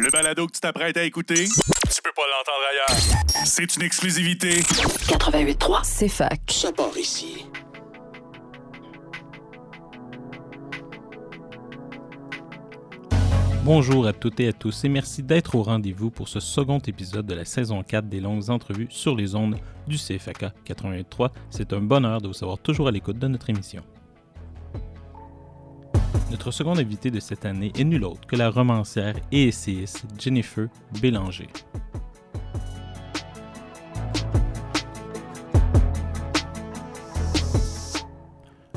Le 0.00 0.10
balado 0.10 0.46
que 0.46 0.52
tu 0.52 0.60
t'apprêtes 0.60 0.96
à 0.96 1.04
écouter, 1.04 1.44
tu 1.44 2.02
peux 2.02 2.12
pas 2.14 2.22
l'entendre 2.22 2.64
ailleurs. 2.70 3.46
C'est 3.46 3.76
une 3.76 3.82
exclusivité. 3.82 4.60
88.3, 4.60 5.80
C'est 5.84 6.08
fac. 6.08 6.40
ça 6.50 6.72
part 6.72 6.96
ici. 6.96 7.46
Bonjour 13.64 14.06
à 14.06 14.12
toutes 14.12 14.40
et 14.40 14.48
à 14.48 14.52
tous 14.52 14.84
et 14.84 14.88
merci 14.88 15.22
d'être 15.22 15.54
au 15.54 15.62
rendez-vous 15.62 16.10
pour 16.10 16.28
ce 16.28 16.40
second 16.40 16.78
épisode 16.80 17.26
de 17.26 17.34
la 17.34 17.44
saison 17.44 17.82
4 17.82 18.08
des 18.08 18.20
longues 18.20 18.50
entrevues 18.50 18.88
sur 18.90 19.14
les 19.14 19.34
ondes 19.36 19.56
du 19.86 19.96
CFAK 19.96 20.46
88.3. 20.66 21.30
C'est 21.50 21.72
un 21.72 21.80
bonheur 21.80 22.20
de 22.20 22.26
vous 22.28 22.32
savoir 22.34 22.58
toujours 22.58 22.88
à 22.88 22.90
l'écoute 22.90 23.18
de 23.18 23.28
notre 23.28 23.50
émission. 23.50 23.82
Notre 26.32 26.50
seconde 26.50 26.78
invitée 26.78 27.10
de 27.10 27.20
cette 27.20 27.44
année 27.44 27.72
est 27.78 27.84
nulle 27.84 28.04
autre 28.04 28.26
que 28.26 28.36
la 28.36 28.48
romancière 28.48 29.16
et 29.30 29.48
essayiste 29.48 30.06
Jennifer 30.18 30.68
Bélanger. 31.02 31.48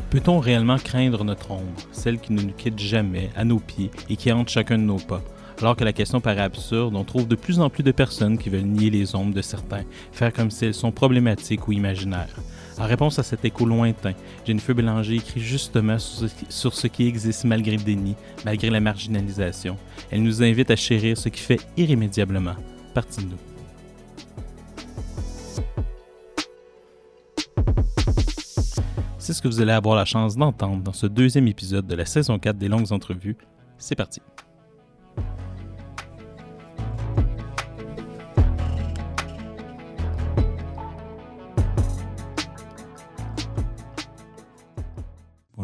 Peut-on 0.10 0.40
réellement 0.40 0.78
craindre 0.78 1.24
notre 1.24 1.52
ombre, 1.52 1.64
celle 1.94 2.20
qui 2.20 2.34
ne 2.34 2.42
nous 2.42 2.54
quitte 2.54 2.78
jamais, 2.78 3.30
à 3.38 3.46
nos 3.46 3.60
pieds 3.60 3.90
et 4.10 4.18
qui 4.18 4.34
hante 4.34 4.50
chacun 4.50 4.78
de 4.78 4.84
nos 4.84 4.98
pas? 4.98 5.24
Alors 5.62 5.78
que 5.78 5.86
la 5.86 5.94
question 5.94 6.20
paraît 6.20 6.42
absurde, 6.42 6.94
on 6.94 7.06
trouve 7.06 7.26
de 7.26 7.36
plus 7.36 7.62
en 7.62 7.70
plus 7.70 7.84
de 7.84 7.94
personnes 7.94 8.38
qui 8.38 8.50
veulent 8.50 8.64
nier 8.64 8.90
les 8.90 9.16
ombres 9.16 9.34
de 9.34 9.42
certains, 9.42 9.86
faire 10.12 10.34
comme 10.34 10.52
si 10.52 10.66
elles 10.66 10.74
sont 10.74 10.92
problématiques 10.92 11.70
ou 11.70 11.72
imaginaires. 11.72 12.36
En 12.78 12.86
réponse 12.86 13.20
à 13.20 13.24
cet 13.24 13.46
écho 13.46 13.66
lointain, 13.66 14.14
Jennifer 14.46 14.76
Bélanger 14.76 15.16
écrit 15.16 15.40
justement 15.40 15.98
sur 15.98 16.28
ce, 16.30 16.34
qui, 16.34 16.46
sur 16.50 16.74
ce 16.74 16.88
qui 16.88 17.08
existe 17.08 17.46
malgré 17.46 17.78
le 17.78 17.84
déni, 17.84 18.16
malgré 18.44 18.70
la 18.70 18.82
marginalisation. 18.82 19.78
Elle 20.12 20.24
nous 20.24 20.44
invite 20.44 20.72
à 20.72 20.76
chérir 20.76 21.18
ce 21.18 21.30
qui 21.30 21.40
fait 21.40 21.60
irrémédiablement 21.78 22.56
partie 22.94 23.24
de 23.24 23.30
nous. 23.30 23.38
C'est 29.18 29.34
ce 29.34 29.42
que 29.42 29.48
vous 29.48 29.60
allez 29.62 29.72
avoir 29.72 29.96
la 29.96 30.06
chance 30.06 30.36
d'entendre 30.36 30.84
dans 30.84 30.94
ce 30.94 31.08
deuxième 31.08 31.48
épisode 31.48 31.88
de 31.88 31.96
la 31.96 32.06
saison 32.06 32.38
4 32.38 32.58
des 32.58 32.68
longues 32.68 32.92
entrevues. 32.92 33.38
C'est 33.80 33.96
parti. 33.96 34.22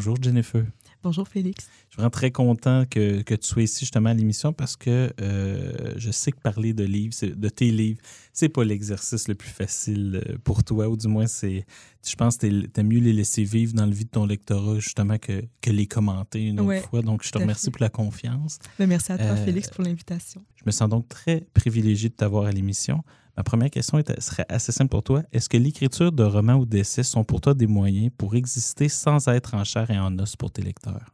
Bonjour 0.04 0.18
Jennifer. 0.20 0.66
Bonjour 1.04 1.28
Félix. 1.28 1.66
Je 1.66 1.94
suis 1.94 1.98
vraiment 1.98 2.10
très 2.10 2.32
content 2.32 2.86
que, 2.90 3.22
que 3.22 3.36
tu 3.36 3.48
sois 3.48 3.62
ici 3.62 3.82
justement 3.82 4.10
à 4.10 4.16
l'émission 4.16 4.52
parce 4.52 4.76
que 4.76 5.14
euh, 5.22 5.94
je 5.96 6.10
sais 6.10 6.32
que 6.32 6.40
parler 6.42 6.74
de 6.74 6.84
livres, 6.84 7.14
de 7.24 7.50
tes 7.50 7.70
livres, 7.70 8.00
c'est 8.34 8.50
pas 8.50 8.64
l'exercice 8.64 9.28
le 9.28 9.36
plus 9.36 9.52
facile 9.52 10.24
euh, 10.28 10.38
pour 10.44 10.64
toi, 10.64 10.90
ou 10.90 10.98
du 10.98 11.08
moins 11.08 11.28
c'est, 11.28 11.68
je 12.04 12.16
pense 12.16 12.38
que 12.38 12.66
t'aimes 12.66 12.88
mieux 12.88 13.00
les 13.00 13.14
laisser 13.14 13.44
vivre 13.44 13.74
dans 13.76 13.86
le 13.86 13.92
vide 13.94 14.08
de 14.08 14.12
ton 14.14 14.26
lectorat 14.26 14.80
justement 14.80 15.20
que, 15.20 15.44
que 15.62 15.70
les 15.70 15.86
commenter 15.86 16.48
une 16.48 16.60
autre 16.60 16.70
Ouais, 16.70 16.82
fois. 16.82 17.04
Donc 17.04 17.24
je 17.24 17.30
te 17.30 17.38
remercie 17.38 17.66
fait. 17.66 17.72
pour 17.72 17.82
la 17.84 17.90
confiance. 17.90 18.58
Ben, 18.80 18.88
merci 18.90 19.12
à 19.12 19.20
toi 19.20 19.28
Euh, 19.28 19.46
Félix 19.46 19.70
pour 19.70 19.84
l'invitation. 19.84 20.44
Je 20.56 20.64
me 20.66 20.72
sens 20.72 20.90
donc 20.90 21.08
très 21.10 21.42
privilégié 21.54 22.10
de 22.10 22.16
t'avoir 22.16 22.46
à 22.48 22.52
l'émission. 22.52 23.04
Ma 23.38 23.44
première 23.44 23.70
question 23.70 23.98
est- 24.00 24.20
serait 24.20 24.46
assez 24.50 24.72
simple 24.72 24.90
pour 24.90 25.04
toi. 25.04 25.24
Est-ce 25.32 25.48
que 25.50 25.58
l'écriture 25.58 26.12
de 26.12 26.24
romans 26.24 26.56
ou 26.56 26.66
d'essais 26.66 27.04
sont 27.04 27.24
pour 27.24 27.40
toi 27.42 27.54
des 27.54 27.68
moyens 27.68 28.12
pour 28.18 28.36
exister 28.36 28.90
sans 28.90 29.28
être 29.28 29.54
en 29.56 29.64
chair 29.64 29.90
et 29.90 29.98
en 30.00 30.18
os 30.20 30.36
pour 30.36 30.52
tes 30.52 30.62
lecteurs? 30.62 31.14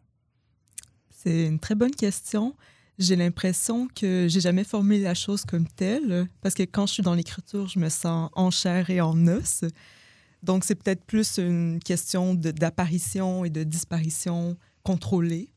C'est 1.10 1.46
une 1.46 1.60
très 1.60 1.76
bonne 1.76 1.92
question. 1.96 2.56
J'ai 2.98 3.16
l'impression 3.16 3.88
que 3.94 4.28
j'ai 4.28 4.40
jamais 4.40 4.64
formulé 4.64 5.02
la 5.02 5.14
chose 5.14 5.46
comme 5.46 5.68
telle 5.68 6.28
parce 6.42 6.56
que 6.56 6.64
quand 6.64 6.88
je 6.88 6.94
suis 6.94 7.04
dans 7.04 7.14
l'écriture, 7.14 7.68
je 7.68 7.80
me 7.80 7.90
sens 7.90 8.30
en 8.34 8.50
chair 8.50 8.90
et 8.90 9.02
en 9.02 9.28
os. 9.28 9.64
Donc 10.42 10.64
c'est 10.64 10.76
peut-être 10.76 11.04
plus 11.06 11.38
une 11.38 11.80
question 11.84 12.34
d'apparition 12.34 13.46
et 13.46 13.50
de 13.52 13.64
disparition 13.64 14.58
contrôlée. 14.84 15.50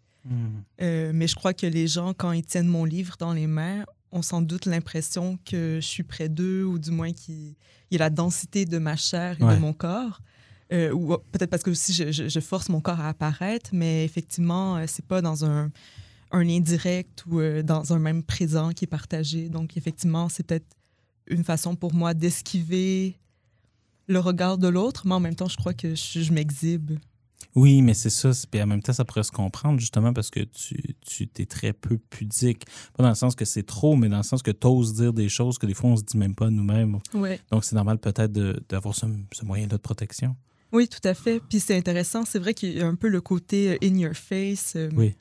Euh, 0.82 1.12
mais 1.14 1.26
je 1.26 1.34
crois 1.34 1.54
que 1.54 1.66
les 1.66 1.86
gens, 1.86 2.12
quand 2.12 2.32
ils 2.32 2.44
tiennent 2.44 2.66
mon 2.66 2.84
livre 2.84 3.16
dans 3.18 3.32
les 3.32 3.46
mains, 3.46 3.84
ont 4.12 4.22
sans 4.22 4.42
doute 4.42 4.66
l'impression 4.66 5.38
que 5.44 5.78
je 5.80 5.86
suis 5.86 6.02
près 6.02 6.28
d'eux 6.28 6.64
ou 6.64 6.78
du 6.78 6.90
moins 6.90 7.12
qu'il 7.12 7.54
y 7.90 7.96
a 7.96 7.98
la 7.98 8.10
densité 8.10 8.64
de 8.64 8.78
ma 8.78 8.96
chair 8.96 9.36
et 9.40 9.44
Ouais. 9.44 9.54
de 9.56 9.60
mon 9.60 9.72
corps. 9.72 10.20
Euh, 10.72 10.92
ou 10.92 11.16
peut-être 11.32 11.50
parce 11.50 11.62
que 11.64 11.70
aussi 11.70 11.92
je, 11.92 12.12
je- 12.12 12.28
je 12.28 12.40
force 12.40 12.68
mon 12.68 12.80
corps 12.80 13.00
à 13.00 13.08
apparaître, 13.08 13.70
mais 13.72 14.04
effectivement, 14.04 14.76
euh, 14.76 14.84
c'est 14.86 15.04
pas 15.04 15.20
dans 15.20 15.44
un, 15.44 15.70
un 16.30 16.44
lien 16.44 16.60
direct 16.60 17.24
ou 17.28 17.40
euh, 17.40 17.62
dans 17.62 17.92
un 17.92 17.98
même 17.98 18.22
présent 18.22 18.70
qui 18.72 18.84
est 18.84 18.88
partagé. 18.88 19.48
Donc 19.48 19.76
effectivement, 19.76 20.28
c'est 20.28 20.44
peut-être 20.44 20.76
une 21.26 21.42
façon 21.44 21.74
pour 21.76 21.92
moi 21.92 22.14
d'esquiver 22.14 23.16
le 24.06 24.18
regard 24.20 24.58
de 24.58 24.68
l'autre, 24.68 25.06
mais 25.06 25.14
en 25.14 25.20
même 25.20 25.34
temps, 25.36 25.48
je 25.48 25.56
crois 25.56 25.74
que 25.74 25.94
je, 25.94 26.20
je 26.20 26.32
m'exhibe. 26.32 26.92
Oui, 27.56 27.82
mais 27.82 27.94
c'est 27.94 28.10
ça. 28.10 28.30
Puis 28.50 28.62
en 28.62 28.66
même 28.66 28.82
temps, 28.82 28.92
ça 28.92 29.04
pourrait 29.04 29.22
se 29.24 29.32
comprendre 29.32 29.80
justement 29.80 30.12
parce 30.12 30.30
que 30.30 30.40
tu, 30.40 30.94
tu 31.04 31.28
es 31.38 31.46
très 31.46 31.72
peu 31.72 31.98
pudique. 32.10 32.64
Pas 32.96 33.02
dans 33.02 33.08
le 33.08 33.14
sens 33.14 33.34
que 33.34 33.44
c'est 33.44 33.64
trop, 33.64 33.96
mais 33.96 34.08
dans 34.08 34.18
le 34.18 34.22
sens 34.22 34.42
que 34.42 34.50
tu 34.50 34.66
oses 34.66 34.94
dire 34.94 35.12
des 35.12 35.28
choses 35.28 35.58
que 35.58 35.66
des 35.66 35.74
fois 35.74 35.90
on 35.90 35.96
se 35.96 36.02
dit 36.04 36.16
même 36.16 36.34
pas 36.34 36.48
nous-mêmes. 36.50 36.98
Ouais. 37.14 37.40
Donc 37.50 37.64
c'est 37.64 37.74
normal 37.74 37.98
peut-être 37.98 38.32
de- 38.32 38.62
d'avoir 38.68 38.94
ce, 38.94 39.06
ce 39.32 39.44
moyen-là 39.44 39.76
de 39.76 39.82
protection. 39.82 40.36
Oui, 40.72 40.86
tout 40.86 41.00
à 41.08 41.14
fait. 41.14 41.40
Puis 41.48 41.58
c'est 41.58 41.76
intéressant. 41.76 42.24
C'est 42.24 42.38
vrai 42.38 42.54
qu'il 42.54 42.76
y 42.76 42.80
a 42.80 42.86
un 42.86 42.94
peu 42.94 43.08
le 43.08 43.20
côté 43.20 43.70
euh, 43.72 43.76
in 43.82 43.96
your 43.98 44.14
face, 44.14 44.74
euh, 44.76 44.88
Oui. 44.94 45.14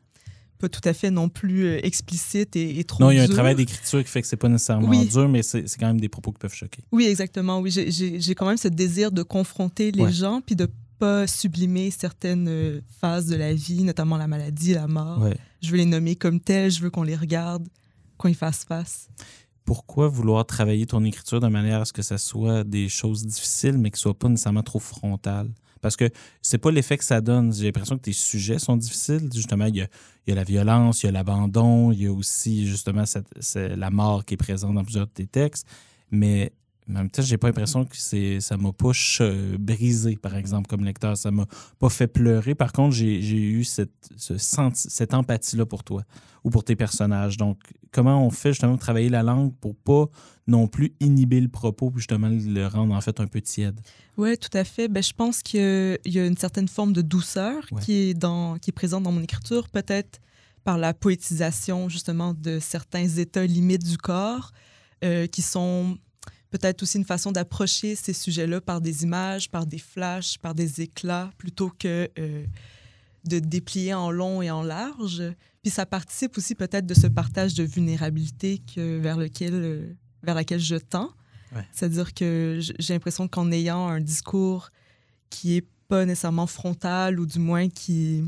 pas 0.60 0.70
tout 0.70 0.82
à 0.88 0.94
fait 0.94 1.10
non 1.10 1.30
plus 1.30 1.64
euh, 1.66 1.80
explicite 1.84 2.56
et, 2.56 2.78
et 2.80 2.84
trop 2.84 3.04
Non, 3.04 3.10
il 3.10 3.18
y 3.18 3.20
a 3.20 3.24
un 3.24 3.28
travail 3.28 3.56
d'écriture 3.56 4.04
qui 4.04 4.10
fait 4.12 4.22
que 4.22 4.28
c'est 4.28 4.38
pas 4.38 4.50
nécessairement 4.50 4.88
Oui. 4.88 5.08
dur, 5.08 5.28
mais 5.28 5.42
c'est 5.42 5.68
c'est 5.68 5.80
quand 5.80 5.88
même 5.88 6.00
des 6.00 6.10
propos 6.10 6.32
qui 6.32 6.38
peuvent 6.38 6.54
choquer. 6.54 6.84
Oui, 6.92 7.06
exactement. 7.06 7.60
Oui, 7.60 7.72
j'ai- 7.72 7.90
j'ai 7.90 8.20
j'ai 8.20 8.36
quand 8.36 8.46
même 8.46 8.58
ce 8.58 8.68
désir 8.68 9.12
de 9.12 9.24
confronter 9.24 9.92
les 9.92 10.04
Ouais. 10.04 10.12
gens 10.12 10.42
puis 10.46 10.56
de 10.56 10.68
pas 11.00 11.26
sublimer 11.28 11.90
certaines 11.92 12.48
euh, 12.48 12.82
phases 13.00 13.26
de 13.28 13.36
la 13.36 13.54
vie, 13.54 13.84
notamment 13.84 14.18
la 14.18 14.28
maladie, 14.28 14.74
la 14.74 14.88
mort. 14.88 15.22
Ouais. 15.22 15.38
Je 15.62 15.72
veux 15.72 15.78
les 15.78 15.86
nommer 15.86 16.16
comme 16.16 16.40
telles. 16.40 16.72
Je 16.72 16.82
veux 16.82 16.90
qu'on 16.90 17.04
les 17.04 17.16
regarde, 17.16 17.68
qu'on 18.18 18.28
y 18.30 18.34
fasse 18.34 18.64
face. 18.66 19.08
Pourquoi 19.66 20.08
vouloir 20.08 20.46
travailler 20.46 20.86
ton 20.86 21.04
écriture 21.04 21.40
de 21.40 21.48
manière 21.48 21.82
à 21.82 21.86
ce 21.86 21.94
que 21.94 22.02
ça 22.02 22.18
soit 22.18 22.64
des 22.64 22.90
choses 22.90 23.26
difficiles, 23.26 23.78
mais 23.78 23.92
que 23.92 23.98
ce 23.98 24.04
soit 24.04 24.18
pas 24.18 24.28
nécessairement 24.30 24.64
trop 24.64 24.80
frontal? 24.80 25.50
Parce 25.82 25.96
que 25.96 26.10
c'est 26.42 26.58
pas 26.58 26.72
l'effet 26.72 26.98
que 26.98 27.06
ça 27.06 27.22
donne. 27.22 27.54
J'ai 27.54 27.66
l'impression 27.66 27.96
que 27.98 28.02
tes 28.02 28.12
sujets 28.14 28.60
sont 28.60 28.76
difficiles. 28.76 29.30
Justement, 29.34 29.66
il 29.66 29.78
y 29.78 29.82
a, 29.82 29.88
il 30.28 30.32
y 30.32 30.34
a 30.34 30.36
la 30.36 30.44
violence, 30.44 31.04
il 31.04 31.06
y 31.06 31.10
a 31.10 31.12
l'abandon, 31.14 31.92
il 31.94 32.02
y 32.02 32.08
a 32.08 32.12
aussi 32.12 32.68
justement 32.68 33.06
cette- 33.06 33.28
la 33.56 33.90
mort 33.90 34.26
qui 34.26 34.34
est 34.34 34.38
présente 34.38 34.74
dans 34.76 34.84
plusieurs 34.84 35.06
de 35.08 35.12
tes 35.12 35.28
textes. 35.28 35.66
Mais 36.12 36.52
en 36.96 37.00
même 37.00 37.10
temps, 37.10 37.22
j'ai 37.22 37.38
pas 37.38 37.48
l'impression 37.48 37.86
que 37.86 37.96
c'est 37.98 38.40
ça 38.40 38.58
m'a 38.58 38.72
pas 38.72 38.94
ch- 38.94 39.22
brisé, 39.60 40.16
par 40.18 40.36
exemple, 40.36 40.68
comme 40.68 40.84
lecteur. 40.84 41.16
Ça 41.18 41.32
m'a 41.32 41.46
pas 41.78 41.90
fait 41.90 42.08
pleurer. 42.08 42.56
Par 42.56 42.72
contre, 42.72 42.96
j'ai 42.96 43.22
j'ai 43.22 43.38
eu 43.38 43.64
cette, 43.64 43.92
ce 44.18 44.38
senti- 44.38 44.90
cette 44.90 45.14
empathie-là 45.14 45.66
pour 45.66 45.84
toi 45.84 46.04
ou 46.44 46.50
pour 46.50 46.64
tes 46.64 46.76
personnages. 46.76 47.38
Donc, 47.38 47.60
comment 47.92 48.26
on 48.26 48.30
fait 48.32 48.52
justement 48.52 48.78
travailler 48.78 49.10
la 49.10 49.24
langue 49.24 49.54
pour 49.62 49.76
pas 49.76 50.06
non 50.48 50.68
plus 50.68 50.94
inhiber 51.00 51.42
le 51.42 51.48
propos, 51.50 51.92
puis 51.92 52.00
justement 52.00 52.30
le 52.30 52.66
rendre 52.68 52.96
en 52.96 53.02
fait 53.02 53.20
un 53.20 53.28
peu 53.28 53.40
tiède? 53.42 53.80
Oui, 54.18 54.38
tout 54.38 54.58
à 54.58 54.64
fait. 54.64 54.88
Ben, 54.88 55.04
je 55.04 55.14
pense 55.14 55.44
qu'il 55.44 56.00
y 56.06 56.20
a 56.20 56.26
une 56.26 56.38
certaine 56.38 56.68
forme 56.68 56.94
de 56.94 57.02
douceur 57.02 57.64
Ouais. 57.72 57.82
qui, 57.82 57.94
est 57.94 58.14
dans, 58.16 58.58
qui 58.58 58.72
est 58.72 58.74
présente 58.74 59.04
dans 59.04 59.12
mon 59.12 59.22
écriture, 59.22 59.70
peut-être 59.70 60.20
par 60.64 60.78
la 60.78 60.94
poétisation 60.94 61.88
justement 61.88 62.34
de 62.34 62.60
certains 62.60 63.08
états 63.08 63.46
limites 63.46 63.86
du 63.88 63.98
corps, 63.98 64.52
euh, 65.04 65.28
qui 65.28 65.42
sont 65.42 65.98
peut-être 66.50 66.84
aussi 66.84 66.98
une 66.98 67.06
façon 67.06 67.32
d'approcher 67.32 67.96
ces 67.96 68.14
sujets-là 68.14 68.62
par 68.62 68.82
des 68.82 69.04
images, 69.04 69.50
par 69.50 69.66
des 69.66 69.78
flashs, 69.80 70.38
par 70.40 70.56
des 70.56 70.82
éclats, 70.82 71.30
plutôt 71.38 71.70
que 71.78 72.10
euh, 72.18 72.46
de 73.26 73.40
déplier 73.40 73.94
en 73.94 74.12
long 74.12 74.42
et 74.42 74.50
en 74.50 74.64
large. 74.64 75.22
Puis 75.62 75.72
ça 75.72 75.86
participe 75.86 76.38
aussi 76.38 76.56
peut-être 76.56 76.86
de 76.86 76.94
ce 76.94 77.08
partage 77.08 77.54
de 77.54 77.64
vulnérabilité 77.64 78.62
que, 78.74 78.98
vers, 78.98 79.18
lequel, 79.18 79.54
euh, 79.54 79.94
vers 80.24 80.36
laquelle 80.36 80.60
je 80.62 80.76
tends. 80.76 81.12
Ouais. 81.56 81.68
C'est-à-dire 81.72 82.14
que 82.14 82.60
j'ai 82.80 82.94
l'impression 82.94 83.28
qu'en 83.28 83.52
ayant 83.52 83.88
un 83.88 84.00
discours 84.02 84.70
qui 85.30 85.58
est 85.58 85.68
pas 85.88 86.06
nécessairement 86.06 86.48
frontal 86.48 87.20
ou 87.20 87.26
du 87.26 87.40
moins 87.40 87.68
qui, 87.70 88.24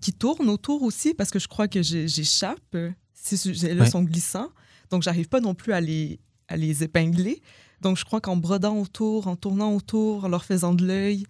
qui 0.00 0.12
tourne 0.12 0.48
autour 0.48 0.82
aussi, 0.82 1.14
parce 1.14 1.30
que 1.30 1.38
je 1.38 1.48
crois 1.48 1.66
que 1.68 1.82
j'échappe. 1.82 2.60
euh, 2.74 2.90
Ces 3.14 3.36
sujets-là 3.36 3.84
Ouais. 3.84 3.90
sont 3.90 4.02
glissants. 4.02 4.50
Donc, 4.90 5.02
j'arrive 5.02 5.28
pas 5.28 5.40
non 5.40 5.54
plus 5.54 5.72
à 5.72 5.80
les, 5.80 6.20
à 6.52 6.56
les 6.56 6.82
épingler. 6.84 7.40
Donc, 7.80 7.96
je 7.96 8.04
crois 8.04 8.20
qu'en 8.20 8.36
brodant 8.36 8.76
autour, 8.78 9.26
en 9.26 9.36
tournant 9.36 9.74
autour, 9.74 10.24
en 10.24 10.28
leur 10.28 10.44
faisant 10.44 10.72
de 10.74 10.86
l'œil, 10.86 11.24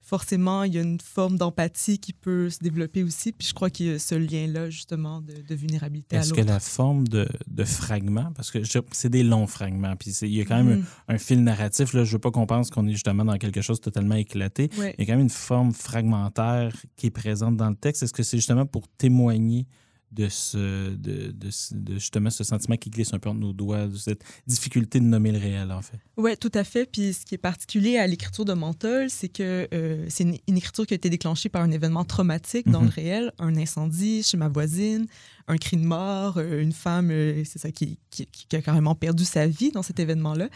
forcément, 0.00 0.62
il 0.62 0.72
y 0.74 0.78
a 0.78 0.82
une 0.82 1.00
forme 1.00 1.36
d'empathie 1.36 1.98
qui 1.98 2.12
peut 2.14 2.48
se 2.48 2.60
développer 2.60 3.02
aussi. 3.02 3.32
Puis 3.32 3.48
je 3.48 3.52
crois 3.52 3.68
qu'il 3.68 3.86
y 3.86 3.90
a 3.90 3.98
ce 3.98 4.14
lien-là, 4.14 4.70
justement, 4.70 5.20
de, 5.20 5.34
de 5.46 5.54
vulnérabilité 5.54 6.16
à 6.16 6.20
Est-ce 6.20 6.32
que 6.32 6.40
la 6.40 6.60
forme 6.60 7.06
de, 7.08 7.28
de 7.46 7.64
fragments, 7.64 8.32
parce 8.34 8.50
que 8.50 8.60
c'est 8.92 9.10
des 9.10 9.22
longs 9.22 9.46
fragments, 9.46 9.96
puis 9.96 10.12
il 10.22 10.34
y 10.34 10.40
a 10.40 10.44
quand 10.44 10.62
même 10.62 10.78
Mhm. 10.78 10.84
un, 11.08 11.14
un 11.14 11.18
fil 11.18 11.42
narratif, 11.42 11.92
là, 11.92 12.04
je 12.04 12.12
veux 12.12 12.18
pas 12.18 12.30
qu'on 12.30 12.46
pense 12.46 12.70
qu'on 12.70 12.86
est 12.86 12.92
justement 12.92 13.24
dans 13.24 13.36
quelque 13.36 13.60
chose 13.60 13.78
de 13.80 13.84
totalement 13.84 14.14
éclaté. 14.14 14.70
Ouais. 14.78 14.94
Il 14.98 15.00
y 15.00 15.02
a 15.02 15.06
quand 15.06 15.16
même 15.18 15.24
une 15.24 15.30
forme 15.30 15.72
fragmentaire 15.72 16.74
qui 16.96 17.08
est 17.08 17.10
présente 17.10 17.56
dans 17.56 17.68
le 17.68 17.76
texte. 17.76 18.02
Est-ce 18.02 18.12
que 18.14 18.22
c'est 18.22 18.38
justement 18.38 18.64
pour 18.66 18.88
témoigner 18.88 19.66
de, 20.10 20.28
ce, 20.28 20.90
de, 20.94 21.30
de, 21.32 21.50
de 21.72 21.94
justement 21.94 22.30
ce 22.30 22.42
sentiment 22.42 22.76
qui 22.76 22.88
glisse 22.90 23.12
un 23.12 23.18
peu 23.18 23.28
entre 23.28 23.40
nos 23.40 23.52
doigts, 23.52 23.86
de 23.86 23.96
cette 23.96 24.24
difficulté 24.46 25.00
de 25.00 25.04
nommer 25.04 25.32
le 25.32 25.38
réel, 25.38 25.70
en 25.70 25.82
fait. 25.82 25.98
Oui, 26.16 26.36
tout 26.36 26.50
à 26.54 26.64
fait. 26.64 26.86
Puis 26.90 27.12
ce 27.12 27.26
qui 27.26 27.34
est 27.34 27.38
particulier 27.38 27.98
à 27.98 28.06
l'écriture 28.06 28.44
de 28.44 28.54
Menthol, 28.54 29.10
c'est 29.10 29.28
que 29.28 29.68
euh, 29.72 30.06
c'est 30.08 30.24
une, 30.24 30.38
une, 30.48 30.56
écriture 30.56 30.86
qui 30.86 30.94
a 30.94 30.96
été 30.96 31.10
déclenchée 31.10 31.48
par 31.48 31.62
un 31.62 31.70
événement 31.70 32.04
traumatique 32.04 32.68
dans 32.70 32.80
Mhm. 32.80 32.86
le 32.86 32.92
réel, 32.92 33.32
un 33.38 33.56
incendie 33.56 34.22
chez 34.22 34.36
ma 34.38 34.48
voisine, 34.48 35.06
un 35.46 35.56
cri 35.58 35.76
de 35.76 35.84
mort, 35.84 36.38
euh, 36.38 36.60
une 36.62 36.72
femme, 36.72 37.10
euh, 37.10 37.42
c'est 37.44 37.58
ça, 37.58 37.70
qui, 37.70 37.98
qui, 38.10 38.26
qui 38.26 38.56
a 38.56 38.62
carrément 38.62 38.94
perdu 38.94 39.24
sa 39.24 39.46
vie 39.46 39.70
dans 39.70 39.82
cet 39.82 40.00
événement-là. 40.00 40.48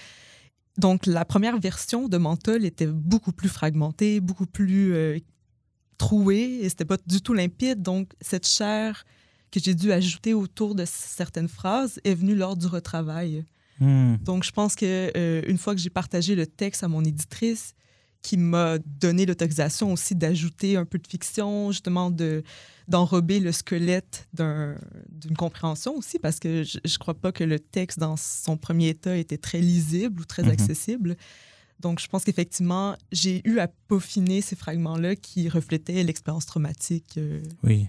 Donc, 0.78 1.04
la 1.04 1.26
première 1.26 1.58
version 1.60 2.08
de 2.08 2.16
Menthol 2.16 2.64
était 2.64 2.86
beaucoup 2.86 3.32
plus 3.32 3.50
fragmentée, 3.50 4.20
beaucoup 4.20 4.46
plus 4.46 4.94
euh, 4.94 5.18
trouée, 5.98 6.60
et 6.62 6.68
c'était 6.70 6.86
pas 6.86 6.96
du 7.06 7.20
tout 7.20 7.34
limpide. 7.34 7.82
Donc, 7.82 8.12
cette 8.22 8.46
chair 8.48 9.04
que 9.52 9.60
j'ai 9.60 9.74
dû 9.74 9.92
ajouter 9.92 10.34
autour 10.34 10.74
de 10.74 10.84
certaines 10.86 11.48
phrases 11.48 12.00
est 12.02 12.14
venue 12.14 12.34
lors 12.34 12.56
du 12.56 12.66
retravail. 12.66 13.44
Hmm. 13.78 14.16
Donc, 14.22 14.42
je 14.44 14.50
pense 14.50 14.74
que 14.74 15.12
euh, 15.16 15.42
une 15.46 15.58
fois 15.58 15.74
que 15.74 15.80
j'ai 15.80 15.90
partagé 15.90 16.34
le 16.34 16.46
texte 16.46 16.82
à 16.82 16.88
mon 16.88 17.04
éditrice, 17.04 17.74
qui 18.22 18.36
m'a 18.36 18.78
donné 18.78 19.26
l'autorisation 19.26 19.92
aussi 19.92 20.14
d'ajouter 20.14 20.76
un 20.76 20.84
peu 20.84 20.98
de 20.98 21.06
fiction, 21.08 21.70
justement 21.72 22.10
de 22.10 22.42
d'enrober 22.88 23.38
le 23.40 23.52
squelette 23.52 24.28
d'un- 24.34 24.76
d'une 25.08 25.36
compréhension 25.36 25.96
aussi, 25.96 26.18
parce 26.18 26.38
que 26.40 26.62
je 26.64 26.78
ne 26.84 26.98
crois 26.98 27.14
pas 27.14 27.30
que 27.32 27.44
le 27.44 27.58
texte 27.58 27.98
dans 27.98 28.16
son 28.16 28.56
premier 28.56 28.88
état 28.90 29.16
était 29.16 29.38
très 29.38 29.60
lisible 29.60 30.20
ou 30.20 30.24
très 30.24 30.42
Mhm. 30.42 30.50
accessible. 30.50 31.16
Donc, 31.80 32.00
je 32.00 32.06
pense 32.08 32.22
qu'effectivement, 32.24 32.96
j'ai 33.12 33.40
eu 33.48 33.58
à 33.58 33.66
peaufiner 33.88 34.40
ces 34.40 34.54
fragments-là 34.56 35.16
qui 35.16 35.48
reflétaient 35.48 36.02
l'expérience 36.04 36.46
traumatique. 36.46 37.14
euh, 37.18 37.42
Oui. 37.64 37.88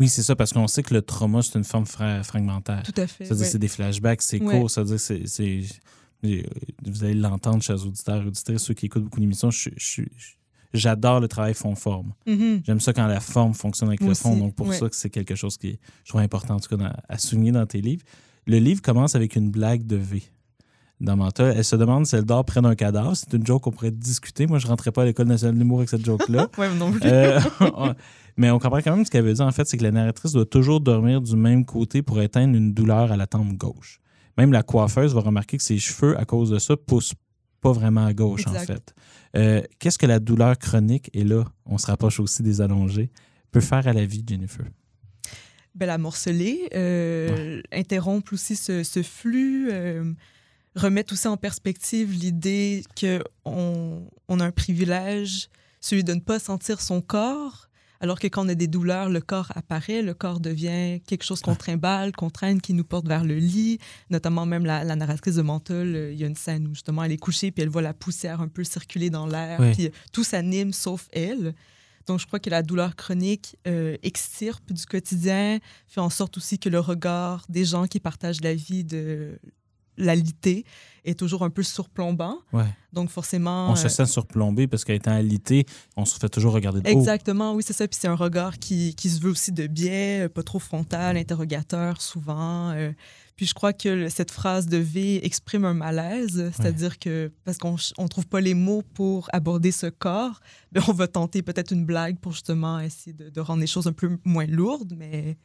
Oui, 0.00 0.08
c'est 0.08 0.22
ça, 0.22 0.34
parce 0.34 0.52
qu'on 0.52 0.66
sait 0.66 0.82
que 0.82 0.94
le 0.94 1.02
trauma, 1.02 1.42
c'est 1.42 1.56
une 1.58 1.64
forme 1.64 1.86
fra- 1.86 2.22
fragmentaire. 2.22 2.82
tout 2.82 2.92
à 2.96 3.06
fait. 3.06 3.24
C'est-à-dire 3.26 3.44
ouais. 3.44 3.50
c'est 3.50 3.58
des 3.58 3.68
flashbacks, 3.68 4.22
c'est 4.22 4.40
Ouais. 4.42 4.58
court, 4.58 4.70
c'est-à-dire 4.70 4.98
c'est... 4.98 5.26
c'est- 5.26 5.62
euh, 6.24 6.42
Vous 6.86 7.04
allez 7.04 7.14
l'entendre, 7.14 7.62
chers 7.62 7.84
auditeurs 7.86 8.26
auditrices, 8.26 8.62
ceux 8.62 8.74
qui 8.74 8.86
écoutent 8.86 9.04
beaucoup 9.04 9.20
d'émissions, 9.20 9.50
je- 9.50 9.68
je- 9.76 10.02
je- 10.16 10.32
j'adore 10.74 11.20
le 11.20 11.28
travail 11.28 11.52
fond-forme. 11.54 12.12
Mhm. 12.26 12.62
J'aime 12.66 12.80
ça 12.80 12.92
quand 12.94 13.06
la 13.06 13.20
forme 13.20 13.52
fonctionne 13.54 13.88
avec 13.90 14.00
Moi 14.00 14.10
le 14.10 14.14
fond, 14.14 14.30
aussi, 14.32 14.40
donc 14.40 14.54
pour 14.54 14.68
ouais. 14.68 14.78
ça 14.78 14.88
que 14.88 14.96
c'est 14.96 15.10
quelque 15.10 15.34
chose 15.34 15.56
qui 15.58 15.68
est, 15.68 15.78
je 16.04 16.08
trouve 16.10 16.20
important, 16.22 16.54
en 16.56 16.60
tout 16.60 16.68
cas, 16.70 16.76
dans- 16.76 16.92
à 17.08 17.18
souligner 17.18 17.52
dans 17.52 17.66
tes 17.66 17.80
livres. 17.82 18.02
Le 18.46 18.58
livre 18.58 18.80
commence 18.82 19.14
avec 19.14 19.36
une 19.36 19.50
blague 19.50 19.86
de 19.86 19.96
V. 19.96 20.22
Dans 21.00 21.16
Mental, 21.16 21.54
elle 21.56 21.64
se 21.64 21.76
demande 21.76 22.06
si 22.06 22.14
elle 22.14 22.24
dort 22.24 22.44
près 22.44 22.60
d'un 22.60 22.74
cadavre. 22.74 23.16
C'est 23.16 23.32
une 23.32 23.46
joke 23.46 23.62
qu'on 23.62 23.70
pourrait 23.70 23.90
discuter. 23.90 24.46
Moi, 24.46 24.58
je 24.58 24.66
rentrais 24.66 24.92
pas 24.92 25.02
à 25.02 25.04
l'École 25.06 25.28
nationale 25.28 25.54
de 25.54 25.60
l'humour 25.60 25.78
avec 25.78 25.88
cette 25.88 26.04
joke-là. 26.04 26.48
Ouais, 26.58 26.68
non 26.74 26.92
plus. 26.92 27.00
Euh, 27.04 27.40
mais 28.36 28.50
on 28.50 28.58
comprend 28.58 28.82
quand 28.82 28.96
même 28.96 29.04
ce 29.06 29.10
qu'elle 29.10 29.24
veut 29.24 29.32
dire, 29.32 29.46
en 29.46 29.50
fait, 29.52 29.66
c'est 29.66 29.78
que 29.78 29.82
la 29.82 29.92
narratrice 29.92 30.32
doit 30.32 30.44
toujours 30.44 30.80
dormir 30.80 31.22
du 31.22 31.36
même 31.36 31.64
côté 31.64 32.02
pour 32.02 32.20
éteindre 32.20 32.54
une 32.54 32.74
douleur 32.74 33.12
à 33.12 33.16
la 33.16 33.26
tempe 33.26 33.54
gauche. 33.54 34.00
Même 34.36 34.52
la 34.52 34.62
coiffeuse 34.62 35.14
va 35.14 35.20
remarquer 35.20 35.56
que 35.56 35.62
ses 35.62 35.78
cheveux, 35.78 36.18
à 36.18 36.26
cause 36.26 36.50
de 36.50 36.58
ça, 36.58 36.76
poussent 36.76 37.14
pas 37.62 37.72
vraiment 37.72 38.04
à 38.04 38.12
gauche, 38.12 38.46
en 38.46 38.52
fait. 38.52 38.94
Euh, 39.36 39.62
Qu'est-ce 39.78 39.98
que 39.98 40.06
la 40.06 40.18
douleur 40.18 40.58
chronique, 40.58 41.08
et 41.14 41.24
là, 41.24 41.44
on 41.64 41.78
se 41.78 41.86
rapproche 41.86 42.20
aussi 42.20 42.42
des 42.42 42.60
allongés, 42.60 43.10
peut 43.52 43.60
faire 43.60 43.88
à 43.88 43.92
la 43.94 44.04
vie, 44.04 44.22
Jennifer? 44.26 44.66
ben, 45.74 45.86
la 45.86 45.98
morceler, 45.98 46.68
euh, 46.74 47.62
interrompre 47.72 48.32
aussi 48.34 48.56
ce, 48.56 48.82
ce 48.82 49.02
flux, 49.02 49.70
euh, 50.76 50.80
remettre 50.80 51.12
aussi 51.12 51.28
en 51.28 51.36
perspective 51.36 52.12
l'idée 52.12 52.84
qu'on 52.98 54.08
on 54.28 54.40
a 54.40 54.44
un 54.44 54.50
privilège, 54.50 55.48
celui 55.80 56.04
de 56.04 56.14
ne 56.14 56.20
pas 56.20 56.38
sentir 56.38 56.80
son 56.80 57.00
corps, 57.00 57.70
alors 58.00 58.18
que 58.18 58.26
quand 58.26 58.46
on 58.46 58.48
a 58.48 58.54
des 58.54 58.66
douleurs, 58.66 59.10
le 59.10 59.20
corps 59.20 59.52
apparaît, 59.54 60.00
le 60.00 60.14
corps 60.14 60.40
devient 60.40 61.00
quelque 61.06 61.22
chose 61.22 61.42
qu'on 61.42 61.54
trimballe, 61.54 62.12
qu'on 62.12 62.30
traîne, 62.30 62.60
qui 62.60 62.72
nous 62.72 62.84
porte 62.84 63.06
vers 63.06 63.24
le 63.24 63.36
lit. 63.36 63.78
Notamment 64.08 64.46
même 64.46 64.64
la, 64.64 64.84
la 64.84 64.96
narratrice 64.96 65.34
de 65.34 65.42
Menthol, 65.42 65.94
euh, 65.94 66.12
il 66.12 66.18
y 66.18 66.24
a 66.24 66.26
une 66.26 66.36
scène 66.36 66.66
où 66.66 66.74
justement 66.74 67.04
elle 67.04 67.12
est 67.12 67.18
couchée 67.18 67.50
puis 67.50 67.62
elle 67.62 67.68
voit 67.68 67.82
la 67.82 67.92
poussière 67.92 68.40
un 68.40 68.48
peu 68.48 68.64
circuler 68.64 69.10
dans 69.10 69.26
l'air, 69.26 69.58
puis 69.72 69.86
euh, 69.86 69.90
tout 70.12 70.24
s'anime 70.24 70.72
sauf 70.72 71.08
elle. 71.12 71.54
Donc 72.06 72.18
je 72.18 72.26
crois 72.26 72.40
que 72.40 72.48
la 72.48 72.62
douleur 72.62 72.96
chronique 72.96 73.56
euh, 73.68 73.96
extirpe 74.02 74.72
du 74.72 74.86
quotidien, 74.86 75.58
fait 75.86 76.00
en 76.00 76.10
sorte 76.10 76.38
aussi 76.38 76.58
que 76.58 76.70
le 76.70 76.80
regard 76.80 77.44
des 77.50 77.66
gens 77.66 77.86
qui 77.86 78.00
partagent 78.00 78.40
la 78.40 78.54
vie 78.54 78.82
de 78.82 79.38
la 79.96 80.14
litée 80.14 80.64
est 81.04 81.18
toujours 81.18 81.42
un 81.44 81.50
peu 81.50 81.62
surplombant. 81.62 82.38
Ouais. 82.52 82.66
Donc 82.92 83.08
forcément... 83.10 83.70
On 83.70 83.72
euh, 83.72 83.76
se 83.76 83.88
sent 83.88 84.04
surplombé 84.06 84.66
parce 84.66 84.84
qu'étant 84.84 85.12
alité, 85.12 85.64
on 85.96 86.04
se 86.04 86.18
fait 86.18 86.28
toujours 86.28 86.52
regarder 86.52 86.80
de 86.82 86.88
haut. 86.88 86.98
Exactement, 86.98 87.54
oui, 87.54 87.62
c'est 87.66 87.72
ça. 87.72 87.88
Puis 87.88 87.98
c'est 88.00 88.08
un 88.08 88.14
regard 88.14 88.58
qui, 88.58 88.94
qui 88.94 89.08
se 89.08 89.20
veut 89.20 89.30
aussi 89.30 89.52
de 89.52 89.66
biais, 89.66 90.24
euh, 90.24 90.28
pas 90.28 90.42
trop 90.42 90.58
frontal, 90.58 91.16
interrogateur 91.16 92.02
souvent. 92.02 92.70
euh. 92.72 92.92
puis 93.36 93.46
je 93.46 93.54
crois 93.54 93.72
que 93.72 94.10
cette 94.10 94.30
phrase 94.30 94.66
de 94.66 94.76
V 94.76 95.24
exprime 95.24 95.64
un 95.64 95.72
malaise, 95.74 96.50
c'est-à-dire 96.54 96.98
que 96.98 97.32
parce 97.44 97.56
qu'on 97.56 97.76
ne 97.98 98.08
trouve 98.08 98.26
pas 98.26 98.42
les 98.42 98.54
mots 98.54 98.82
pour 98.94 99.28
aborder 99.32 99.72
ce 99.72 99.86
corps, 99.86 100.40
ben 100.72 100.82
on 100.88 100.92
va 100.92 101.08
tenter 101.08 101.40
peut-être 101.42 101.72
une 101.72 101.86
blague 101.86 102.18
pour 102.18 102.32
justement 102.32 102.78
essayer 102.78 103.14
de, 103.14 103.30
de 103.30 103.40
rendre 103.40 103.60
les 103.62 103.66
choses 103.66 103.86
un 103.86 103.92
peu 103.94 104.18
moins 104.24 104.46
lourdes, 104.46 104.94
mais 104.98 105.38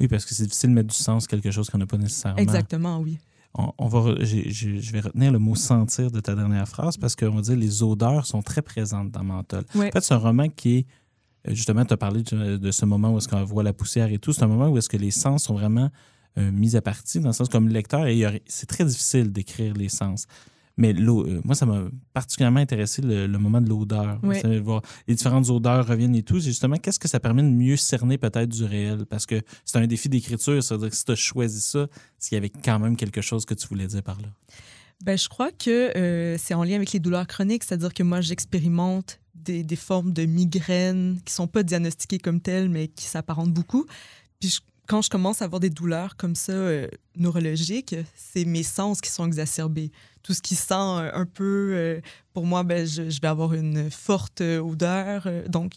Oui, 0.00 0.08
parce 0.08 0.24
que 0.24 0.34
c'est 0.34 0.44
difficile 0.44 0.70
de 0.70 0.74
mettre 0.76 0.88
du 0.88 0.96
sens 0.96 1.24
à 1.24 1.26
quelque 1.26 1.50
chose 1.50 1.68
qu'on 1.68 1.78
n'a 1.78 1.86
pas 1.86 1.98
nécessairement. 1.98 2.38
exactement, 2.38 2.98
oui. 3.00 3.18
On, 3.54 3.72
on 3.78 3.88
va, 3.88 4.14
je 4.24 4.92
vais 4.92 5.00
retenir 5.00 5.32
le 5.32 5.38
mot 5.38 5.54
sentir 5.54 6.10
de 6.10 6.20
ta 6.20 6.34
dernière 6.34 6.68
phrase 6.68 6.96
parce 6.96 7.16
qu'on 7.16 7.30
va 7.30 7.40
dire 7.40 7.56
les 7.56 7.82
odeurs 7.82 8.26
sont 8.26 8.42
très 8.42 8.62
présentes 8.62 9.10
dans 9.10 9.24
Menthol. 9.24 9.64
En 9.88 9.90
fait, 9.92 10.00
c'est 10.02 10.14
un 10.14 10.18
roman 10.18 10.48
qui 10.48 10.76
est, 10.78 10.86
euh, 11.48 11.54
justement, 11.54 11.84
tu 11.84 11.94
as 11.94 11.96
parlé 11.96 12.22
de, 12.22 12.56
de 12.58 12.70
ce 12.70 12.84
moment 12.84 13.12
où 13.12 13.18
est-ce 13.18 13.26
qu'on 13.28 13.42
voit 13.44 13.62
la 13.62 13.72
poussière 13.72 14.12
et 14.12 14.18
tout. 14.18 14.32
C'est 14.32 14.42
un 14.42 14.48
moment 14.48 14.68
où 14.68 14.76
est-ce 14.78 14.88
que 14.88 14.96
les 14.98 15.10
sens 15.10 15.44
sont 15.44 15.54
vraiment 15.54 15.90
euh, 16.36 16.52
mis 16.52 16.76
à 16.76 16.82
partie, 16.82 17.20
dans 17.20 17.28
le 17.30 17.32
sens 17.32 17.48
comme 17.48 17.68
lecteur, 17.68 18.08
y 18.08 18.24
a- 18.24 18.32
c'est 18.46 18.66
très 18.66 18.84
difficile 18.84 19.32
d'écrire 19.32 19.72
les 19.74 19.88
sens. 19.88 20.26
Mais 20.78 20.94
l'eau- 20.94 21.26
euh, 21.26 21.40
moi, 21.44 21.54
ça 21.54 21.66
m'a 21.66 21.82
particulièrement 22.14 22.60
intéressé 22.60 23.02
le, 23.02 23.26
le 23.26 23.38
moment 23.38 23.60
de 23.60 23.68
l'odeur. 23.68 24.18
Voir 24.60 24.80
Les 25.06 25.14
différentes 25.14 25.50
odeurs 25.50 25.86
reviennent 25.86 26.14
et 26.16 26.22
tout. 26.22 26.40
C'est 26.40 26.46
justement, 26.48 26.76
qu'est-ce 26.76 26.98
que 26.98 27.08
ça 27.08 27.20
permet 27.20 27.42
de 27.42 27.48
mieux 27.48 27.76
cerner 27.76 28.16
peut-être 28.16 28.48
du 28.48 28.64
réel? 28.64 29.04
Parce 29.04 29.26
que 29.26 29.42
c'est 29.64 29.76
un 29.78 29.86
défi 29.86 30.08
d'écriture. 30.08 30.62
C'est-à-dire 30.62 30.88
que 30.88 30.96
si 30.96 31.04
tu 31.04 31.12
as 31.12 31.16
choisi 31.16 31.60
ça, 31.60 31.86
qu'il 32.20 32.36
y 32.36 32.38
avait 32.38 32.48
quand 32.48 32.78
même 32.78 32.96
quelque 32.96 33.20
chose 33.20 33.44
que 33.44 33.54
tu 33.54 33.66
voulais 33.68 33.86
dire 33.88 34.02
par 34.02 34.18
là. 34.22 34.28
Ben, 35.04 35.16
je 35.18 35.28
crois 35.28 35.50
que 35.52 35.96
euh, 35.96 36.36
c'est 36.38 36.54
en 36.54 36.64
lien 36.64 36.76
avec 36.76 36.92
les 36.92 36.98
douleurs 37.00 37.26
chroniques, 37.26 37.62
c'est-à-dire 37.64 37.92
que 37.94 38.02
moi, 38.02 38.20
j'expérimente 38.20 39.20
des, 39.34 39.62
des 39.62 39.76
formes 39.76 40.12
de 40.12 40.24
migraines 40.24 41.20
qui 41.24 41.32
sont 41.32 41.46
pas 41.46 41.62
diagnostiquées 41.62 42.18
comme 42.18 42.40
telles, 42.40 42.68
mais 42.68 42.88
qui 42.88 43.04
s'apparentent 43.04 43.52
beaucoup. 43.52 43.86
Puis 44.40 44.50
je- 44.50 44.60
quand 44.88 45.02
je 45.02 45.10
commence 45.10 45.42
à 45.42 45.44
avoir 45.44 45.60
des 45.60 45.70
douleurs 45.70 46.16
comme 46.16 46.34
ça, 46.34 46.52
euh, 46.52 46.88
neurologiques, 47.14 47.94
c'est 48.16 48.46
mes 48.46 48.62
sens 48.62 49.00
qui 49.00 49.10
sont 49.10 49.26
exacerbés. 49.26 49.92
Tout 50.22 50.32
ce 50.32 50.40
qui 50.40 50.54
sent 50.56 50.74
euh, 50.74 51.10
un 51.12 51.26
peu, 51.26 51.72
euh, 51.74 52.00
pour 52.32 52.46
moi, 52.46 52.62
ben, 52.64 52.86
je, 52.86 53.10
je 53.10 53.20
vais 53.20 53.28
avoir 53.28 53.52
une 53.52 53.90
forte 53.90 54.40
odeur. 54.40 55.28
donc, 55.46 55.74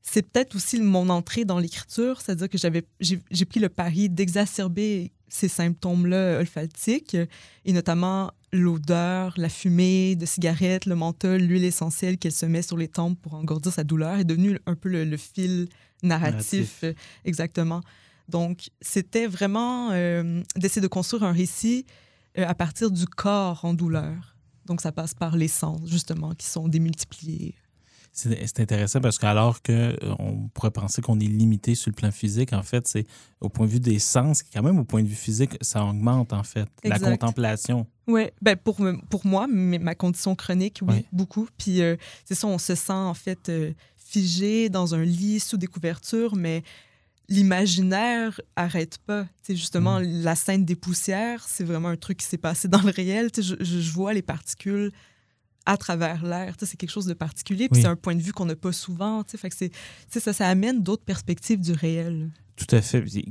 c'est 0.00 0.22
peut-être 0.22 0.56
aussi 0.56 0.80
mon 0.80 1.10
entrée 1.10 1.44
dans 1.44 1.60
l'écriture, 1.60 2.20
c'est-à-dire 2.20 2.48
que 2.48 2.58
j'avais, 2.58 2.84
j'ai, 2.98 3.44
pris 3.44 3.60
le 3.60 3.68
pari 3.68 4.08
d'exacerber 4.08 5.12
ces 5.28 5.46
symptômes-là 5.46 6.38
olfactiques, 6.40 7.16
et 7.64 7.72
notamment 7.72 8.32
l'odeur, 8.52 9.32
la 9.36 9.48
fumée 9.48 10.16
de 10.16 10.26
cigarette, 10.26 10.86
le 10.86 10.96
menthol, 10.96 11.40
l'huile 11.40 11.64
essentielle 11.64 12.18
qu'elle 12.18 12.32
se 12.32 12.46
met 12.46 12.62
sur 12.62 12.76
les 12.76 12.88
tempes 12.88 13.16
pour 13.22 13.34
engourdir 13.34 13.72
sa 13.72 13.84
douleur 13.84 14.18
est 14.18 14.24
devenu 14.24 14.58
un 14.66 14.74
peu 14.74 14.88
le, 14.88 15.04
le 15.04 15.16
fil 15.16 15.68
narratif, 16.02 16.82
Narratif. 16.82 16.98
exactement. 17.24 17.80
Donc, 18.28 18.70
c'était 18.80 19.26
vraiment 19.26 19.90
euh, 19.92 20.42
d'essayer 20.56 20.80
de 20.82 20.88
construire 20.88 21.24
un 21.24 21.32
récit 21.32 21.86
euh, 22.38 22.46
à 22.46 22.54
partir 22.54 22.90
du 22.90 23.06
corps 23.06 23.64
en 23.64 23.74
douleur. 23.74 24.36
Donc, 24.66 24.80
ça 24.80 24.92
passe 24.92 25.14
par 25.14 25.36
les 25.36 25.48
sens, 25.48 25.80
justement, 25.86 26.34
qui 26.34 26.46
sont 26.46 26.68
démultipliés. 26.68 27.54
C'est 28.14 28.60
intéressant 28.60 29.00
parce 29.00 29.18
qu'alors 29.18 29.62
qu'on 29.62 30.50
pourrait 30.52 30.70
penser 30.70 31.00
qu'on 31.00 31.18
est 31.18 31.24
limité 31.26 31.74
sur 31.74 31.90
le 31.90 31.94
plan 31.94 32.10
physique, 32.10 32.52
en 32.52 32.62
fait, 32.62 32.86
c'est 32.86 33.06
au 33.40 33.48
point 33.48 33.64
de 33.66 33.70
vue 33.72 33.80
des 33.80 33.98
sens, 33.98 34.42
quand 34.42 34.62
même 34.62 34.78
au 34.78 34.84
point 34.84 35.02
de 35.02 35.08
vue 35.08 35.14
physique, 35.14 35.52
ça 35.62 35.82
augmente, 35.82 36.34
en 36.34 36.42
fait. 36.42 36.68
La 36.84 36.98
contemplation. 36.98 37.86
Oui, 38.06 38.24
ben 38.42 38.54
pour, 38.54 38.76
pour 39.08 39.26
moi, 39.26 39.46
ma 39.46 39.94
condition 39.94 40.34
chronique, 40.34 40.80
oui, 40.82 40.92
Ouais. 40.96 41.04
beaucoup. 41.10 41.48
Puis 41.56 41.80
euh, 41.80 41.96
c'est 42.26 42.34
ça, 42.34 42.46
on 42.48 42.58
se 42.58 42.74
sent 42.74 42.92
en 42.92 43.14
fait 43.14 43.48
euh, 43.48 43.72
figé 43.96 44.68
dans 44.68 44.94
un 44.94 45.02
lit 45.04 45.40
sous 45.40 45.56
des 45.56 45.66
couvertures, 45.66 46.36
mais 46.36 46.62
l'imaginaire 47.28 48.40
arrête 48.56 48.98
pas. 48.98 49.26
C'est 49.42 49.56
justement 49.56 49.98
la 50.00 50.34
scène 50.34 50.64
des 50.64 50.76
poussières, 50.76 51.44
c'est 51.46 51.64
vraiment 51.64 51.88
un 51.88 51.96
truc 51.96 52.18
qui 52.18 52.26
s'est 52.26 52.38
passé 52.38 52.68
dans 52.68 52.82
le 52.82 52.90
réel. 52.90 53.30
Je 53.36 53.92
vois 53.92 54.12
les 54.12 54.22
particules 54.22 54.92
à 55.66 55.76
travers 55.76 56.24
l'air. 56.24 56.54
C'est 56.58 56.76
quelque 56.76 56.90
chose 56.90 57.06
de 57.06 57.14
particulier, 57.14 57.68
puis 57.68 57.78
Oui. 57.78 57.82
c'est 57.82 57.88
un 57.88 57.96
point 57.96 58.14
de 58.14 58.20
vue 58.22 58.32
qu'on 58.32 58.46
n'a 58.46 58.56
pas 58.56 58.72
souvent. 58.72 59.22
Fait 59.24 59.48
que 59.50 59.56
ça, 60.20 60.32
ça 60.32 60.48
amène 60.48 60.82
d'autres 60.82 61.04
perspectives 61.04 61.60
du 61.60 61.72
réel. 61.72 62.30
Tout 62.54 62.76
à 62.76 62.82
fait. 62.82 63.00
Puis 63.00 63.24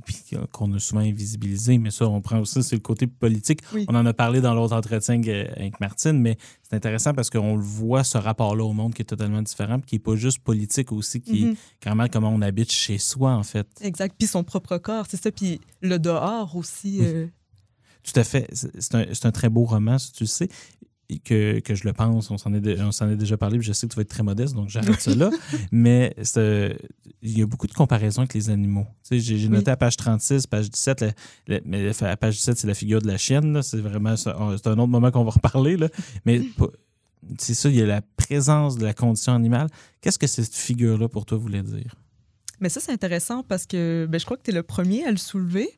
qu'on 0.51 0.73
a 0.73 0.79
souvent 0.79 1.01
invisibilisé, 1.01 1.77
mais 1.77 1.91
ça, 1.91 2.07
on 2.07 2.21
prend 2.21 2.39
aussi, 2.39 2.63
c'est 2.63 2.75
le 2.75 2.81
côté 2.81 3.05
politique. 3.05 3.59
Oui. 3.73 3.85
On 3.87 3.95
en 3.95 4.05
a 4.05 4.13
parlé 4.13 4.41
dans 4.41 4.53
l'autre 4.55 4.75
entretien 4.75 5.15
avec 5.21 5.27
avec 5.57 5.79
Martine, 5.79 6.19
mais 6.19 6.37
c'est 6.63 6.75
intéressant 6.75 7.13
parce 7.13 7.29
qu'on 7.29 7.55
le 7.55 7.61
voit, 7.61 8.03
ce 8.03 8.17
rapport-là 8.17 8.63
au 8.63 8.73
monde 8.73 8.93
qui 8.95 9.03
est 9.03 9.05
totalement 9.05 9.41
différent, 9.43 9.77
puis 9.79 9.85
qui 9.89 9.95
n'est 9.95 9.99
pas 9.99 10.15
juste 10.15 10.39
politique 10.39 10.91
aussi, 10.91 11.21
qui 11.21 11.45
est 11.45 11.53
carrément 11.79 12.07
comment 12.11 12.29
on 12.29 12.41
habite 12.41 12.71
chez 12.71 12.97
soi, 12.97 13.33
en 13.35 13.43
fait. 13.43 13.67
Exact. 13.81 14.15
Puis 14.17 14.27
son 14.27 14.43
propre 14.43 14.77
corps, 14.79 15.05
c'est 15.07 15.21
ça. 15.21 15.31
Puis 15.31 15.61
le 15.81 15.99
dehors 15.99 16.55
aussi. 16.55 16.97
Oui. 16.99 17.05
euh, 17.05 17.27
Tout 18.03 18.19
à 18.19 18.23
fait. 18.23 18.47
C'est 18.53 18.95
un, 18.95 19.05
c'est 19.13 19.27
un 19.27 19.31
très 19.31 19.49
beau 19.49 19.65
roman, 19.65 19.99
si 19.99 20.11
tu 20.13 20.23
le 20.23 20.27
sais. 20.27 20.49
Que, 21.19 21.59
que 21.59 21.75
je 21.75 21.83
le 21.83 21.91
pense, 21.93 22.31
on 22.31 22.37
s'en 22.37 22.53
est, 22.53 22.61
dé- 22.61 22.77
on 22.79 22.91
s'en 22.93 23.09
est 23.09 23.17
déjà 23.17 23.35
parlé, 23.35 23.57
puis 23.59 23.67
je 23.67 23.73
sais 23.73 23.85
que 23.85 23.91
tu 23.91 23.95
vas 23.97 24.01
être 24.03 24.09
très 24.09 24.23
modeste, 24.23 24.55
donc 24.55 24.69
j'arrête 24.69 25.01
ça 25.01 25.13
là. 25.13 25.29
Mais 25.71 26.15
il 27.21 27.37
y 27.37 27.41
a 27.41 27.45
beaucoup 27.45 27.67
de 27.67 27.73
comparaisons 27.73 28.21
avec 28.21 28.33
les 28.33 28.49
animaux. 28.49 28.85
Tu 29.07 29.19
sais, 29.21 29.37
j'ai, 29.37 29.49
noté 29.49 29.65
Oui. 29.67 29.71
à 29.73 29.77
page 29.77 29.97
36, 29.97 30.47
page 30.47 30.69
17, 30.71 31.01
la- 31.01 31.11
la- 31.47 31.59
mais 31.65 31.89
à 32.03 32.17
page 32.17 32.35
17, 32.37 32.57
c'est 32.57 32.67
la 32.67 32.73
figure 32.73 33.01
de 33.01 33.07
la 33.07 33.17
chienne. 33.17 33.51
là. 33.53 33.61
C'est 33.61 33.79
vraiment 33.79 34.15
c'est 34.15 34.29
un 34.29 34.53
autre 34.79 34.87
moment 34.87 35.11
qu'on 35.11 35.23
va 35.25 35.31
reparler. 35.31 35.75
Là. 35.77 35.89
Mais 36.25 36.41
c'est 37.37 37.53
ça, 37.53 37.69
il 37.69 37.75
y 37.75 37.81
a 37.81 37.85
la 37.85 38.01
présence 38.01 38.77
de 38.77 38.83
la 38.85 38.93
condition 38.93 39.33
animale. 39.33 39.67
Qu'est-ce 40.01 40.17
que 40.19 40.27
cette 40.27 40.55
figure-là, 40.55 41.07
pour 41.09 41.25
toi, 41.25 41.37
voulait 41.37 41.63
dire? 41.63 41.93
Mais 42.59 42.69
ça, 42.69 42.79
c'est 42.79 42.91
intéressant 42.91 43.43
parce 43.43 43.65
que 43.65 44.07
ben, 44.09 44.19
je 44.19 44.25
crois 44.25 44.37
que 44.37 44.43
tu 44.43 44.51
es 44.51 44.53
le 44.53 44.63
premier 44.63 45.03
à 45.05 45.11
le 45.11 45.17
soulever. 45.17 45.69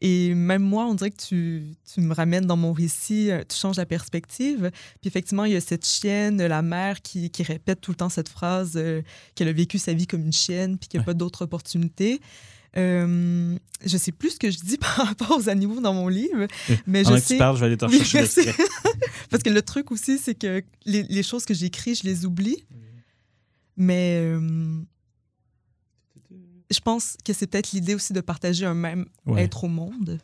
Et 0.00 0.34
même 0.34 0.62
moi, 0.62 0.84
on 0.86 0.94
dirait 0.94 1.10
que 1.10 1.22
tu, 1.22 1.64
tu 1.92 2.00
me 2.02 2.12
ramènes 2.12 2.44
dans 2.44 2.56
mon 2.58 2.72
récit, 2.74 3.30
euh, 3.30 3.42
tu 3.48 3.56
changes 3.56 3.76
la 3.78 3.86
perspective. 3.86 4.70
Puis 5.00 5.08
effectivement, 5.08 5.44
il 5.46 5.52
y 5.52 5.56
a 5.56 5.60
cette 5.62 5.86
chienne, 5.86 6.42
la 6.46 6.60
mère, 6.60 7.00
qui, 7.00 7.30
qui 7.30 7.42
répète 7.42 7.80
tout 7.80 7.92
le 7.92 7.96
temps 7.96 8.10
cette 8.10 8.28
phrase 8.28 8.72
euh, 8.76 9.00
qu'elle 9.34 9.48
a 9.48 9.52
vécu 9.52 9.78
sa 9.78 9.94
vie 9.94 10.06
comme 10.06 10.20
une 10.20 10.32
chienne, 10.34 10.76
puis 10.76 10.88
qu'il 10.88 10.98
n'y 10.98 11.02
a 11.02 11.06
Ouais. 11.08 11.14
pas 11.14 11.14
d'autre 11.14 11.42
opportunité. 11.42 12.20
Euh, 12.76 13.56
je 13.86 13.96
sais 13.96 14.12
plus 14.12 14.32
ce 14.32 14.38
que 14.38 14.50
je 14.50 14.58
dis 14.58 14.76
par 14.96 15.06
rapport 15.06 15.38
aux 15.38 15.48
animaux 15.48 15.80
dans 15.80 15.94
mon 15.94 16.08
livre, 16.08 16.46
mais 16.86 16.98
je 17.00 17.04
Pendant 17.04 17.16
que 17.16 17.22
sais. 17.22 17.34
tu 17.34 17.38
parles, 17.38 17.56
je 17.56 17.60
vais 17.60 17.66
aller 17.68 17.76
te 17.78 17.86
Oui, 17.86 17.92
rechercher 17.98 18.18
merci. 18.18 18.40
l'extrait. 18.44 18.64
Parce 19.30 19.42
que 19.42 19.48
le 19.48 19.62
truc 19.62 19.90
aussi, 19.92 20.18
c'est 20.18 20.34
que 20.34 20.62
les, 20.84 21.04
les 21.04 21.22
choses 21.22 21.46
que 21.46 21.54
j'écris, 21.54 21.94
je 21.94 22.02
les 22.04 22.26
oublie. 22.26 22.66
Mais 23.78 24.20
euh, 24.22 24.80
je 26.70 26.80
pense 26.80 27.16
que 27.24 27.32
c'est 27.32 27.46
peut-être 27.46 27.72
l'idée 27.72 27.94
aussi 27.94 28.12
de 28.12 28.20
partager 28.20 28.66
un 28.66 28.74
même 28.74 29.06
Ouais. 29.26 29.42
être 29.44 29.64
au 29.64 29.68
monde. 29.68 30.18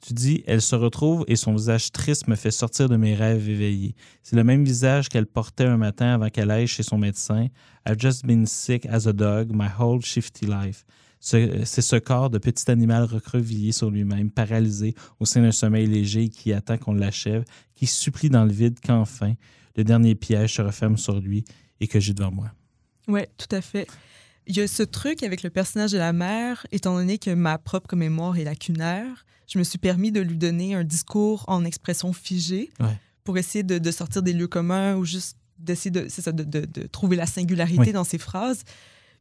Tu 0.00 0.12
dis, 0.12 0.42
elle 0.46 0.60
se 0.60 0.74
retrouve 0.74 1.24
et 1.28 1.36
son 1.36 1.54
visage 1.54 1.90
triste 1.90 2.28
me 2.28 2.34
fait 2.36 2.50
sortir 2.50 2.90
de 2.90 2.96
mes 2.96 3.14
rêves 3.14 3.48
éveillés. 3.48 3.94
C'est 4.22 4.36
le 4.36 4.44
même 4.44 4.62
visage 4.62 5.08
qu'elle 5.08 5.24
portait 5.26 5.64
un 5.64 5.78
matin 5.78 6.12
avant 6.14 6.28
qu'elle 6.28 6.50
aille 6.50 6.66
chez 6.66 6.82
son 6.82 6.98
médecin. 6.98 7.46
I've 7.88 7.98
just 7.98 8.26
been 8.26 8.44
sick 8.44 8.84
as 8.86 9.06
a 9.08 9.12
dog 9.14 9.50
my 9.54 9.68
whole 9.78 10.02
shifty 10.02 10.44
life. 10.46 10.84
Ce- 11.20 11.64
C'est 11.64 11.80
ce 11.80 11.96
corps 11.96 12.28
de 12.28 12.36
petit 12.36 12.70
animal 12.70 13.04
recroquevillé 13.04 13.72
sur 13.72 13.90
lui-même, 13.90 14.30
paralysé 14.30 14.94
au 15.20 15.24
sein 15.24 15.40
d'un 15.40 15.52
sommeil 15.52 15.86
léger 15.86 16.28
qui 16.28 16.52
attend 16.52 16.76
qu'on 16.76 16.92
l'achève, 16.92 17.44
qui 17.74 17.86
supplie 17.86 18.28
dans 18.28 18.44
le 18.44 18.52
vide 18.52 18.78
qu'enfin 18.84 19.32
le 19.74 19.84
dernier 19.84 20.14
piège 20.14 20.54
se 20.56 20.60
referme 20.62 20.98
sur 20.98 21.18
lui 21.18 21.44
et 21.80 21.88
que 21.88 21.98
j'ai 21.98 22.12
devant 22.12 22.30
moi. 22.30 22.50
Oui, 23.08 23.22
tout 23.38 23.54
à 23.56 23.62
fait. 23.62 23.86
Il 24.46 24.56
y 24.56 24.60
a 24.60 24.68
ce 24.68 24.82
truc 24.82 25.22
avec 25.22 25.42
le 25.42 25.50
personnage 25.50 25.92
de 25.92 25.98
la 25.98 26.12
mère, 26.12 26.66
étant 26.72 26.94
donné 26.96 27.18
que 27.18 27.30
ma 27.30 27.56
propre 27.58 27.96
mémoire 27.96 28.36
est 28.36 28.44
lacunaire, 28.44 29.24
je 29.46 29.58
me 29.58 29.64
suis 29.64 29.78
permis 29.78 30.12
de 30.12 30.20
lui 30.20 30.36
donner 30.36 30.74
un 30.74 30.84
discours 30.84 31.44
en 31.48 31.64
expression 31.64 32.12
figée 32.12 32.70
Ouais. 32.80 32.98
pour 33.24 33.38
essayer 33.38 33.62
de, 33.62 33.78
de 33.78 33.90
sortir 33.90 34.22
des 34.22 34.32
lieux 34.32 34.48
communs 34.48 34.96
ou 34.96 35.04
juste 35.04 35.36
d'essayer 35.58 35.90
de, 35.90 36.08
ça, 36.08 36.32
de, 36.32 36.86
trouver 36.88 37.16
la 37.16 37.26
singularité 37.26 37.80
Oui. 37.80 37.92
dans 37.92 38.04
ses 38.04 38.18
phrases. 38.18 38.64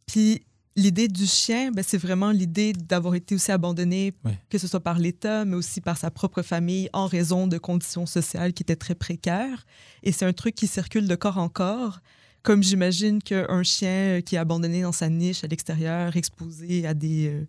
Puis 0.08 0.44
l'idée 0.76 1.08
du 1.08 1.26
chien, 1.26 1.72
ben, 1.72 1.84
c'est 1.88 1.98
vraiment 1.98 2.32
l'idée 2.32 2.74
d'avoir 2.74 3.16
été 3.16 3.36
aussi 3.36 3.52
abandonné, 3.52 4.14
que 4.50 4.58
ce 4.58 4.68
soit 4.68 4.80
par 4.82 4.98
l'État, 4.98 5.46
mais 5.46 5.56
aussi 5.56 5.80
par 5.80 5.98
sa 5.98 6.10
propre 6.12 6.42
famille, 6.42 6.90
en 6.94 7.06
raison 7.06 7.48
de 7.48 7.58
conditions 7.58 8.06
sociales 8.06 8.54
qui 8.54 8.64
étaient 8.64 8.76
très 8.76 8.96
précaires. 8.96 9.66
Et 10.04 10.12
c'est 10.12 10.26
un 10.26 10.34
truc 10.34 10.56
qui 10.56 10.68
circule 10.68 11.08
de 11.08 11.16
corps 11.16 11.38
en 11.38 11.48
corps 11.50 12.00
comme 12.44 12.62
j'imagine 12.62 13.22
qu'un 13.22 13.64
chien 13.64 14.22
qui 14.22 14.36
est 14.36 14.38
abandonné 14.40 14.82
dans 14.84 14.92
sa 14.92 15.10
niche 15.10 15.44
à 15.44 15.48
l'extérieur, 15.48 16.16
exposé 16.16 16.86
à 16.86 16.94
des 16.94 17.28
euh, 17.30 17.46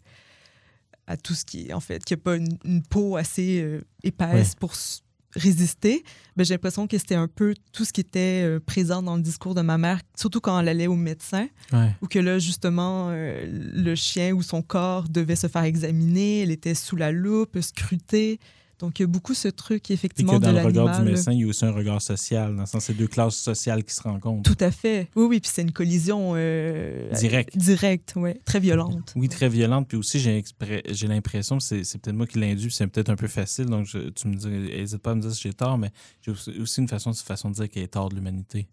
à 1.06 1.16
tout 1.18 1.34
ce 1.34 1.44
qui 1.44 1.68
est 1.68 1.72
en 1.74 1.80
fait, 1.80 2.02
qui 2.04 2.14
n'a 2.14 2.16
pas 2.18 2.36
une, 2.36 2.56
une 2.64 2.82
peau 2.82 3.16
assez 3.16 3.60
euh, 3.60 3.82
épaisse 4.02 4.50
Ouais. 4.52 4.56
pour 4.60 4.72
résister, 5.36 6.04
ben, 6.36 6.44
j'ai 6.44 6.54
l'impression 6.54 6.86
que 6.86 6.96
c'était 6.96 7.16
un 7.16 7.26
peu 7.26 7.54
tout 7.72 7.84
ce 7.84 7.92
qui 7.92 8.00
était 8.00 8.42
euh, 8.44 8.60
présent 8.60 9.02
dans 9.02 9.16
le 9.16 9.22
discours 9.22 9.54
de 9.56 9.62
ma 9.62 9.78
mère, 9.78 10.00
surtout 10.16 10.40
quand 10.40 10.58
elle 10.60 10.68
allait 10.68 10.86
au 10.86 10.94
médecin, 10.94 11.48
Ouais. 11.72 11.90
ou 12.02 12.06
que 12.06 12.20
là, 12.20 12.38
justement, 12.38 13.08
euh, 13.10 13.44
le 13.74 13.94
chien 13.96 14.32
ou 14.32 14.42
son 14.42 14.62
corps 14.62 15.08
devait 15.08 15.34
se 15.36 15.48
faire 15.48 15.64
examiner, 15.64 16.42
elle 16.42 16.52
était 16.52 16.74
sous 16.76 16.94
la 16.96 17.10
loupe, 17.10 17.58
scrutée. 17.60 18.38
Donc, 18.78 18.98
il 18.98 19.02
y 19.02 19.04
a 19.04 19.06
beaucoup 19.06 19.34
ce 19.34 19.48
truc, 19.48 19.90
Et 19.90 19.94
effectivement, 19.94 20.32
que 20.38 20.44
dans 20.44 20.52
de 20.52 20.58
le 20.58 20.62
regard 20.64 20.98
du 20.98 21.04
médecin, 21.04 21.32
il 21.32 21.40
y 21.40 21.44
a 21.44 21.46
aussi 21.46 21.64
un 21.64 21.70
regard 21.72 22.02
social, 22.02 22.54
dans 22.54 22.62
le 22.62 22.66
sens 22.66 22.84
c'est 22.84 22.94
deux 22.94 23.06
classes 23.06 23.36
sociales 23.36 23.84
qui 23.84 23.94
se 23.94 24.02
rencontrent. 24.02 24.42
Tout 24.54 24.62
à 24.64 24.70
fait. 24.70 25.08
Oui, 25.16 25.26
oui, 25.26 25.40
puis 25.40 25.50
c'est 25.52 25.62
une 25.62 25.72
collision 25.72 26.32
euh, 26.34 27.10
Direct. 27.12 27.56
Directe, 27.56 28.14
oui. 28.16 28.32
Très 28.44 28.60
violente. 28.60 29.12
Oui, 29.16 29.28
très 29.28 29.48
violente. 29.48 29.88
Puis 29.88 29.96
aussi, 29.96 30.18
j'ai 30.20 31.06
l'impression, 31.08 31.60
c'est 31.60 31.78
peut-être 31.98 32.12
moi 32.16 32.26
qui 32.26 32.38
l'induis, 32.38 32.66
puis 32.66 32.74
c'est 32.76 32.86
peut-être 32.86 33.10
un 33.10 33.16
peu 33.16 33.28
facile. 33.28 33.66
Donc, 33.66 33.86
je- 33.86 34.10
tu 34.10 34.28
me 34.28 34.34
dis, 34.34 34.48
n'hésite 34.48 34.98
pas 34.98 35.12
à 35.12 35.14
me 35.14 35.20
dire 35.20 35.32
si 35.32 35.42
j'ai 35.42 35.52
tort, 35.54 35.78
mais 35.78 35.90
j'ai 36.22 36.30
aussi 36.32 36.50
aussi 36.60 36.80
une 36.80 36.88
façon, 36.88 37.10
une 37.12 37.16
façon 37.16 37.50
de 37.50 37.54
dire 37.54 37.68
qu'il 37.68 37.82
est 37.82 37.88
tort 37.88 38.08
de 38.08 38.14
l'humanité. 38.14 38.66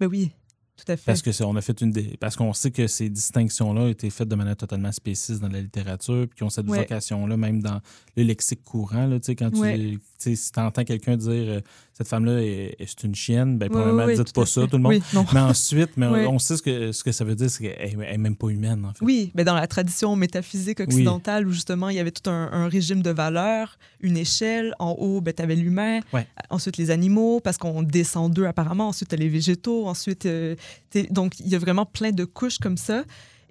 Ben 0.00 0.06
oui, 0.06 0.30
tout 0.76 0.92
à 0.92 0.96
fait. 0.96 1.04
Parce 1.06 1.22
que 1.22 1.30
on 1.44 1.56
a 1.56 1.60
fait 1.62 1.80
une 1.80 1.90
dé- 1.90 2.16
parce 2.20 2.36
qu'on 2.36 2.52
sait 2.52 2.70
que 2.70 2.86
ces 2.86 3.08
distinctions-là 3.08 3.80
ont 3.82 3.88
été 3.88 4.10
faites 4.10 4.28
de 4.28 4.34
manière 4.34 4.56
totalement 4.56 4.92
spéciste 4.92 5.40
dans 5.40 5.48
la 5.48 5.60
littérature, 5.60 6.26
puis 6.28 6.36
qui 6.36 6.42
ont 6.42 6.50
cette 6.50 6.68
Ouais. 6.68 6.78
vocation-là, 6.78 7.36
même 7.36 7.62
dans 7.62 7.80
le 8.16 8.22
lexique 8.22 8.62
courant. 8.62 9.06
Là, 9.06 9.18
tu 9.18 9.26
sais, 9.26 9.36
quand 9.36 9.50
tu 9.50 9.58
Ouais. 9.60 9.98
tu 10.18 10.36
si 10.36 10.50
entends 10.56 10.84
quelqu'un 10.84 11.16
dire 11.16 11.30
euh, 11.48 11.60
cette 11.96 12.08
femme-là 12.08 12.42
est, 12.42 12.76
est- 12.78 12.86
c'est 12.86 13.04
une 13.04 13.14
chienne, 13.14 13.56
ben, 13.56 13.70
probablement, 13.70 14.04
oui, 14.04 14.12
oui, 14.16 14.22
dites 14.24 14.34
pas 14.34 14.44
ça, 14.44 14.66
tout 14.66 14.76
le 14.76 14.82
monde. 14.82 14.92
Oui. 14.92 15.02
Mais 15.32 15.40
ensuite, 15.40 15.90
mais 15.96 16.06
on- 16.06 16.38
sait 16.38 16.56
ce 16.58 16.62
que, 16.62 16.92
ce 16.92 17.02
que 17.02 17.10
ça 17.12 17.24
veut 17.24 17.34
dire, 17.34 17.48
c'est 17.48 17.62
qu'elle 17.64 17.96
n'est 17.96 18.18
même 18.18 18.36
pas 18.36 18.48
humaine, 18.48 18.84
en 18.84 18.92
fait. 18.92 19.02
Oui, 19.04 19.32
mais 19.34 19.44
dans 19.44 19.54
la 19.54 19.66
tradition 19.66 20.14
métaphysique 20.16 20.80
occidentale 20.80 21.46
où 21.46 21.52
justement 21.52 21.88
il 21.88 21.96
y 21.96 21.98
avait 21.98 22.10
tout 22.10 22.28
un, 22.28 22.50
un 22.52 22.68
régime 22.68 23.00
de 23.02 23.10
valeurs, 23.10 23.78
une 24.00 24.16
échelle, 24.18 24.74
en 24.78 24.90
haut, 24.98 25.20
ben, 25.22 25.32
tu 25.32 25.42
avais 25.42 25.56
l'humain, 25.56 26.00
Ouais. 26.12 26.26
ensuite 26.50 26.76
les 26.76 26.90
animaux, 26.90 27.40
parce 27.40 27.56
qu'on 27.56 27.82
descend 27.82 28.32
d'eux 28.32 28.46
apparemment, 28.46 28.88
ensuite 28.88 29.08
tu 29.08 29.16
les 29.16 29.28
végétaux, 29.30 29.86
ensuite. 29.86 30.26
euh, 30.26 30.54
donc 31.10 31.40
il 31.40 31.48
y 31.48 31.54
a 31.54 31.58
vraiment 31.58 31.86
plein 31.86 32.10
de 32.12 32.24
couches 32.24 32.58
comme 32.58 32.76
ça. 32.76 33.04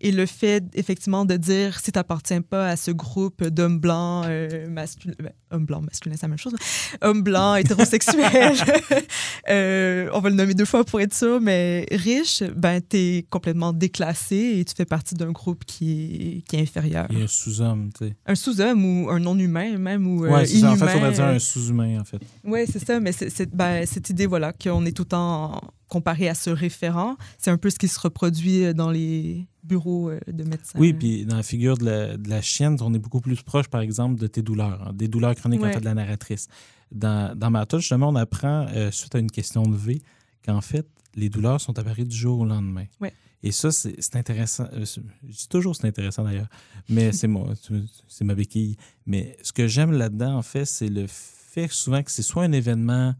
Et 0.05 0.12
le 0.12 0.27
fait, 0.27 0.63
effectivement, 0.75 1.25
de 1.25 1.35
dire 1.35 1.79
si 1.79 1.91
tu 1.91 1.97
n'appartiens 1.97 2.43
pas 2.43 2.67
à 2.67 2.75
ce 2.75 2.91
groupe 2.91 3.43
d'hommes 3.43 3.79
blancs, 3.79 4.25
euh, 4.27 4.69
masculins, 4.69 5.15
ben, 5.17 5.31
hommes 5.50 5.65
blancs, 5.65 5.83
masculins, 5.83 6.15
c'est 6.15 6.27
la 6.27 6.27
même 6.27 6.38
chose, 6.38 6.53
hein. 6.53 6.97
hommes 7.01 7.24
blancs, 7.24 7.59
hétérosexuels, 7.62 8.53
euh, 9.50 10.07
on 10.13 10.19
va 10.19 10.29
le 10.29 10.35
nommer 10.35 10.53
deux 10.53 10.65
fois 10.65 10.83
pour 10.83 11.01
être 11.01 11.15
sûr, 11.15 11.41
mais 11.41 11.88
riche, 11.89 12.43
ben, 12.55 12.81
tu 12.88 12.97
es 12.97 13.25
complètement 13.31 13.74
déclassé 13.74 14.57
et 14.59 14.63
tu 14.65 14.75
fais 14.75 14.85
partie 14.85 15.15
d'un 15.15 15.31
groupe 15.31 15.65
qui 15.65 16.38
est, 16.38 16.41
qui 16.47 16.57
est 16.57 16.62
inférieur. 16.62 17.07
A 17.09 17.24
un 17.24 17.25
sous-homme, 17.25 17.89
tu 17.97 18.05
sais. 18.05 18.15
Un 18.27 18.35
sous-homme 18.35 18.85
ou 18.85 19.09
un 19.09 19.17
non-humain, 19.17 19.79
même, 19.79 20.05
ou 20.05 20.25
euh, 20.25 20.29
Ouais, 20.29 20.45
c'est 20.45 20.59
ça. 20.59 20.71
En 20.71 20.75
fait, 20.75 20.97
on 20.97 21.01
va 21.01 21.09
dire 21.09 21.25
un 21.25 21.39
sous-humain, 21.39 22.00
en 22.01 22.03
fait. 22.03 22.19
oui, 22.43 22.59
c'est 22.71 22.85
ça, 22.85 23.00
mais 23.00 23.12
c'est, 23.12 23.50
ben, 23.55 23.88
cette 23.88 24.07
idée, 24.12 24.27
voilà, 24.27 24.53
qu'on 24.53 24.85
est 24.85 24.91
tout 24.91 25.01
le 25.01 25.09
temps 25.09 25.59
comparé 25.95 26.27
à 26.27 26.35
ce 26.35 26.49
référent, 26.49 27.15
c'est 27.37 27.51
un 27.51 27.57
peu 27.57 27.69
ce 27.69 27.79
qui 27.79 27.87
se 27.87 27.99
reproduit 27.99 28.73
dans 28.73 28.91
les 28.91 29.47
bureaux 29.63 30.09
euh, 30.09 30.19
de 30.27 30.43
médecins. 30.43 30.77
Oui, 30.77 30.91
puis 30.93 31.25
dans 31.25 31.37
la 31.37 31.43
figure 31.43 31.77
de 31.77 31.85
la, 31.85 32.17
de 32.17 32.29
la 32.29 32.41
chienne, 32.41 32.75
on 32.81 32.93
est 32.93 32.99
beaucoup 32.99 33.21
plus 33.21 33.41
proche, 33.41 33.69
par 33.69 33.79
exemple, 33.81 34.19
de 34.19 34.27
tes 34.27 34.41
douleurs, 34.41 34.87
hein, 34.87 34.91
des 34.93 35.07
douleurs 35.07 35.33
chroniques 35.35 35.61
en 35.61 35.65
Ouais. 35.67 35.73
fait 35.73 35.79
de 35.79 35.85
la 35.85 35.93
narratrice. 35.93 36.47
Dans, 36.91 37.33
dans 37.37 37.49
ma 37.49 37.65
justement, 37.77 38.09
on 38.09 38.15
apprend, 38.15 38.65
euh, 38.75 38.91
suite 38.91 39.15
à 39.15 39.19
une 39.19 39.31
question 39.31 39.63
de 39.63 39.75
V, 39.75 40.01
qu'en 40.45 40.59
fait, 40.61 40.85
les 41.15 41.29
douleurs 41.29 41.61
sont 41.61 41.79
apparues 41.79 42.03
du 42.03 42.15
jour 42.15 42.39
au 42.41 42.45
lendemain. 42.45 42.85
Ouais. 42.99 43.13
Et 43.41 43.51
ça, 43.53 43.71
c'est 43.71 44.15
intéressant. 44.15 44.67
Euh, 44.73 44.83
Je 45.23 45.31
dis 45.37 45.47
toujours 45.47 45.75
c'est 45.77 45.87
intéressant 45.87 46.23
d'ailleurs, 46.25 46.49
mais 46.89 47.11
c'est 48.09 48.23
ma 48.25 48.35
béquille. 48.35 48.75
Mais 49.05 49.37
ce 49.43 49.53
que 49.53 49.65
j'aime 49.67 49.93
là-dedans, 49.93 50.35
en 50.35 50.41
fait, 50.41 50.65
c'est 50.65 50.89
le 50.89 51.05
fait 51.07 51.69
souvent 51.71 52.03
que 52.03 52.11
c'est 52.11 52.21
soit 52.31 52.43
un 52.43 52.51
événement. 52.51 53.13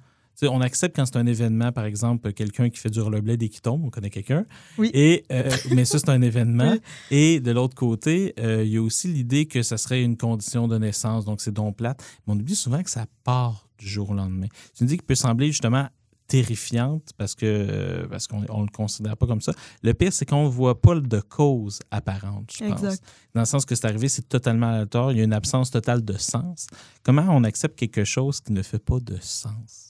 On 0.44 0.62
accepte 0.62 0.96
quand 0.96 1.06
c'est 1.06 1.18
un 1.18 1.26
événement, 1.26 1.72
par 1.72 1.86
exemple, 1.86 2.34
quelqu'un 2.34 2.70
qui 2.70 2.80
fait 2.80 2.90
du 2.90 3.02
rollerblade 3.02 3.42
et 3.44 3.50
qui 3.50 3.62
tombe, 3.62 3.84
on 3.86 3.90
connaît 3.90 4.10
quelqu'un. 4.10 4.46
Oui. 4.78 4.92
Et, 4.94 5.26
euh, 5.32 5.50
mais 5.72 5.86
ça, 5.86 6.00
c'est 6.00 6.10
un 6.10 6.22
événement. 6.22 6.76
Et 7.12 7.40
de 7.40 7.52
l'autre 7.52 7.76
côté, 7.76 8.34
euh, 8.40 8.64
il 8.64 8.72
y 8.72 8.78
a 8.78 8.82
aussi 8.82 9.08
l'idée 9.08 9.46
que 9.46 9.62
ça 9.62 9.78
serait 9.78 10.04
une 10.04 10.18
condition 10.18 10.68
de 10.68 10.78
naissance, 10.78 11.26
donc 11.26 11.42
c'est 11.42 11.54
donc 11.54 11.78
plate. 11.78 12.04
Mais 12.26 12.34
on 12.34 12.40
oublie 12.40 12.56
souvent 12.56 12.84
que 12.84 12.90
ça 12.90 13.06
part 13.24 13.68
du 13.78 13.88
jour 13.88 14.12
au 14.12 14.14
lendemain. 14.14 14.48
C'est 14.74 14.86
une 14.86 14.90
idée 14.90 14.98
qui 14.98 15.06
peut 15.06 15.16
sembler 15.16 15.48
justement 15.48 15.88
terrifiante 16.28 17.12
parce 17.18 17.36
que 17.36 17.46
euh, 17.46 18.08
parce 18.08 18.28
qu'on 18.28 18.42
ne 18.42 18.66
le 18.66 18.72
considère 18.72 19.16
pas 19.16 19.28
comme 19.28 19.42
ça. 19.42 19.54
Le 19.84 19.94
pire, 19.94 20.12
c'est 20.12 20.26
qu'on 20.26 20.46
ne 20.46 20.50
voit 20.50 20.82
pas 20.82 20.96
de 20.96 21.20
cause 21.20 21.80
apparente, 21.92 22.52
je 22.52 22.66
pense. 22.66 22.84
Exact. 22.84 23.04
Dans 23.34 23.42
le 23.42 23.46
sens 23.46 23.66
que 23.66 23.76
c'est 23.76 23.86
arrivé, 23.86 24.08
c'est 24.08 24.28
totalement 24.28 24.68
aléatoire. 24.68 25.12
Il 25.12 25.20
y 25.20 25.22
a 25.22 25.24
une 25.24 25.34
absence 25.34 25.72
totale 25.72 26.04
de 26.04 26.18
sens. 26.18 26.68
Comment 27.04 27.28
on 27.30 27.44
accepte 27.44 27.78
quelque 27.78 28.04
chose 28.04 28.42
qui 28.42 28.54
ne 28.54 28.64
fait 28.64 28.84
pas 28.84 29.00
de 29.00 29.18
sens? 29.22 29.85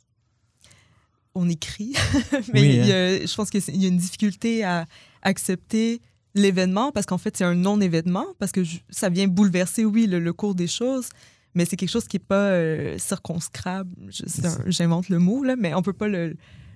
On 1.35 1.47
écrit, 1.49 1.93
mais 2.53 2.61
Oui, 2.61 2.69
il 2.81 2.85
y 2.87 2.91
a- 2.91 3.25
je 3.25 3.35
pense 3.35 3.49
qu'il 3.49 3.61
y 3.81 3.85
a 3.85 3.87
une 3.89 3.97
difficulté 3.97 4.63
à 4.63 4.85
accepter 5.21 6.01
l'événement 6.33 6.91
parce 6.91 7.05
qu'en 7.05 7.17
fait, 7.17 7.35
c'est 7.37 7.43
un 7.43 7.55
non-événement, 7.55 8.25
parce 8.39 8.51
que 8.51 8.63
je- 8.63 8.79
ça 8.89 9.09
vient 9.09 9.27
bouleverser, 9.27 9.85
oui, 9.85 10.07
le, 10.07 10.19
le 10.19 10.33
cours 10.33 10.55
des 10.55 10.67
choses, 10.67 11.09
mais 11.53 11.65
c'est 11.65 11.75
quelque 11.77 11.89
chose 11.91 12.07
qui 12.07 12.17
n'est 12.17 12.23
pas 12.25 12.49
euh, 12.49 12.97
ça. 14.09 14.57
J'invente 14.67 15.09
le 15.09 15.19
mot, 15.19 15.43
là, 15.43 15.55
mais 15.57 15.73
on 15.73 15.77
ne 15.77 15.83
peut 15.83 15.93
pas 15.93 16.07
le, 16.07 16.35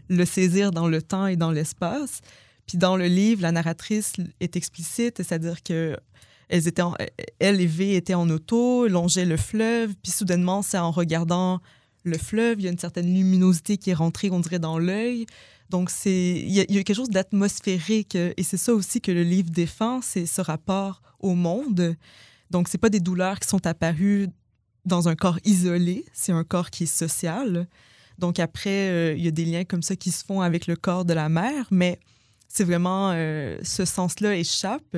le 0.09 0.25
saisir 0.25 0.71
dans 0.71 0.87
le 0.87 1.01
temps 1.01 1.27
et 1.27 1.35
dans 1.35 1.51
l'espace. 1.51 2.21
Puis 2.65 2.77
dans 2.77 2.95
le 2.95 3.05
livre, 3.07 3.41
la 3.41 3.51
narratrice 3.51 4.13
est 4.39 4.55
explicite, 4.55 5.17
c'est-à-dire 5.17 5.63
que 5.63 5.97
elles 6.47 6.67
étaient 6.67 6.81
en- 6.81 6.95
elle 7.39 7.61
et 7.61 7.65
V 7.67 7.95
étaient 7.95 8.13
en 8.15 8.29
auto, 8.29 8.87
longeaient 8.87 9.25
le 9.25 9.37
fleuve, 9.37 9.93
puis 10.01 10.11
soudainement, 10.11 10.61
c'est 10.61 10.77
en 10.79 10.91
regardant 10.91 11.59
le 12.03 12.17
fleuve, 12.17 12.59
il 12.59 12.65
y 12.65 12.67
a 12.67 12.71
une 12.71 12.77
certaine 12.77 13.13
luminosité 13.13 13.77
qui 13.77 13.89
est 13.89 13.95
rentrée, 13.95 14.29
on 14.31 14.39
dirait, 14.39 14.59
dans 14.59 14.79
l'œil. 14.79 15.25
Donc, 15.69 15.89
c'est 15.89 16.31
il 16.39 16.51
y, 16.51 16.59
a- 16.59 16.65
quelque 16.65 16.93
chose 16.93 17.09
d'atmosphérique, 17.09 18.15
et 18.15 18.43
c'est 18.43 18.57
ça 18.57 18.73
aussi 18.73 19.01
que 19.01 19.11
le 19.11 19.23
livre 19.23 19.49
défend, 19.51 20.01
c'est 20.01 20.25
ce 20.25 20.41
rapport 20.41 21.01
au 21.19 21.35
monde. 21.35 21.95
Donc, 22.49 22.67
c'est 22.67 22.77
pas 22.77 22.89
des 22.89 22.99
douleurs 22.99 23.39
qui 23.39 23.47
sont 23.47 23.65
apparues 23.67 24.27
dans 24.85 25.07
un 25.07 25.15
corps 25.15 25.39
isolé, 25.45 26.05
c'est 26.13 26.31
un 26.31 26.43
corps 26.43 26.69
qui 26.71 26.83
est 26.83 26.87
social. 26.87 27.67
Donc, 28.17 28.39
après, 28.39 28.89
euh, 28.89 29.13
il 29.17 29.23
y 29.23 29.27
a 29.27 29.31
des 29.31 29.45
liens 29.45 29.63
comme 29.63 29.83
ça 29.83 29.95
qui 29.95 30.11
se 30.11 30.25
font 30.25 30.41
avec 30.41 30.65
le 30.67 30.75
corps 30.75 31.05
de 31.05 31.13
la 31.13 31.29
mère, 31.29 31.67
mais 31.69 31.99
c'est 32.47 32.63
vraiment 32.63 33.11
euh, 33.13 33.57
ce 33.61 33.85
sens-là 33.85 34.35
échappe. 34.35 34.97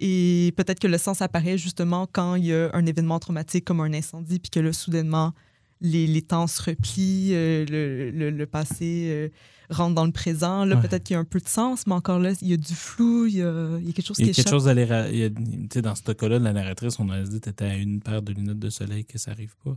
Et 0.00 0.54
peut-être 0.56 0.78
que 0.78 0.86
le 0.86 0.96
sens 0.96 1.20
apparaît 1.22 1.58
justement 1.58 2.06
quand 2.10 2.36
il 2.36 2.46
y 2.46 2.54
a 2.54 2.70
un 2.72 2.86
événement 2.86 3.18
traumatique 3.18 3.64
comme 3.64 3.80
un 3.80 3.92
incendie, 3.92 4.38
puis 4.38 4.50
que 4.50 4.60
là, 4.60 4.72
soudainement, 4.72 5.34
les, 5.80 6.06
les 6.06 6.22
temps 6.22 6.46
se 6.46 6.62
replient, 6.62 7.30
euh, 7.32 7.64
le, 7.68 8.10
le- 8.10 8.30
le 8.30 8.46
passé 8.46 9.08
euh, 9.10 9.28
rentre 9.70 9.94
dans 9.94 10.06
le 10.06 10.12
présent. 10.12 10.64
Là, 10.64 10.76
Ouais. 10.76 10.82
peut-être 10.82 11.04
qu'il 11.04 11.14
y 11.14 11.16
a 11.16 11.20
un 11.20 11.24
peu 11.24 11.38
de 11.40 11.48
sens, 11.48 11.86
mais 11.86 11.92
encore 11.94 12.18
là, 12.18 12.32
il 12.42 12.48
y 12.48 12.52
a 12.52 12.56
du 12.56 12.74
flou, 12.74 13.26
il 13.26 13.36
y 13.36 13.42
a, 13.42 13.78
il 13.78 13.86
y 13.86 13.90
a 13.90 13.92
quelque 13.92 14.06
chose 14.06 14.18
Il 14.18 14.22
y 14.22 14.24
qui 14.26 14.30
a 14.30 14.34
quelque 14.34 14.46
échappe. 14.48 14.52
chose 14.54 14.64
d'aller. 14.64 14.84
ra- 14.84 15.08
il 15.08 15.18
y 15.18 15.24
a- 15.24 15.30
tu 15.30 15.36
sais, 15.72 15.82
Dans 15.82 15.94
ce 15.94 16.10
cas-là, 16.12 16.38
la 16.38 16.52
narratrice, 16.52 16.98
on 16.98 17.08
a 17.10 17.20
dit 17.22 17.40
que 17.40 17.50
tu 17.50 17.64
à 17.64 17.76
une 17.76 18.00
paire 18.00 18.22
de 18.22 18.32
lunettes 18.32 18.58
de 18.58 18.70
soleil 18.70 19.04
que 19.04 19.18
ça 19.18 19.30
arrive 19.30 19.54
pas. 19.64 19.76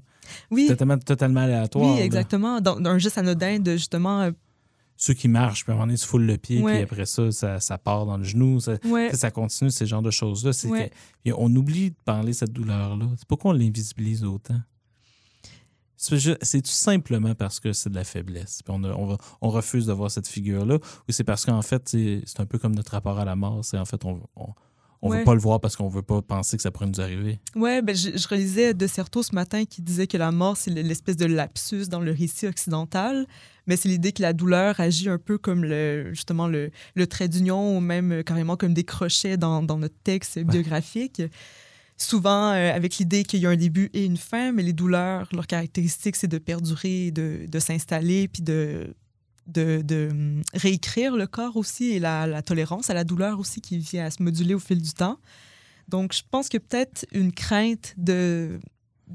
Oui, 0.49 0.63
C'est 0.67 0.73
totalement, 0.73 0.97
totalement 0.97 1.41
aléatoire. 1.41 1.93
oui, 1.95 2.01
exactement. 2.01 2.61
Dans, 2.61 2.79
dans 2.79 2.89
un 2.91 2.97
geste 2.97 3.17
anodin 3.17 3.59
de 3.59 3.73
justement... 3.73 4.21
euh, 4.21 4.31
Ceux 4.97 5.13
qui 5.13 5.27
marchent, 5.27 5.63
puis 5.65 5.71
à 5.71 5.73
un 5.73 5.77
moment 5.77 5.87
donné, 5.87 5.97
se 5.97 6.05
foulent 6.07 6.25
le 6.25 6.37
pied, 6.37 6.61
Ouais. 6.61 6.73
puis 6.73 6.83
après 6.83 7.05
ça, 7.05 7.31
ça, 7.31 7.59
ça 7.59 7.77
part 7.77 8.05
dans 8.05 8.17
le 8.17 8.23
genou. 8.23 8.59
Ça, 8.59 8.77
ouais, 8.85 9.13
ça 9.13 9.29
continue, 9.31 9.71
ces 9.71 9.85
genres 9.87 10.01
de 10.03 10.11
choses-là. 10.11 10.51
Ouais. 10.69 10.91
on 11.35 11.53
oublie 11.55 11.89
de 11.91 11.95
parler 12.05 12.29
de 12.31 12.37
cette 12.37 12.53
douleur-là. 12.53 13.07
C'est 13.17 13.27
pourquoi 13.27 13.51
on 13.51 13.53
l'invisibilise 13.55 14.23
autant? 14.23 14.59
C'est 16.01 16.61
tout 16.61 16.71
simplement 16.71 17.35
parce 17.35 17.59
que 17.59 17.73
c'est 17.73 17.89
de 17.89 17.95
la 17.95 18.03
faiblesse. 18.03 18.61
Puis 18.63 18.73
on, 18.75 18.83
a- 18.83 18.93
on, 18.93 19.05
va- 19.05 19.17
on 19.41 19.49
refuse 19.49 19.85
de 19.85 19.93
voir 19.93 20.09
cette 20.09 20.27
figure-là. 20.27 20.75
Ou 20.75 21.11
c'est 21.11 21.23
parce 21.23 21.45
qu'en 21.45 21.61
fait, 21.61 21.83
c'est 21.89 22.39
un 22.39 22.45
peu 22.45 22.57
comme 22.57 22.73
notre 22.75 22.93
rapport 22.93 23.19
à 23.19 23.25
la 23.25 23.35
mort. 23.35 23.63
C'est 23.63 23.77
en 23.77 23.85
fait, 23.85 24.03
on 24.05 24.19
on, 24.35 24.47
on 25.03 25.09
veut 25.09 25.17
Ouais. 25.17 25.23
pas 25.23 25.33
le 25.33 25.39
voir 25.39 25.59
parce 25.59 25.75
qu'on 25.75 25.89
veut 25.89 26.01
pas 26.03 26.21
penser 26.21 26.57
que 26.57 26.63
ça 26.63 26.69
pourrait 26.71 26.85
nous 26.87 27.01
arriver. 27.01 27.39
Ouais, 27.55 27.81
ben, 27.81 27.95
je, 27.95 28.15
je 28.17 28.27
relisais 28.27 28.73
De 28.75 28.85
Certeau 28.87 29.23
ce 29.23 29.33
matin 29.33 29.65
qui 29.65 29.81
disait 29.81 30.05
que 30.07 30.17
la 30.17 30.31
mort, 30.31 30.57
c'est 30.57 30.69
l'espèce 30.71 31.17
de 31.17 31.25
lapsus 31.25 31.87
dans 31.87 31.99
le 31.99 32.11
récit 32.11 32.45
occidental, 32.47 33.25
mais 33.67 33.77
c'est 33.77 33.89
l'idée 33.89 34.11
que 34.11 34.21
la 34.21 34.33
douleur 34.33 34.79
agit 34.79 35.09
un 35.09 35.17
peu 35.17 35.37
comme 35.39 35.63
le, 35.63 36.13
justement 36.13 36.47
le, 36.47 36.69
le 36.95 37.07
trait 37.07 37.27
d'union 37.27 37.77
ou 37.77 37.79
même 37.79 38.11
euh, 38.11 38.21
carrément 38.23 38.57
comme 38.57 38.73
des 38.75 38.83
crochets 38.83 39.37
dans, 39.37 39.63
dans 39.63 39.77
notre 39.77 39.97
texte 40.03 40.37
biographique. 40.39 41.21
Souvent 42.01 42.51
euh, 42.51 42.73
avec 42.73 42.97
l'idée 42.97 43.23
qu'il 43.23 43.41
y 43.41 43.45
a 43.45 43.49
un 43.49 43.55
début 43.55 43.91
et 43.93 44.05
une 44.05 44.17
fin, 44.17 44.51
mais 44.51 44.63
les 44.63 44.73
douleurs, 44.73 45.29
leur 45.33 45.45
caractéristique, 45.45 46.15
c'est 46.15 46.27
de 46.27 46.39
perdurer, 46.39 47.11
de, 47.11 47.59
s'installer, 47.59 48.27
puis 48.27 48.41
de, 48.41 48.95
hum, 49.55 50.41
réécrire 50.55 51.15
le 51.15 51.27
corps 51.27 51.57
aussi 51.57 51.91
et 51.91 51.99
la, 51.99 52.41
tolérance 52.41 52.89
à 52.89 52.95
la 52.95 53.03
douleur 53.03 53.39
aussi 53.39 53.61
qui 53.61 53.77
vient 53.77 54.05
à 54.05 54.09
se 54.09 54.23
moduler 54.23 54.55
au 54.55 54.59
fil 54.59 54.81
du 54.81 54.93
temps. 54.93 55.19
Donc, 55.89 56.13
je 56.13 56.23
pense 56.31 56.49
que 56.49 56.57
peut-être 56.57 57.05
une 57.11 57.31
crainte 57.31 57.93
de, 57.97 58.59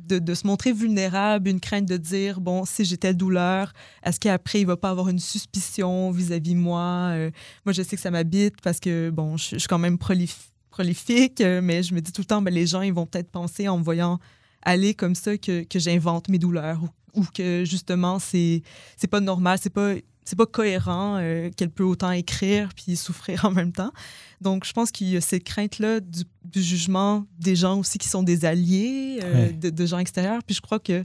se 0.08 0.46
montrer 0.46 0.72
vulnérable, 0.72 1.48
une 1.48 1.58
crainte 1.58 1.86
de 1.86 1.96
dire, 1.96 2.40
bon, 2.40 2.64
si 2.64 2.84
j'ai 2.84 2.98
telle 2.98 3.16
douleur, 3.16 3.72
est-ce 4.04 4.20
qu'après, 4.20 4.60
il 4.60 4.66
va 4.66 4.76
pas 4.76 4.90
avoir 4.90 5.08
une 5.08 5.18
suspicion 5.18 6.12
vis-à-vis 6.12 6.54
moi? 6.54 7.10
Euh, 7.14 7.32
moi, 7.64 7.72
je 7.72 7.82
sais 7.82 7.96
que 7.96 8.02
ça 8.02 8.12
m'habite 8.12 8.60
parce 8.62 8.78
que, 8.78 9.10
bon, 9.10 9.36
je, 9.36 9.54
je 9.54 9.58
suis 9.58 9.68
quand 9.68 9.80
même 9.80 9.96
prolif- 9.96 10.52
prolifique, 10.76 11.40
euh, 11.40 11.60
mais 11.62 11.82
je 11.82 11.94
me 11.94 12.00
dis 12.00 12.12
tout 12.12 12.20
le 12.20 12.26
temps, 12.26 12.42
ben, 12.42 12.52
les 12.52 12.66
gens, 12.66 12.82
ils 12.82 12.92
vont 12.92 13.06
peut-être 13.06 13.30
penser 13.30 13.66
en 13.68 13.78
me 13.78 13.84
voyant 13.84 14.18
aller 14.62 14.92
comme 14.94 15.14
ça 15.14 15.38
que, 15.38 15.64
que 15.64 15.78
j'invente 15.78 16.28
mes 16.28 16.38
douleurs 16.38 16.80
ou, 16.82 17.20
ou 17.20 17.24
que, 17.34 17.64
justement, 17.64 18.18
c'est 18.18 18.62
c'est 18.96 19.06
pas 19.10 19.20
normal, 19.20 19.58
c'est 19.62 19.70
pas... 19.72 19.94
C'est 20.28 20.34
pas 20.36 20.46
cohérent 20.46 21.18
euh, 21.20 21.50
qu'elle 21.56 21.70
peut 21.70 21.84
autant 21.84 22.10
écrire 22.10 22.70
puis 22.74 22.96
souffrir 22.96 23.44
en 23.44 23.52
même 23.52 23.70
temps. 23.70 23.92
Donc, 24.40 24.64
je 24.66 24.72
pense 24.72 24.90
qu'il 24.90 25.08
y 25.08 25.16
a 25.16 25.20
cette 25.20 25.44
crainte-là 25.44 26.00
du, 26.00 26.24
du 26.44 26.60
jugement 26.64 27.24
des 27.38 27.54
gens 27.54 27.78
aussi 27.78 27.96
qui 27.98 28.08
sont 28.08 28.24
des 28.24 28.44
alliés, 28.44 29.20
euh, 29.22 29.34
Ouais. 29.34 29.52
de, 29.52 29.70
de 29.70 29.86
gens 29.86 29.98
extérieurs. 30.00 30.42
Puis 30.44 30.56
je 30.56 30.60
crois 30.60 30.80
que. 30.80 31.04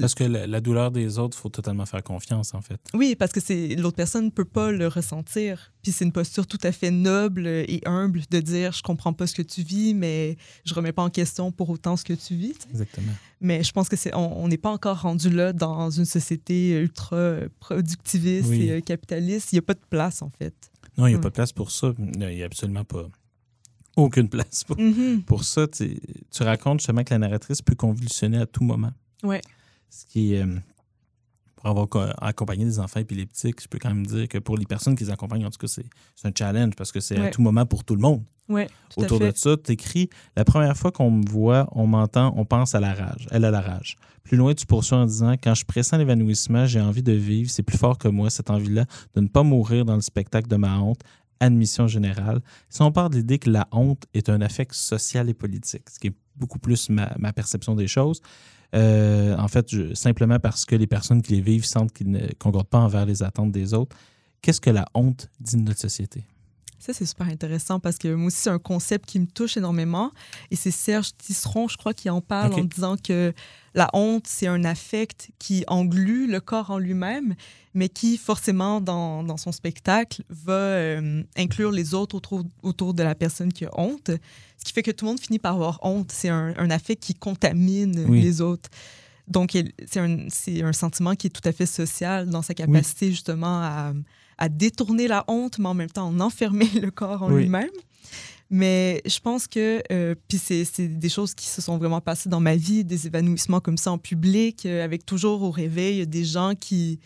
Parce 0.00 0.14
que 0.14 0.22
la, 0.24 0.46
la 0.46 0.60
douleur 0.60 0.92
des 0.92 1.18
autres, 1.18 1.36
il 1.36 1.40
faut 1.40 1.48
totalement 1.48 1.86
faire 1.86 2.02
confiance, 2.04 2.54
en 2.54 2.60
fait. 2.60 2.80
Oui, 2.94 3.16
parce 3.16 3.32
que 3.32 3.40
c'est 3.40 3.74
l'autre 3.74 3.96
personne 3.96 4.26
ne 4.26 4.30
peut 4.30 4.44
pas 4.44 4.70
le 4.70 4.86
ressentir. 4.86 5.72
Puis 5.82 5.90
c'est 5.90 6.04
une 6.04 6.12
posture 6.12 6.46
tout 6.46 6.58
à 6.62 6.70
fait 6.70 6.92
noble 6.92 7.46
et 7.48 7.80
humble 7.84 8.22
de 8.30 8.38
dire 8.38 8.70
je 8.72 8.82
comprends 8.82 9.12
pas 9.12 9.26
ce 9.26 9.34
que 9.34 9.42
tu 9.42 9.62
vis, 9.62 9.94
mais 9.94 10.36
je 10.64 10.72
remets 10.74 10.92
pas 10.92 11.02
en 11.02 11.10
question 11.10 11.50
pour 11.50 11.68
autant 11.70 11.96
ce 11.96 12.04
que 12.04 12.12
tu 12.12 12.36
vis. 12.36 12.54
Exactement. 12.70 13.12
Mais 13.40 13.64
je 13.64 13.72
pense 13.72 13.88
que 13.88 13.96
c'est 13.96 14.14
on 14.14 14.46
n'est 14.46 14.56
pas 14.56 14.70
encore 14.70 15.00
rendu 15.02 15.30
là 15.30 15.52
dans 15.52 15.90
une 15.90 16.04
société 16.04 16.70
ultra 16.80 17.38
productiviste 17.58 18.48
Oui. 18.50 18.70
et 18.70 18.82
capitaliste. 18.82 19.52
Il 19.52 19.56
n'y 19.56 19.60
a 19.60 19.62
pas 19.62 19.74
de 19.74 19.80
place 19.90 20.22
en 20.22 20.30
fait. 20.30 20.54
Non, 20.96 21.06
il 21.08 21.10
n'y 21.10 21.16
a 21.16 21.18
pas 21.20 21.30
de 21.30 21.34
place 21.34 21.52
pour 21.52 21.72
ça. 21.72 21.92
Il 21.98 22.18
n'y 22.20 22.42
a 22.42 22.46
absolument 22.46 22.84
pas. 22.84 23.08
Aucune 23.96 24.28
place 24.28 24.62
pour, 24.64 24.78
Mhm. 24.78 25.22
pour 25.24 25.44
ça. 25.44 25.66
Tu, 25.66 25.98
tu 26.30 26.42
racontes 26.44 26.80
justement 26.80 27.02
que 27.04 27.12
la 27.12 27.18
narratrice 27.18 27.60
peut 27.60 27.74
convulsionner 27.74 28.38
à 28.38 28.46
tout 28.46 28.62
moment. 28.64 28.92
Ouais. 29.22 29.40
Ce 29.94 30.06
qui 30.06 30.34
est. 30.34 30.42
euh, 30.42 30.56
pour 31.56 31.66
avoir 31.70 31.88
co- 31.88 32.00
accompagné 32.20 32.64
des 32.64 32.78
enfants 32.80 32.98
épileptiques, 33.00 33.62
je 33.62 33.68
peux 33.68 33.78
quand 33.78 33.90
même 33.90 34.04
dire 34.06 34.26
que 34.26 34.38
pour 34.38 34.56
les 34.56 34.64
personnes 34.66 34.96
qui 34.96 35.04
les 35.04 35.10
accompagnent, 35.10 35.46
en 35.46 35.50
tout 35.50 35.58
cas, 35.58 35.68
c'est 35.68 35.84
un 36.26 36.32
challenge 36.36 36.74
parce 36.76 36.90
que 36.90 36.98
c'est 36.98 37.16
à 37.26 37.30
tout 37.30 37.40
moment 37.42 37.64
pour 37.66 37.84
tout 37.84 37.94
le 37.94 38.00
monde. 38.00 38.24
Ouais, 38.48 38.66
tout 38.90 39.00
Autour 39.02 39.20
de 39.20 39.36
ça, 39.36 39.56
tu 39.62 39.70
écris 39.72 40.08
La 40.34 40.44
première 40.44 40.76
fois 40.76 40.90
qu'on 40.90 41.10
me 41.12 41.24
voit, 41.28 41.68
on 41.72 41.86
m'entend, 41.86 42.34
on 42.36 42.44
pense 42.44 42.74
à 42.74 42.80
la 42.80 42.92
rage. 42.94 43.28
Elle 43.30 43.44
a 43.44 43.50
la 43.52 43.60
rage. 43.60 43.96
Plus 44.24 44.36
loin, 44.36 44.54
tu 44.54 44.66
poursuis 44.66 44.96
en 44.96 45.06
disant 45.06 45.34
Quand 45.42 45.54
je 45.54 45.64
pressens 45.64 45.96
l'évanouissement, 45.98 46.66
j'ai 46.66 46.80
envie 46.80 47.04
de 47.04 47.12
vivre. 47.12 47.48
C'est 47.50 47.62
plus 47.62 47.78
fort 47.78 47.96
que 47.96 48.08
moi, 48.08 48.28
cette 48.30 48.50
envie-là, 48.50 48.84
de 49.14 49.20
ne 49.20 49.28
pas 49.28 49.44
mourir 49.44 49.84
dans 49.84 49.94
le 49.94 50.00
spectacle 50.00 50.48
de 50.48 50.56
ma 50.56 50.78
honte. 50.80 51.00
Admission 51.38 51.86
générale. 51.86 52.40
Si 52.68 52.82
on 52.82 52.90
part 52.92 53.10
de 53.10 53.16
l'idée 53.18 53.38
que 53.38 53.50
la 53.50 53.68
honte 53.72 54.04
est 54.14 54.28
un 54.28 54.40
affect 54.40 54.74
social 54.74 55.28
et 55.28 55.34
politique, 55.34 55.88
ce 55.90 55.98
qui 56.00 56.08
est 56.08 56.14
beaucoup 56.36 56.58
plus 56.58 56.88
ma, 56.90 57.12
ma 57.18 57.32
perception 57.32 57.74
des 57.76 57.88
choses, 57.88 58.20
euh, 58.74 59.36
en 59.36 59.48
fait, 59.48 59.94
simplement 59.94 60.38
parce 60.38 60.64
que 60.64 60.74
les 60.74 60.86
personnes 60.86 61.22
qui 61.22 61.34
les 61.34 61.40
vivent 61.40 61.64
sentent 61.64 61.92
qu'ils 61.92 62.10
ne 62.10 62.26
concordent 62.38 62.68
pas 62.68 62.78
envers 62.78 63.06
les 63.06 63.22
attentes 63.22 63.52
des 63.52 63.74
autres, 63.74 63.96
qu'est-ce 64.40 64.60
que 64.60 64.70
la 64.70 64.86
honte 64.94 65.28
dit 65.40 65.56
de 65.56 65.62
notre 65.62 65.80
société? 65.80 66.24
Ça, 66.84 66.92
c'est 66.92 67.06
super 67.06 67.28
intéressant 67.28 67.78
parce 67.78 67.96
que 67.96 68.12
moi 68.12 68.26
aussi, 68.26 68.38
c'est 68.38 68.50
un 68.50 68.58
concept 68.58 69.08
qui 69.08 69.20
me 69.20 69.26
touche 69.26 69.56
énormément. 69.56 70.10
Et 70.50 70.56
c'est 70.56 70.72
Serge 70.72 71.10
Tisseron, 71.16 71.68
je 71.68 71.76
crois, 71.76 71.94
qui 71.94 72.10
en 72.10 72.20
parle 72.20 72.54
en 72.54 72.64
disant 72.64 72.96
que 72.96 73.32
la 73.74 73.88
honte, 73.92 74.26
c'est 74.26 74.48
un 74.48 74.64
affect 74.64 75.30
qui 75.38 75.62
englue 75.68 76.26
le 76.26 76.40
corps 76.40 76.72
en 76.72 76.78
lui-même, 76.78 77.36
mais 77.72 77.88
qui, 77.88 78.16
forcément, 78.18 78.80
dans, 78.80 79.22
dans 79.22 79.36
son 79.36 79.52
spectacle, 79.52 80.24
va 80.28 80.54
euh, 80.54 81.22
inclure 81.36 81.70
les 81.70 81.94
autres 81.94 82.16
autour, 82.16 82.42
autour 82.64 82.94
de 82.94 83.04
la 83.04 83.14
personne 83.14 83.52
qui 83.52 83.64
a 83.64 83.70
honte. 83.78 84.10
Ce 84.58 84.64
qui 84.64 84.72
fait 84.72 84.82
que 84.82 84.90
tout 84.90 85.04
le 85.04 85.12
monde 85.12 85.20
finit 85.20 85.38
par 85.38 85.54
avoir 85.54 85.78
honte. 85.82 86.10
C'est 86.10 86.30
un, 86.30 86.52
un 86.58 86.70
affect 86.70 87.00
qui 87.00 87.14
contamine 87.14 88.06
Oui. 88.08 88.22
les 88.22 88.40
autres. 88.40 88.70
Donc, 89.28 89.56
c'est 89.86 90.00
un, 90.00 90.26
c'est 90.30 90.62
un 90.64 90.72
sentiment 90.72 91.14
qui 91.14 91.28
est 91.28 91.30
tout 91.30 91.48
à 91.48 91.52
fait 91.52 91.64
social 91.64 92.28
dans 92.28 92.42
sa 92.42 92.54
capacité, 92.54 93.10
justement, 93.10 93.62
à, 93.62 93.92
à 94.42 94.48
détourner 94.48 95.06
la 95.06 95.24
honte, 95.28 95.58
mais 95.58 95.68
en 95.68 95.74
même 95.74 95.90
temps 95.90 96.08
en 96.08 96.18
enfermer 96.20 96.68
le 96.82 96.90
corps 96.90 97.22
en 97.22 97.32
Oui. 97.32 97.42
lui-même. 97.42 97.70
Mais 98.50 99.00
je 99.06 99.18
pense 99.20 99.46
que, 99.46 99.82
euh, 99.92 100.14
puis 100.28 100.36
c'est 100.38 100.88
des 100.88 101.08
choses 101.08 101.32
qui 101.34 101.46
se 101.46 101.62
sont 101.62 101.78
vraiment 101.78 102.00
passées 102.02 102.28
dans 102.28 102.40
ma 102.40 102.56
vie, 102.56 102.84
des 102.84 103.06
évanouissements 103.06 103.60
comme 103.60 103.78
ça 103.78 103.92
en 103.92 103.98
public, 103.98 104.66
euh, 104.66 104.84
avec 104.84 105.06
toujours 105.06 105.42
au 105.42 105.50
réveil 105.50 106.06
des 106.06 106.24
gens 106.24 106.54
qui, 106.54 106.98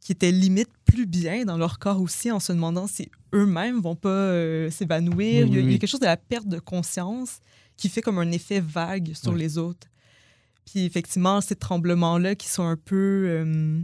qui 0.00 0.12
étaient 0.12 0.30
limite 0.30 0.68
plus 0.84 1.06
bien 1.06 1.44
dans 1.44 1.56
leur 1.56 1.78
corps 1.80 2.00
aussi, 2.00 2.30
en 2.30 2.38
se 2.38 2.52
demandant 2.52 2.86
si 2.86 3.08
eux-mêmes 3.34 3.80
vont 3.80 3.96
pas 3.96 4.08
euh, 4.10 4.70
s'évanouir. 4.70 5.16
Oui, 5.16 5.28
il, 5.28 5.38
y 5.38 5.40
a, 5.40 5.44
oui, 5.44 5.50
il 5.50 5.56
y 5.56 5.58
a 5.58 5.66
oui. 5.72 5.78
quelque 5.80 5.90
chose 5.90 6.00
de 6.00 6.04
la 6.06 6.16
perte 6.18 6.46
de 6.46 6.58
conscience 6.60 7.40
qui 7.76 7.88
fait 7.88 8.02
comme 8.02 8.18
un 8.18 8.30
effet 8.30 8.60
vague 8.60 9.12
sur 9.14 9.32
Oui. 9.32 9.40
les 9.40 9.58
autres. 9.58 9.88
Puis 10.66 10.84
effectivement, 10.84 11.40
ces 11.40 11.56
tremblements-là 11.56 12.34
qui 12.36 12.48
sont 12.48 12.64
un 12.64 12.76
peu 12.76 13.24
euh, 13.26 13.80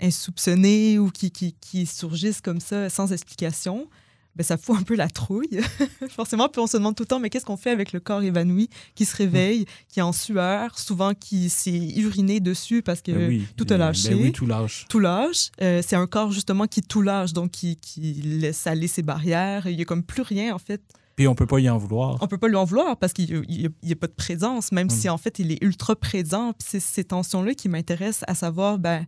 insoupçonnés 0.00 0.98
ou 0.98 1.10
qui, 1.10 1.30
qui, 1.30 1.54
qui 1.60 1.86
surgissent 1.86 2.40
comme 2.40 2.60
ça 2.60 2.88
sans 2.90 3.12
explication, 3.12 3.88
ben, 4.36 4.44
ça 4.44 4.56
fout 4.56 4.76
un 4.78 4.82
peu 4.82 4.94
la 4.94 5.08
trouille, 5.08 5.60
forcément. 6.10 6.48
Puis 6.48 6.60
on 6.60 6.68
se 6.68 6.76
demande 6.76 6.94
tout 6.94 7.02
le 7.02 7.08
temps, 7.08 7.18
mais 7.18 7.28
qu'est-ce 7.28 7.44
qu'on 7.44 7.56
fait 7.56 7.70
avec 7.70 7.92
le 7.92 7.98
corps 7.98 8.22
évanoui 8.22 8.70
qui 8.94 9.04
se 9.04 9.16
réveille, 9.16 9.66
qui 9.88 9.98
est 9.98 10.02
en 10.02 10.12
sueur, 10.12 10.78
souvent 10.78 11.12
qui 11.12 11.50
s'est 11.50 11.94
uriné 11.96 12.38
dessus 12.38 12.82
parce 12.82 13.02
que 13.02 13.10
Ben 13.10 13.28
oui, 13.28 13.46
tout 13.56 13.66
a 13.70 13.76
lâché. 13.76 14.10
Ben 14.10 14.22
oui, 14.22 14.32
tout 14.32 14.46
lâche. 14.46 14.86
tout 14.88 15.00
lâche. 15.00 15.50
Euh, 15.60 15.82
c'est 15.84 15.96
un 15.96 16.06
corps 16.06 16.30
justement 16.30 16.66
qui 16.68 16.82
tout 16.82 17.02
lâche, 17.02 17.32
donc 17.32 17.50
qui, 17.50 17.76
qui 17.76 18.00
laisse 18.22 18.66
aller 18.68 18.86
ses 18.86 19.02
barrières. 19.02 19.66
Il 19.66 19.74
n'y 19.74 19.82
a 19.82 19.84
comme 19.84 20.04
plus 20.04 20.22
rien 20.22 20.54
en 20.54 20.58
fait. 20.58 20.82
Puis 21.16 21.26
on 21.26 21.34
peut 21.34 21.46
pas 21.46 21.58
y 21.58 21.68
en 21.68 21.76
vouloir. 21.78 22.16
On 22.20 22.28
peut 22.28 22.38
pas 22.38 22.46
lui 22.46 22.54
en 22.54 22.64
vouloir 22.64 22.96
parce 22.96 23.12
qu'il 23.12 23.42
n'y 23.48 23.66
a, 23.66 23.96
pas 23.96 24.06
de 24.06 24.12
présence, 24.12 24.70
même 24.70 24.86
Mm. 24.86 24.90
si 24.90 25.08
en 25.08 25.18
fait 25.18 25.40
il 25.40 25.50
est 25.50 25.58
ultra 25.64 25.96
présent. 25.96 26.52
Puis 26.52 26.68
c'est 26.70 26.80
ces 26.80 27.02
tensions-là 27.02 27.54
qui 27.54 27.68
m'intéressent 27.68 28.22
à 28.28 28.36
savoir, 28.36 28.78
ben, 28.78 29.04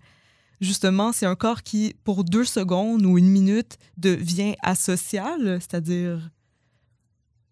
justement, 0.60 1.12
c'est 1.12 1.26
un 1.26 1.36
corps 1.36 1.62
qui, 1.62 1.94
pour 2.04 2.24
deux 2.24 2.44
secondes 2.44 3.04
ou 3.04 3.18
une 3.18 3.28
minute, 3.28 3.78
devient 3.96 4.54
asocial, 4.62 5.58
c'est-à-dire 5.60 6.30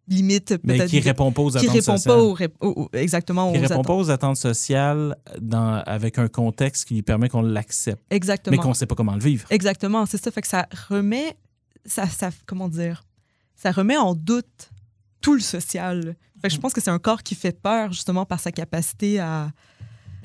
limite 0.06 0.54
Mais 0.64 0.78
peut-être 0.78 0.90
qui 0.90 1.00
répond 1.00 1.32
pas 1.32 1.42
aux 1.42 1.50
qui 1.50 1.58
attentes 1.58 1.70
répond 1.70 1.96
sociales. 1.98 2.48
pas 2.48 2.66
aux, 2.66 2.88
exactement 2.94 3.52
qui 3.52 3.58
aux 3.58 3.60
répond 3.60 3.74
attentes. 3.74 3.86
pas 3.86 3.94
aux 3.94 4.10
attentes 4.10 4.36
sociales 4.38 5.16
dans, 5.40 5.82
avec 5.84 6.18
un 6.18 6.28
contexte 6.28 6.86
qui 6.86 6.94
lui 6.94 7.02
permet 7.02 7.28
qu'on 7.28 7.42
l'accepte, 7.42 8.02
Exactement. 8.10 8.56
mais 8.56 8.62
qu'on 8.62 8.72
sait 8.74 8.86
pas 8.86 8.94
comment 8.94 9.14
le 9.14 9.20
vivre. 9.20 9.46
Exactement, 9.50 10.06
c'est 10.06 10.22
ça. 10.22 10.30
Fait 10.30 10.40
que 10.40 10.48
ça 10.48 10.66
remet, 10.88 11.36
ça, 11.84 12.06
ça, 12.08 12.30
comment 12.46 12.68
dire, 12.68 13.04
ça 13.54 13.70
remet 13.70 13.98
en 13.98 14.14
doute 14.14 14.70
tout 15.20 15.34
le 15.34 15.40
social. 15.40 16.16
Fait 16.40 16.48
que 16.48 16.54
je 16.54 16.60
pense 16.60 16.72
que 16.72 16.80
c'est 16.80 16.90
un 16.90 16.98
corps 16.98 17.22
qui 17.22 17.34
fait 17.34 17.52
peur 17.60 17.92
justement 17.92 18.24
par 18.24 18.40
sa 18.40 18.50
capacité 18.52 19.18
à. 19.20 19.50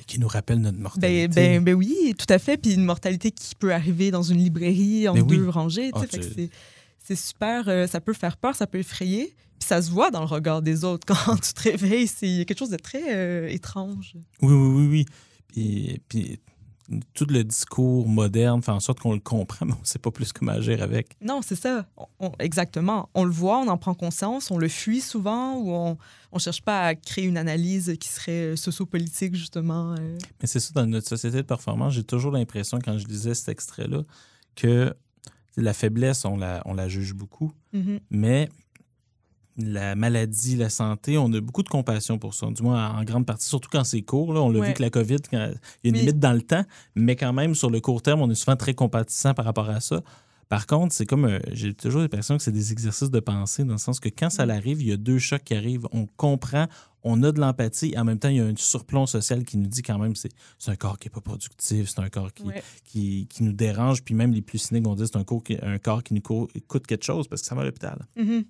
Qui 0.08 0.20
nous 0.20 0.28
rappelle 0.28 0.60
notre 0.60 0.78
mortalité. 0.80 1.28
Ben, 1.28 1.58
ben, 1.60 1.63
ben 1.63 1.74
oui, 1.76 2.13
tout 2.18 2.26
à 2.30 2.39
fait. 2.39 2.58
Puis 2.58 2.74
une 2.74 2.86
mortalité 2.86 3.32
qui 3.32 3.56
peut 3.56 3.74
arriver 3.74 4.12
dans 4.12 4.24
une 4.24 4.38
librairie 4.38 5.08
en 5.08 5.13
Ben 5.13 5.22
oui. 5.22 5.38
deux 5.38 5.50
rangées. 5.50 5.92
tu- 6.10 6.50
c'est- 7.06 7.16
super. 7.16 7.68
euh, 7.68 7.88
ça 7.88 8.00
peut 8.02 8.13
faire 8.13 8.38
peur, 8.38 8.56
ça 8.56 8.66
peut 8.68 8.80
effrayer. 8.80 9.36
Puis 9.60 9.68
ça 9.68 9.82
se 9.82 9.92
voit 9.92 10.10
dans 10.12 10.20
le 10.22 10.26
regard 10.26 10.62
des 10.62 10.84
autres 10.84 11.06
quand 11.26 11.36
tu 11.38 11.54
te 11.54 11.62
réveilles. 11.62 12.08
C'est 12.08 12.46
quelque 12.46 12.58
chose 12.60 12.70
de 12.70 12.78
très 12.78 13.13
euh, 13.16 13.48
étrange. 13.50 14.13
Oui, 14.42 14.54
oui, 14.54 14.68
oui, 14.76 14.88
oui. 14.88 15.06
Puis, 15.48 16.02
puis 16.10 16.39
tout 17.13 17.26
le 17.30 17.43
discours 17.43 18.08
moderne 18.08 18.62
fait 18.62 18.72
en 18.72 18.80
sorte 18.80 19.00
qu'on 19.00 19.13
le 19.13 19.19
comprend, 19.19 19.65
mais 19.65 19.74
on 19.74 19.84
sait 19.86 20.00
pas 20.00 20.12
plus 20.12 20.34
comment 20.34 20.52
agir 20.52 20.82
avec. 20.84 21.15
Non, 21.22 21.41
c'est 21.41 21.56
ça. 21.56 21.86
On- 22.19 22.32
exactement. 22.39 23.10
On 23.13 23.24
le 23.24 23.32
voit, 23.32 23.60
on 23.60 23.67
en 23.67 23.78
prend 23.78 23.93
conscience, 23.93 24.52
on 24.52 24.58
le 24.58 24.67
fuit 24.67 25.02
souvent 25.02 25.56
ou 25.58 25.72
on 25.72 25.98
ne 26.34 26.39
cherche 26.39 26.62
pas 26.62 26.88
à 26.88 26.96
créer 26.96 27.26
une 27.26 27.38
analyse 27.38 27.96
qui 28.00 28.10
serait 28.10 28.54
euh, 28.54 28.56
sociopolitique, 28.56 29.36
justement. 29.36 29.96
euh. 29.98 30.17
Mais 30.41 30.48
c'est 30.48 30.60
ça, 30.60 30.72
dans 30.76 30.86
notre 30.86 31.08
société 31.08 31.38
de 31.38 31.41
performance, 31.43 31.93
j'ai 31.93 32.04
toujours 32.04 32.32
l'impression, 32.32 32.80
quand 32.84 32.98
je 32.98 33.08
lisais 33.08 33.34
cet 33.34 33.50
extrait-là, 33.50 34.02
que 34.56 34.93
la 35.56 35.74
faiblesse, 35.74 36.26
on 36.26 36.36
la, 36.38 36.62
on 36.65 36.74
la 36.74 36.89
juge 36.89 37.13
beaucoup, 37.13 37.54
Mhm. 37.74 38.00
mais 38.12 38.50
la 39.58 39.96
maladie, 39.96 40.56
la 40.56 40.70
santé, 40.70 41.18
on 41.18 41.32
a 41.34 41.39
beaucoup 41.42 41.63
de 41.63 41.70
compassion 41.70 42.18
pour 42.18 42.34
ça, 42.34 42.48
du 42.50 42.63
moins 42.63 42.89
en 42.98 43.04
grande 43.04 43.26
partie, 43.26 43.48
surtout 43.48 43.70
quand 43.72 43.84
c'est 43.84 44.02
court. 44.02 44.34
Là. 44.34 44.42
On 44.42 44.50
l'a 44.50 44.60
Ouais. 44.60 44.68
vu 44.70 44.74
que 44.74 44.82
la 44.82 44.89
COVID, 44.89 45.18
quand- 45.30 45.52
il 45.84 45.86
y 45.86 45.88
a 45.88 45.89
une 45.89 45.96
Oui. 45.96 46.00
limite 46.02 46.20
dans 46.20 46.34
le 46.34 46.42
temps, 46.42 46.63
mais 46.96 47.16
quand 47.16 47.34
même, 47.34 47.54
sur 47.56 47.70
le 47.70 47.80
court 47.80 48.02
terme, 48.02 48.22
on 48.22 48.30
est 48.32 48.36
souvent 48.36 48.56
très 48.56 48.74
compatissant 48.74 49.34
par 49.34 49.46
rapport 49.46 49.70
à 49.70 49.80
ça. 49.80 50.02
Par 50.50 50.68
contre, 50.68 50.94
c'est 50.94 51.06
comme, 51.06 51.26
euh, 51.26 51.39
j'ai 51.52 51.74
toujours 51.74 52.02
l'impression 52.02 52.38
que 52.38 52.44
c'est 52.44 52.52
des 52.52 52.72
exercices 52.72 53.10
de 53.10 53.20
pensée, 53.20 53.63
dans 53.63 53.74
le 53.74 53.78
sens 53.80 54.00
que 54.00 54.10
quand 54.10 54.30
ça 54.30 54.46
Mm. 54.46 54.50
arrive, 54.52 54.82
il 54.82 54.88
y 54.89 54.92
a 54.92 54.98
deux 54.98 55.18
chocs 55.20 55.44
qui 55.44 55.56
arrivent. 55.56 55.88
On 55.92 56.06
comprend, 56.18 56.68
on 57.04 57.22
a 57.24 57.32
de 57.32 57.39
l'empathie, 57.39 57.92
et 57.94 57.98
en 57.98 58.04
même 58.04 58.20
temps, 58.20 58.30
il 58.30 58.38
y 58.38 58.39
a 58.39 58.46
un 58.46 58.54
surplomb 58.56 59.06
social 59.08 59.44
qui 59.46 59.58
nous 59.58 59.68
dit 59.68 59.82
quand 59.82 59.98
même 59.98 60.16
c'est 60.16 60.30
c'est 60.60 60.72
un 60.72 60.76
corps 60.76 61.00
qui 61.00 61.08
n'est 61.08 61.12
pas 61.13 61.22
productif, 61.22 61.89
c'est 61.89 62.00
un 62.02 62.10
corps 62.10 62.34
qui, 62.34 62.44
Ouais. 62.44 62.62
qui, 62.86 63.28
qui 63.30 63.44
nous 63.44 63.54
dérange. 63.54 64.04
Puis 64.04 64.13
même 64.16 64.32
les 64.34 64.42
plus 64.42 64.58
cyniques 64.60 64.84
vont 64.86 64.96
dire 64.96 65.08
c'est 65.08 65.18
un, 65.18 65.24
corps 65.24 65.44
qui- 65.44 65.58
un 65.62 65.78
corps 65.80 66.04
qui 66.04 66.13
nous 66.13 66.22
co- 66.22 66.50
coûte 66.68 66.86
quelque 66.88 67.04
chose 67.06 67.28
parce 67.28 67.42
que 67.42 67.48
ça 67.48 67.56
va 67.56 67.62
à 67.62 67.66
l'hôpital. 67.66 68.06
Mhm. 68.16 68.44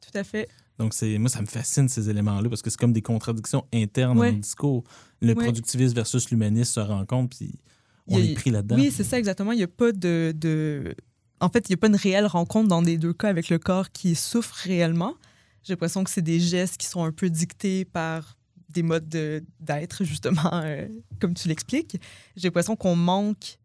Tout 0.00 0.16
à 0.18 0.24
fait. 0.24 0.48
Donc, 0.78 0.94
c'est 0.94 1.18
moi, 1.18 1.28
ça 1.28 1.40
me 1.40 1.46
fascine 1.46 1.88
ces 1.88 2.08
éléments-là 2.08 2.48
parce 2.48 2.62
que 2.62 2.70
c'est 2.70 2.78
comme 2.78 2.92
des 2.92 3.02
contradictions 3.02 3.64
internes 3.74 4.18
Ouais. 4.18 4.28
dans 4.30 4.36
le 4.36 4.40
discours. 4.42 4.84
Le 5.20 5.28
Ouais. 5.34 5.44
productivisme 5.44 5.94
versus 5.94 6.30
l'humanisme 6.30 6.72
se 6.74 6.80
rencontrent, 6.80 7.36
puis 7.36 7.58
on 8.06 8.16
a- 8.16 8.20
est 8.20 8.34
pris 8.34 8.50
là-dedans. 8.50 8.76
Oui, 8.76 8.92
c'est 8.94 9.04
ça, 9.04 9.18
exactement. 9.18 9.52
Il 9.52 9.56
n'y 9.58 9.64
a 9.64 9.68
pas 9.68 9.92
de, 9.92 10.32
de- 10.36 10.94
En 11.40 11.48
fait, 11.50 11.68
il 11.68 11.72
n'y 11.72 11.74
a 11.74 11.76
pas 11.78 11.86
une 11.88 11.94
réelle 11.96 12.26
rencontre 12.26 12.68
dans 12.68 12.80
les 12.80 12.98
deux 12.98 13.12
cas 13.12 13.28
avec 13.28 13.48
le 13.48 13.58
corps 13.60 13.90
qui 13.92 14.14
souffre 14.16 14.54
réellement. 14.64 15.14
J'ai 15.62 15.72
l'impression 15.74 16.02
que 16.02 16.10
c'est 16.10 16.22
des 16.22 16.40
gestes 16.40 16.76
qui 16.78 16.86
sont 16.86 17.04
un 17.04 17.12
peu 17.12 17.30
dictés 17.30 17.84
par 17.84 18.36
des 18.70 18.82
modes 18.82 19.08
de- 19.08 19.44
d'être, 19.60 20.02
justement, 20.04 20.50
euh, 20.52 20.86
comme 21.20 21.34
tu 21.34 21.46
l'expliques. 21.48 22.00
J'ai 22.36 22.48
l'impression 22.48 22.74
qu'on 22.76 22.96
manque 22.96 23.58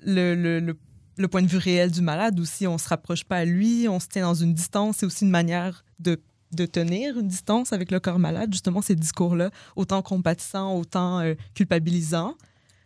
le, 0.00 0.34
le- 0.34 0.60
le- 0.60 0.76
le 1.16 1.28
point 1.28 1.42
de 1.42 1.46
vue 1.46 1.58
réel 1.58 1.90
du 1.90 2.02
malade 2.02 2.38
aussi. 2.40 2.66
On 2.66 2.74
ne 2.74 2.78
se 2.78 2.88
rapproche 2.88 3.24
pas 3.24 3.38
à 3.38 3.44
lui, 3.44 3.88
on 3.88 4.00
se 4.00 4.08
tient 4.08 4.22
dans 4.22 4.34
une 4.34 4.54
distance. 4.54 4.96
C'est 4.98 5.06
aussi 5.06 5.24
une 5.24 5.30
manière 5.30 5.84
de, 5.98 6.18
tenir 6.66 7.18
une 7.18 7.28
distance 7.28 7.72
avec 7.72 7.90
le 7.90 7.98
corps 7.98 8.18
malade, 8.18 8.52
justement, 8.52 8.82
ces 8.82 8.94
discours-là, 8.94 9.50
autant 9.74 10.02
compatissants, 10.02 10.76
autant 10.76 11.20
euh, 11.20 11.34
culpabilisants 11.54 12.36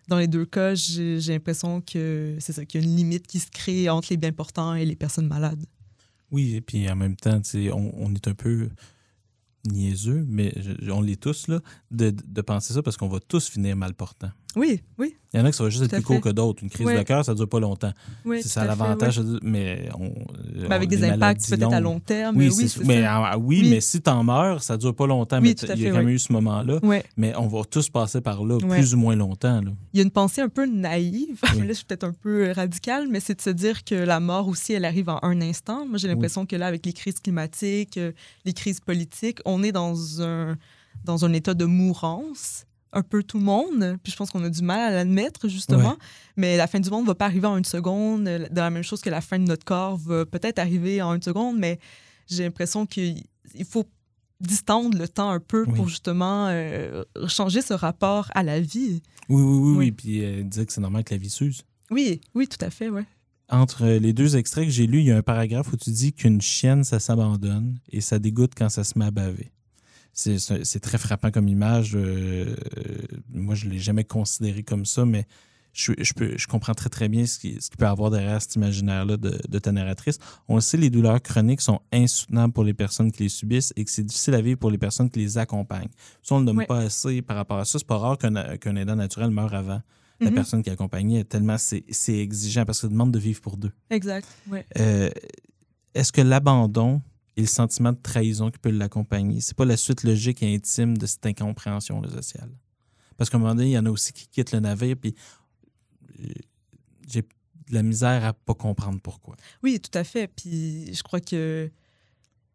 dans 0.08 0.18
les 0.18 0.28
deux 0.28 0.46
cas, 0.46 0.74
j'ai 0.74 1.20
l'impression 1.28 1.80
que 1.80 2.36
c'est 2.38 2.52
ça, 2.52 2.64
qu'il 2.64 2.80
y 2.80 2.84
a 2.84 2.86
une 2.86 2.96
limite 2.96 3.26
qui 3.26 3.40
se 3.40 3.50
crée 3.50 3.88
entre 3.88 4.08
les 4.10 4.16
bien 4.16 4.32
portants 4.32 4.74
et 4.74 4.84
les 4.84 4.96
personnes 4.96 5.26
malades. 5.26 5.64
Oui, 6.30 6.54
et 6.54 6.60
puis 6.60 6.88
en 6.88 6.96
même 6.96 7.16
temps, 7.16 7.40
on, 7.72 7.92
on 7.96 8.14
est 8.14 8.28
un 8.28 8.34
peu 8.34 8.68
niaiseux, 9.66 10.24
mais 10.28 10.52
on 10.90 11.00
l'est 11.00 11.20
tous, 11.20 11.48
là, 11.48 11.60
de, 11.90 12.10
de 12.10 12.40
penser 12.40 12.72
ça 12.74 12.82
parce 12.82 12.96
qu'on 12.96 13.08
va 13.08 13.20
tous 13.20 13.48
finir 13.48 13.76
mal 13.76 13.94
portant. 13.94 14.30
Oui, 14.56 14.80
oui, 14.98 15.14
Il 15.34 15.38
y 15.38 15.42
en 15.42 15.44
a 15.44 15.50
qui 15.50 15.56
ça 15.58 15.64
va 15.64 15.68
juste 15.70 15.82
être 15.84 15.90
plus 15.92 16.02
court 16.02 16.20
que 16.22 16.30
d'autres. 16.30 16.62
Une 16.62 16.70
crise 16.70 16.86
Ouais. 16.86 16.96
de 16.96 17.02
cœur, 17.02 17.22
ça 17.24 17.34
dure 17.34 17.46
pas 17.48 17.60
longtemps. 17.60 17.92
oui. 18.24 18.40
c'est 18.42 18.48
ça 18.48 18.64
l'avantage, 18.64 19.20
mais 19.42 19.88
on. 19.98 20.12
Mais 20.68 20.74
avec 20.74 20.88
on- 20.88 20.90
des 20.90 21.04
impacts 21.04 21.46
peut-être 21.50 21.72
à 21.74 21.80
long 21.80 22.00
terme. 22.00 22.36
Oui, 22.38 22.48
mais 22.48 22.54
oui, 22.54 22.68
ça. 22.68 22.80
ah, 23.10 23.36
oui, 23.38 23.60
Oui. 23.62 23.68
mais 23.70 23.80
si 23.82 24.00
t'en 24.00 24.24
meurs, 24.24 24.62
ça 24.62 24.78
dure 24.78 24.94
pas 24.96 25.06
longtemps. 25.06 25.36
Oui, 25.42 25.54
mais 25.62 25.72
il 25.74 25.82
y 25.82 25.86
a 25.86 25.90
quand 25.90 25.98
même 25.98 26.06
oui. 26.06 26.12
eu 26.14 26.18
ce 26.18 26.32
moment-là. 26.32 26.80
Mais 27.18 27.34
on 27.36 27.48
va 27.48 27.64
tous 27.64 27.90
passer 27.90 28.20
par 28.22 28.42
là, 28.44 28.56
plus 28.58 28.94
ou 28.94 28.98
moins 28.98 29.14
longtemps. 29.14 29.60
Là. 29.60 29.70
Il 29.92 29.98
y 29.98 30.00
a 30.00 30.04
une 30.04 30.10
pensée 30.10 30.40
un 30.40 30.48
peu 30.48 30.64
naïve, 30.66 31.38
Oui. 31.54 31.60
là 31.60 31.66
je 31.68 31.72
suis 31.74 31.84
peut-être 31.84 32.04
un 32.04 32.12
peu 32.14 32.50
radicale, 32.52 33.06
mais 33.10 33.20
c'est 33.20 33.34
de 33.34 33.42
se 33.42 33.50
dire 33.50 33.84
que 33.84 33.94
la 33.94 34.20
mort 34.20 34.48
aussi, 34.48 34.72
elle 34.72 34.86
arrive 34.86 35.10
en 35.10 35.18
un 35.22 35.40
instant. 35.42 35.86
Moi, 35.86 35.98
j'ai 35.98 36.08
l'impression 36.08 36.46
que 36.46 36.56
là, 36.56 36.66
avec 36.66 36.86
les 36.86 36.94
crises 36.94 37.20
climatiques, 37.20 37.98
euh, 37.98 38.12
les 38.46 38.54
crises 38.54 38.80
politiques, 38.80 39.40
on 39.44 39.62
est 39.62 39.72
dans 39.72 40.22
un, 40.22 40.56
dans 41.04 41.24
un 41.26 41.32
état 41.34 41.52
de 41.52 41.66
mourance, 41.66 42.64
un 42.96 43.02
peu 43.02 43.22
tout 43.22 43.38
le 43.38 43.44
monde. 43.44 43.96
Puis 44.02 44.12
je 44.12 44.16
pense 44.16 44.30
qu'on 44.30 44.42
a 44.44 44.50
du 44.50 44.62
mal 44.62 44.80
à 44.80 44.90
l'admettre, 44.90 45.48
justement. 45.48 45.90
Ouais. 45.90 45.96
Mais 46.36 46.56
la 46.56 46.66
fin 46.66 46.80
du 46.80 46.90
monde 46.90 47.02
ne 47.02 47.06
va 47.08 47.14
pas 47.14 47.26
arriver 47.26 47.46
en 47.46 47.56
une 47.56 47.64
seconde, 47.64 48.26
euh, 48.26 48.48
de 48.48 48.56
la 48.56 48.70
même 48.70 48.82
chose 48.82 49.00
que 49.00 49.10
la 49.10 49.20
fin 49.20 49.38
de 49.38 49.44
notre 49.44 49.64
corps 49.64 49.96
va 49.96 50.24
peut-être 50.26 50.58
arriver 50.58 51.02
en 51.02 51.14
une 51.14 51.22
seconde, 51.22 51.58
mais 51.58 51.78
j'ai 52.28 52.42
l'impression 52.44 52.86
qu'il 52.86 53.22
il 53.54 53.64
faut 53.64 53.84
distendre 54.40 54.98
le 54.98 55.08
temps 55.08 55.30
un 55.30 55.40
peu 55.40 55.64
Oui. 55.66 55.74
pour 55.74 55.88
justement 55.88 56.48
euh, 56.48 57.02
changer 57.26 57.62
ce 57.62 57.72
rapport 57.74 58.28
à 58.34 58.42
la 58.42 58.60
vie. 58.60 59.02
Oui, 59.28 59.42
oui, 59.42 59.42
oui, 59.42 59.70
oui. 59.70 59.76
Oui. 59.76 59.92
Puis 59.92 60.24
euh, 60.24 60.42
dire 60.42 60.66
que 60.66 60.72
c'est 60.72 60.80
normal 60.80 61.04
que 61.04 61.14
la 61.14 61.18
vie 61.18 61.30
s'use. 61.30 61.62
Oui, 61.90 62.20
oui, 62.34 62.46
tout 62.48 62.62
à 62.64 62.70
fait, 62.70 62.88
ouais. 62.90 63.04
Entre 63.48 63.84
euh, 63.84 63.98
les 63.98 64.12
deux 64.12 64.36
extraits 64.36 64.64
que 64.64 64.70
j'ai 64.70 64.86
lus, 64.86 64.98
il 65.00 65.06
y 65.06 65.12
a 65.12 65.16
un 65.16 65.22
paragraphe 65.22 65.72
où 65.72 65.76
tu 65.76 65.90
dis 65.90 66.12
qu'une 66.12 66.40
chienne, 66.40 66.82
ça 66.84 66.98
s'abandonne 66.98 67.78
et 67.90 68.00
ça 68.00 68.18
dégoûte 68.18 68.52
quand 68.56 68.68
ça 68.68 68.82
se 68.84 68.98
met 68.98 69.04
à 69.06 69.10
baver. 69.10 69.52
C'est- 70.18 70.80
très 70.80 70.98
frappant 70.98 71.30
comme 71.30 71.46
image. 71.48 71.94
euh, 71.94 72.56
euh, 72.78 72.96
moi, 73.32 73.54
je 73.54 73.66
ne 73.66 73.70
l'ai 73.72 73.78
jamais 73.78 74.02
considéré 74.04 74.62
comme 74.62 74.86
ça, 74.86 75.04
mais 75.04 75.26
je, 75.74 75.92
je 75.98 76.14
peux, 76.14 76.38
je 76.38 76.46
comprends 76.46 76.72
très, 76.72 76.88
très 76.88 77.06
bien 77.10 77.26
ce 77.26 77.38
qui, 77.38 77.60
ce 77.60 77.68
qui 77.68 77.76
peut 77.76 77.84
y 77.84 77.88
avoir 77.88 78.10
derrière 78.10 78.40
cet 78.40 78.54
imaginaire-là 78.56 79.18
de, 79.18 79.38
de 79.46 79.58
ta 79.58 79.72
narratrice. 79.72 80.18
On 80.48 80.54
le 80.54 80.62
sait, 80.62 80.78
les 80.78 80.88
douleurs 80.88 81.20
chroniques 81.20 81.60
sont 81.60 81.80
insoutenables 81.92 82.54
pour 82.54 82.64
les 82.64 82.72
personnes 82.72 83.12
qui 83.12 83.24
les 83.24 83.28
subissent 83.28 83.74
et 83.76 83.84
que 83.84 83.90
c'est 83.90 84.04
difficile 84.04 84.32
à 84.34 84.40
vivre 84.40 84.58
pour 84.58 84.70
les 84.70 84.78
personnes 84.78 85.10
qui 85.10 85.18
les 85.18 85.36
accompagnent. 85.36 85.90
Ça, 86.22 86.34
on 86.34 86.40
ne 86.40 86.46
le 86.46 86.52
nomme 86.56 86.66
pas 86.66 86.78
assez 86.78 87.20
par 87.20 87.36
rapport 87.36 87.58
à 87.58 87.66
ça. 87.66 87.78
C'est 87.78 87.86
pas 87.86 87.98
rare 87.98 88.16
qu'un 88.16 88.76
aidant 88.76 88.96
naturel 88.96 89.28
meure 89.30 89.52
avant 89.52 89.82
la 90.18 90.30
Mhm. 90.30 90.34
personne 90.34 90.62
qui 90.62 90.70
accompagnait, 90.70 91.24
tellement 91.24 91.58
c'est 91.58 91.84
exigeant 92.08 92.64
parce 92.64 92.78
que 92.78 92.86
ça 92.86 92.88
demande 92.88 93.12
de 93.12 93.18
vivre 93.18 93.42
pour 93.42 93.58
deux. 93.58 93.72
Exact. 93.90 94.26
Euh, 94.78 95.10
Est-ce 95.94 96.10
que 96.10 96.22
l'abandon 96.22 97.02
et 97.36 97.42
le 97.42 97.46
sentiment 97.46 97.92
de 97.92 97.98
trahison 98.02 98.50
qui 98.50 98.58
peut 98.58 98.70
l'accompagner, 98.70 99.40
c'est 99.40 99.56
pas 99.56 99.64
la 99.64 99.76
suite 99.76 100.04
logique 100.04 100.42
et 100.42 100.54
intime 100.54 100.96
de 100.96 101.06
cette 101.06 101.26
incompréhension 101.26 102.02
sociale? 102.08 102.50
Parce 103.16 103.30
qu'à 103.30 103.36
un 103.36 103.40
moment 103.40 103.54
donné, 103.54 103.68
il 103.70 103.72
y 103.72 103.78
en 103.78 103.86
a 103.86 103.90
aussi 103.90 104.12
qui 104.12 104.26
quittent 104.28 104.52
le 104.52 104.60
navire, 104.60 104.96
puis 105.00 105.14
euh, 106.20 106.28
j'ai 107.08 107.22
de 107.22 107.74
la 107.74 107.82
misère 107.82 108.24
à 108.24 108.32
pas 108.32 108.54
comprendre 108.54 109.00
pourquoi. 109.02 109.36
Oui, 109.62 109.80
tout 109.80 109.96
à 109.98 110.04
fait. 110.04 110.28
Puis 110.28 110.94
je 110.94 111.02
crois 111.02 111.20
que 111.20 111.70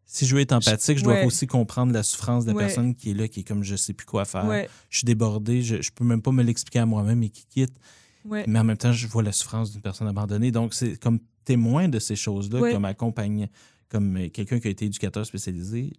Si 0.06 0.26
je 0.26 0.34
veux 0.34 0.40
être 0.42 0.52
empathique, 0.52 0.98
je 0.98 1.04
dois 1.04 1.14
ouais. 1.14 1.24
aussi 1.26 1.46
comprendre 1.46 1.92
la 1.92 2.02
souffrance 2.02 2.44
de 2.44 2.50
la 2.50 2.56
Ouais. 2.56 2.66
personne 2.66 2.94
qui 2.94 3.10
est 3.10 3.14
là, 3.14 3.28
qui 3.28 3.40
est 3.40 3.44
comme 3.44 3.62
je 3.62 3.76
sais 3.76 3.92
plus 3.92 4.04
quoi 4.06 4.24
faire. 4.24 4.44
ouais, 4.46 4.68
Je 4.90 4.98
suis 4.98 5.04
débordé, 5.04 5.62
je, 5.62 5.80
je 5.80 5.90
peux 5.90 6.04
même 6.04 6.22
pas 6.22 6.32
me 6.32 6.42
l'expliquer 6.42 6.80
à 6.80 6.86
moi-même 6.86 7.22
et 7.22 7.30
qui 7.30 7.44
quitte. 7.46 7.74
Mais 8.24 8.58
en 8.58 8.64
même 8.64 8.76
temps, 8.76 8.92
je 8.92 9.06
vois 9.08 9.22
la 9.22 9.32
souffrance 9.32 9.72
d'une 9.72 9.80
personne 9.80 10.06
abandonnée. 10.06 10.50
Donc, 10.52 10.74
c'est 10.74 10.96
comme 10.96 11.18
témoin 11.44 11.88
de 11.88 11.98
ces 11.98 12.14
choses-là, 12.14 12.70
comme, 12.72 12.84
accompagne, 12.84 13.48
comme 13.92 14.16
euh, 14.16 14.28
quelqu'un 14.30 14.58
qui 14.58 14.68
a 14.68 14.70
été 14.70 14.86
éducateur 14.86 15.24
spécialisé, 15.26 15.92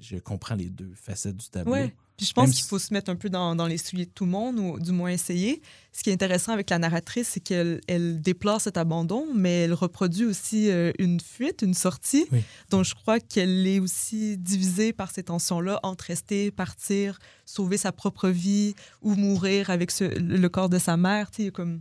je 0.00 0.16
comprends 0.16 0.54
les 0.54 0.70
deux 0.70 0.92
facettes 0.94 1.36
du 1.36 1.48
tableau. 1.48 1.72
Ouais. 1.72 1.94
Puis 2.16 2.26
je 2.26 2.32
pense 2.34 2.46
Même 2.48 2.54
qu'il 2.54 2.64
faut 2.64 2.78
se 2.78 2.92
mettre 2.92 3.10
un 3.10 3.16
peu 3.16 3.30
dans, 3.30 3.56
dans 3.56 3.66
les 3.66 3.78
souliers 3.78 4.04
de 4.04 4.10
tout 4.10 4.26
le 4.26 4.30
monde, 4.30 4.58
ou 4.58 4.78
du 4.78 4.92
moins 4.92 5.10
essayer. 5.10 5.60
Ce 5.92 6.02
qui 6.02 6.10
est 6.10 6.12
intéressant 6.12 6.52
avec 6.52 6.70
la 6.70 6.78
narratrice, 6.78 7.28
c'est 7.28 7.40
qu'elle 7.40 7.80
elle 7.88 8.20
déplore 8.20 8.60
cet 8.60 8.76
abandon, 8.76 9.26
mais 9.34 9.62
elle 9.62 9.72
reproduit 9.74 10.26
aussi 10.26 10.70
euh, 10.70 10.92
une 10.98 11.18
fuite, 11.20 11.62
une 11.62 11.74
sortie. 11.74 12.26
Oui. 12.30 12.42
Donc 12.70 12.84
je 12.84 12.94
crois 12.94 13.18
qu'elle 13.18 13.66
est 13.66 13.80
aussi 13.80 14.36
divisée 14.38 14.92
par 14.92 15.10
ces 15.10 15.22
tensions-là 15.24 15.80
entre 15.82 16.04
rester, 16.04 16.50
partir, 16.52 17.18
sauver 17.46 17.76
sa 17.78 17.92
propre 17.92 18.28
vie 18.28 18.74
ou 19.00 19.14
mourir 19.14 19.70
avec 19.70 19.90
ce- 19.90 20.04
le 20.18 20.48
corps 20.48 20.68
de 20.68 20.78
sa 20.78 20.96
mère. 20.96 21.30
Tu 21.30 21.44
sais, 21.46 21.50
comme, 21.50 21.80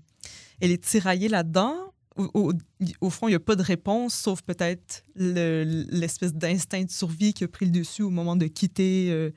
elle 0.62 0.72
est 0.72 0.84
tiraillée 0.84 1.28
là-dedans. 1.28 1.76
Au, 2.18 2.30
au- 2.34 2.54
au 3.00 3.10
fond, 3.10 3.28
il 3.28 3.32
n'y 3.32 3.36
a 3.36 3.40
pas 3.40 3.56
de 3.56 3.64
réponse, 3.64 4.14
sauf 4.14 4.42
peut-être 4.42 5.04
le- 5.16 5.86
l'espèce 5.90 6.34
d'instinct 6.34 6.84
de 6.84 6.92
survie 6.92 7.34
qui 7.34 7.44
a 7.44 7.48
pris 7.48 7.66
le 7.66 7.72
dessus 7.72 8.02
au 8.04 8.10
moment 8.10 8.36
de 8.36 8.48
quitter 8.48 9.08
euh, 9.12 9.32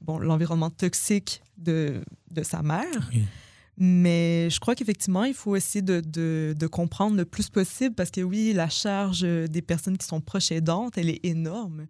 bon, 0.00 0.18
l'environnement 0.18 0.70
toxique 0.70 1.42
de, 1.58 2.00
de 2.30 2.42
sa 2.42 2.62
mère. 2.62 3.10
Oui. 3.12 3.24
Mais 3.78 4.50
je 4.50 4.60
crois 4.60 4.74
qu'effectivement, 4.74 5.24
il 5.24 5.34
faut 5.34 5.56
essayer 5.56 5.82
de, 5.82 6.00
de- 6.00 6.54
de 6.56 6.66
comprendre 6.66 7.16
le 7.16 7.24
plus 7.24 7.48
possible 7.48 7.94
parce 7.94 8.10
que 8.10 8.20
oui, 8.20 8.52
la 8.52 8.68
charge 8.68 9.22
des 9.22 9.62
personnes 9.62 9.96
qui 9.98 10.06
sont 10.06 10.20
proches 10.20 10.52
aidantes, 10.52 10.98
elle 10.98 11.08
est 11.08 11.24
énorme. 11.24 11.86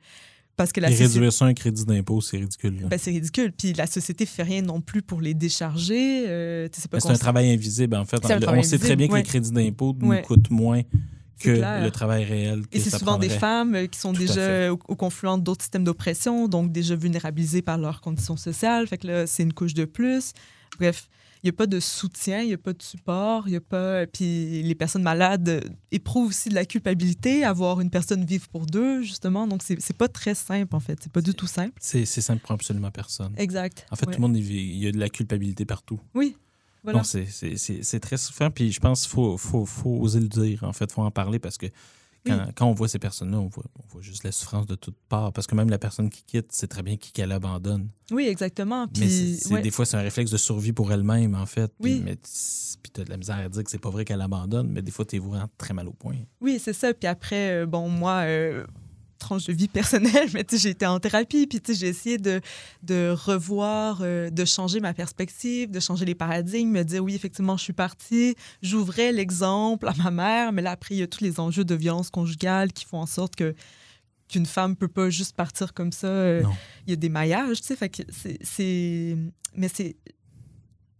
Parce 0.62 0.72
que 0.72 0.80
la 0.80 0.88
Et 0.88 0.92
société... 0.92 1.14
réduire 1.14 1.32
ça 1.32 1.44
un 1.46 1.54
crédit 1.54 1.84
d'impôt, 1.84 2.20
c'est 2.20 2.36
ridicule. 2.36 2.86
Ben, 2.88 2.96
c'est 2.96 3.10
ridicule. 3.10 3.52
Puis 3.52 3.72
la 3.72 3.86
société 3.88 4.26
fait 4.26 4.44
rien 4.44 4.62
non 4.62 4.80
plus 4.80 5.02
pour 5.02 5.20
les 5.20 5.34
décharger. 5.34 6.24
Euh, 6.28 6.68
c'est 6.72 6.88
Ben, 6.90 7.00
c'est 7.00 7.10
un 7.10 7.14
travail 7.14 7.50
invisible, 7.52 7.96
en 7.96 8.04
fait. 8.04 8.18
On 8.24 8.62
sait 8.62 8.78
très 8.78 8.94
bien 8.94 9.08
que 9.08 9.12
ouais. 9.14 9.18
les 9.22 9.26
crédits 9.26 9.50
d'impôt 9.50 9.96
nous 9.98 10.08
Ouais. 10.10 10.22
coûtent 10.22 10.50
moins 10.50 10.82
que 11.40 11.56
clair. 11.56 11.82
le 11.82 11.90
travail 11.90 12.22
réel. 12.24 12.62
que 12.68 12.76
Et 12.76 12.80
c'est 12.80 12.96
souvent 12.96 13.18
des 13.18 13.28
femmes 13.28 13.74
euh, 13.74 13.86
qui 13.86 13.98
sont 13.98 14.12
Tout 14.12 14.20
déjà 14.20 14.72
au, 14.72 14.78
au 14.86 14.94
confluent 14.94 15.40
d'autres 15.40 15.62
systèmes 15.62 15.82
d'oppression, 15.82 16.46
donc 16.46 16.70
déjà 16.70 16.94
vulnérabilisées 16.94 17.62
par 17.62 17.76
leurs 17.78 18.00
conditions 18.00 18.36
sociales. 18.36 18.86
Fait 18.86 18.98
que 18.98 19.08
là, 19.08 19.26
c'est 19.26 19.42
une 19.42 19.52
couche 19.52 19.74
de 19.74 19.84
plus. 19.84 20.32
Bref, 20.78 21.08
il 21.42 21.46
n'y 21.46 21.50
a 21.50 21.52
pas 21.54 21.66
de 21.66 21.80
soutien, 21.80 22.40
il 22.42 22.48
n'y 22.48 22.52
a 22.54 22.58
pas 22.58 22.72
de 22.72 22.82
support, 22.82 23.48
il 23.48 23.52
y 23.54 23.56
a 23.56 23.60
pas. 23.60 24.06
Puis 24.06 24.62
les 24.62 24.74
personnes 24.74 25.02
malades 25.02 25.48
euh, 25.48 25.60
éprouvent 25.90 26.28
aussi 26.28 26.48
de 26.50 26.54
la 26.54 26.64
culpabilité 26.64 27.44
à 27.44 27.52
voir 27.52 27.80
une 27.80 27.90
personne 27.90 28.24
vivre 28.24 28.48
pour 28.48 28.64
deux, 28.66 29.02
justement. 29.02 29.46
Donc 29.48 29.62
c'est 29.64 29.80
c'est 29.80 29.96
pas 29.96 30.08
très 30.08 30.34
simple, 30.34 30.74
en 30.76 30.80
fait. 30.80 30.98
C'est 31.02 31.12
pas 31.12 31.20
du 31.20 31.34
tout 31.34 31.46
simple. 31.48 31.74
C'est 31.80 32.04
simple 32.06 32.40
pour 32.42 32.52
absolument 32.52 32.90
personne. 32.92 33.34
Exact. 33.38 33.86
En 33.90 33.96
fait, 33.96 34.06
Ouais. 34.06 34.14
tout 34.14 34.20
le 34.20 34.28
monde, 34.28 34.36
il 34.36 34.50
il 34.52 34.76
y 34.78 34.86
a 34.86 34.92
de 34.92 34.98
la 34.98 35.08
culpabilité 35.08 35.64
partout. 35.64 35.98
Oui. 36.14 36.36
Voilà. 36.84 36.98
Non, 36.98 37.04
c'est 37.04 38.00
très 38.00 38.16
souffrant. 38.16 38.50
Puis 38.50 38.72
je 38.72 38.80
pense 38.80 39.02
qu'il 39.02 39.10
faut, 39.10 39.36
faut, 39.38 39.64
faut 39.66 39.98
oser 40.00 40.18
le 40.20 40.28
dire, 40.28 40.64
en 40.64 40.72
fait. 40.72 40.86
Il 40.86 40.92
faut 40.92 41.02
en 41.02 41.10
parler 41.12 41.38
parce 41.38 41.56
que 41.58 41.66
quand, 42.24 42.36
Oui. 42.38 42.52
quand 42.56 42.66
on 42.66 42.72
voit 42.72 42.88
ces 42.88 42.98
personnes-là, 42.98 43.38
on 43.38 43.48
voit, 43.48 43.64
on 43.78 43.86
voit 43.88 44.02
juste 44.02 44.24
la 44.24 44.32
souffrance 44.32 44.66
de 44.66 44.74
toutes 44.74 44.96
parts. 45.08 45.32
Parce 45.32 45.46
que 45.46 45.54
même 45.54 45.70
la 45.70 45.78
personne 45.78 46.08
qui 46.10 46.22
quitte, 46.24 46.48
c'est 46.52 46.68
très 46.68 46.82
bien 46.82 46.96
qui 46.96 47.12
qu'elle 47.12 47.32
abandonne. 47.32 47.88
Oui, 48.10 48.26
exactement. 48.28 48.86
mais 48.98 49.06
Puis, 49.06 49.38
ouais. 49.50 49.62
des 49.62 49.70
fois, 49.70 49.84
c'est 49.86 49.96
un 49.96 50.02
réflexe 50.02 50.30
de 50.30 50.36
survie 50.36 50.72
pour 50.72 50.92
elle-même, 50.92 51.34
en 51.34 51.46
fait. 51.46 51.72
Puis, 51.80 51.94
Oui. 51.94 52.02
mais 52.04 52.16
tu 52.16 53.00
as 53.00 53.04
de 53.04 53.10
la 53.10 53.16
misère 53.16 53.36
à 53.38 53.48
dire 53.48 53.64
que 53.64 53.70
c'est 53.70 53.78
pas 53.78 53.90
vrai 53.90 54.04
qu'elle 54.04 54.20
abandonne, 54.20 54.68
mais 54.68 54.82
des 54.82 54.90
fois, 54.90 55.04
tu 55.04 55.16
es 55.16 55.18
vraiment 55.18 55.48
très 55.58 55.74
mal 55.74 55.88
au 55.88 55.92
point. 55.92 56.16
Oui, 56.40 56.60
c'est 56.62 56.72
ça. 56.74 56.92
Puis 56.94 57.06
après, 57.08 57.62
euh, 57.62 57.66
bon, 57.66 57.88
moi, 57.88 58.22
euh, 58.26 58.64
tranche 59.22 59.46
de 59.46 59.52
vie 59.52 59.68
personnelle, 59.68 60.28
mais 60.34 60.44
j'ai 60.52 60.70
été 60.70 60.84
en 60.86 61.00
thérapie, 61.00 61.46
puis 61.46 61.60
j'ai 61.74 61.88
essayé 61.88 62.18
de, 62.18 62.40
de 62.82 63.10
revoir, 63.10 64.00
euh, 64.02 64.28
de 64.30 64.44
changer 64.44 64.80
ma 64.80 64.92
perspective, 64.92 65.70
de 65.70 65.80
changer 65.80 66.04
les 66.04 66.14
paradigmes, 66.14 66.70
me 66.70 66.82
dire, 66.82 67.02
oui, 67.02 67.14
effectivement, 67.14 67.56
je 67.56 67.62
suis 67.62 67.72
partie, 67.72 68.34
j'ouvrais 68.62 69.12
l'exemple 69.12 69.88
à 69.88 69.94
ma 69.94 70.10
mère, 70.10 70.52
mais 70.52 70.62
là, 70.62 70.72
après, 70.72 70.94
il 70.94 70.98
y 70.98 71.02
a 71.02 71.06
tous 71.06 71.22
les 71.24 71.40
enjeux 71.40 71.64
de 71.64 71.74
violence 71.74 72.10
conjugale 72.10 72.72
qui 72.72 72.84
font 72.84 72.98
en 73.00 73.06
sorte 73.06 73.36
que 73.36 73.54
qu'une 74.28 74.46
femme 74.46 74.76
peut 74.76 74.88
pas 74.88 75.10
juste 75.10 75.36
partir 75.36 75.74
comme 75.74 75.92
ça. 75.92 76.06
euh. 76.06 76.42
Il 76.86 76.90
y 76.90 76.92
a 76.94 76.96
des 76.96 77.10
maillages, 77.10 77.60
tu 77.60 77.66
sais, 77.66 77.76
fait 77.76 77.90
que 77.90 78.02
c'est... 78.10 79.16
Mais 79.54 79.68
c'est... 79.68 79.96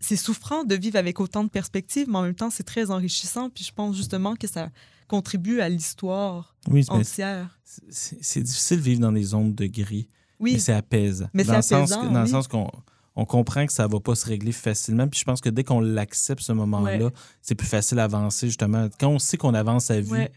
C'est 0.04 0.16
souffrant 0.16 0.64
de 0.64 0.74
vivre 0.74 0.98
avec 0.98 1.20
autant 1.20 1.44
de 1.44 1.48
perspectives, 1.48 2.08
mais 2.08 2.18
en 2.18 2.22
même 2.22 2.34
temps, 2.34 2.50
c'est 2.50 2.64
très 2.64 2.90
enrichissant. 2.90 3.50
Puis 3.50 3.62
je 3.62 3.72
pense 3.72 3.96
justement 3.96 4.34
que 4.34 4.48
ça 4.48 4.68
contribue 5.16 5.60
à 5.60 5.68
l'histoire 5.68 6.56
Oui, 6.68 6.84
entière. 6.88 7.58
c'est 7.90 8.40
difficile 8.42 8.78
de 8.78 8.82
vivre 8.82 9.00
dans 9.00 9.12
des 9.12 9.22
zones 9.24 9.54
de 9.54 9.66
gris, 9.66 10.08
Oui, 10.40 10.54
mais 10.54 10.58
c'est 10.58 10.72
apaisant. 10.72 11.28
Mais 11.34 11.44
dans 11.44 11.56
le 11.56 11.62
sens, 11.62 11.92
apaisant, 11.92 12.08
que- 12.08 12.14
dans 12.14 12.20
le 12.20 12.24
oui. 12.24 12.30
sens 12.30 12.48
qu'on 12.48 12.70
on 13.14 13.26
comprend 13.26 13.66
que 13.66 13.72
ça 13.74 13.86
va 13.86 14.00
pas 14.00 14.14
se 14.14 14.24
régler 14.26 14.52
facilement. 14.52 15.06
Puis 15.06 15.20
je 15.20 15.24
pense 15.26 15.42
que 15.42 15.50
dès 15.50 15.64
qu'on 15.64 15.80
l'accepte, 15.80 16.40
ce 16.40 16.52
moment-là, 16.52 17.04
Ouais. 17.06 17.12
c'est 17.42 17.54
plus 17.54 17.66
facile 17.68 17.96
d'avancer, 17.98 18.46
justement. 18.46 18.88
Quand 18.98 19.08
on 19.10 19.18
sait 19.18 19.36
qu'on 19.36 19.52
avance 19.52 19.90
à 19.90 20.00
vue, 20.00 20.12
Ouais. 20.12 20.32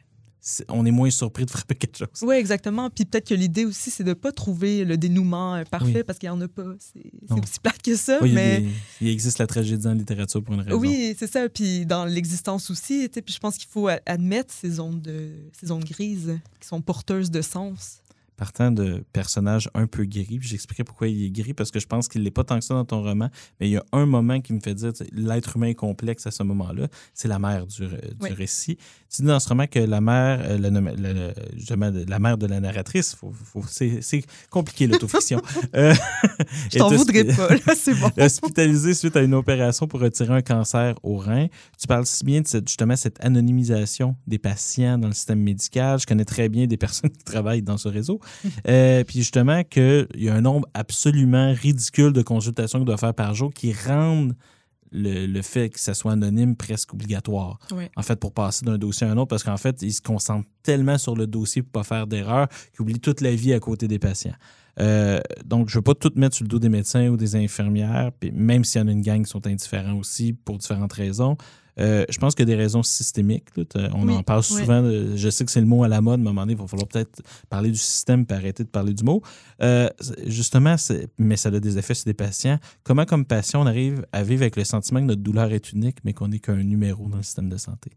On 0.70 0.86
est 0.86 0.92
moins 0.92 1.10
surpris 1.10 1.46
de 1.46 1.50
frapper 1.52 1.76
quelque 1.76 1.98
chose. 1.98 2.08
Oui, 2.22 2.36
exactement. 2.36 2.90
Puis 2.90 3.06
peut-être 3.06 3.28
que 3.30 3.34
l'idée 3.34 3.66
aussi, 3.66 3.90
c'est 3.90 4.04
de 4.04 4.10
ne 4.10 4.14
pas 4.14 4.32
trouver 4.32 4.86
le 4.86 4.98
dénouement 4.98 5.56
euh, 5.56 5.64
parfait 5.64 5.94
Oui. 5.98 6.04
parce 6.06 6.20
qu'il 6.20 6.30
n'y 6.30 6.36
en 6.36 6.42
a 6.42 6.48
pas. 6.48 6.64
C'est 6.80 7.02
aussi 7.32 7.60
plate 7.62 7.82
que 7.82 7.96
ça, 7.96 8.20
Oui, 8.22 8.30
il, 8.30 8.36
mais... 8.36 8.62
des- 8.62 8.70
il 9.02 9.08
existe 9.10 9.40
la 9.40 9.48
tragédie 9.48 9.88
en 9.88 9.94
littérature 9.94 10.44
pour 10.44 10.54
une 10.54 10.62
raison. 10.62 10.78
Oui, 10.78 11.16
c'est 11.18 11.32
ça. 11.32 11.50
Puis 11.50 11.86
dans 11.86 12.06
l'existence 12.06 12.70
aussi, 12.70 13.10
puis 13.10 13.34
je 13.34 13.40
pense 13.40 13.58
qu'il 13.58 13.68
faut 13.70 13.88
admettre 14.06 14.54
ces 14.54 14.70
zones, 14.72 15.02
de, 15.02 15.32
ces 15.60 15.68
zones 15.68 15.84
grises 15.84 16.38
qui 16.60 16.68
sont 16.68 16.82
porteuses 16.82 17.32
de 17.32 17.42
sens. 17.42 18.02
Partant 18.38 18.70
de 18.72 19.04
personnages 19.14 19.70
un 19.74 19.88
peu 19.88 20.04
gris, 20.06 20.40
puis 20.40 20.48
j'expliquerai 20.48 20.84
pourquoi 20.84 21.08
il 21.08 21.24
est 21.26 21.30
gris, 21.32 21.54
parce 21.54 21.72
que 21.72 21.80
je 21.80 21.88
pense 21.88 22.08
qu'il 22.10 22.22
n'est 22.24 22.32
pas 22.32 22.44
tant 22.44 22.60
que 22.60 22.66
ça 22.66 22.74
dans 22.74 22.84
ton 22.86 23.02
roman, 23.02 23.30
mais 23.60 23.68
il 23.70 23.72
y 23.72 23.78
a 23.78 23.84
un 23.94 24.06
moment 24.06 24.42
qui 24.42 24.52
me 24.54 24.60
fait 24.60 24.74
dire 24.76 24.92
l'être 25.14 25.56
humain 25.56 25.68
est 25.68 25.74
complexe 25.76 26.28
à 26.28 26.32
ce 26.32 26.44
moment-là, 26.44 26.88
c'est 27.14 27.28
la 27.30 27.40
mère 27.40 27.66
du, 27.66 27.84
re- 27.84 28.10
du 28.10 28.16
Oui. 28.22 28.34
récit. 28.34 28.78
Tu 29.10 29.22
dis 29.22 29.28
dans 29.28 29.40
ce 29.40 29.48
roman 29.48 29.68
que 29.68 29.80
la 29.80 30.02
mère, 30.02 30.42
euh, 30.44 30.58
la, 30.58 30.70
la- 30.70 32.04
la- 32.08 32.20
mère 32.20 32.38
de 32.38 32.46
la 32.48 32.60
narratrice, 32.60 33.16
faut, 33.16 33.32
faut- 33.32 33.64
c'est 33.68 34.24
compliqué 34.50 34.88
l'autofiction. 34.88 35.42
Euh, 35.76 35.94
Je 36.72 36.78
t'en 36.80 36.90
voudrais 36.90 37.24
pas, 37.26 37.76
c'est 37.76 37.94
bon. 38.00 38.10
hospitalisé 38.22 38.94
suite 38.94 39.16
à 39.16 39.22
une 39.22 39.34
opération 39.34 39.88
pour 39.88 40.00
retirer 40.02 40.34
un 40.34 40.42
cancer 40.42 40.96
au 41.04 41.18
rein. 41.18 41.48
Tu 41.80 41.88
parles 41.88 42.06
si 42.06 42.24
bien 42.24 42.42
de 42.42 42.48
cette, 42.48 42.68
justement 42.68 42.96
cette 42.96 43.24
anonymisation 43.24 44.16
des 44.28 44.38
patients 44.38 44.98
dans 44.98 45.08
le 45.08 45.14
système 45.14 45.40
médical. 45.42 46.00
Je 46.00 46.06
connais 46.06 46.26
très 46.26 46.50
bien 46.50 46.66
des 46.68 46.78
personnes 46.78 47.10
qui 47.10 47.24
travaillent 47.24 47.62
dans 47.62 47.78
ce 47.78 47.88
réseau. 47.88 48.20
Euh, 48.68 49.04
puis 49.04 49.20
justement 49.20 49.64
qu'il 49.64 50.08
y 50.16 50.30
a 50.30 50.34
un 50.34 50.42
nombre 50.42 50.68
absolument 50.74 51.54
ridicule 51.54 52.14
de 52.14 52.22
consultations 52.22 52.80
qu'il 52.80 52.86
doit 52.86 52.98
faire 52.98 53.14
par 53.14 53.34
jour 53.34 53.54
qui 53.54 53.74
rendent 53.74 54.36
le, 54.92 55.26
le 55.26 55.42
fait 55.42 55.70
que 55.70 55.80
ça 55.80 55.94
soit 55.94 56.14
anonyme 56.14 56.56
presque 56.56 56.94
obligatoire. 56.94 57.60
En 57.96 58.02
fait, 58.02 58.20
pour 58.20 58.34
passer 58.34 58.66
d'un 58.66 58.78
dossier 58.78 59.06
à 59.08 59.12
un 59.12 59.18
autre, 59.18 59.28
parce 59.28 59.44
qu'en 59.44 59.58
fait, 59.58 59.82
ils 59.82 59.94
se 59.94 60.02
concentrent 60.02 60.48
tellement 60.64 60.98
sur 60.98 61.16
le 61.16 61.28
dossier 61.28 61.62
pour 61.62 61.72
pas 61.72 61.84
faire 61.84 62.08
d'erreur 62.08 62.48
qu'ils 62.74 62.82
oublient 62.82 63.00
toute 63.00 63.22
la 63.22 63.36
vie 63.36 63.54
à 63.54 63.60
côté 63.60 63.88
des 63.88 64.00
patients. 64.00 64.36
Euh, 64.80 65.20
donc, 65.46 65.70
je 65.70 65.76
ne 65.76 65.80
veux 65.80 65.84
pas 65.84 65.96
tout 65.96 66.12
mettre 66.16 66.36
sur 66.36 66.44
le 66.44 66.50
dos 66.50 66.60
des 66.60 66.70
médecins 66.70 67.08
ou 67.08 67.18
des 67.18 67.36
infirmières, 67.36 68.12
puis 68.20 68.32
même 68.32 68.64
s'il 68.64 68.82
y 68.82 68.84
en 68.84 68.88
a 68.88 68.92
une 68.92 69.02
gang 69.02 69.24
qui 69.24 69.30
sont 69.30 69.46
indifférents 69.48 69.98
aussi 69.98 70.34
pour 70.34 70.58
différentes 70.58 70.94
raisons. 70.94 71.38
Euh, 71.80 72.06
je 72.10 72.18
pense 72.20 72.36
qu'il 72.36 72.48
y 72.48 72.52
a 72.52 72.56
des 72.56 72.62
raisons 72.62 72.84
systémiques. 72.84 73.50
là. 73.58 73.90
On 73.94 74.08
Oui, 74.08 74.14
en 74.14 74.24
parle 74.24 74.40
oui. 74.52 74.60
souvent. 74.62 74.82
de- 74.82 75.16
je 75.16 75.30
sais 75.30 75.44
que 75.46 75.52
c'est 75.52 75.60
le 75.60 75.66
mot 75.68 75.84
à 75.84 75.88
la 75.88 76.02
mode, 76.02 76.20
mais 76.22 76.28
à 76.28 76.30
un 76.30 76.34
moment 76.34 76.42
donné, 76.44 76.54
il 76.54 76.58
va 76.60 76.68
falloir 76.68 76.88
peut-être 76.88 77.22
parler 77.50 77.70
du 77.72 77.78
système 77.78 78.26
pour 78.26 78.38
arrêter 78.38 78.64
de 78.64 78.70
parler 78.70 78.94
du 78.94 79.04
mot. 79.04 79.22
Euh, 79.62 79.90
justement, 80.26 80.76
mais 81.18 81.36
ça 81.38 81.50
a 81.50 81.60
des 81.60 81.78
effets 81.78 81.94
sur 81.94 82.06
des 82.06 82.14
patients. 82.14 82.60
Comment, 82.84 83.06
comme 83.06 83.26
patient, 83.26 83.62
on 83.62 83.66
arrive 83.68 84.06
à 84.12 84.24
vivre 84.24 84.44
avec 84.44 84.56
le 84.56 84.64
sentiment 84.64 85.00
que 85.02 85.06
notre 85.06 85.22
douleur 85.22 85.52
est 85.52 85.72
unique, 85.74 85.98
mais 86.04 86.14
qu'on 86.14 86.30
n'est 86.30 86.40
qu'un 86.40 86.56
numéro 86.64 87.08
dans 87.08 87.18
le 87.18 87.24
système 87.24 87.50
de 87.50 87.58
santé? 87.58 87.92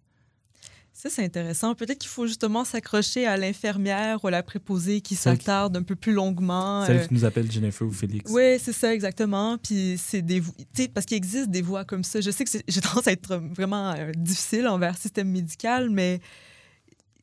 Ça, 1.00 1.08
c'est 1.10 1.22
intéressant. 1.24 1.76
Peut-être 1.76 1.98
qu'il 1.98 2.10
faut 2.10 2.26
justement 2.26 2.64
s'accrocher 2.64 3.24
à 3.24 3.36
l'infirmière 3.36 4.18
ou 4.24 4.26
à 4.26 4.30
la 4.32 4.42
préposée 4.42 5.00
qui 5.00 5.14
s'attarde 5.14 5.76
un 5.76 5.84
peu 5.84 5.94
plus 5.94 6.12
longuement. 6.12 6.84
Celle 6.86 6.96
euh, 6.96 7.06
qui 7.06 7.14
nous 7.14 7.24
appelle 7.24 7.48
Jennifer 7.48 7.86
ou 7.86 7.92
Félix. 7.92 8.28
Oui, 8.32 8.58
c'est 8.60 8.72
ça, 8.72 8.92
exactement. 8.92 9.58
Puis 9.58 9.94
c'est 9.96 10.22
des 10.22 10.40
vo- 10.40 10.52
tu 10.74 10.82
sais, 10.82 10.88
parce 10.88 11.06
qu'il 11.06 11.16
existe 11.16 11.50
des 11.50 11.62
voies 11.62 11.84
comme 11.84 12.02
ça. 12.02 12.20
Je 12.20 12.32
sais 12.32 12.44
que 12.44 12.50
j'ai 12.66 12.80
tendance 12.80 13.06
à 13.06 13.12
être 13.12 13.36
vraiment 13.54 13.92
euh, 13.92 14.10
difficile 14.16 14.66
envers 14.66 14.90
le 14.90 14.98
système 14.98 15.28
médical, 15.30 15.88
mais 15.88 16.18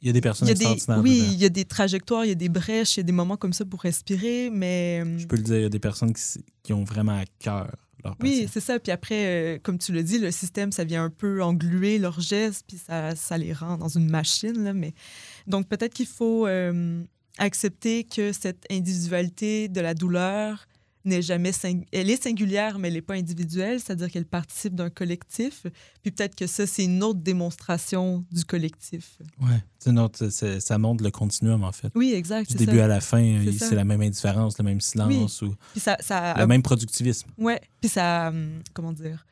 Il 0.01 0.07
y 0.07 0.09
a 0.09 0.13
des 0.13 0.21
personnes 0.21 0.47
il 0.47 0.51
y 0.51 0.53
a 0.53 0.69
des, 0.69 0.73
extraordinaires. 0.73 1.03
oui, 1.13 1.19
dedans. 1.19 1.33
il 1.33 1.39
y 1.41 1.45
a 1.45 1.49
des 1.49 1.65
trajectoires, 1.65 2.23
il 2.23 2.29
y 2.29 2.31
a 2.31 2.35
des 2.35 2.47
brèches, 2.47 2.95
il 2.95 2.99
y 2.99 3.01
a 3.01 3.03
des 3.03 3.11
moments 3.11 3.35
comme 3.35 3.51
ça 3.51 3.65
pour 3.65 3.81
respirer, 3.81 4.49
mais 4.53 5.03
Je 5.17 5.27
peux 5.27 5.35
le 5.35 5.41
dire, 5.43 5.57
il 5.57 5.63
y 5.63 5.65
a 5.65 5.69
des 5.69 5.79
personnes 5.79 6.13
qui, 6.13 6.21
qui 6.63 6.71
ont 6.71 6.85
vraiment 6.85 7.17
à 7.19 7.25
cœur 7.39 7.75
leur 8.05 8.15
oui, 8.21 8.47
c'est 8.51 8.59
ça. 8.59 8.79
Puis 8.79 8.91
après, 8.91 9.25
euh, 9.25 9.59
comme 9.61 9.77
tu 9.77 9.91
le 9.91 10.03
dis, 10.03 10.19
le 10.19 10.31
système, 10.31 10.71
ça 10.71 10.83
vient 10.83 11.03
un 11.03 11.09
peu 11.09 11.43
engluer 11.43 11.97
leurs 11.97 12.21
gestes, 12.21 12.65
puis 12.67 12.77
ça, 12.77 13.15
ça 13.15 13.37
les 13.37 13.53
rend 13.53 13.77
dans 13.77 13.89
une 13.89 14.09
machine. 14.09 14.63
Là, 14.63 14.73
mais... 14.73 14.93
Donc 15.47 15.67
peut-être 15.67 15.93
qu'il 15.93 16.07
faut 16.07 16.47
euh, 16.47 17.03
accepter 17.37 18.03
que 18.03 18.31
cette 18.31 18.65
individualité 18.71 19.67
de 19.67 19.81
la 19.81 19.93
douleur 19.93 20.67
n'est 21.05 21.21
jamais 21.21 21.51
sing- 21.51 21.85
elle 21.91 22.09
est 22.09 22.21
singulière 22.21 22.79
mais 22.79 22.87
elle 22.89 22.95
n'est 22.95 23.01
pas 23.01 23.13
individuelle 23.15 23.79
c'est-à-dire 23.79 24.09
qu'elle 24.11 24.25
participe 24.25 24.75
d'un 24.75 24.89
collectif 24.89 25.65
puis 26.01 26.11
peut-être 26.11 26.35
que 26.35 26.47
ça 26.47 26.65
c'est 26.67 26.83
une 26.85 27.03
autre 27.03 27.19
démonstration 27.19 28.25
du 28.31 28.43
collectif 28.45 29.17
c'est- 30.31 30.59
ça 30.59 30.77
montre 30.77 31.03
le 31.03 31.11
continuum, 31.11 31.63
en 31.63 31.71
fait. 31.71 31.91
oui 31.95 32.13
exact 32.13 32.49
Du 32.49 32.55
début 32.57 32.77
ça. 32.77 32.85
à 32.85 32.87
la 32.87 33.01
fin, 33.01 33.43
C'est 33.57 33.75
la 33.75 33.83
même 33.85 34.01
indifférence, 34.01 34.57
le 34.57 34.63
même 34.63 34.81
silence 34.81 35.41
ou 35.41 35.55
puis 35.71 35.79
ça, 35.79 35.97
ça 35.99 36.33
le 36.37 36.47
même 36.47 36.61
productivisme. 36.63 37.29
Ouais, 37.37 37.61
puis 37.81 37.89
ça, 37.89 38.29
hum, 38.29 38.61
comment 38.73 38.93
dire, 38.93 39.25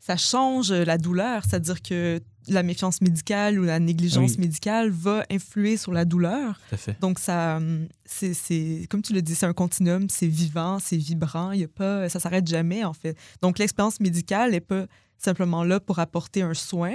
ça 0.00 0.16
change 0.16 0.72
la 0.72 0.98
douleur. 0.98 1.44
C'est-à-dire 1.44 1.80
que 1.82 2.20
la 2.48 2.62
méfiance 2.62 3.00
médicale 3.00 3.58
ou 3.60 3.64
la 3.64 3.78
négligence 3.78 4.32
Oui. 4.32 4.38
médicale 4.40 4.90
va 4.90 5.24
influer 5.30 5.76
sur 5.76 5.92
la 5.92 6.04
douleur. 6.04 6.58
Tout 6.68 6.74
à 6.74 6.78
fait. 6.78 7.00
Donc, 7.00 7.18
ça, 7.18 7.56
hum, 7.58 7.86
c'est, 8.04 8.86
comme 8.88 9.02
tu 9.02 9.12
le 9.12 9.22
dis, 9.22 9.34
c'est 9.34 9.46
un 9.46 9.52
continuum, 9.52 10.08
c'est 10.08 10.26
vivant, 10.26 10.78
c'est 10.78 10.96
vibrant, 10.96 11.52
il 11.52 11.60
y 11.60 11.64
a 11.64 11.68
pas, 11.68 12.08
ça 12.08 12.18
s'arrête 12.18 12.46
jamais, 12.46 12.82
en 12.84 12.92
fait. 12.94 13.16
Donc, 13.42 13.58
l'expérience 13.58 14.00
médicale 14.00 14.52
n'est 14.52 14.60
pas 14.60 14.86
simplement 15.18 15.64
là 15.64 15.80
pour 15.80 15.98
apporter 15.98 16.42
un 16.42 16.54
soin, 16.54 16.94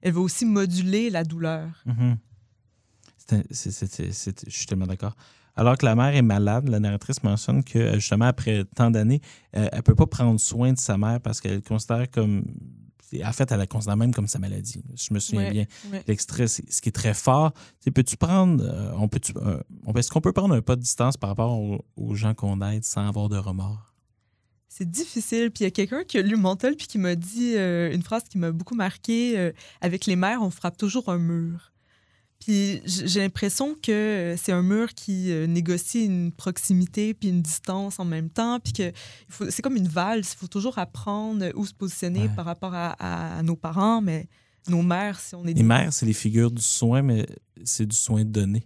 elle 0.00 0.12
va 0.12 0.20
aussi 0.20 0.44
moduler 0.44 1.10
la 1.10 1.24
douleur. 1.24 1.68
Mhm. 1.86 2.16
C'est- 3.26 3.70
c'est- 3.70 4.44
je 4.46 4.50
suis 4.56 4.66
tellement 4.66 4.86
d'accord. 4.86 5.16
Alors 5.56 5.78
que 5.78 5.86
la 5.86 5.94
mère 5.94 6.14
est 6.14 6.22
malade, 6.22 6.68
la 6.68 6.78
narratrice 6.80 7.22
mentionne 7.22 7.62
que 7.64 7.78
euh, 7.78 7.94
justement 7.94 8.26
après 8.26 8.64
tant 8.76 8.90
d'années, 8.90 9.20
euh, 9.56 9.68
elle 9.70 9.78
ne 9.78 9.82
peut 9.82 9.94
pas 9.94 10.06
prendre 10.06 10.38
soin 10.38 10.72
de 10.72 10.78
sa 10.78 10.98
mère 10.98 11.20
parce 11.20 11.40
qu'elle 11.40 11.54
le 11.56 11.60
considère 11.60 12.10
comme. 12.10 12.44
En 13.24 13.32
fait, 13.32 13.50
elle 13.52 13.58
la 13.58 13.66
considère 13.66 13.96
même 13.96 14.12
comme 14.14 14.26
sa 14.28 14.38
maladie. 14.38 14.82
Je 14.96 15.14
me 15.14 15.18
souviens 15.20 15.44
Ouais, 15.44 15.50
bien. 15.50 15.66
ouais. 15.92 16.02
L'extrait, 16.08 16.46
c'est- 16.48 16.70
ce 16.72 16.80
qui 16.80 16.88
est 16.88 16.92
très 16.92 17.14
fort, 17.14 17.52
c'est 17.80 17.90
peux-tu 17.90 18.16
prendre. 18.16 18.64
euh, 18.64 18.92
on 18.96 19.08
peut 19.08 19.20
on, 19.86 19.92
Est-ce 19.94 20.10
qu'on 20.10 20.20
peut 20.20 20.32
prendre 20.32 20.54
un 20.54 20.62
pas 20.62 20.76
de 20.76 20.80
distance 20.80 21.16
par 21.16 21.30
rapport 21.30 21.52
aux, 21.58 21.84
aux 21.96 22.14
gens 22.14 22.34
qu'on 22.34 22.60
aide 22.62 22.84
sans 22.84 23.06
avoir 23.08 23.28
de 23.28 23.36
remords? 23.36 23.94
C'est 24.68 24.90
difficile. 24.90 25.50
Puis 25.52 25.62
il 25.62 25.64
y 25.64 25.68
a 25.68 25.70
quelqu'un 25.70 26.02
qui 26.02 26.18
a 26.18 26.22
lu 26.22 26.36
mon 26.36 26.56
tel 26.56 26.74
puis 26.76 26.86
qui 26.88 26.98
m'a 26.98 27.14
dit 27.14 27.54
euh, 27.56 27.92
une 27.94 28.02
phrase 28.02 28.24
qui 28.24 28.38
m'a 28.38 28.50
beaucoup 28.50 28.74
marqué 28.74 29.38
euh, 29.38 29.52
avec 29.80 30.06
les 30.06 30.16
mères, 30.16 30.42
on 30.42 30.50
frappe 30.50 30.76
toujours 30.76 31.08
un 31.10 31.18
mur. 31.18 31.72
Puis 32.44 32.82
j'ai 32.84 33.20
l'impression 33.20 33.74
que 33.82 34.34
c'est 34.36 34.52
un 34.52 34.62
mur 34.62 34.92
qui 34.92 35.30
euh, 35.32 35.46
négocie 35.46 36.04
une 36.04 36.30
proximité 36.30 37.14
puis 37.14 37.30
une 37.30 37.40
distance 37.40 37.98
en 37.98 38.04
même 38.04 38.28
temps. 38.28 38.60
Puis 38.60 38.74
que 38.74 38.92
c'est 39.48 39.62
comme 39.62 39.76
une 39.76 39.88
valse. 39.88 40.34
Il 40.34 40.36
faut 40.36 40.46
toujours 40.46 40.76
apprendre 40.78 41.46
où 41.54 41.64
se 41.64 41.72
positionner 41.72 42.24
Ouais. 42.24 42.30
par 42.36 42.44
rapport 42.44 42.74
à, 42.74 42.90
à- 42.98 43.38
à 43.38 43.42
nos 43.42 43.56
parents, 43.56 44.02
mais 44.02 44.28
nos 44.68 44.82
mères, 44.82 45.18
si 45.20 45.34
on 45.34 45.46
est 45.46 45.54
Les 45.54 45.62
mères, 45.62 45.92
c'est 45.92 46.04
les 46.06 46.12
figures 46.12 46.50
du 46.50 46.60
soin, 46.62 47.00
mais 47.00 47.26
c'est 47.64 47.86
du 47.86 47.96
soin 47.96 48.24
donné. 48.26 48.62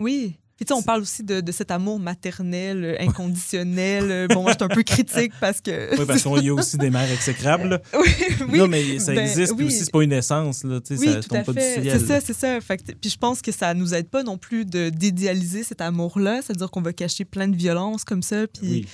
Oui. 0.00 0.36
Puis 0.56 0.64
tu 0.64 0.72
sais, 0.72 0.78
on 0.78 0.82
parle 0.82 1.02
aussi 1.02 1.24
de, 1.24 1.40
de 1.40 1.52
cet 1.52 1.72
amour 1.72 1.98
maternel, 1.98 2.84
euh, 2.84 2.96
inconditionnel. 3.00 4.10
Euh, 4.10 4.26
bon, 4.28 4.42
moi, 4.42 4.52
je 4.52 4.56
suis 4.56 4.64
un 4.64 4.68
peu 4.74 4.84
critique 4.84 5.32
parce 5.40 5.60
que. 5.60 5.90
Oui, 5.98 6.06
parce 6.06 6.22
qu'il 6.22 6.44
y 6.44 6.48
a 6.48 6.54
aussi 6.54 6.78
des 6.78 6.90
mères 6.90 7.10
exécrables. 7.10 7.80
oui, 7.94 8.08
oui. 8.50 8.58
non, 8.58 8.68
mais 8.68 8.98
ça 9.00 9.12
ben, 9.14 9.22
existe, 9.26 9.54
puis 9.56 9.64
oui. 9.66 9.74
aussi, 9.74 9.84
c'est 9.84 9.90
pas 9.90 10.02
une 10.04 10.12
essence. 10.12 10.62
Là, 10.62 10.80
tu 10.80 10.96
sais, 10.96 11.00
Oui, 11.00 11.12
ça 11.12 11.20
tout 11.22 11.34
à 11.34 11.42
tombe 11.42 11.54
pas 11.54 11.60
fait. 11.60 11.80
du 11.80 11.88
ciel. 11.88 12.00
C'est 12.00 12.06
ça, 12.06 12.20
c'est 12.20 12.32
ça. 12.36 12.60
Fait 12.60 12.76
que- 12.78 12.92
puis 12.92 13.10
je 13.10 13.16
pense 13.18 13.42
que 13.42 13.50
ça 13.50 13.74
nous 13.74 13.94
aide 13.94 14.08
pas 14.08 14.22
non 14.22 14.38
plus 14.38 14.64
d'idéaliser 14.64 15.64
cet 15.64 15.80
amour-là, 15.80 16.40
c'est-à-dire 16.42 16.70
qu'on 16.70 16.82
va 16.82 16.92
cacher 16.92 17.24
plein 17.24 17.48
de 17.48 17.56
violences 17.56 18.04
comme 18.04 18.22
ça. 18.22 18.46
Puis, 18.46 18.60
Oui. 18.70 18.86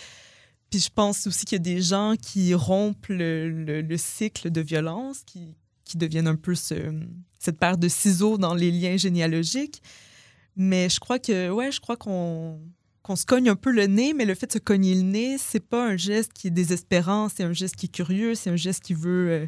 puis 0.71 0.81
je 0.81 0.89
pense 0.95 1.27
aussi 1.27 1.45
qu'il 1.45 1.57
y 1.57 1.61
a 1.61 1.63
des 1.75 1.83
gens 1.83 2.15
qui 2.21 2.55
rompent 2.55 3.07
le, 3.09 3.51
le- 3.51 3.83
le 3.83 3.97
cycle 3.99 4.51
de 4.51 4.61
violence, 4.63 5.19
qui, 5.27 5.55
qui 5.85 5.99
deviennent 5.99 6.29
un 6.29 6.37
peu 6.37 6.55
ce- 6.55 6.75
cette 7.39 7.59
paire 7.59 7.77
de 7.77 7.89
ciseaux 7.89 8.39
dans 8.39 8.55
les 8.55 8.71
liens 8.71 8.97
généalogiques. 8.97 9.83
Mais 10.57 10.89
je 10.89 11.01
crois 11.01 11.19
que, 11.19 11.51
ouais, 11.51 11.73
je 11.73 11.81
crois 11.81 11.97
qu'on 11.97 12.61
qu'on 13.03 13.17
se 13.17 13.25
cogne 13.25 13.49
un 13.49 13.57
peu 13.57 13.71
le 13.71 13.87
nez, 13.87 14.13
mais 14.13 14.25
le 14.25 14.35
fait 14.35 14.47
de 14.47 14.53
se 14.53 14.59
cogner 14.59 14.95
le 14.95 15.03
nez, 15.03 15.39
c'est 15.39 15.67
pas 15.67 15.89
un 15.89 15.97
geste 15.97 16.33
qui 16.33 16.49
est 16.49 16.51
désespérant, 16.51 17.29
c'est 17.29 17.45
un 17.45 17.53
geste 17.53 17.77
qui 17.77 17.87
est 17.87 17.91
curieux, 17.91 18.35
c'est 18.35 18.51
un 18.51 18.57
geste 18.57 18.83
qui 18.83 18.95
veut 18.95 19.31
euh, 19.31 19.47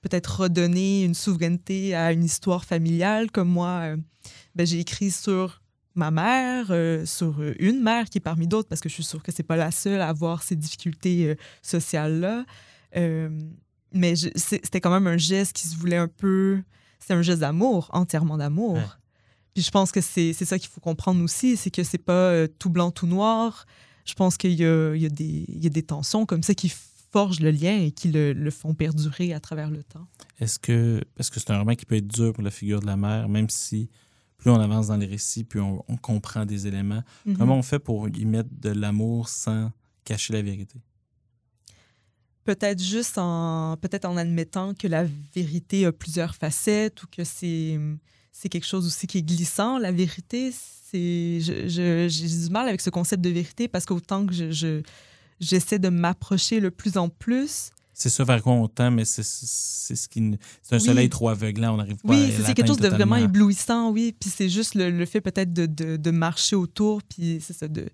peut-être 0.00 0.40
redonner 0.40 1.04
une 1.04 1.14
souveraineté 1.14 1.94
à 1.94 2.12
une 2.12 2.24
histoire 2.24 2.64
familiale, 2.64 3.30
comme 3.30 3.48
moi, 3.48 3.80
euh, 3.82 3.96
ben, 4.54 4.66
j'ai 4.66 4.80
écrit 4.80 5.10
sur 5.10 5.62
ma 5.94 6.10
mère, 6.10 6.68
euh, 6.70 7.04
sur 7.06 7.42
une 7.58 7.82
mère 7.82 8.08
qui 8.08 8.18
est 8.18 8.22
parmi 8.22 8.48
d'autres, 8.48 8.68
parce 8.68 8.80
que 8.80 8.88
je 8.88 8.94
suis 8.94 9.04
sûre 9.04 9.22
que 9.22 9.32
c'est 9.32 9.42
pas 9.42 9.56
la 9.56 9.70
seule 9.70 10.00
à 10.00 10.08
avoir 10.08 10.42
ces 10.42 10.56
difficultés 10.56 11.36
sociales-là. 11.62 12.44
Mais 13.92 14.16
c'était 14.16 14.80
quand 14.80 14.90
même 14.90 15.06
un 15.06 15.18
geste 15.18 15.52
qui 15.52 15.68
se 15.68 15.76
voulait 15.76 15.96
un 15.96 16.08
peu... 16.08 16.62
C'est 16.98 17.12
un 17.12 17.22
geste 17.22 17.40
d'amour, 17.40 17.90
entièrement 17.92 18.38
d'amour. 18.38 18.78
Puis 19.54 19.62
je 19.62 19.70
pense 19.70 19.92
que 19.92 20.00
c'est 20.00 20.32
c'est 20.32 20.44
ça 20.44 20.58
qu'il 20.58 20.68
faut 20.68 20.80
comprendre 20.80 21.22
aussi, 21.22 21.56
c'est 21.56 21.70
que 21.70 21.84
c'est 21.84 21.98
pas 21.98 22.12
euh, 22.30 22.48
tout 22.58 22.70
blanc, 22.70 22.90
tout 22.90 23.06
noir. 23.06 23.66
Je 24.04 24.14
pense 24.14 24.36
qu'il 24.36 24.52
y 24.52 24.64
a, 24.64 24.94
il 24.94 25.00
y, 25.02 25.06
a 25.06 25.08
des- 25.08 25.44
il 25.48 25.62
y 25.62 25.66
a 25.66 25.70
des 25.70 25.82
tensions 25.82 26.26
comme 26.26 26.42
ça 26.42 26.54
qui 26.54 26.68
forgent 27.12 27.40
le 27.40 27.50
lien 27.52 27.78
et 27.80 27.90
qui 27.92 28.10
le, 28.10 28.32
le 28.32 28.50
font 28.50 28.74
perdurer 28.74 29.32
à 29.32 29.40
travers 29.40 29.70
le 29.70 29.82
temps. 29.84 30.06
Est-ce 30.40 30.58
que. 30.58 31.00
Parce 31.14 31.30
que 31.30 31.38
c'est 31.40 31.50
un 31.52 31.58
roman 31.60 31.74
qui 31.76 31.86
peut 31.86 31.94
être 31.96 32.08
dur 32.08 32.32
pour 32.32 32.42
la 32.42 32.50
figure 32.50 32.80
de 32.80 32.86
la 32.86 32.96
mère, 32.96 33.28
même 33.28 33.48
si 33.48 33.88
plus 34.36 34.50
on 34.50 34.58
avance 34.60 34.88
dans 34.88 34.96
les 34.96 35.06
récits, 35.06 35.44
plus 35.44 35.60
on, 35.60 35.82
on 35.88 35.96
comprend 35.96 36.44
des 36.44 36.66
éléments. 36.66 37.02
Mhm. 37.24 37.36
Comment 37.38 37.56
on 37.56 37.62
fait 37.62 37.78
pour 37.78 38.08
y 38.08 38.24
mettre 38.26 38.50
de 38.52 38.70
l'amour 38.70 39.28
sans 39.28 39.70
cacher 40.04 40.32
la 40.34 40.42
vérité? 40.42 40.80
Peut-être 42.44 42.82
juste 42.82 43.16
en 43.16 43.78
peut-être 43.80 44.04
en 44.04 44.16
admettant 44.18 44.74
que 44.74 44.86
la 44.86 45.06
vérité 45.34 45.86
a 45.86 45.92
plusieurs 45.92 46.34
facettes 46.34 47.02
ou 47.04 47.06
que 47.10 47.24
c'est 47.24 47.78
c'est 48.36 48.48
quelque 48.48 48.66
chose 48.66 48.84
aussi 48.86 49.06
qui 49.06 49.18
est 49.18 49.22
glissant. 49.22 49.78
La 49.78 49.92
vérité, 49.92 50.52
c'est 50.52 51.38
j'ai 51.40 52.08
du 52.08 52.50
mal 52.50 52.68
avec 52.68 52.80
ce 52.80 52.90
concept 52.90 53.22
de 53.22 53.30
vérité 53.30 53.68
parce 53.68 53.86
qu'autant 53.86 54.26
que 54.26 54.32
je, 54.34 54.50
je- 54.50 54.82
j'essaie 55.40 55.78
de 55.78 55.88
m'approcher 55.88 56.58
le 56.60 56.70
plus 56.72 56.96
en 56.98 57.08
plus, 57.08 57.70
C'est 57.96 58.08
ça 58.10 58.24
vers 58.24 58.42
quoi 58.42 58.52
on 58.54 58.66
tend, 58.66 58.90
mais 58.90 59.04
c'est 59.04 59.22
ce 59.22 60.08
qui. 60.08 60.36
C'est 60.62 60.74
un 60.74 60.78
Oui. 60.78 60.84
soleil 60.84 61.08
trop 61.08 61.28
aveuglant, 61.28 61.74
on 61.74 61.76
n'arrive 61.76 61.96
pas 62.04 62.12
à 62.12 62.16
oui, 62.16 62.32
c'est- 62.36 62.52
quelque 62.54 62.66
chose 62.66 62.78
de 62.78 62.88
vraiment 62.88 63.14
éblouissant, 63.16 63.90
oui. 63.92 64.12
Puis 64.18 64.30
c'est 64.34 64.48
juste 64.48 64.74
le, 64.74 64.90
le 64.90 65.06
fait 65.06 65.20
peut-être 65.20 65.52
de, 65.52 65.66
de, 65.66 65.96
de 65.96 66.10
marcher 66.10 66.56
autour, 66.56 67.02
puis 67.04 67.38
c'est 67.40 67.52
ça, 67.56 67.68
de 67.68 67.86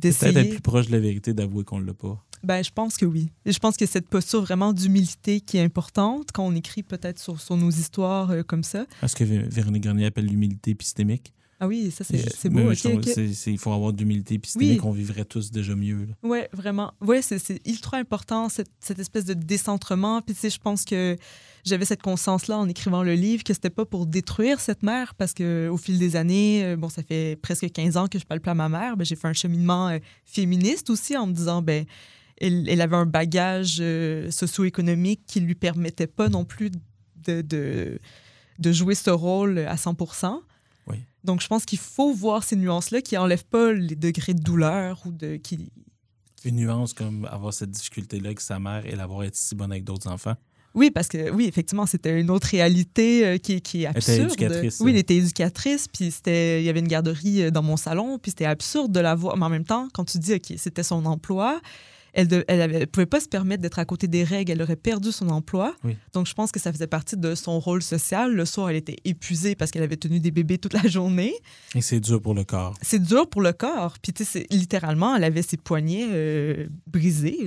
Peut-être 0.00 0.36
être 0.36 0.50
plus 0.50 0.60
proche 0.60 0.86
de 0.88 0.92
la 0.92 1.00
vérité 1.00 1.32
d'avouer 1.32 1.62
qu'on 1.64 1.78
ne 1.80 1.86
l'a 1.86 1.94
pas. 1.94 2.20
Ben, 2.42 2.62
je 2.64 2.70
pense 2.70 2.96
que 2.96 3.04
oui. 3.06 3.28
Je 3.46 3.58
pense 3.58 3.76
que 3.76 3.86
cette 3.86 4.08
posture 4.08 4.42
vraiment 4.42 4.72
d'humilité 4.72 5.40
qui 5.40 5.56
est 5.58 5.62
importante 5.62 6.28
quand 6.32 6.44
on 6.46 6.54
écrit 6.54 6.82
peut-être 6.82 7.18
sur, 7.18 7.40
sur 7.40 7.56
nos 7.56 7.70
histoires 7.70 8.30
euh, 8.30 8.42
comme 8.42 8.62
ça. 8.64 8.86
Ce 9.06 9.14
que 9.14 9.24
Vé- 9.24 9.48
Véronique 9.48 9.82
Garnier 9.84 10.06
appelle 10.06 10.26
l'humilité 10.26 10.70
épistémique. 10.70 11.32
Ah 11.62 11.68
oui, 11.68 11.90
ça, 11.90 12.04
c'est 12.04 12.48
beau. 12.48 12.72
je 12.72 13.50
Il 13.50 13.58
faut 13.58 13.70
avoir 13.74 13.92
de 13.92 13.98
l'humilité 13.98 14.36
épistémique, 14.36 14.80
Oui. 14.82 14.88
on 14.88 14.92
vivrait 14.92 15.26
tous 15.26 15.50
déjà 15.50 15.76
mieux. 15.76 16.08
Oui, 16.22 16.38
vraiment. 16.54 16.94
Oui, 17.02 17.18
c'est 17.20 17.60
ultra 17.68 17.98
important, 17.98 18.48
cette, 18.48 18.70
cette 18.80 18.98
espèce 18.98 19.26
de 19.26 19.34
décentrement. 19.34 20.22
Puis, 20.22 20.34
tu 20.34 20.40
sais, 20.40 20.48
je 20.48 20.58
pense 20.58 20.86
que 20.86 21.18
j'avais 21.66 21.84
cette 21.84 22.00
conscience-là 22.00 22.56
en 22.56 22.66
écrivant 22.66 23.02
le 23.02 23.12
livre, 23.12 23.44
que 23.44 23.52
c'était 23.52 23.68
pas 23.68 23.84
pour 23.84 24.06
détruire 24.06 24.58
cette 24.58 24.82
mère, 24.82 25.14
parce 25.16 25.34
que 25.34 25.68
au 25.70 25.76
fil 25.76 25.98
des 25.98 26.16
années, 26.16 26.64
euh, 26.64 26.76
bon, 26.78 26.88
ça 26.88 27.02
fait 27.02 27.36
presque 27.42 27.70
15 27.70 27.98
ans 27.98 28.06
que 28.06 28.18
je 28.18 28.24
parle 28.24 28.40
plus 28.40 28.50
à 28.50 28.54
ma 28.54 28.70
mère, 28.70 28.96
ben, 28.96 29.04
j'ai 29.04 29.16
fait 29.16 29.28
un 29.28 29.34
cheminement 29.34 29.88
euh, 29.88 29.98
féministe 30.24 30.88
aussi 30.88 31.14
en 31.14 31.26
me 31.26 31.34
disant, 31.34 31.60
ben, 31.60 31.84
elle, 32.40 32.68
elle 32.68 32.80
avait 32.80 32.96
un 32.96 33.06
bagage 33.06 33.78
euh, 33.80 34.30
socio-économique 34.30 35.22
qui 35.26 35.40
lui 35.40 35.54
permettait 35.54 36.06
pas 36.06 36.28
non 36.28 36.44
plus 36.44 36.70
de, 37.26 37.42
de, 37.42 37.98
de 38.58 38.72
jouer 38.72 38.94
ce 38.94 39.10
rôle 39.10 39.58
à 39.58 39.76
100 39.76 39.96
Oui. 40.86 40.96
Donc, 41.24 41.40
je 41.42 41.46
pense 41.48 41.64
qu'il 41.64 41.78
faut 41.78 42.12
voir 42.12 42.42
ces 42.42 42.56
nuances-là 42.56 43.02
qui 43.02 43.16
enlèvent 43.16 43.44
pas 43.44 43.72
les 43.72 43.96
degrés 43.96 44.34
de 44.34 44.42
douleur 44.42 45.02
ou 45.06 45.12
de 45.12 45.36
qui, 45.36 45.70
Une 46.44 46.56
nuance 46.56 46.94
comme 46.94 47.26
avoir 47.30 47.52
cette 47.52 47.70
difficulté-là 47.70 48.26
avec 48.28 48.40
sa 48.40 48.58
mère 48.58 48.86
et 48.86 48.96
l'avoir 48.96 49.22
été 49.24 49.36
si 49.36 49.54
bonne 49.54 49.70
avec 49.72 49.84
d'autres 49.84 50.10
enfants. 50.10 50.34
Oui, 50.72 50.92
parce 50.92 51.08
que 51.08 51.30
oui, 51.30 51.46
effectivement, 51.46 51.84
c'était 51.84 52.20
une 52.20 52.30
autre 52.30 52.46
réalité 52.46 53.26
euh, 53.26 53.38
qui, 53.38 53.60
qui 53.60 53.82
est 53.82 53.90
Elle 53.92 53.98
était 53.98 54.12
absurde. 54.12 54.26
éducatrice, 54.28 54.78
Oui, 54.80 54.92
elle 54.92 54.98
était 54.98 55.16
éducatrice, 55.16 55.88
puis 55.88 56.12
c'était, 56.12 56.62
il 56.62 56.64
y 56.64 56.68
avait 56.68 56.78
une 56.78 56.86
garderie 56.86 57.42
euh, 57.42 57.50
dans 57.50 57.62
mon 57.62 57.76
salon, 57.76 58.18
puis 58.20 58.30
c'était 58.30 58.44
absurde 58.44 58.92
de 58.92 59.00
la 59.00 59.16
voir. 59.16 59.36
Mais 59.36 59.46
en 59.46 59.48
même 59.48 59.64
temps, 59.64 59.88
quand 59.92 60.04
tu 60.04 60.18
dis 60.18 60.40
que 60.40 60.56
c'était 60.56 60.84
son 60.84 61.04
emploi, 61.06 61.60
elle 62.12 62.28
ne 62.28 62.42
elle 62.48 62.62
avait- 62.62 62.76
elle 62.80 62.86
pouvait 62.86 63.06
pas 63.06 63.20
se 63.20 63.28
permettre 63.28 63.62
d'être 63.62 63.78
à 63.78 63.84
côté 63.84 64.08
des 64.08 64.24
règles, 64.24 64.52
elle 64.52 64.62
aurait 64.62 64.76
perdu 64.76 65.12
son 65.12 65.28
emploi. 65.30 65.74
Oui. 65.84 65.96
Donc, 66.12 66.26
je 66.26 66.34
pense 66.34 66.50
que 66.52 66.60
ça 66.60 66.72
faisait 66.72 66.86
partie 66.86 67.16
de 67.16 67.34
son 67.34 67.58
rôle 67.60 67.82
social. 67.82 68.32
Le 68.34 68.44
soir, 68.44 68.70
elle 68.70 68.76
était 68.76 68.96
épuisée 69.04 69.54
parce 69.54 69.70
qu'elle 69.70 69.82
avait 69.82 69.96
tenu 69.96 70.20
des 70.20 70.30
bébés 70.30 70.58
toute 70.58 70.72
la 70.72 70.86
journée. 70.88 71.34
Et 71.74 71.80
c'est 71.82 72.00
dur 72.00 72.20
pour 72.20 72.34
le 72.34 72.44
corps. 72.44 72.74
C'est 72.82 73.02
dur 73.02 73.28
pour 73.28 73.42
le 73.42 73.52
corps. 73.52 73.96
Puis, 74.02 74.12
tu 74.12 74.24
sais, 74.24 74.46
littéralement, 74.50 75.14
elle 75.16 75.24
avait 75.24 75.42
ses 75.42 75.56
poignets 75.56 76.06
euh, 76.10 76.66
brisés, 76.86 77.38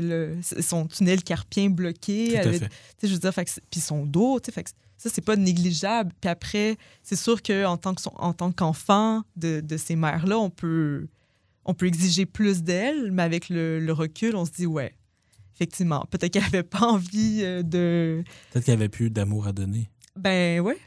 son 0.61 0.87
tunnel 0.87 1.23
carpien 1.23 1.69
bloqué. 1.69 2.29
Tout 2.31 2.35
à 2.37 2.39
avait- 2.41 2.59
fait. 2.59 2.69
tu 2.69 2.73
sais, 3.01 3.07
je 3.07 3.13
veux 3.13 3.19
dire, 3.19 3.33
fait 3.33 3.45
que 3.45 3.51
c'est- 3.51 3.63
puis 3.69 3.79
son 3.79 4.05
dos, 4.05 4.39
tu 4.39 4.45
sais, 4.47 4.51
fait 4.51 4.63
que 4.63 4.69
ça, 4.97 5.09
c'est 5.13 5.21
pas 5.25 5.35
négligeable. 5.35 6.11
Puis 6.21 6.29
après, 6.29 6.77
c'est 7.01 7.15
sûr 7.17 7.41
qu'en 7.41 7.77
tant 7.77 8.51
qu'enfant 8.51 9.23
de, 9.35 9.59
de 9.61 9.77
ces 9.77 9.95
mères-là, 9.95 10.37
on 10.39 10.49
peut, 10.49 11.07
on 11.65 11.73
peut 11.73 11.85
exiger 11.87 12.25
plus 12.25 12.63
d'elles, 12.63 13.11
mais 13.11 13.23
avec 13.23 13.49
le, 13.49 13.79
le 13.79 13.93
recul, 13.93 14.35
on 14.35 14.45
se 14.45 14.51
dit, 14.51 14.65
ouais, 14.65 14.93
effectivement, 15.55 16.05
peut-être 16.09 16.33
qu'elle 16.33 16.43
avait 16.43 16.63
pas 16.63 16.87
envie 16.87 17.39
euh, 17.43 17.63
de... 17.63 18.23
Peut-être 18.51 18.65
qu'il 18.65 18.73
n'y 18.73 18.79
avait 18.81 18.89
plus 18.89 19.09
d'amour 19.09 19.47
à 19.47 19.53
donner. 19.53 19.89
Ben 20.17 20.59
ouais, 20.61 20.77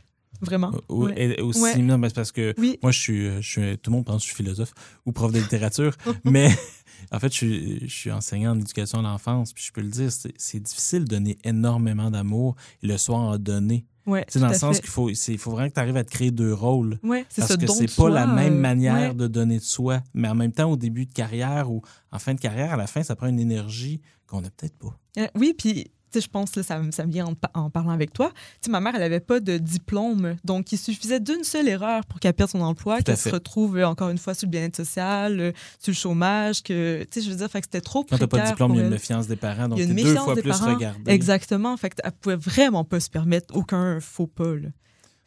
vraiment. 0.40 0.72
Ou- 0.88 1.06
Ouais. 1.06 1.14
et 1.38 1.40
aussi, 1.40 1.60
Ouais. 1.62 1.76
non, 1.78 1.98
mais 1.98 2.10
parce 2.10 2.30
que 2.32 2.54
Oui. 2.58 2.78
moi, 2.82 2.92
je 2.92 2.98
suis, 3.00 3.26
je 3.42 3.48
suis. 3.48 3.78
Tout 3.78 3.90
le 3.90 3.96
monde 3.96 4.04
pense 4.06 4.16
que 4.22 4.28
je 4.28 4.34
suis 4.34 4.36
philosophe 4.44 4.72
ou 5.04 5.12
prof 5.12 5.32
de 5.32 5.38
littérature, 5.40 5.94
mais 6.24 6.48
en 7.10 7.18
fait, 7.18 7.32
je 7.32 7.36
suis, 7.36 7.80
je 7.88 7.94
suis 7.94 8.12
enseignant 8.12 8.52
en 8.52 8.60
éducation 8.60 8.98
à 9.00 9.02
l'enfance, 9.02 9.52
puis 9.52 9.64
je 9.64 9.72
peux 9.72 9.80
le 9.80 9.88
dire, 9.90 10.12
c'est 10.12 10.32
c'est 10.36 10.60
difficile 10.60 11.00
de 11.04 11.08
donner 11.08 11.38
énormément 11.44 12.10
d'amour 12.10 12.54
et 12.82 12.86
le 12.86 12.98
soir 12.98 13.20
en 13.20 13.38
donner. 13.38 13.84
Ouais, 14.06 14.24
C'est 14.28 14.38
dans 14.38 14.48
le 14.48 14.54
sens 14.54 14.80
qu'il 14.80 14.88
faut, 14.88 15.10
il 15.10 15.38
faut 15.38 15.50
vraiment 15.50 15.68
que 15.68 15.74
tu 15.74 15.80
arrives 15.80 15.96
à 15.96 16.04
te 16.04 16.10
créer 16.10 16.30
deux 16.30 16.54
rôles. 16.54 16.98
Ouais, 17.02 17.24
c'est 17.28 17.40
Parce 17.42 17.52
ce 17.52 17.58
que 17.58 17.66
c'est 17.66 17.94
pas 17.96 18.08
la 18.08 18.24
soi, 18.24 18.34
même 18.34 18.54
euh, 18.54 18.60
manière 18.60 19.10
ouais. 19.10 19.14
de 19.14 19.26
donner 19.26 19.58
de 19.58 19.64
soi. 19.64 20.00
Mais 20.14 20.28
en 20.28 20.34
même 20.34 20.52
temps, 20.52 20.70
au 20.70 20.76
début 20.76 21.06
de 21.06 21.12
carrière 21.12 21.70
ou 21.70 21.82
en 22.12 22.18
fin 22.18 22.34
de 22.34 22.40
carrière, 22.40 22.72
à 22.72 22.76
la 22.76 22.86
fin, 22.86 23.02
ça 23.02 23.16
prend 23.16 23.26
une 23.26 23.40
énergie 23.40 24.00
qu'on 24.26 24.40
n'a 24.40 24.50
peut-être 24.50 24.76
pas. 24.78 24.96
Euh, 25.18 25.26
oui, 25.34 25.54
puis 25.56 25.90
je 26.20 26.28
pense, 26.28 26.54
là, 26.56 26.62
ça, 26.62 26.80
ça 26.90 27.06
me 27.06 27.12
vient 27.12 27.26
en, 27.26 27.34
en 27.60 27.70
parlant 27.70 27.90
avec 27.92 28.12
toi. 28.12 28.32
Tu 28.62 28.70
ma 28.70 28.80
mère, 28.80 28.94
elle 28.94 29.00
n'avait 29.00 29.20
pas 29.20 29.40
de 29.40 29.58
diplôme. 29.58 30.36
Donc, 30.44 30.72
il 30.72 30.78
suffisait 30.78 31.20
d'une 31.20 31.44
seule 31.44 31.68
erreur 31.68 32.04
pour 32.06 32.20
qu'elle 32.20 32.34
perde 32.34 32.50
son 32.50 32.60
emploi, 32.60 33.00
qu'elle 33.02 33.16
se 33.16 33.28
retrouve, 33.28 33.76
euh, 33.78 33.88
encore 33.88 34.08
une 34.10 34.18
fois, 34.18 34.34
sur 34.34 34.46
le 34.46 34.50
bien-être 34.50 34.76
social, 34.76 35.40
euh, 35.40 35.52
sur 35.78 35.90
le 35.92 35.96
chômage. 35.96 36.62
Que, 36.62 37.02
tu 37.10 37.20
sais, 37.20 37.26
je 37.26 37.30
veux 37.30 37.36
dire, 37.36 37.50
fait 37.50 37.60
que 37.60 37.66
c'était 37.66 37.80
trop 37.80 38.04
Quand 38.04 38.18
t'as 38.18 38.26
précaire 38.26 38.28
pas 38.28 38.44
de 38.44 38.50
diplôme, 38.52 38.72
il 38.72 38.76
y 38.76 38.78
a 38.78 38.80
une 38.82 38.86
elle. 38.88 38.92
méfiance 38.92 39.26
des 39.26 39.36
parents, 39.36 39.68
donc 39.68 39.78
Il 39.78 39.84
y 39.84 39.86
a 39.86 39.90
une 39.90 39.96
deux 39.96 40.14
fois 40.16 40.34
des 40.34 40.42
plus 40.42 40.50
parents. 40.50 40.74
regardé. 40.74 41.10
Exactement. 41.12 41.76
Fait 41.76 41.90
qu'elle 41.90 42.12
pouvait 42.12 42.36
vraiment 42.36 42.84
pas 42.84 43.00
se 43.00 43.10
permettre 43.10 43.54
aucun 43.56 44.00
faux 44.00 44.26
pas. 44.26 44.54
là. 44.54 44.68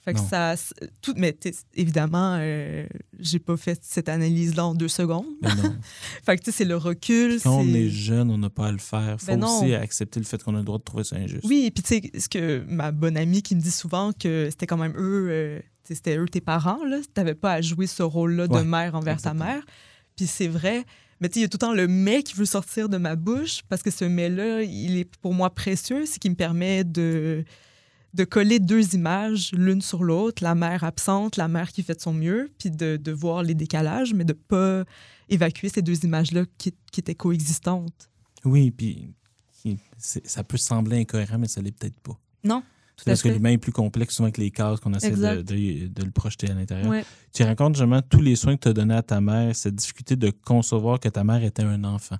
Fait 0.05 0.13
que 0.13 0.19
Non. 0.19 0.27
ça. 0.27 0.55
Tout, 1.01 1.13
mais 1.17 1.37
évidemment, 1.75 2.37
euh, 2.39 2.85
j'ai 3.19 3.39
pas 3.39 3.57
fait 3.57 3.79
cette 3.83 4.07
analyse-là 4.07 4.65
en 4.67 4.73
deux 4.73 4.87
secondes. 4.87 5.25
Non. 5.41 5.75
Fait 6.25 6.37
que 6.37 6.43
tu 6.43 6.51
sais, 6.51 6.57
c'est 6.59 6.65
le 6.65 6.77
recul. 6.77 7.39
Quand 7.41 7.57
on 7.57 7.67
est 7.73 7.89
jeune, 7.89 8.31
on 8.31 8.37
n'a 8.37 8.49
pas 8.49 8.67
à 8.67 8.71
le 8.71 8.77
faire. 8.77 9.17
faut 9.19 9.27
Ben 9.27 9.39
non. 9.39 9.59
aussi 9.59 9.73
accepter 9.75 10.19
le 10.21 10.25
fait 10.25 10.41
qu'on 10.41 10.55
a 10.55 10.59
le 10.59 10.63
droit 10.63 10.77
de 10.77 10.83
trouver 10.83 11.03
ça 11.03 11.17
injuste. 11.17 11.43
Oui, 11.43 11.65
et 11.65 11.71
puis 11.71 11.83
tu 11.83 11.95
sais, 12.11 12.19
ce 12.19 12.29
que 12.29 12.63
ma 12.69 12.91
bonne 12.91 13.17
amie 13.17 13.41
qui 13.41 13.55
me 13.55 13.61
dit 13.61 13.71
souvent 13.71 14.11
que 14.13 14.47
c'était 14.49 14.67
quand 14.67 14.77
même 14.77 14.93
eux, 14.97 15.27
euh, 15.29 15.59
c'était 15.83 16.17
eux 16.17 16.27
tes 16.29 16.41
parents, 16.41 16.83
là. 16.85 16.99
T'avais 17.13 17.35
pas 17.35 17.53
à 17.53 17.61
jouer 17.61 17.87
ce 17.87 18.01
rôle-là 18.03 18.47
de 18.47 18.61
mère 18.61 18.95
envers 18.95 19.15
exactement. 19.15 19.45
ta 19.45 19.53
mère. 19.55 19.63
Puis 20.15 20.27
c'est 20.27 20.47
vrai. 20.47 20.85
Mais 21.19 21.27
tu 21.27 21.33
sais, 21.33 21.39
il 21.41 21.43
y 21.43 21.45
a 21.45 21.49
tout 21.49 21.57
le 21.57 21.59
temps 21.59 21.73
le 21.73 21.89
mais 21.89 22.23
qui 22.23 22.35
veut 22.35 22.45
sortir 22.45 22.87
de 22.87 22.95
ma 22.95 23.17
bouche 23.17 23.63
parce 23.67 23.83
que 23.83 23.91
ce 23.91 24.05
mais-là, 24.05 24.61
il 24.61 24.97
est 24.97 25.17
pour 25.17 25.33
moi 25.33 25.49
précieux. 25.49 26.05
C'est 26.05 26.19
qui 26.19 26.29
me 26.29 26.35
permet 26.35 26.85
de, 26.85 27.43
de 28.13 28.23
coller 28.23 28.59
deux 28.59 28.95
images 28.95 29.51
l'une 29.53 29.81
sur 29.81 30.03
l'autre, 30.03 30.43
la 30.43 30.55
mère 30.55 30.83
absente, 30.83 31.37
la 31.37 31.47
mère 31.47 31.71
qui 31.71 31.83
fait 31.83 31.95
de 31.95 32.01
son 32.01 32.13
mieux, 32.13 32.49
puis 32.57 32.71
de, 32.71 32.97
de 32.97 33.11
voir 33.11 33.43
les 33.43 33.53
décalages, 33.55 34.13
mais 34.13 34.25
de 34.25 34.33
pas 34.33 34.83
évacuer 35.29 35.69
ces 35.69 35.81
deux 35.83 36.03
images-là 36.03 36.43
qui, 36.57 36.73
qui 36.91 36.99
étaient 37.01 37.13
coexistantes. 37.15 38.09
Oui, 38.45 38.71
puis 38.71 39.13
ça 39.97 40.43
peut 40.43 40.57
sembler 40.57 40.99
incohérent, 41.01 41.37
mais 41.37 41.47
ça 41.47 41.61
l'est 41.61 41.71
peut-être 41.77 41.99
pas. 41.99 42.17
Non, 42.43 42.63
C'est 42.97 43.05
parce 43.05 43.21
que 43.21 43.27
l'humain 43.29 43.51
est 43.51 43.57
plus 43.57 43.71
complexe 43.73 44.15
souvent 44.15 44.31
que 44.31 44.39
les 44.41 44.49
cases 44.51 44.79
qu'on 44.79 44.93
essaie 44.93 45.11
de, 45.11 45.41
de- 45.41 45.87
de 45.87 46.03
le 46.03 46.11
projeter 46.11 46.49
à 46.49 46.53
l'intérieur. 46.53 46.89
Ouais. 46.89 47.03
Tu 47.33 47.43
racontes 47.43 47.75
justement 47.75 48.01
tous 48.01 48.21
les 48.21 48.35
soins 48.35 48.55
que 48.55 48.61
tu 48.61 48.67
as 48.69 48.73
donnés 48.73 48.95
à 48.95 49.03
ta 49.03 49.19
mère, 49.21 49.55
cette 49.55 49.75
difficulté 49.75 50.15
de 50.15 50.31
concevoir 50.31 50.99
que 50.99 51.09
ta 51.09 51.23
mère 51.23 51.43
était 51.43 51.63
un 51.63 51.83
enfant. 51.83 52.15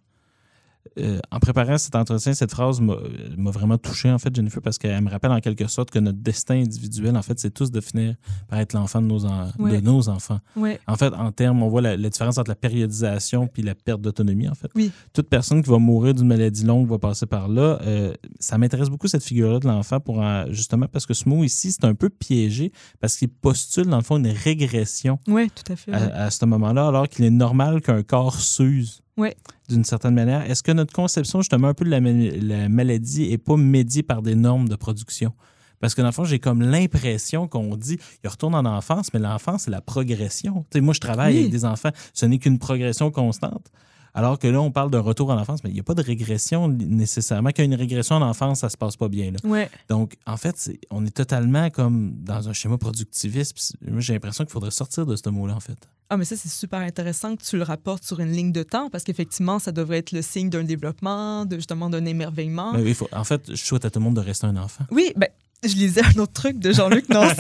Euh, 1.00 1.20
en 1.32 1.40
préparant 1.40 1.78
cet 1.78 1.96
entretien, 1.96 2.34
cette 2.34 2.52
phrase 2.52 2.82
m'a 2.82 2.96
m'a 3.38 3.52
vraiment 3.52 3.78
touché, 3.78 4.12
en 4.12 4.20
fait, 4.20 4.36
Jennifer, 4.36 4.62
parce 4.62 4.78
qu'elle 4.78 5.02
me 5.02 5.10
rappelle 5.10 5.32
en 5.32 5.40
quelque 5.40 5.68
sorte 5.68 5.92
que 5.92 6.00
notre 6.00 6.18
destin 6.20 6.56
individuel, 6.62 7.16
en 7.16 7.22
fait, 7.22 7.40
c'est 7.40 7.52
tous 7.54 7.72
de 7.72 7.80
finir 7.82 8.16
par 8.48 8.60
être 8.60 8.74
l'enfant 8.74 9.02
de, 9.02 9.08
nos 9.08 9.26
en- 9.26 9.50
Ouais. 9.60 9.80
de 9.80 9.86
nos 9.86 10.10
enfants. 10.10 10.40
Ouais. 10.56 10.80
En 10.88 10.96
fait, 10.96 11.14
en 11.14 11.32
termes, 11.32 11.64
on 11.64 11.70
voit 11.70 11.82
la, 11.82 11.96
la 11.98 12.10
différence 12.10 12.38
entre 12.38 12.50
la 12.50 12.56
périodisation 12.56 13.48
puis 13.48 13.62
la 13.64 13.76
perte 13.76 14.02
d'autonomie, 14.02 14.50
en 14.50 14.56
fait. 14.56 14.70
Oui. 14.76 14.92
Toute 15.14 15.30
personne 15.30 15.62
qui 15.64 15.70
va 15.70 15.78
mourir 15.78 16.14
d'une 16.14 16.28
maladie 16.28 16.64
longue 16.66 16.88
va 16.88 16.98
passer 17.00 17.26
par 17.26 17.48
là. 17.48 17.80
Euh, 17.84 18.14
ça 18.40 18.58
m'intéresse 18.58 18.90
beaucoup, 18.90 19.08
cette 19.08 19.24
figure-là 19.24 19.60
de 19.60 19.68
l'enfant, 19.68 20.00
pour 20.00 20.20
en- 20.20 20.46
justement 20.52 20.88
parce 20.92 21.06
que 21.06 21.14
ce 21.14 21.28
mot 21.30 21.44
ici, 21.44 21.72
c'est 21.72 21.86
un 21.86 21.96
peu 21.96 22.10
piégé, 22.10 22.72
parce 23.00 23.16
qu'il 23.18 23.30
postule, 23.30 23.86
dans 23.88 23.98
le 23.98 24.04
fond, 24.04 24.18
une 24.18 24.28
régression 24.28 25.20
Oui, 25.28 25.50
tout 25.50 25.72
à 25.72 25.76
fait. 25.76 25.92
ouais. 25.92 25.98
à, 25.98 26.26
à 26.26 26.30
ce 26.32 26.46
moment-là, 26.46 26.88
alors 26.88 27.08
qu'il 27.08 27.26
est 27.26 27.30
normal 27.30 27.82
qu'un 27.82 28.04
corps 28.04 28.36
s'use 28.40 29.02
Ouais. 29.18 29.36
D'une 29.70 29.84
certaine 29.86 30.14
manière. 30.16 30.50
Est-ce 30.50 30.64
que 30.64 30.72
notre 30.72 30.94
conception, 30.94 31.40
justement, 31.42 31.68
un 31.70 31.74
peu 31.74 31.86
de 31.86 31.90
la, 31.90 32.02
ma- 32.02 32.12
la 32.12 32.70
maladie 32.70 33.30
n'est 33.30 33.38
pas 33.38 33.56
médiée 33.58 34.04
par 34.04 34.22
des 34.22 34.36
normes 34.36 34.68
de 34.68 34.76
production? 34.76 35.32
Parce 35.80 35.96
que 35.96 36.02
dans 36.02 36.10
le 36.10 36.14
fond, 36.14 36.26
j'ai 36.26 36.40
comme 36.40 36.62
l'impression 36.62 37.48
qu'on 37.48 37.78
dit, 37.78 37.98
il 38.24 38.30
retourne 38.30 38.54
en 38.56 38.66
enfance, 38.66 39.14
mais 39.14 39.20
l'enfance, 39.20 39.64
c'est 39.64 39.72
la 39.72 39.80
progression. 39.82 40.66
Tu 40.70 40.80
sais, 40.80 40.82
moi, 40.82 40.94
je 40.94 41.00
travaille 41.00 41.34
Oui. 41.36 41.40
avec 41.42 41.52
des 41.52 41.64
enfants, 41.64 41.92
ce 42.14 42.26
n'est 42.26 42.38
qu'une 42.38 42.60
progression 42.60 43.12
constante. 43.12 43.72
Alors 44.20 44.38
que 44.38 44.48
là, 44.48 44.60
on 44.62 44.70
parle 44.72 44.92
d'un 44.92 45.00
retour 45.00 45.30
en 45.30 45.38
enfance, 45.40 45.64
mais 45.64 45.70
il 45.70 45.74
n'y 45.74 45.80
a 45.80 45.84
pas 45.84 45.94
de 45.96 46.02
régression 46.04 46.68
nécessairement. 46.68 47.50
Quand 47.50 47.64
il 47.64 47.70
y 47.70 47.72
a 47.72 47.74
une 47.74 47.80
régression 47.80 48.16
en 48.18 48.22
enfance, 48.22 48.60
ça 48.60 48.70
se 48.70 48.76
passe 48.78 48.98
pas 48.98 49.08
bien. 49.08 49.32
Là. 49.32 49.38
Ouais. 49.44 49.70
Donc, 49.90 50.18
en 50.28 50.36
fait, 50.36 50.72
on 50.92 51.06
est 51.06 51.16
totalement 51.16 51.70
comme 51.70 52.14
dans 52.22 52.50
un 52.50 52.54
schéma 52.54 52.78
productiviste. 52.78 53.76
J'ai 53.98 54.14
l'impression 54.14 54.44
qu'il 54.44 54.52
faudrait 54.52 54.72
sortir 54.72 55.06
de 55.06 55.16
ce 55.16 55.30
mot-là, 55.30 55.56
en 55.56 55.60
fait. 55.60 55.78
Ah, 56.10 56.18
mais 56.18 56.26
ça, 56.26 56.36
c'est 56.36 56.50
super 56.50 56.80
intéressant 56.80 57.36
que 57.36 57.44
tu 57.44 57.56
le 57.56 57.64
rapportes 57.64 58.04
sur 58.04 58.20
une 58.20 58.32
ligne 58.32 58.52
de 58.52 58.64
temps 58.64 58.90
parce 58.90 59.04
qu'effectivement, 59.04 59.60
ça 59.60 59.72
devrait 59.72 60.00
être 60.00 60.12
le 60.12 60.22
signe 60.22 60.50
d'un 60.50 60.64
développement, 60.64 61.46
de, 61.46 61.56
justement 61.56 61.90
d'un 61.90 62.04
émerveillement. 62.06 62.74
Mais 62.74 62.84
il 62.84 62.96
faut- 62.96 63.08
en 63.14 63.24
fait, 63.24 63.44
je 63.50 63.64
souhaite 63.64 63.86
à 63.86 63.90
tout 63.90 64.00
le 64.00 64.06
monde 64.06 64.16
de 64.16 64.22
rester 64.22 64.48
un 64.48 64.58
enfant. 64.58 64.86
Oui, 64.92 65.14
ben, 65.16 65.30
je 65.64 65.76
lisais 65.76 66.02
un 66.04 66.20
autre 66.20 66.34
truc 66.34 66.58
de 66.60 66.72
Jean-Luc 66.72 67.10
Nancy, 67.10 67.36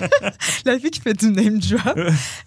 la 0.64 0.78
fille 0.78 0.90
qui 0.90 1.00
fait 1.00 1.14
du 1.14 1.30
name 1.30 1.58
drop, 1.58 1.98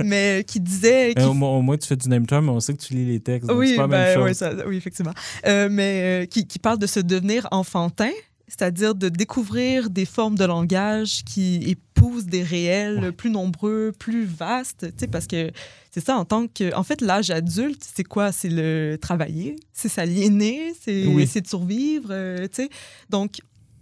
mais 0.04 0.44
qui 0.48 0.60
disait. 0.60 1.14
Qui- 1.16 1.24
au, 1.24 1.34
moins, 1.34 1.50
au 1.58 1.62
moins, 1.62 1.78
tu 1.78 1.88
fais 1.88 1.96
du 1.96 2.08
name 2.10 2.26
term, 2.26 2.46
mais 2.46 2.52
on 2.52 2.60
sait 2.60 2.74
que 2.74 2.82
tu 2.82 2.94
lis 2.94 3.06
les 3.06 3.20
textes. 3.20 3.52
oui, 3.52 3.76
pas 3.76 3.84
la 3.84 4.16
même 4.16 4.24
ben, 4.24 4.34
ça- 4.34 4.54
oui, 4.68 4.78
effectivement. 4.78 5.14
Euh, 5.46 5.68
mais 5.72 6.24
euh, 6.24 6.26
qui, 6.26 6.46
qui 6.46 6.60
parle 6.60 6.78
de 6.80 6.88
se 6.88 7.00
devenir 7.00 7.48
enfantin, 7.52 8.12
c'est-à-dire 8.48 8.96
de 8.96 9.10
découvrir 9.10 9.90
des 9.90 10.06
formes 10.06 10.36
de 10.36 10.46
langage 10.46 11.24
qui 11.24 11.58
épousent 11.68 12.26
des 12.26 12.42
réels 12.44 13.00
Ouais. 13.00 13.12
plus 13.12 13.30
nombreux, 13.30 13.92
plus 13.98 14.26
vastes, 14.26 14.88
tu 14.92 14.94
sais, 14.98 15.08
parce 15.08 15.28
que 15.28 15.52
c'est 15.92 16.04
ça, 16.06 16.18
en 16.18 16.26
tant 16.26 16.48
que... 16.48 16.74
En 16.76 16.84
fait, 16.84 17.02
l'âge 17.02 17.30
adulte, 17.32 17.84
c'est 17.96 18.04
quoi? 18.04 18.32
C'est 18.32 18.50
le 18.50 18.98
travailler, 19.02 19.56
c'est 19.74 19.90
s'aliéner, 19.90 20.74
c'est 20.82 21.06
Oui. 21.08 21.24
essayer 21.24 21.42
de 21.42 21.48
survivre, 21.48 22.10
euh, 22.12 22.48
tu 22.48 22.64
sais. 22.64 22.70
Donc, 23.10 23.38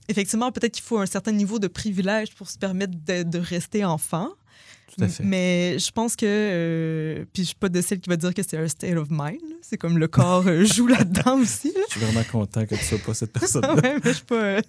effectivement, 0.08 0.52
peut-être 0.52 0.74
qu'il 0.74 0.84
faut 0.84 0.98
un 1.00 1.06
certain 1.06 1.32
niveau 1.32 1.60
de 1.60 1.68
privilège 1.68 2.34
pour 2.36 2.50
se 2.50 2.58
permettre 2.58 2.94
de, 3.06 3.24
de 3.24 3.38
rester 3.40 3.84
enfant. 3.86 4.30
Tout 4.98 5.04
à 5.04 5.08
fait. 5.10 5.24
Mais 5.24 5.78
je 5.80 5.92
pense 5.92 6.16
que. 6.16 6.26
euh, 6.26 7.26
puis 7.34 7.44
je 7.44 7.48
suis 7.50 7.56
pas 7.56 7.70
de 7.70 7.82
celle 7.82 8.00
qui 8.00 8.10
va 8.10 8.16
dire 8.18 8.34
que 8.34 8.42
c'est 8.42 8.58
un 8.58 8.68
state 8.68 8.96
of 8.98 9.08
mind. 9.12 9.42
C'est 9.62 9.78
comme 9.78 9.98
le 9.98 10.08
corps 10.08 10.48
euh, 10.48 10.64
joue 10.76 10.88
là-dedans 10.88 11.40
aussi. 11.40 11.68
là. 11.76 11.82
Je 11.88 11.92
suis 11.98 12.02
vraiment 12.02 12.24
content 12.32 12.66
que 12.66 12.76
tu 12.76 12.84
sois 12.84 12.98
pas 13.00 13.14
cette 13.14 13.34
personne 13.40 13.66
ouais, 13.66 13.96
mais 13.96 14.12
je 14.12 14.12
suis 14.14 14.24
pas. 14.26 14.36
euh, 14.44 14.62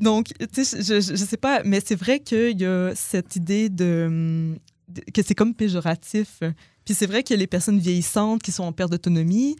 Donc, 0.00 0.32
tu 0.52 0.64
sais, 0.64 0.82
je, 0.82 1.00
je, 1.00 1.12
je 1.16 1.24
sais 1.24 1.36
pas, 1.36 1.62
mais 1.64 1.80
c'est 1.84 1.94
vrai 1.94 2.18
qu'il 2.20 2.60
y 2.60 2.64
a 2.66 2.92
cette 2.94 3.36
idée 3.36 3.68
de, 3.68 4.04
hum, 4.08 4.58
de- 4.88 5.02
que 5.12 5.22
c'est 5.22 5.34
comme 5.36 5.54
péjoratif. 5.54 6.40
Puis 6.84 6.94
c'est 6.94 7.06
vrai 7.06 7.22
que 7.22 7.32
les 7.34 7.46
personnes 7.46 7.78
vieillissantes 7.78 8.42
qui 8.42 8.50
sont 8.50 8.64
en 8.64 8.72
perte 8.72 8.90
d'autonomie, 8.90 9.56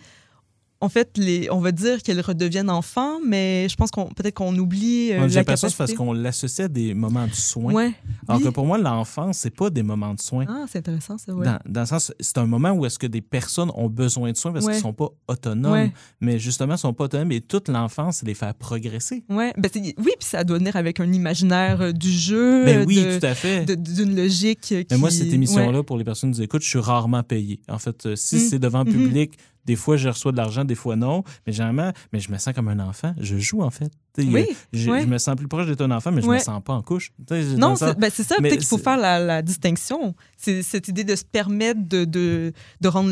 en 0.83 0.89
fait, 0.89 1.17
les, 1.17 1.49
on 1.51 1.61
va 1.61 1.71
dire 1.73 2.03
qu'elles 2.03 2.21
redeviennent 2.21 2.69
enfants, 2.69 3.19
mais 3.25 3.69
je 3.69 3.77
pense 3.77 3.91
qu'on 3.91 4.07
peut-être 4.07 4.35
qu'on 4.35 4.57
oublie 4.59 5.13
euh, 5.13 5.29
J'ai 5.29 5.37
la 5.37 5.45
que 5.45 5.55
c'est 5.57 5.61
parce 5.63 5.75
capacité. 5.75 5.97
qu'on 5.97 6.13
l'associe 6.13 6.65
à 6.67 6.69
des 6.69 6.93
moments 6.93 7.27
de 7.27 7.33
soins. 7.35 7.73
Ouais. 7.73 7.93
Alors 8.29 8.41
oui. 8.41 8.47
que 8.47 8.51
pour 8.51 8.67
moi, 8.67 8.79
l'enfance, 8.79 9.39
c'est 9.39 9.55
pas 9.55 9.71
des 9.71 9.83
moments 9.83 10.13
de 10.13 10.21
soins. 10.21 10.45
Ah, 10.49 10.65
c'est 10.69 10.79
intéressant, 10.79 11.19
ça, 11.19 11.33
ouais. 11.35 11.47
Dans, 11.47 11.59
dans 11.67 11.81
le 11.83 11.87
sens, 11.87 12.13
c'est 12.21 12.39
un 12.39 12.47
moment 12.47 12.73
où 12.73 12.85
est-ce 12.85 12.99
que 12.99 13.07
des 13.07 13.21
personnes 13.21 13.71
ont 13.75 13.89
besoin 13.89 14.33
de 14.33 14.37
soins 14.37 14.53
parce 14.53 14.67
Ouais. 14.67 14.73
qu'ils 14.73 14.83
sont 14.83 14.93
pas 14.93 15.09
autonomes. 15.29 15.91
Mais 16.21 16.39
justement, 16.39 16.75
ils 16.75 16.79
sont 16.79 16.93
pas 16.93 17.05
autonomes 17.05 17.33
et 17.33 17.41
toute 17.41 17.69
l'enfance, 17.69 18.17
c'est 18.19 18.27
les 18.27 18.35
faire 18.35 18.55
progresser. 18.55 19.25
Ouais, 19.29 19.53
ben 19.57 19.71
oui, 19.75 19.93
puis 19.97 20.15
ça 20.21 20.45
doit 20.45 20.59
venir 20.59 20.77
avec 20.77 20.99
un 21.01 21.13
imaginaire 21.13 21.81
euh, 21.81 21.93
du 21.93 22.11
jeu, 22.11 22.65
Ben 22.65 22.85
oui, 22.87 22.97
de- 23.05 23.19
tout 23.19 23.27
à 23.27 23.35
fait. 23.35 23.65
d'une 23.77 24.17
logique. 24.17 24.73
euh, 24.73 24.83
Mais 24.91 24.99
moi, 24.99 25.09
qui- 25.11 25.17
cette 25.17 25.33
émission-là, 25.33 25.83
pour 25.83 25.97
les 25.97 26.05
personnes 26.05 26.33
qui 26.33 26.39
nous 26.39 26.45
écoutent, 26.45 26.63
je 26.63 26.69
suis 26.69 26.79
rarement 26.79 27.23
payé. 27.23 27.61
En 27.69 27.79
fait, 27.79 28.07
euh, 28.07 28.17
si 28.17 28.37
Mm. 28.37 28.39
c'est 28.51 28.59
devant 28.59 28.85
Mhm. 28.85 28.93
public, 28.93 29.33
des 29.65 29.77
fois, 29.77 29.97
je 29.97 30.09
reçois 30.09 30.33
de 30.33 30.37
l'argent, 30.37 30.65
des 30.65 30.75
fois, 30.75 30.97
non. 30.97 31.23
Mais 31.47 31.53
généralement, 31.53 31.93
mais 32.13 32.21
je 32.21 32.31
me 32.33 32.39
sens 32.39 32.53
comme 32.55 32.69
un 32.69 32.81
enfant. 32.81 33.15
Je 33.21 33.39
joue, 33.39 33.63
en 33.63 33.71
fait. 33.71 33.93
Oui, 34.19 34.47
je, 34.73 34.91
me 34.91 35.17
sens 35.19 35.37
plus 35.37 35.49
proche 35.49 35.67
d'être 35.67 35.81
un 35.81 35.91
enfant, 35.91 36.13
mais 36.13 36.21
je 36.21 36.27
Ouais. 36.27 36.37
me 36.39 36.43
sens 36.43 36.63
pas 36.63 36.75
en 36.75 36.83
couche. 36.83 37.13
Non, 37.57 37.77
c'est 37.77 37.99
ben, 37.99 38.11
c'est 38.13 38.25
ça, 38.25 38.37
peut-être 38.37 38.59
qu'il 38.59 38.67
faut 38.67 38.77
faire 38.77 38.99
la, 38.99 39.19
la 39.19 39.41
distinction. 39.41 40.15
C'est 40.37 40.63
cette 40.63 40.89
idée 40.89 41.05
de 41.05 41.17
se 41.17 41.25
permettre 41.25 41.81
de, 41.89 42.05
de, 42.05 42.53
de 42.81 42.89
rendre 42.89 43.11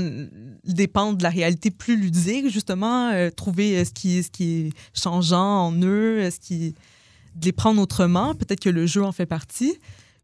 dépendre 0.65 1.17
de 1.17 1.23
la 1.23 1.31
réalité 1.31 1.71
plus 1.71 1.97
ludique, 1.97 2.51
justement, 2.51 3.11
euh, 3.11 3.31
trouver 3.31 3.79
euh, 3.79 3.85
ce 3.85 3.93
qui, 3.93 4.23
ce 4.23 4.31
qui 4.31 4.67
est 4.67 4.71
changeant 4.93 5.67
en 5.69 5.73
eux, 5.83 6.19
euh, 6.21 6.31
ce 6.31 6.39
qui, 6.39 6.75
de 7.37 7.45
les 7.47 7.53
prendre 7.53 7.81
autrement. 7.81 8.35
Peut-être 8.35 8.61
que 8.61 8.69
le 8.71 8.87
jeu 8.87 9.03
en 9.03 9.13
fait 9.13 9.27
partie. 9.27 9.79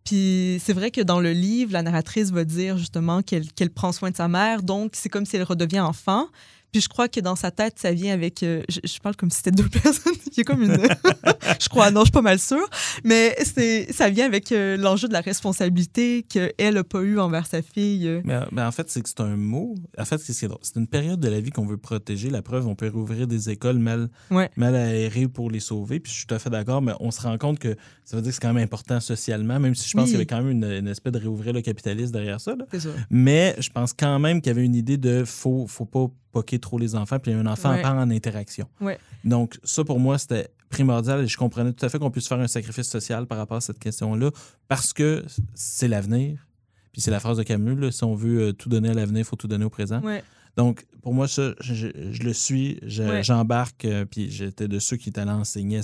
Puis 0.07 0.63
c'est 0.65 0.73
vrai 0.73 0.93
que 0.93 1.01
dans 1.01 1.21
le 1.21 1.33
livre, 1.33 1.73
la 1.73 1.83
narratrice 1.83 2.31
va 2.31 2.45
dire 2.45 2.79
justement 2.79 3.23
qu'elle 3.23 3.53
qu'elle 3.53 3.71
prend 3.71 3.91
soin 3.91 4.11
de 4.11 4.17
sa 4.17 4.29
mère, 4.29 4.63
donc 4.63 4.93
c'est 4.95 5.09
comme 5.09 5.27
si 5.27 5.37
elle 5.37 5.43
redevient 5.43 5.81
enfant. 5.81 6.29
Puis 6.73 6.81
je 6.83 6.89
crois 6.89 7.09
que 7.09 7.21
dans 7.21 7.37
sa 7.37 7.51
tête, 7.51 7.79
ça 7.79 7.93
vient 7.93 8.13
avec. 8.13 8.43
euh, 8.43 8.63
je, 8.69 8.81
je 8.85 8.99
parle 8.99 9.17
comme 9.17 9.31
si 9.31 9.39
c'était 9.39 9.51
deux 9.51 9.69
personnes. 9.83 10.13
Il 10.27 10.37
y 10.37 10.41
a 10.41 10.45
comme 10.45 10.63
une. 10.63 10.77
je 11.61 11.69
crois, 11.69 11.91
non, 11.91 12.01
je 12.01 12.07
suis 12.07 12.13
pas 12.13 12.23
mal 12.23 12.39
sûre. 12.39 12.69
Mais 13.05 13.35
c'est, 13.45 13.93
ça 13.93 14.11
vient 14.11 14.27
avec 14.27 14.53
euh, 14.53 14.77
l'enjeu 14.77 15.09
de 15.09 15.13
la 15.13 15.21
responsabilité 15.23 16.23
qu'elle 16.29 16.75
n'a 16.75 16.85
pas 16.85 17.01
eu 17.01 17.19
envers 17.19 17.47
sa 17.47 17.63
fille. 17.63 18.21
Mais, 18.25 18.41
mais 18.53 18.63
en 18.63 18.73
fait, 18.73 18.91
c'est 18.91 19.01
que 19.03 19.09
c'est 19.09 19.21
un 19.21 19.37
mot. 19.37 19.75
En 19.99 20.05
fait, 20.05 20.19
c'est 20.19 20.47
une 20.77 20.87
période 20.87 21.21
de 21.21 21.29
la 21.29 21.41
vie 21.41 21.51
qu'on 21.51 21.67
veut 21.67 21.79
protéger. 21.79 22.31
La 22.31 22.43
preuve, 22.43 22.67
on 22.67 22.75
peut 22.75 22.89
rouvrir 22.89 23.27
des 23.27 23.49
écoles 23.51 23.79
mal, 23.79 24.09
Ouais. 24.31 24.51
mal 24.57 24.75
aérées 24.77 25.29
pour 25.29 25.51
les 25.51 25.61
sauver. 25.61 26.01
Puis 26.01 26.13
je 26.13 26.19
suis 26.19 26.27
tout 26.27 26.35
à 26.35 26.39
fait 26.39 26.51
d'accord, 26.51 26.83
mais 26.83 26.93
on 27.01 27.11
se 27.11 27.21
rend 27.23 27.39
compte 27.39 27.59
que 27.59 27.77
ça 28.05 28.17
veut 28.17 28.23
dire 28.23 28.31
que 28.31 28.35
c'est 28.35 28.43
quand 28.43 28.53
même 28.53 28.63
important 28.65 29.01
socialement, 29.01 29.59
même 29.59 29.75
si 29.75 29.89
je 29.89 29.95
pense 29.97 30.03
Oui. 30.05 30.07
qu'il 30.11 30.13
y 30.15 30.17
avait 30.17 30.27
quand 30.27 30.43
même 30.43 30.51
une, 30.51 30.65
une 30.65 30.89
espèce 30.89 31.13
de 31.13 31.19
réouvrir 31.19 31.53
le 31.53 31.63
capitalisme 31.63 32.13
derrière 32.13 32.41
ça. 32.41 32.55
là. 32.55 32.65
Ça. 32.79 32.89
Mais 33.11 33.55
je 33.59 33.71
pense 33.71 33.93
quand 33.93 34.19
même 34.19 34.41
qu'il 34.41 34.51
y 34.51 34.55
avait 34.55 34.65
une 34.65 34.75
idée 34.75 34.97
de 34.99 35.25
faut, 35.25 35.67
faut 35.67 35.87
pas 35.87 36.07
poquer 36.37 36.59
trop 36.59 36.79
les 36.79 36.95
enfants, 36.95 37.19
puis 37.19 37.33
un 37.33 37.47
enfant 37.47 37.71
Ouais. 37.73 37.83
part 37.83 37.97
en 37.97 38.11
interaction. 38.11 38.69
Ouais. 38.81 38.99
Donc, 39.25 39.59
ça, 39.65 39.85
pour 39.85 39.99
moi, 39.99 40.19
c'était 40.19 40.49
primordial 40.69 41.21
et 41.23 41.27
je 41.27 41.37
comprenais 41.39 41.73
tout 41.73 41.85
à 41.87 41.89
fait 41.89 41.99
qu'on 41.99 42.11
puisse 42.11 42.29
faire 42.29 42.41
un 42.41 42.47
sacrifice 42.49 42.89
social 42.89 43.27
par 43.27 43.39
rapport 43.39 43.57
à 43.57 43.61
cette 43.63 43.79
question-là 43.79 44.31
parce 44.69 44.93
que 44.93 45.25
c'est 45.55 45.89
l'avenir. 45.89 46.47
Puis 46.93 47.01
c'est 47.03 47.11
la 47.11 47.21
phrase 47.21 47.39
de 47.39 47.43
Camus, 47.43 47.77
là, 47.77 47.91
si 47.91 48.05
on 48.05 48.15
veut 48.15 48.41
euh, 48.49 48.53
tout 48.53 48.69
donner 48.69 48.89
à 48.91 48.95
l'avenir, 48.95 49.21
il 49.21 49.25
faut 49.25 49.37
tout 49.37 49.49
donner 49.49 49.65
au 49.65 49.71
présent. 49.71 50.01
Ouais. 50.03 50.23
Donc, 50.57 50.85
pour 51.03 51.13
moi, 51.15 51.29
ça, 51.29 51.55
je, 51.61 51.75
je- 51.75 52.13
je 52.13 52.23
le 52.23 52.33
suis, 52.33 52.79
je- 52.83 53.03
Ouais. 53.03 53.23
j'embarque, 53.23 53.85
euh, 53.85 54.05
puis 54.05 54.31
j'étais 54.31 54.69
de 54.69 54.79
ceux 54.79 54.97
qui 54.97 55.09
étaient 55.11 55.21
allés 55.21 55.31
enseigner. 55.31 55.81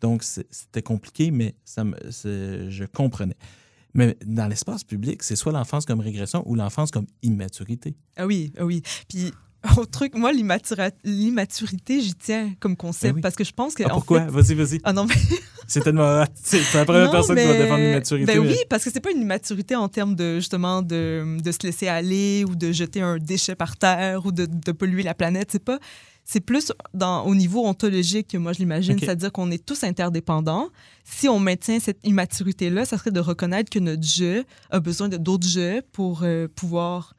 Donc, 0.00 0.22
c'était 0.22 0.82
compliqué, 0.82 1.30
mais 1.30 1.54
ça 1.64 1.84
me, 1.84 1.94
je 2.10 2.84
comprenais. 2.86 3.36
Mais 3.94 4.16
dans 4.26 4.46
l'espace 4.48 4.84
public, 4.84 5.22
c'est 5.22 5.36
soit 5.36 5.52
l'enfance 5.52 5.86
comme 5.86 6.00
régression 6.00 6.42
ou 6.46 6.54
l'enfance 6.54 6.90
comme 6.90 7.06
immaturité. 7.22 7.94
Ah 8.16 8.26
oui, 8.26 8.52
ah 8.58 8.64
oui. 8.66 8.82
Puis, 9.08 9.32
autre 9.76 9.90
truc, 9.90 10.14
moi, 10.14 10.32
l'immaturité, 11.04 12.00
j'y 12.00 12.14
tiens 12.14 12.52
comme 12.60 12.76
concept 12.76 13.12
Ben 13.12 13.16
oui. 13.16 13.20
parce 13.22 13.34
que 13.36 13.44
je 13.44 13.52
pense 13.52 13.74
que. 13.74 13.82
Ah, 13.84 13.88
en 13.92 13.94
pourquoi? 13.96 14.22
fait- 14.24 14.30
Vas-y, 14.30 14.54
vas-y. 14.54 14.80
Ah 14.84 14.92
non, 14.92 15.06
mais 15.06 15.14
C'est 15.66 15.80
tellement. 15.80 16.24
C'est 16.42 16.62
la 16.74 16.84
première 16.84 17.06
Non, 17.06 17.10
personne 17.12 17.36
qui 17.36 17.42
va 17.44 17.52
mais- 17.52 17.58
défendre 17.58 17.82
l'immaturité. 17.82 18.26
Ben 18.26 18.40
mais- 18.42 18.48
oui, 18.50 18.56
parce 18.70 18.84
que 18.84 18.90
c'est 18.92 19.00
pas 19.00 19.10
une 19.10 19.20
immaturité 19.22 19.74
en 19.74 19.88
termes 19.88 20.14
de 20.14 20.36
justement 20.36 20.82
de, 20.82 21.40
de 21.42 21.52
se 21.52 21.58
laisser 21.64 21.88
aller 21.88 22.44
ou 22.48 22.54
de 22.54 22.70
jeter 22.70 23.00
un 23.00 23.18
déchet 23.18 23.54
par 23.56 23.76
terre 23.76 24.24
ou 24.26 24.32
de, 24.32 24.46
de 24.46 24.72
polluer 24.72 25.02
la 25.02 25.14
planète. 25.14 25.48
C'est 25.50 25.64
pas. 25.64 25.78
C'est 26.28 26.40
plus 26.40 26.72
dans, 26.92 27.24
au 27.24 27.36
niveau 27.36 27.64
ontologique 27.64 28.26
que 28.28 28.36
moi 28.36 28.52
je 28.52 28.58
l'imagine, 28.58 28.98
c'est-à-dire 28.98 29.30
qu'on 29.30 29.48
est 29.52 29.64
tous 29.64 29.84
interdépendants. 29.84 30.70
Si 31.04 31.28
on 31.28 31.38
maintient 31.38 31.78
cette 31.78 32.00
immaturité-là, 32.04 32.84
ça 32.84 32.98
serait 32.98 33.12
de 33.12 33.20
reconnaître 33.20 33.70
que 33.70 33.78
notre 33.78 34.02
je 34.02 34.42
a 34.70 34.80
besoin 34.80 35.08
de 35.08 35.16
d'autres 35.18 35.46
je 35.46 35.80
pour 35.92 36.22
euh, 36.24 36.48
pouvoir 36.52 37.14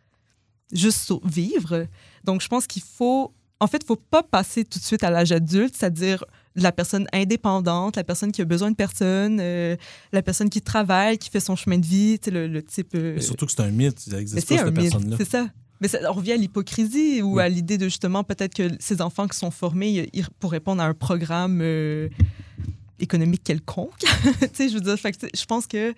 juste 0.73 1.13
vivre. 1.23 1.85
Donc 2.27 2.41
je 2.41 2.47
pense 2.47 2.67
qu'il 2.67 2.83
faut, 2.83 3.33
en 3.59 3.65
fait, 3.67 3.79
il 3.81 3.87
faut 3.87 3.95
pas 3.95 4.21
passer 4.21 4.63
tout 4.63 4.77
de 4.77 4.83
suite 4.83 5.03
à 5.03 5.09
l'âge 5.09 5.31
adulte, 5.31 5.75
c'est-à-dire 5.75 6.23
la 6.55 6.71
personne 6.71 7.07
indépendante, 7.13 7.95
la 7.95 8.03
personne 8.03 8.31
qui 8.31 8.41
a 8.41 8.45
besoin 8.45 8.69
de 8.71 8.75
personne, 8.75 9.39
euh, 9.41 9.75
la 10.11 10.21
personne 10.21 10.49
qui 10.49 10.61
travaille, 10.61 11.17
qui 11.17 11.29
fait 11.29 11.39
son 11.39 11.55
chemin 11.55 11.77
de 11.79 11.85
vie, 11.85 12.19
tu 12.19 12.25
sais, 12.25 12.31
le, 12.31 12.47
le 12.47 12.61
type. 12.63 12.93
euh, 12.95 13.13
Mais 13.15 13.21
surtout 13.21 13.45
que 13.47 13.51
c'est 13.51 13.61
un 13.61 13.71
mythe. 13.71 13.99
Ça 13.99 14.17
n'existe 14.17 14.47
pas, 14.47 14.57
cette 14.57 14.73
personne-là. 14.73 15.15
c'est 15.17 15.29
ça. 15.29 15.47
Mais 15.79 15.87
ça, 15.87 15.99
on 16.09 16.13
revient 16.13 16.31
à 16.33 16.37
l'hypocrisie 16.37 17.21
ou 17.21 17.35
Oui. 17.35 17.43
à 17.43 17.49
l'idée 17.49 17.77
de 17.77 17.85
justement 17.85 18.23
peut-être 18.23 18.55
que 18.55 18.69
ces 18.79 19.01
enfants 19.01 19.27
qui 19.27 19.37
sont 19.37 19.51
formés 19.51 20.09
ils- 20.11 20.27
pour 20.39 20.51
répondre 20.51 20.81
à 20.81 20.85
un 20.87 20.93
programme 20.95 21.59
euh, 21.61 22.09
économique 22.99 23.43
quelconque. 23.43 23.99
tu 23.99 24.49
sais, 24.53 24.69
je 24.69 24.73
veux 24.73 24.81
dire, 24.81 24.97
fait 24.97 25.15
je 25.33 25.45
pense 25.45 25.67
que 25.67 25.93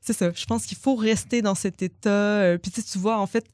c'est 0.00 0.12
ça. 0.12 0.32
Je 0.34 0.44
pense 0.46 0.66
qu'il 0.66 0.76
faut 0.76 0.96
rester 0.96 1.42
dans 1.42 1.54
cet 1.54 1.82
état. 1.82 2.10
euh, 2.10 2.58
puis 2.58 2.72
tu 2.72 2.98
vois, 2.98 3.18
en 3.20 3.26
fait, 3.28 3.46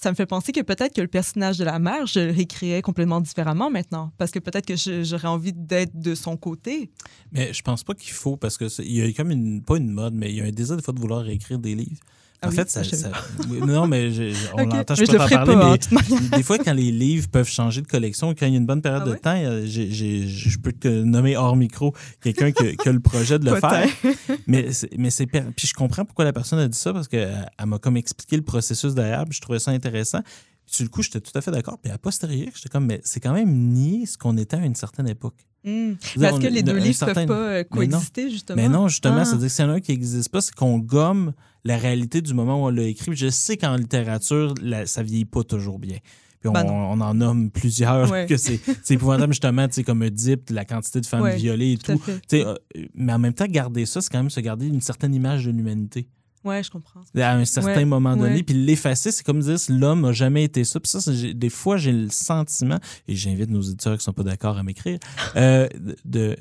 ça 0.00 0.10
me 0.10 0.14
fait 0.14 0.26
penser 0.26 0.52
que 0.52 0.60
peut-être 0.60 0.94
que 0.94 1.00
le 1.00 1.08
personnage 1.08 1.58
de 1.58 1.64
la 1.64 1.80
mère, 1.80 2.06
je 2.06 2.20
le 2.20 2.32
complètement 2.82 3.20
différemment 3.20 3.68
maintenant. 3.68 4.12
Parce 4.16 4.30
que 4.30 4.38
peut-être 4.38 4.64
que 4.66 4.76
j'aurais 5.04 5.26
envie 5.26 5.52
d'être 5.52 5.98
de 5.98 6.14
son 6.14 6.36
côté. 6.36 6.90
Mais 7.32 7.52
je 7.52 7.62
pense 7.62 7.82
pas 7.82 7.94
qu'il 7.94 8.12
faut, 8.12 8.36
parce 8.36 8.56
que 8.56 8.68
c'est- 8.68 8.84
il 8.84 8.92
y 8.92 9.02
a 9.02 9.12
comme 9.12 9.32
une, 9.32 9.60
pas 9.62 9.76
une 9.76 9.90
mode, 9.90 10.14
mais 10.14 10.30
il 10.30 10.36
y 10.36 10.40
a 10.40 10.44
un 10.44 10.50
désir 10.52 10.76
des 10.76 10.82
fois 10.82 10.94
de 10.94 11.00
vouloir 11.00 11.22
réécrire 11.22 11.58
des 11.58 11.74
livres. 11.74 12.00
Ah 12.40 12.46
en 12.46 12.50
oui? 12.50 12.56
fait, 12.56 12.70
ça, 12.70 12.80
Ah, 12.80 12.84
ça- 12.84 13.10
non, 13.66 13.88
mais 13.88 14.12
je- 14.12 14.32
on 14.56 14.62
Ok. 14.62 14.72
l'entend, 14.72 14.94
je 14.94 15.00
Mais 15.00 15.06
peux 15.08 15.12
ferai 15.18 15.34
parler, 15.34 15.54
pas, 15.54 15.66
hein, 15.72 15.76
mais 15.90 15.96
manière. 16.18 16.30
des 16.38 16.42
fois, 16.44 16.58
quand 16.58 16.72
les 16.72 16.92
livres 16.92 17.26
peuvent 17.28 17.48
changer 17.48 17.80
de 17.82 17.88
collection, 17.88 18.32
quand 18.34 18.46
il 18.46 18.52
y 18.52 18.54
a 18.54 18.58
une 18.58 18.66
bonne 18.66 18.80
période 18.80 19.02
Ah 19.02 19.06
de 19.06 19.10
ouais? 19.12 19.18
temps, 19.18 19.34
euh, 19.36 19.66
je 19.66 20.58
peux 20.58 20.70
te 20.72 20.86
nommer 20.86 21.36
hors 21.36 21.56
micro 21.56 21.94
quelqu'un 22.20 22.52
qui, 22.52 22.62
a- 22.64 22.74
qui 22.76 22.88
a 22.88 22.92
le 22.92 23.00
projet 23.00 23.38
de 23.40 23.44
le 23.50 23.56
faire. 23.58 23.88
Mais, 24.46 24.68
mais 24.96 25.10
c'est 25.10 25.26
puis 25.26 25.66
je 25.66 25.74
comprends 25.74 26.04
pourquoi 26.04 26.24
la 26.24 26.32
personne 26.32 26.58
a 26.60 26.68
dit 26.68 26.78
ça 26.78 26.92
parce 26.92 27.08
qu'elle 27.08 27.44
m'a 27.66 27.78
comme 27.78 27.96
expliqué 27.96 28.36
le 28.36 28.42
processus 28.42 28.94
derrière, 28.94 29.24
puis 29.24 29.34
je 29.36 29.40
trouvais 29.40 29.58
ça 29.58 29.72
intéressant. 29.72 30.20
Puis 30.66 30.76
sur 30.76 30.84
le 30.84 30.90
coup, 30.90 31.02
j'étais 31.02 31.20
tout 31.20 31.32
à 31.34 31.40
fait 31.40 31.50
d'accord. 31.50 31.78
Puis 31.82 31.90
à 31.90 31.98
posteriori, 31.98 32.50
j'étais 32.54 32.68
comme, 32.68 32.86
mais 32.86 33.00
c'est 33.02 33.20
quand 33.20 33.32
même 33.32 33.50
nier 33.52 34.06
ce 34.06 34.16
qu'on 34.18 34.36
était 34.36 34.56
à 34.56 34.64
une 34.64 34.74
certaine 34.76 35.08
époque. 35.08 35.34
Est-ce 35.64 36.32
on- 36.32 36.38
que 36.38 36.46
les 36.46 36.62
deux 36.62 36.74
livres 36.76 36.86
ne 36.88 36.92
certain- 36.92 37.26
peuvent 37.26 37.26
pas 37.26 37.34
euh, 37.34 37.64
coexister, 37.64 38.30
justement? 38.30 38.62
Mais 38.62 38.68
non, 38.68 38.86
justement, 38.86 39.16
Ah. 39.20 39.24
c'est-à-dire 39.24 39.48
que 39.48 39.52
s'il 39.52 39.64
y 39.64 39.68
en 39.68 39.70
a 39.72 39.74
un 39.74 39.80
qui 39.80 39.90
n'existe 39.92 40.28
pas, 40.28 40.40
c'est 40.40 40.54
qu'on 40.54 40.78
gomme 40.78 41.32
la 41.64 41.76
réalité 41.76 42.20
du 42.22 42.34
moment 42.34 42.62
où 42.62 42.66
on 42.66 42.70
l'a 42.70 42.84
écrit. 42.84 43.10
Je 43.14 43.28
sais 43.30 43.56
qu'en 43.56 43.76
littérature, 43.76 44.54
la- 44.62 44.86
ça 44.86 45.02
vieillit 45.02 45.24
pas 45.24 45.42
toujours 45.44 45.78
bien. 45.78 45.98
Puis 46.40 46.48
on, 46.48 46.52
Ben 46.52 46.64
on 46.66 47.00
en 47.00 47.14
nomme 47.14 47.50
plusieurs, 47.50 48.10
Ouais. 48.12 48.26
que 48.26 48.36
c'est 48.36 48.60
épouvantable, 48.90 49.32
justement, 49.32 49.66
comme 49.84 50.02
Oedipe, 50.02 50.50
la 50.50 50.64
quantité 50.64 51.00
de 51.00 51.06
femmes 51.06 51.22
Ouais, 51.22 51.36
violées 51.36 51.72
et 51.72 51.78
Tout 51.78 52.00
euh, 52.34 52.54
mais 52.94 53.12
en 53.12 53.18
même 53.18 53.34
temps, 53.34 53.46
garder 53.48 53.86
ça, 53.86 54.00
c'est 54.00 54.10
quand 54.10 54.18
même 54.18 54.30
se 54.30 54.38
garder 54.40 54.66
une 54.68 54.80
certaine 54.80 55.14
image 55.14 55.46
de 55.46 55.50
l'humanité. 55.50 56.06
Ouais, 56.44 56.62
je 56.62 56.70
comprends. 56.70 57.00
À 57.16 57.32
un 57.34 57.44
certain 57.44 57.74
Ouais, 57.74 57.84
moment 57.84 58.16
donné. 58.16 58.36
ouais. 58.36 58.42
Puis 58.44 58.54
l'effacer, 58.54 59.10
c'est 59.10 59.24
comme 59.26 59.40
dire 59.40 59.56
l'homme 59.68 60.02
n'a 60.02 60.12
jamais 60.12 60.44
été 60.44 60.62
ça. 60.62 60.78
Puis 60.78 60.88
ça, 60.88 61.00
des 61.34 61.50
fois, 61.50 61.76
j'ai 61.76 61.90
le 61.90 62.08
sentiment, 62.10 62.78
et 63.08 63.16
j'invite 63.16 63.50
nos 63.50 63.60
éditeurs 63.60 63.94
qui 63.94 64.02
ne 64.02 64.04
sont 64.04 64.12
pas 64.12 64.22
d'accord 64.22 64.56
à 64.56 64.62
m'écrire, 64.62 65.00
euh, 65.34 65.66
de, 66.04 66.36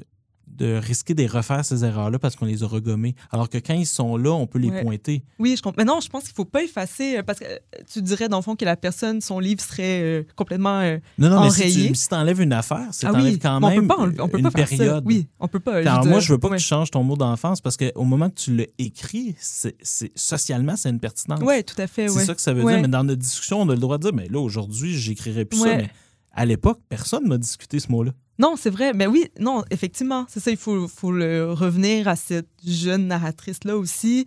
de 0.48 0.76
risquer 0.76 1.14
de 1.14 1.28
refaire 1.28 1.64
ces 1.64 1.84
erreurs-là 1.86 2.18
parce 2.20 2.36
qu'on 2.36 2.46
les 2.46 2.64
a 2.64 2.68
regommées. 2.68 3.14
Alors 3.32 3.48
que 3.50 3.58
quand 3.60 3.74
ils 3.76 3.86
sont 3.86 4.18
là, 4.18 4.32
on 4.32 4.48
peut 4.48 4.58
les 4.60 4.70
Ouais. 4.72 4.82
pointer. 4.84 5.24
Oui, 5.40 5.56
je 5.56 5.62
comprends. 5.62 5.78
Mais 5.78 5.86
non, 5.86 6.00
je 6.00 6.10
pense 6.10 6.24
qu'il 6.24 6.34
faut 6.34 6.46
pas 6.46 6.64
effacer, 6.64 7.18
euh, 7.18 7.24
parce 7.24 7.38
que 7.40 7.46
euh, 7.46 7.58
tu 7.92 8.02
dirais, 8.02 8.28
dans 8.28 8.38
le 8.38 8.42
fond, 8.44 8.56
que 8.56 8.66
la 8.66 8.76
personne, 8.76 9.22
son 9.22 9.40
livre 9.40 9.62
serait 9.62 10.02
euh, 10.02 10.24
complètement... 10.36 10.80
euh, 10.80 10.98
Non, 11.20 11.30
non, 11.30 11.42
mais 11.44 11.50
si 11.52 11.62
Enrayé. 11.62 11.88
tu 11.90 11.96
si 11.96 12.08
enlèves 12.12 12.42
une 12.42 12.54
affaire, 12.54 12.88
c'est 12.92 13.06
ah 13.06 13.12
oui, 13.14 13.38
quand 13.40 13.60
même 13.60 13.78
on 13.78 13.82
peut 13.82 13.88
pas, 14.16 14.24
on 14.24 14.28
peut 14.30 14.38
une 14.40 14.44
pas 14.46 14.52
faire 14.52 14.68
période. 14.70 14.96
ça. 14.96 15.02
Oui, 15.06 15.28
on 15.40 15.48
peut 15.48 15.60
pas. 15.60 15.76
Alors 15.78 16.06
moi, 16.06 16.20
je 16.20 16.34
veux 16.34 16.40
pas 16.40 16.48
ouais. 16.50 16.58
que 16.58 16.62
tu 16.62 16.68
changes 16.68 16.90
ton 16.90 17.04
mot 17.04 17.16
d'enfance 17.16 17.62
parce 17.62 17.78
qu'au 17.78 18.04
moment 18.04 18.30
que 18.30 18.36
tu 18.36 18.56
l'as 18.56 18.66
écrit, 18.80 19.36
c'est, 19.40 19.76
socialement, 20.16 20.76
c'est 20.76 20.90
une 20.90 21.00
pertinence. 21.00 21.40
Oui, 21.44 21.64
tout 21.64 21.80
à 21.80 21.86
fait, 21.88 22.08
C'est 22.08 22.18
ouais. 22.18 22.26
ça 22.26 22.34
que 22.36 22.42
ça 22.42 22.54
veut 22.54 22.64
dire. 22.64 22.82
Mais 22.82 22.88
dans 22.88 23.04
notre 23.04 23.22
discussion, 23.22 23.62
on 23.62 23.70
a 23.70 23.74
le 23.74 23.80
droit 23.80 23.98
de 23.98 24.04
dire, 24.04 24.14
mais 24.14 24.28
là, 24.28 24.40
aujourd'hui, 24.40 24.98
j'écrirai 24.98 25.46
plus 25.46 25.60
ça. 25.60 25.78
Mais 25.78 25.90
à 26.34 26.46
l'époque, 26.46 26.80
personne 26.90 27.24
ne 27.26 27.30
m'a 27.30 27.38
discuté 27.38 27.80
ce 27.80 27.92
mot-là. 27.92 28.12
Non, 28.40 28.56
c'est 28.58 28.70
vrai. 28.70 28.94
Mais 28.94 29.08
oui, 29.08 29.26
non, 29.40 29.64
effectivement, 29.72 30.26
c'est 30.30 30.40
ça. 30.40 30.52
Il 30.52 30.58
faut, 30.58 30.88
faut 30.88 31.12
le 31.12 31.52
revenir 31.52 32.08
à 32.08 32.16
cette 32.16 32.50
jeune 32.66 33.08
narratrice-là 33.08 33.78
aussi. 33.78 34.26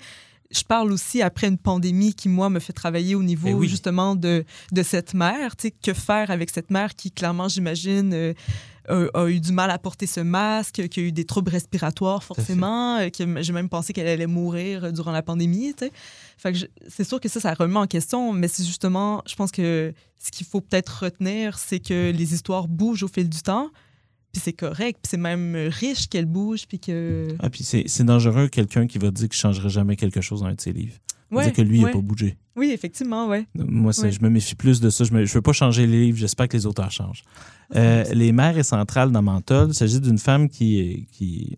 Je 0.51 0.65
parle 0.65 0.91
aussi 0.91 1.23
après 1.23 1.47
une 1.47 1.59
pandémie 1.59 2.13
qui, 2.13 2.29
moi, 2.29 2.51
me 2.51 2.59
fait 2.59 2.73
travailler 2.73 3.15
au 3.15 3.23
niveau 3.23 3.51
oui. 3.51 3.69
justement 3.69 4.17
de, 4.17 4.45
de 4.73 4.83
cette 4.83 5.15
mère. 5.15 5.55
Tu 5.55 5.69
sais, 5.69 5.71
que 5.71 5.93
faire 5.93 6.31
avec 6.33 6.51
cette 6.51 6.73
mère 6.73 6.97
qui, 6.97 7.13
clairement, 7.13 7.47
j'imagine, 7.47 8.13
euh, 8.13 8.35
a, 8.89 9.21
a 9.21 9.29
eu 9.29 9.39
du 9.39 9.53
mal 9.53 9.71
à 9.71 9.79
porter 9.79 10.09
ce 10.09 10.19
masque, 10.19 10.89
qui 10.89 10.99
a 10.99 11.03
eu 11.05 11.13
des 11.13 11.25
troubles 11.25 11.53
respiratoires, 11.53 12.25
forcément. 12.25 12.97
euh, 12.99 13.11
que 13.11 13.43
J'ai 13.43 13.53
même 13.53 13.69
pensé 13.69 13.93
qu'elle 13.93 14.09
allait 14.09 14.27
mourir 14.27 14.87
euh, 14.87 14.91
durant 14.91 15.13
la 15.13 15.23
pandémie. 15.23 15.73
tu 15.73 15.85
sais. 15.85 15.93
Fait 16.37 16.53
que 16.53 16.59
c'est 16.89 17.05
sûr 17.05 17.21
que 17.21 17.29
ça, 17.29 17.39
ça 17.39 17.55
remet 17.55 17.79
en 17.79 17.87
question, 17.87 18.33
mais 18.33 18.49
c'est 18.49 18.65
justement, 18.65 19.23
je 19.29 19.37
pense 19.37 19.53
que 19.53 19.95
ce 20.19 20.33
qu'il 20.33 20.47
faut 20.49 20.61
peut-être 20.61 21.05
retenir, 21.05 21.59
c'est 21.61 21.79
que 21.79 22.11
les 22.11 22.35
histoires 22.35 22.67
bougent 22.67 23.05
au 23.05 23.09
fil 23.09 23.29
du 23.29 23.41
temps, 23.43 23.71
puis 24.33 24.41
c'est 24.43 24.53
correct, 24.53 25.01
puis 25.03 25.11
c'est 25.11 25.17
même 25.17 25.57
riche 25.57 26.09
qu'elles 26.09 26.27
bougent, 26.27 26.67
puis 26.67 26.79
que... 26.79 27.29
Ah, 27.41 27.51
puis 27.51 27.65
c'est, 27.65 27.85
c'est 27.87 28.05
dangereux, 28.05 28.49
quelqu'un 28.49 28.87
qui 28.87 28.99
va 28.99 29.11
dire 29.11 29.29
qu'il 29.29 29.37
ne 29.37 29.53
changerait 29.53 29.69
jamais 29.69 29.97
quelque 29.97 30.21
chose 30.21 30.41
dans 30.41 30.47
un 30.47 30.55
de 30.55 30.61
ses 30.61 30.73
livres. 30.73 30.97
Ouais, 31.31 31.45
dire 31.45 31.53
que 31.53 31.63
lui, 31.63 31.79
il 31.79 31.85
n'a 31.85 31.91
pas 31.91 32.01
bougé. 32.01 32.37
Oui, 32.61 32.73
effectivement, 32.73 33.27
ouais. 33.27 33.47
Moi, 33.55 33.95
c'est- 33.95 34.03
Ouais. 34.03 34.13
je 34.13 34.21
me 34.21 34.29
méfie 34.29 34.55
plus 34.55 34.81
de 34.83 34.91
ça. 34.91 35.03
Je 35.05 35.15
ne 35.15 35.25
veux 35.25 35.41
pas 35.41 35.53
changer 35.55 35.87
les 35.87 36.01
livres. 36.05 36.19
J'espère 36.19 36.47
que 36.47 36.57
les 36.59 36.67
auteurs 36.67 36.91
changent. 36.91 37.23
Euh, 37.75 38.05
les 38.13 38.33
mères 38.33 38.59
et 38.59 38.63
centrales 38.63 39.11
dans 39.13 39.23
Menthol, 39.23 39.69
il 39.71 39.75
s'agit 39.75 39.99
d'une 40.01 40.19
femme 40.19 40.49
qui, 40.51 41.07
qui, 41.13 41.57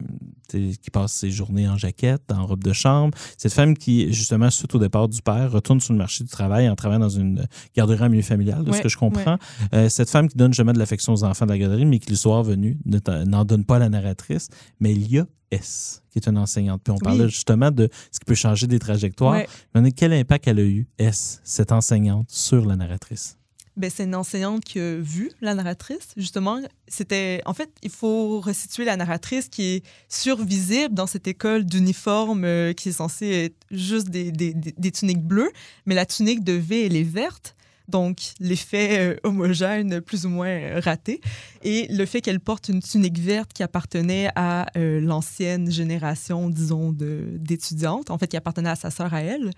qui 0.48 0.90
passe 0.92 1.12
ses 1.14 1.30
journées 1.30 1.66
en 1.68 1.76
jaquette, 1.76 2.30
en 2.30 2.46
robe 2.46 2.62
de 2.62 2.72
chambre. 2.72 3.16
Cette 3.36 3.53
femme 3.53 3.76
qui, 3.76 4.12
justement, 4.12 4.48
suite 4.50 4.74
au 4.76 4.78
départ 4.78 5.09
du 5.09 5.22
père, 5.22 5.50
retourne 5.50 5.80
sur 5.80 5.92
le 5.92 5.98
marché 5.98 6.22
du 6.22 6.30
travail 6.30 6.68
en 6.68 6.76
travaillant 6.76 7.00
dans 7.00 7.09
une 7.09 7.46
garderie 7.74 8.05
en 8.05 8.09
milieu 8.11 8.22
familial, 8.22 8.62
de 8.62 8.70
ce 8.72 8.80
que 8.80 8.88
je 8.88 8.96
comprends. 8.96 9.38
Euh, 9.74 9.88
cette 9.88 10.11
femme 10.11 10.28
qui 10.28 10.36
donne 10.36 10.55
jamais 10.55 10.72
de 10.72 10.78
l'affection 10.78 11.12
aux 11.14 11.24
enfants 11.24 11.46
de 11.46 11.50
la 11.50 11.59
garderie, 11.59 11.84
mais 11.86 11.98
qui, 11.98 12.11
le 12.11 12.16
soir 12.16 12.44
venu, 12.44 12.78
n'en 13.26 13.44
donne 13.44 13.64
pas 13.64 13.76
à 13.76 13.80
la 13.80 13.88
narratrice. 13.88 14.48
Mais 14.78 14.92
il 14.92 15.11
y 15.11 15.18
a 15.18 15.26
S, 15.50 16.03
qui 16.11 16.18
est 16.18 16.26
une 16.26 16.38
enseignante. 16.38 16.80
Puis 16.82 16.92
on 16.92 16.94
Oui. 16.96 17.03
parlait 17.05 17.28
justement 17.28 17.70
de 17.70 17.90
ce 18.11 18.18
qui 18.18 18.24
peut 18.24 18.34
changer 18.34 18.66
des 18.66 18.78
trajectoires. 18.78 19.34
Ouais. 19.34 19.46
Mais 19.74 19.92
quel 19.92 20.14
impact 20.14 20.48
elle 20.48 20.59
a 20.59 20.62
eu, 20.62 20.86
S, 20.99 21.40
cette 21.45 21.72
enseignante, 21.72 22.30
sur 22.30 22.64
la 22.66 22.76
narratrice? 22.76 23.36
Ben, 23.74 23.88
c'est 23.88 24.05
une 24.05 24.14
enseignante 24.14 24.62
qui 24.64 24.78
a 24.78 24.97
vu 24.99 25.30
la 25.40 25.55
narratrice, 25.55 26.09
justement. 26.18 26.61
C'était, 26.88 27.40
en 27.47 27.55
fait, 27.55 27.70
il 27.82 27.88
faut 27.90 28.38
resituer 28.38 28.84
la 28.84 28.99
narratrice 28.99 29.49
qui 29.49 29.62
est 29.62 29.82
survisible 30.11 30.93
dans 30.95 31.07
cette 31.07 31.26
école 31.26 31.64
d'uniforme 31.64 32.45
euh, 32.45 32.74
qui 32.74 32.90
est 32.90 32.93
censée 32.93 33.30
être 33.47 33.57
juste 33.70 34.11
des, 34.11 34.30
des- 34.30 34.53
des- 34.53 34.90
tuniques 34.93 35.22
bleues, 35.22 35.51
mais 35.86 35.95
la 35.95 36.05
tunique 36.05 36.45
de 36.45 36.53
V, 36.53 36.84
elle 36.84 36.97
est 36.97 37.03
verte. 37.03 37.57
Donc, 37.88 38.18
l'effet 38.40 38.99
euh, 39.01 39.16
homogène 39.24 40.03
plus 40.03 40.26
ou 40.26 40.28
moins 40.28 40.78
raté. 40.80 41.22
Et 41.62 41.86
le 41.90 42.05
fait 42.05 42.20
qu'elle 42.20 42.40
porte 42.40 42.68
une 42.68 42.82
tunique 42.82 43.18
verte 43.18 43.55
qui 43.55 43.62
appartenait 43.62 44.28
à 44.36 44.66
euh, 44.76 45.01
l'ancienne 45.01 45.70
génération, 45.70 46.51
disons, 46.51 46.93
d'étudiantes, 46.93 48.11
en 48.11 48.18
fait, 48.18 48.28
qui 48.28 48.36
appartenait 48.36 48.70
à 48.70 48.76
sa 48.76 48.90
sœur 48.90 49.14
à 49.14 49.22
elle, 49.22 49.51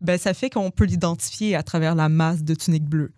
ben, 0.00 0.18
ça 0.18 0.34
fait 0.34 0.50
qu'on 0.50 0.70
peut 0.70 0.84
l'identifier 0.84 1.54
à 1.54 1.62
travers 1.62 1.94
la 1.94 2.08
masse 2.08 2.42
de 2.42 2.54
tuniques 2.54 2.88
bleues. 2.88 3.12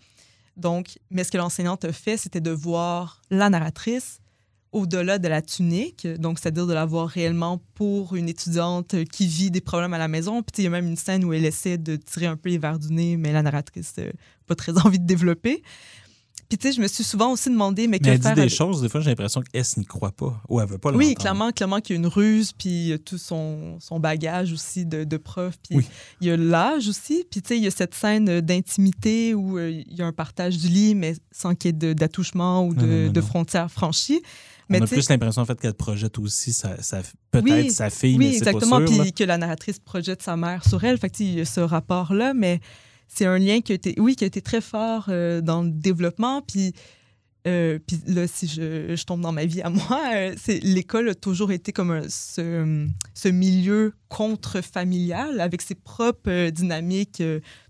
Donc, 0.57 0.99
mais 1.11 1.25
ce 1.25 1.31
que 1.31 1.39
l'enseignante 1.39 1.85
a 1.85 1.93
fait, 1.93 2.17
c'était 2.17 2.41
de 2.41 2.51
voir 2.51 3.23
la 3.31 3.51
narratrice 3.51 4.21
au-delà 4.73 5.19
de 5.19 5.27
la 5.27 5.43
tunique, 5.43 6.07
donc 6.07 6.39
c'est-à-dire 6.39 6.67
de 6.67 6.73
la 6.73 6.85
voir 6.85 7.09
réellement 7.09 7.61
pour 7.75 8.15
une 8.15 8.29
étudiante 8.29 9.05
qui 9.11 9.27
vit 9.27 9.51
des 9.51 9.61
problèmes 9.61 9.95
à 9.95 9.99
la 9.99 10.07
maison. 10.07 10.43
Puis 10.43 10.63
il 10.63 10.65
y 10.65 10.67
a 10.69 10.71
même 10.71 10.87
une 10.87 10.97
scène 10.97 11.25
où 11.25 11.33
elle 11.33 11.45
essaie 11.45 11.77
de 11.77 11.97
tirer 11.97 12.27
un 12.27 12.37
peu 12.37 12.51
les 12.51 12.59
verres 12.59 12.79
du 12.79 12.93
nez, 12.93 13.17
mais 13.17 13.33
la 13.33 13.43
narratrice 13.43 13.97
n'a 13.97 14.05
pas 14.47 14.55
très 14.55 14.79
envie 14.85 15.01
de 15.01 15.07
développer. 15.07 15.63
Puis, 16.51 16.59
tu 16.59 16.67
sais, 16.69 16.75
je 16.75 16.83
me 16.83 16.89
suis 16.89 17.05
souvent 17.05 17.31
aussi 17.33 17.49
demandé, 17.49 17.87
mais 17.87 17.99
que 18.01 18.05
Mais 18.07 18.11
elle 18.11 18.19
dit 18.19 18.23
faire 18.25 18.35
des 18.35 18.41
avec- 18.43 18.53
choses, 18.53 18.83
des 18.83 18.89
fois, 18.91 19.01
j'ai 19.01 19.09
l'impression 19.11 19.41
qu'elle 19.41 19.65
n'y 19.79 19.87
croit 19.87 20.11
pas. 20.11 20.43
Ou 20.51 20.61
elle 20.61 20.67
veut 20.69 20.77
pas 20.79 20.91
Oui, 20.91 21.05
l'entendre. 21.05 21.19
clairement, 21.21 21.53
clairement 21.53 21.81
qu'il 21.81 21.95
y 21.95 21.99
a 21.99 22.01
une 22.01 22.09
ruse, 22.09 22.53
puis 22.53 22.93
a 22.93 22.99
tout 22.99 23.17
son, 23.19 23.79
son 23.81 23.99
bagage 24.01 24.53
aussi 24.53 24.85
de, 24.85 25.05
de 25.05 25.17
preuves. 25.17 25.57
Puis 25.67 25.79
Oui. 25.79 25.87
il 26.21 26.27
y 26.27 26.31
a 26.33 26.37
l'âge 26.37 26.89
aussi. 26.89 27.25
Puis, 27.31 27.41
tu 27.41 27.49
sais, 27.49 27.57
il 27.57 27.63
y 27.63 27.67
a 27.69 27.71
cette 27.71 27.95
scène 27.95 28.41
d'intimité 28.41 29.33
où 29.35 29.59
euh, 29.59 29.71
il 29.71 29.95
y 29.97 30.03
a 30.03 30.07
un 30.07 30.13
partage 30.13 30.59
du 30.59 30.67
lit, 30.69 30.95
mais 30.95 31.15
sans 31.31 31.55
qu'il 31.55 31.71
y 31.83 31.87
ait 31.87 31.95
d'attouchement 31.95 32.67
ou 32.67 32.75
de, 32.75 32.81
Non, 32.81 32.87
non, 32.87 33.07
non, 33.07 33.13
de 33.13 33.21
non. 33.21 33.27
frontières 33.27 33.71
franchies. 33.71 34.21
On 34.25 34.73
Mais 34.73 34.77
a 34.79 34.81
tu 34.83 34.87
sais- 34.89 34.95
plus 34.97 35.09
l'impression 35.09 35.43
en 35.43 35.47
fait 35.47 35.61
qu'elle 35.61 35.75
projette 35.75 36.19
aussi 36.19 36.53
sa, 36.53 36.81
sa- 36.83 37.03
peut-être 37.31 37.45
Oui, 37.45 37.71
sa 37.71 37.91
fille, 37.91 38.19
Oui, 38.19 38.27
mais 38.27 38.33
c'est 38.39 38.45
pas 38.45 38.51
exactement. 38.53 38.87
sûr. 38.87 38.97
là. 38.99 39.03
Puis 39.05 39.13
que 39.13 39.25
la 39.25 39.39
narratrice 39.39 39.79
projette 39.79 40.23
sa 40.23 40.37
mère 40.37 40.65
sur 40.69 40.83
elle. 40.85 40.99
Fait 40.99 41.11
que, 41.11 41.17
tu 41.17 41.25
sais, 41.25 41.31
il 41.31 41.39
y 41.39 41.41
a 41.41 41.45
ce 41.45 41.61
rapport-là, 41.61 42.35
mais 42.35 42.61
c'est 43.13 43.27
un 43.27 43.39
lien 43.39 43.61
qui 43.61 43.73
a 43.73 43.75
été, 43.75 43.95
oui, 43.99 44.15
qui 44.15 44.25
a 44.25 44.27
été 44.29 44.41
très 44.41 44.61
fort 44.61 45.07
euh, 45.09 45.41
dans 45.41 45.63
le 45.63 45.71
développement. 45.71 46.43
Puis, 46.43 46.73
euh, 47.49 47.79
puis 47.85 47.99
là, 48.07 48.27
si 48.29 48.47
je, 48.47 48.95
je 48.95 49.05
tombe 49.05 49.21
dans 49.23 49.33
ma 49.33 49.47
vie 49.47 49.63
à 49.63 49.71
moi, 49.81 50.01
euh, 50.15 50.35
c'est 50.41 50.61
l'école 50.63 51.09
a 51.09 51.15
toujours 51.15 51.51
été 51.51 51.73
comme 51.73 51.91
un- 51.91 52.09
ce, 52.09 52.87
ce 53.15 53.29
milieu 53.29 53.95
contre-familial 54.09 55.41
avec 55.41 55.63
ses 55.63 55.75
propres 55.75 56.51
dynamiques 56.51 57.23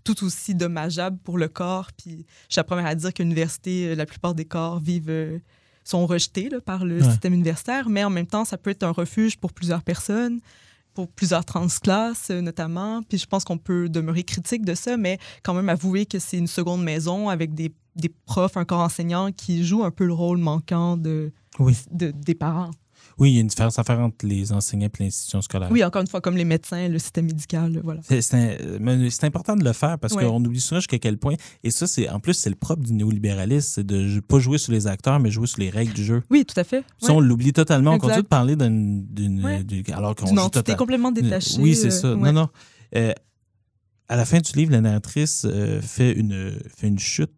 tout 0.03 0.23
aussi 0.25 0.55
dommageables 0.55 1.17
pour 1.23 1.37
le 1.37 1.47
corps. 1.47 1.89
Puis 1.97 2.25
je 2.49 2.53
suis 2.53 2.59
la 2.59 2.63
première 2.63 2.85
à 2.85 2.95
dire 2.95 3.13
qu'à 3.13 3.23
l'université, 3.23 3.95
la 3.95 4.05
plupart 4.05 4.35
des 4.35 4.45
corps 4.45 4.79
vivent... 4.79 5.39
sont 5.83 6.05
rejetés 6.05 6.49
là, 6.49 6.61
par 6.61 6.85
le 6.85 6.99
Ouais. 7.01 7.09
système 7.09 7.33
universitaire, 7.33 7.89
mais 7.89 8.03
en 8.03 8.09
même 8.11 8.27
temps, 8.27 8.45
ça 8.45 8.57
peut 8.57 8.69
être 8.69 8.83
un 8.83 8.91
refuge 8.91 9.37
pour 9.37 9.51
plusieurs 9.53 9.81
personnes, 9.83 10.39
pour 10.93 11.07
plusieurs 11.09 11.45
transclasses 11.45 12.29
euh, 12.31 12.41
notamment. 12.41 13.01
Puis 13.03 13.17
je 13.17 13.25
pense 13.25 13.43
qu'on 13.43 13.57
peut 13.57 13.89
demeurer 13.89 14.23
critique 14.23 14.65
de 14.65 14.73
ça, 14.75 14.97
mais 14.97 15.17
quand 15.43 15.53
même 15.53 15.69
avouer 15.69 16.05
que 16.05 16.19
c'est 16.19 16.37
une 16.37 16.47
seconde 16.47 16.83
maison 16.83 17.29
avec 17.29 17.53
des, 17.53 17.73
des 17.95 18.09
profs, 18.25 18.57
un 18.57 18.65
corps 18.65 18.81
enseignant 18.81 19.31
qui 19.31 19.63
joue 19.65 19.83
un 19.83 19.91
peu 19.91 20.05
le 20.05 20.13
rôle 20.13 20.37
manquant 20.37 20.97
de, 20.97 21.31
Oui. 21.59 21.77
de- 21.91 22.11
des 22.11 22.35
parents. 22.35 22.71
Oui, 23.21 23.29
il 23.29 23.35
y 23.35 23.37
a 23.37 23.41
une 23.41 23.47
différence 23.47 23.77
à 23.77 23.83
faire 23.83 23.99
entre 23.99 24.25
les 24.25 24.51
enseignants 24.51 24.87
et 24.99 25.03
l'institution 25.03 25.41
scolaire. 25.43 25.69
Oui, 25.71 25.83
encore 25.83 26.01
une 26.01 26.07
fois, 26.07 26.21
comme 26.21 26.35
les 26.35 26.43
médecins, 26.43 26.87
le 26.87 26.97
système 26.97 27.27
médical, 27.27 27.79
voilà. 27.83 28.01
C'est- 28.03 29.23
important 29.23 29.55
de 29.55 29.63
le 29.63 29.73
faire 29.73 29.99
parce 29.99 30.13
Ouais. 30.15 30.25
qu'on 30.25 30.43
oublie 30.43 30.59
souvent 30.59 30.79
jusqu'à 30.79 30.97
quel 30.97 31.19
point. 31.19 31.35
Et 31.63 31.69
ça, 31.69 31.85
c'est 31.85 32.09
en 32.09 32.19
plus, 32.19 32.33
c'est 32.33 32.49
le 32.49 32.55
propre 32.55 32.81
du 32.81 32.93
néolibéralisme, 32.93 33.69
c'est 33.75 33.85
de 33.85 33.97
ne 34.15 34.19
pas 34.21 34.39
jouer 34.39 34.57
sur 34.57 34.71
les 34.73 34.87
acteurs, 34.87 35.19
mais 35.19 35.29
jouer 35.29 35.45
sur 35.45 35.59
les 35.59 35.69
règles 35.69 35.93
du 35.93 36.03
jeu. 36.03 36.23
Oui, 36.31 36.45
tout 36.45 36.59
à 36.59 36.63
fait. 36.63 36.83
Ça, 36.97 37.13
on 37.13 37.19
l'oublie 37.19 37.53
totalement. 37.53 37.91
On 37.93 37.99
continue 37.99 38.23
de 38.23 38.27
parler 38.27 38.55
d'une. 38.55 39.05
Ouais. 39.43 39.63
alors 39.93 40.15
qu'on 40.15 40.25
joue 40.25 40.35
entité 40.37 40.59
total- 40.61 40.77
complètement 40.77 41.11
détachée. 41.11 41.59
Oui, 41.59 41.75
c'est 41.75 41.87
euh, 41.87 41.91
ça. 41.91 42.15
ouais. 42.15 42.31
Non, 42.31 42.33
non. 42.33 42.49
Euh, 42.95 43.13
à 44.09 44.15
la 44.15 44.25
fin 44.25 44.39
du 44.39 44.51
livre, 44.53 44.71
la 44.71 44.81
narratrice 44.81 45.45
euh, 45.45 45.79
fait, 45.79 46.11
une, 46.13 46.53
fait 46.75 46.87
une 46.87 46.97
chute. 46.99 47.29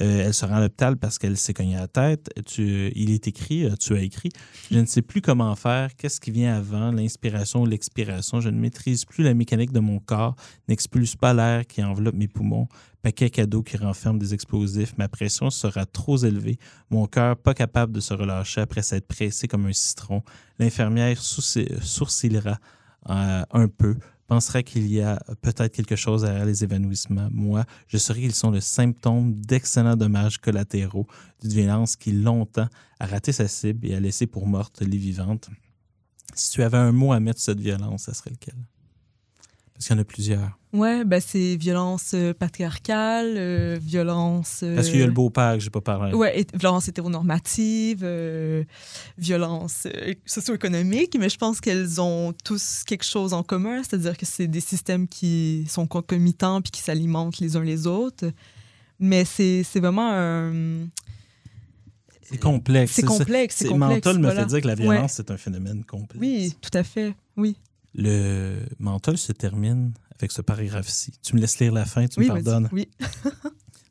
Euh, 0.00 0.26
elle 0.26 0.34
se 0.34 0.44
rend 0.44 0.56
à 0.56 0.60
l'hôpital 0.60 0.96
parce 0.96 1.18
qu'elle 1.18 1.36
s'est 1.36 1.54
cognée 1.54 1.76
à 1.76 1.82
la 1.82 1.88
tête. 1.88 2.30
Tu, 2.46 2.90
il 2.96 3.10
est 3.10 3.28
écrit, 3.28 3.64
euh, 3.64 3.76
tu 3.76 3.94
as 3.94 4.02
écrit, 4.02 4.30
je 4.70 4.78
ne 4.78 4.86
sais 4.86 5.02
plus 5.02 5.20
comment 5.20 5.54
faire, 5.54 5.94
qu'est-ce 5.96 6.20
qui 6.20 6.32
vient 6.32 6.56
avant, 6.56 6.90
l'inspiration 6.90 7.62
ou 7.62 7.66
l'expiration? 7.66 8.40
Je 8.40 8.48
ne 8.48 8.58
maîtrise 8.58 9.04
plus 9.04 9.22
la 9.22 9.34
mécanique 9.34 9.72
de 9.72 9.80
mon 9.80 10.00
corps, 10.00 10.34
n'expulse 10.68 11.14
pas 11.14 11.32
l'air 11.32 11.66
qui 11.66 11.82
enveloppe 11.82 12.16
mes 12.16 12.28
poumons, 12.28 12.66
paquet 13.02 13.30
cadeau 13.30 13.62
qui 13.62 13.76
renferme 13.76 14.18
des 14.18 14.34
explosifs. 14.34 14.96
Ma 14.98 15.08
pression 15.08 15.50
sera 15.50 15.86
trop 15.86 16.16
élevée, 16.16 16.58
mon 16.90 17.06
cœur 17.06 17.36
pas 17.36 17.54
capable 17.54 17.92
de 17.92 18.00
se 18.00 18.14
relâcher 18.14 18.62
après 18.62 18.82
s'être 18.82 19.06
pressé 19.06 19.46
comme 19.46 19.66
un 19.66 19.72
citron. 19.72 20.22
L'infirmière 20.58 21.18
sourci- 21.18 21.80
sourcillera 21.82 22.58
euh, 23.10 23.42
un 23.52 23.68
peu, 23.68 23.96
pensera 24.26 24.62
qu'il 24.62 24.86
y 24.90 25.00
a 25.00 25.22
peut-être 25.42 25.72
quelque 25.72 25.96
chose 25.96 26.22
derrière 26.22 26.46
les 26.46 26.64
évanouissements. 26.64 27.28
Moi, 27.30 27.64
je 27.88 27.98
saurais 27.98 28.20
qu'ils 28.20 28.34
sont 28.34 28.50
le 28.50 28.60
symptôme 28.60 29.34
d'excellents 29.34 29.96
dommages 29.96 30.38
collatéraux 30.38 31.06
d'une 31.40 31.52
violence 31.52 31.96
qui 31.96 32.12
longtemps 32.12 32.68
a 33.00 33.06
raté 33.06 33.32
sa 33.32 33.48
cible 33.48 33.86
et 33.86 33.94
a 33.94 34.00
laissé 34.00 34.26
pour 34.26 34.46
morte 34.46 34.80
les 34.80 34.96
vivantes. 34.96 35.50
Si 36.34 36.50
tu 36.50 36.62
avais 36.62 36.78
un 36.78 36.92
mot 36.92 37.12
à 37.12 37.20
mettre 37.20 37.40
sur 37.40 37.52
cette 37.52 37.60
violence, 37.60 38.04
ça 38.04 38.14
serait 38.14 38.30
lequel? 38.30 38.56
Parce 39.74 39.86
qu'il 39.88 39.96
y 39.96 39.98
en 39.98 40.02
a 40.02 40.04
plusieurs. 40.04 40.58
Ouais, 40.72 41.04
ben 41.04 41.20
c'est 41.20 41.56
violence 41.56 42.12
euh, 42.14 42.32
patriarcale, 42.32 43.34
euh, 43.36 43.78
violence. 43.80 44.60
euh, 44.62 44.74
Parce 44.76 44.88
qu'il 44.88 45.00
y 45.00 45.02
a 45.02 45.06
le 45.06 45.12
beau-père 45.12 45.54
que 45.54 45.60
j'ai 45.60 45.70
pas 45.70 45.80
parlé. 45.80 46.12
Ouais, 46.14 46.40
et- 46.40 46.46
violence 46.56 46.86
hétéronormative, 46.88 48.00
euh, 48.02 48.64
violence 49.18 49.86
socio-économique, 50.26 51.16
mais 51.18 51.28
je 51.28 51.36
pense 51.38 51.60
qu'elles 51.60 52.00
ont 52.00 52.32
tous 52.44 52.82
quelque 52.86 53.04
chose 53.04 53.32
en 53.34 53.42
commun, 53.42 53.82
c'est-à-dire 53.82 54.16
que 54.16 54.26
c'est 54.26 54.46
des 54.46 54.60
systèmes 54.60 55.06
qui 55.08 55.64
sont 55.68 55.86
concomitants 55.86 56.60
puis 56.62 56.70
qui 56.70 56.80
s'alimentent 56.80 57.38
les 57.40 57.56
uns 57.56 57.62
les 57.64 57.86
autres. 57.86 58.26
Mais 59.00 59.24
c'est 59.24 59.64
c'est 59.64 59.80
vraiment 59.80 60.08
un. 60.12 60.86
C'est 62.22 62.38
complexe. 62.40 62.92
C'est 62.92 63.02
complexe, 63.02 63.56
c'est 63.56 63.64
C'est- 63.64 63.70
complexe. 63.70 64.06
Mental 64.06 64.18
me 64.18 64.22
voilà. 64.24 64.40
fait 64.42 64.46
dire 64.46 64.60
que 64.62 64.68
la 64.68 64.74
Ouais. 64.74 64.80
violence, 64.82 65.12
c'est 65.14 65.30
un 65.30 65.36
phénomène 65.36 65.84
complexe. 65.84 66.20
Oui, 66.20 66.54
tout 66.60 66.70
à 66.78 66.82
fait. 66.84 67.14
Oui. 67.36 67.56
Le 67.94 68.56
mental 68.78 69.16
se 69.18 69.32
termine 69.32 69.92
avec 70.18 70.32
ce 70.32 70.42
paragraphe-ci. 70.42 71.12
Tu 71.22 71.34
me 71.36 71.40
laisses 71.40 71.58
lire 71.58 71.72
la 71.72 71.84
fin, 71.84 72.06
tu 72.06 72.18
oui, 72.20 72.26
me 72.28 72.32
pardonnes. 72.34 72.68
Oui. 72.72 72.88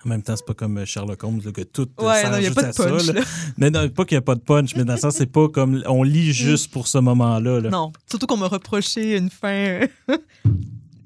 En 0.05 0.09
même 0.09 0.21
temps, 0.21 0.35
c'est 0.35 0.45
pas 0.45 0.53
comme 0.53 0.83
Sherlock 0.83 1.23
Holmes, 1.23 1.39
là, 1.45 1.53
que 1.53 1.61
tout 1.61 1.87
euh, 2.01 2.05
Ouais, 2.05 2.29
non, 2.29 2.37
n'y 2.37 2.47
a 2.47 2.51
pas 2.51 2.63
de 2.63 2.67
à 2.67 2.73
ça, 2.73 2.83
punch. 2.89 3.05
là. 3.07 3.13
là. 3.13 3.21
Mais 3.57 3.69
non, 3.71 3.87
pas 3.87 4.03
qu'il 4.03 4.15
n'y 4.17 4.19
a 4.19 4.21
pas 4.21 4.35
de 4.35 4.41
punch, 4.41 4.75
mais 4.75 4.83
dans 4.83 4.95
le 4.95 4.99
sens, 4.99 5.15
c'est 5.15 5.31
pas 5.31 5.47
comme 5.47 5.81
on 5.87 6.03
lit 6.03 6.33
juste 6.33 6.71
pour 6.71 6.89
ce 6.89 6.97
moment-là. 6.97 7.61
là. 7.61 7.69
Non, 7.69 7.93
surtout 8.09 8.27
qu'on 8.27 8.35
m'a 8.35 8.49
reproché 8.49 9.15
une 9.15 9.29
fin. 9.29 9.47
euh, 9.47 9.87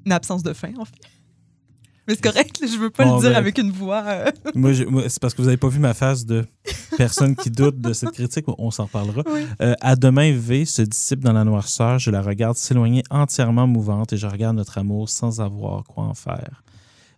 une 0.04 0.10
absence 0.10 0.42
de 0.42 0.52
fin, 0.52 0.72
en 0.76 0.84
fait. 0.84 0.94
Mais 2.08 2.14
c'est 2.14 2.22
correct, 2.22 2.58
je 2.62 2.78
veux 2.78 2.90
pas 2.90 3.04
Bon, 3.04 3.16
le 3.16 3.20
dire 3.20 3.30
ben- 3.30 3.36
avec 3.36 3.58
une 3.58 3.70
voix. 3.70 4.02
euh, 4.06 4.30
Moi, 4.54 4.72
c'est 5.08 5.20
parce 5.20 5.34
que 5.34 5.42
vous 5.42 5.46
n'avez 5.46 5.58
pas 5.58 5.68
vu 5.68 5.78
ma 5.78 5.92
face 5.94 6.24
de 6.24 6.44
personne 6.96 7.36
qui 7.36 7.50
doute 7.50 7.80
de 7.80 7.92
cette 7.92 8.12
critique. 8.12 8.46
On 8.58 8.70
s'en 8.70 8.84
reparlera. 8.84 9.22
Oui. 9.30 9.42
Euh, 9.60 9.74
à 9.82 9.94
demain, 9.94 10.32
V 10.32 10.64
se 10.64 10.82
dissipe 10.82 11.20
dans 11.20 11.34
la 11.34 11.44
noirceur. 11.44 11.98
Je 11.98 12.10
la 12.10 12.22
regarde 12.22 12.56
s'éloigner 12.56 13.02
entièrement 13.10 13.66
mouvante 13.66 14.12
et 14.14 14.16
je 14.16 14.26
regarde 14.26 14.56
notre 14.56 14.78
amour 14.78 15.08
sans 15.10 15.40
avoir 15.42 15.84
quoi 15.84 16.04
en 16.04 16.14
faire. 16.14 16.62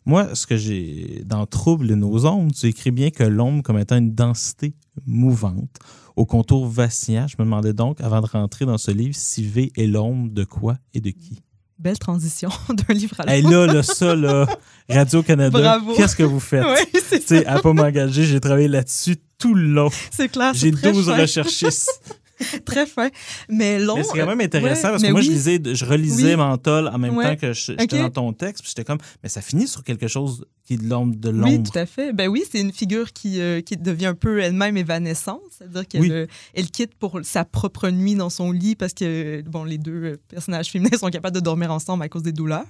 Moi, 0.06 0.34
ce 0.34 0.46
que 0.46 0.56
j'ai 0.56 1.22
dans 1.24 1.46
Trouble 1.46 1.90
et 1.92 1.94
nos 1.96 2.26
ombres, 2.26 2.52
tu 2.52 2.66
écris 2.66 2.90
bien 2.90 3.10
que 3.10 3.22
l'ombre 3.22 3.62
comme 3.62 3.78
étant 3.78 3.96
une 3.98 4.14
densité 4.14 4.74
mouvante, 5.06 5.76
au 6.16 6.26
contour 6.26 6.66
vacillant. 6.66 7.26
Je 7.28 7.36
me 7.38 7.44
demandais 7.44 7.72
donc, 7.74 8.00
avant 8.00 8.20
de 8.22 8.26
rentrer 8.26 8.64
dans 8.66 8.78
ce 8.78 8.90
livre, 8.90 9.14
si 9.14 9.44
V 9.44 9.70
est 9.76 9.86
l'ombre 9.86 10.30
de 10.32 10.44
quoi 10.44 10.76
et 10.94 11.00
de 11.00 11.10
qui? 11.10 11.42
Belle 11.80 11.98
transition 11.98 12.50
d'un 12.68 12.92
livre 12.92 13.16
à 13.20 13.22
l'autre. 13.22 13.32
Hey, 13.32 13.42
là, 13.42 13.66
là, 13.66 13.82
ça, 13.82 14.14
là, 14.14 14.46
Radio-Canada, 14.90 15.80
qu'est-ce 15.96 16.14
que 16.14 16.22
vous 16.22 16.38
faites? 16.38 16.62
Oui, 16.62 17.00
c'est 17.08 17.20
Tu 17.20 17.26
sais, 17.26 17.46
à 17.46 17.58
pas 17.60 17.72
m'engager, 17.72 18.24
j'ai 18.24 18.38
travaillé 18.38 18.68
là-dessus 18.68 19.16
tout 19.38 19.54
le 19.54 19.62
long. 19.62 19.88
c'est 20.10 20.28
clair. 20.28 20.52
J'ai 20.52 20.72
c'est 20.72 20.76
très 20.76 20.92
12 20.92 21.06
fin, 21.06 21.16
recherchistes. 21.16 22.02
Très 22.64 22.86
fin. 22.86 23.10
Mais 23.48 23.78
long. 23.78 23.96
Mais 23.96 24.02
c'est 24.04 24.18
quand 24.18 24.26
même 24.26 24.40
intéressant 24.40 24.88
ouais, 24.88 24.90
parce 24.92 25.02
que 25.02 25.10
moi, 25.10 25.20
oui. 25.20 25.26
je 25.26 25.30
lisais, 25.32 25.60
je 25.74 25.84
relisais 25.84 26.30
Oui. 26.30 26.36
Mental 26.36 26.88
en 26.88 26.98
même 26.98 27.16
Ouais. 27.16 27.24
temps 27.36 27.36
que 27.40 27.52
je- 27.52 27.72
j'étais 27.78 27.96
Ok. 27.96 28.00
dans 28.02 28.10
ton 28.10 28.32
texte. 28.32 28.62
Puis 28.62 28.70
j'étais 28.70 28.84
comme, 28.84 28.98
mais 29.22 29.28
ça 29.28 29.40
finit 29.40 29.68
sur 29.68 29.84
quelque 29.84 30.08
chose 30.08 30.44
qui 30.64 30.74
est 30.74 30.76
de 30.78 30.88
l'ombre. 30.88 31.14
De 31.16 31.30
Oui, 31.30 31.38
l'ombre. 31.56 31.70
tout 31.70 31.78
à 31.78 31.86
fait. 31.86 32.12
Ben 32.12 32.28
oui, 32.28 32.42
c'est 32.50 32.60
une 32.60 32.72
figure 32.72 33.12
qui, 33.12 33.40
euh, 33.40 33.60
qui 33.60 33.76
devient 33.76 34.06
un 34.06 34.14
peu 34.14 34.40
elle-même 34.40 34.76
évanescente, 34.76 35.40
c'est-à-dire 35.50 35.86
qu'elle 35.86 36.00
Oui. 36.02 36.10
euh, 36.12 36.26
elle 36.54 36.70
quitte 36.70 36.94
pour 36.94 37.20
sa 37.22 37.44
propre 37.44 37.88
nuit 37.90 38.14
dans 38.14 38.30
son 38.30 38.52
lit 38.52 38.74
parce 38.76 38.94
que 38.94 39.42
bon, 39.42 39.64
les 39.64 39.78
deux 39.78 40.02
euh, 40.04 40.16
personnages 40.28 40.70
féminins 40.70 40.96
sont 40.98 41.08
capables 41.10 41.34
de 41.34 41.40
dormir 41.40 41.70
ensemble 41.72 42.02
à 42.04 42.08
cause 42.08 42.22
des 42.22 42.32
douleurs. 42.32 42.64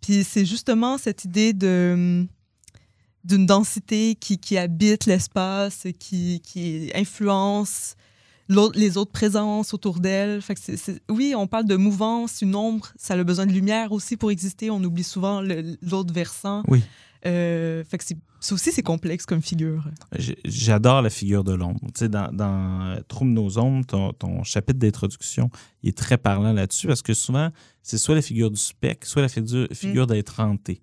Puis 0.00 0.24
c'est 0.24 0.44
justement 0.44 0.98
cette 0.98 1.24
idée 1.24 1.52
de 1.52 2.26
d'une 3.24 3.44
densité 3.44 4.14
qui, 4.14 4.38
qui 4.38 4.56
habite 4.56 5.06
l'espace, 5.06 5.88
qui, 5.98 6.40
qui 6.44 6.92
influence 6.94 7.96
les 8.48 8.96
autres 8.96 9.12
présences 9.12 9.74
autour 9.74 9.98
d'elle. 10.00 10.40
Fait 10.42 10.54
que 10.54 10.60
c'est- 10.60 10.76
c'est- 10.76 11.00
oui, 11.10 11.34
on 11.36 11.46
parle 11.46 11.66
de 11.66 11.76
mouvance, 11.76 12.42
une 12.42 12.54
ombre, 12.54 12.92
ça 12.96 13.14
a 13.14 13.24
besoin 13.24 13.46
de 13.46 13.52
lumière 13.52 13.92
aussi 13.92 14.16
pour 14.16 14.30
exister. 14.30 14.70
On 14.70 14.82
oublie 14.84 15.02
souvent 15.04 15.40
le- 15.40 15.76
l'autre 15.82 16.12
versant. 16.14 16.62
Oui. 16.68 16.82
Euh, 17.24 17.82
fait 17.84 17.98
que 17.98 18.04
c'est- 18.04 18.18
ça 18.38 18.54
aussi, 18.54 18.70
c'est 18.70 18.82
complexe 18.82 19.26
comme 19.26 19.42
figure. 19.42 19.82
J'adore 20.44 21.02
la 21.02 21.10
figure 21.10 21.42
de 21.42 21.52
l'ombre. 21.54 21.80
Tu 21.86 22.00
sais, 22.00 22.08
dans, 22.08 22.30
dans 22.32 22.94
euh, 22.96 23.24
nos 23.24 23.58
ombres, 23.58 23.84
ton, 23.84 24.12
ton 24.12 24.44
chapitre 24.44 24.78
d'introduction, 24.78 25.50
il 25.82 25.88
est 25.88 25.98
très 25.98 26.18
parlant 26.18 26.52
là-dessus 26.52 26.86
parce 26.86 27.02
que 27.02 27.14
souvent, 27.14 27.50
c'est 27.82 27.98
soit 27.98 28.14
la 28.14 28.22
figure 28.22 28.50
du 28.50 28.60
spectre, 28.60 29.06
soit 29.08 29.22
la 29.22 29.28
figure, 29.28 29.66
figure 29.72 30.06
d'être 30.06 30.38
hanté. 30.40 30.82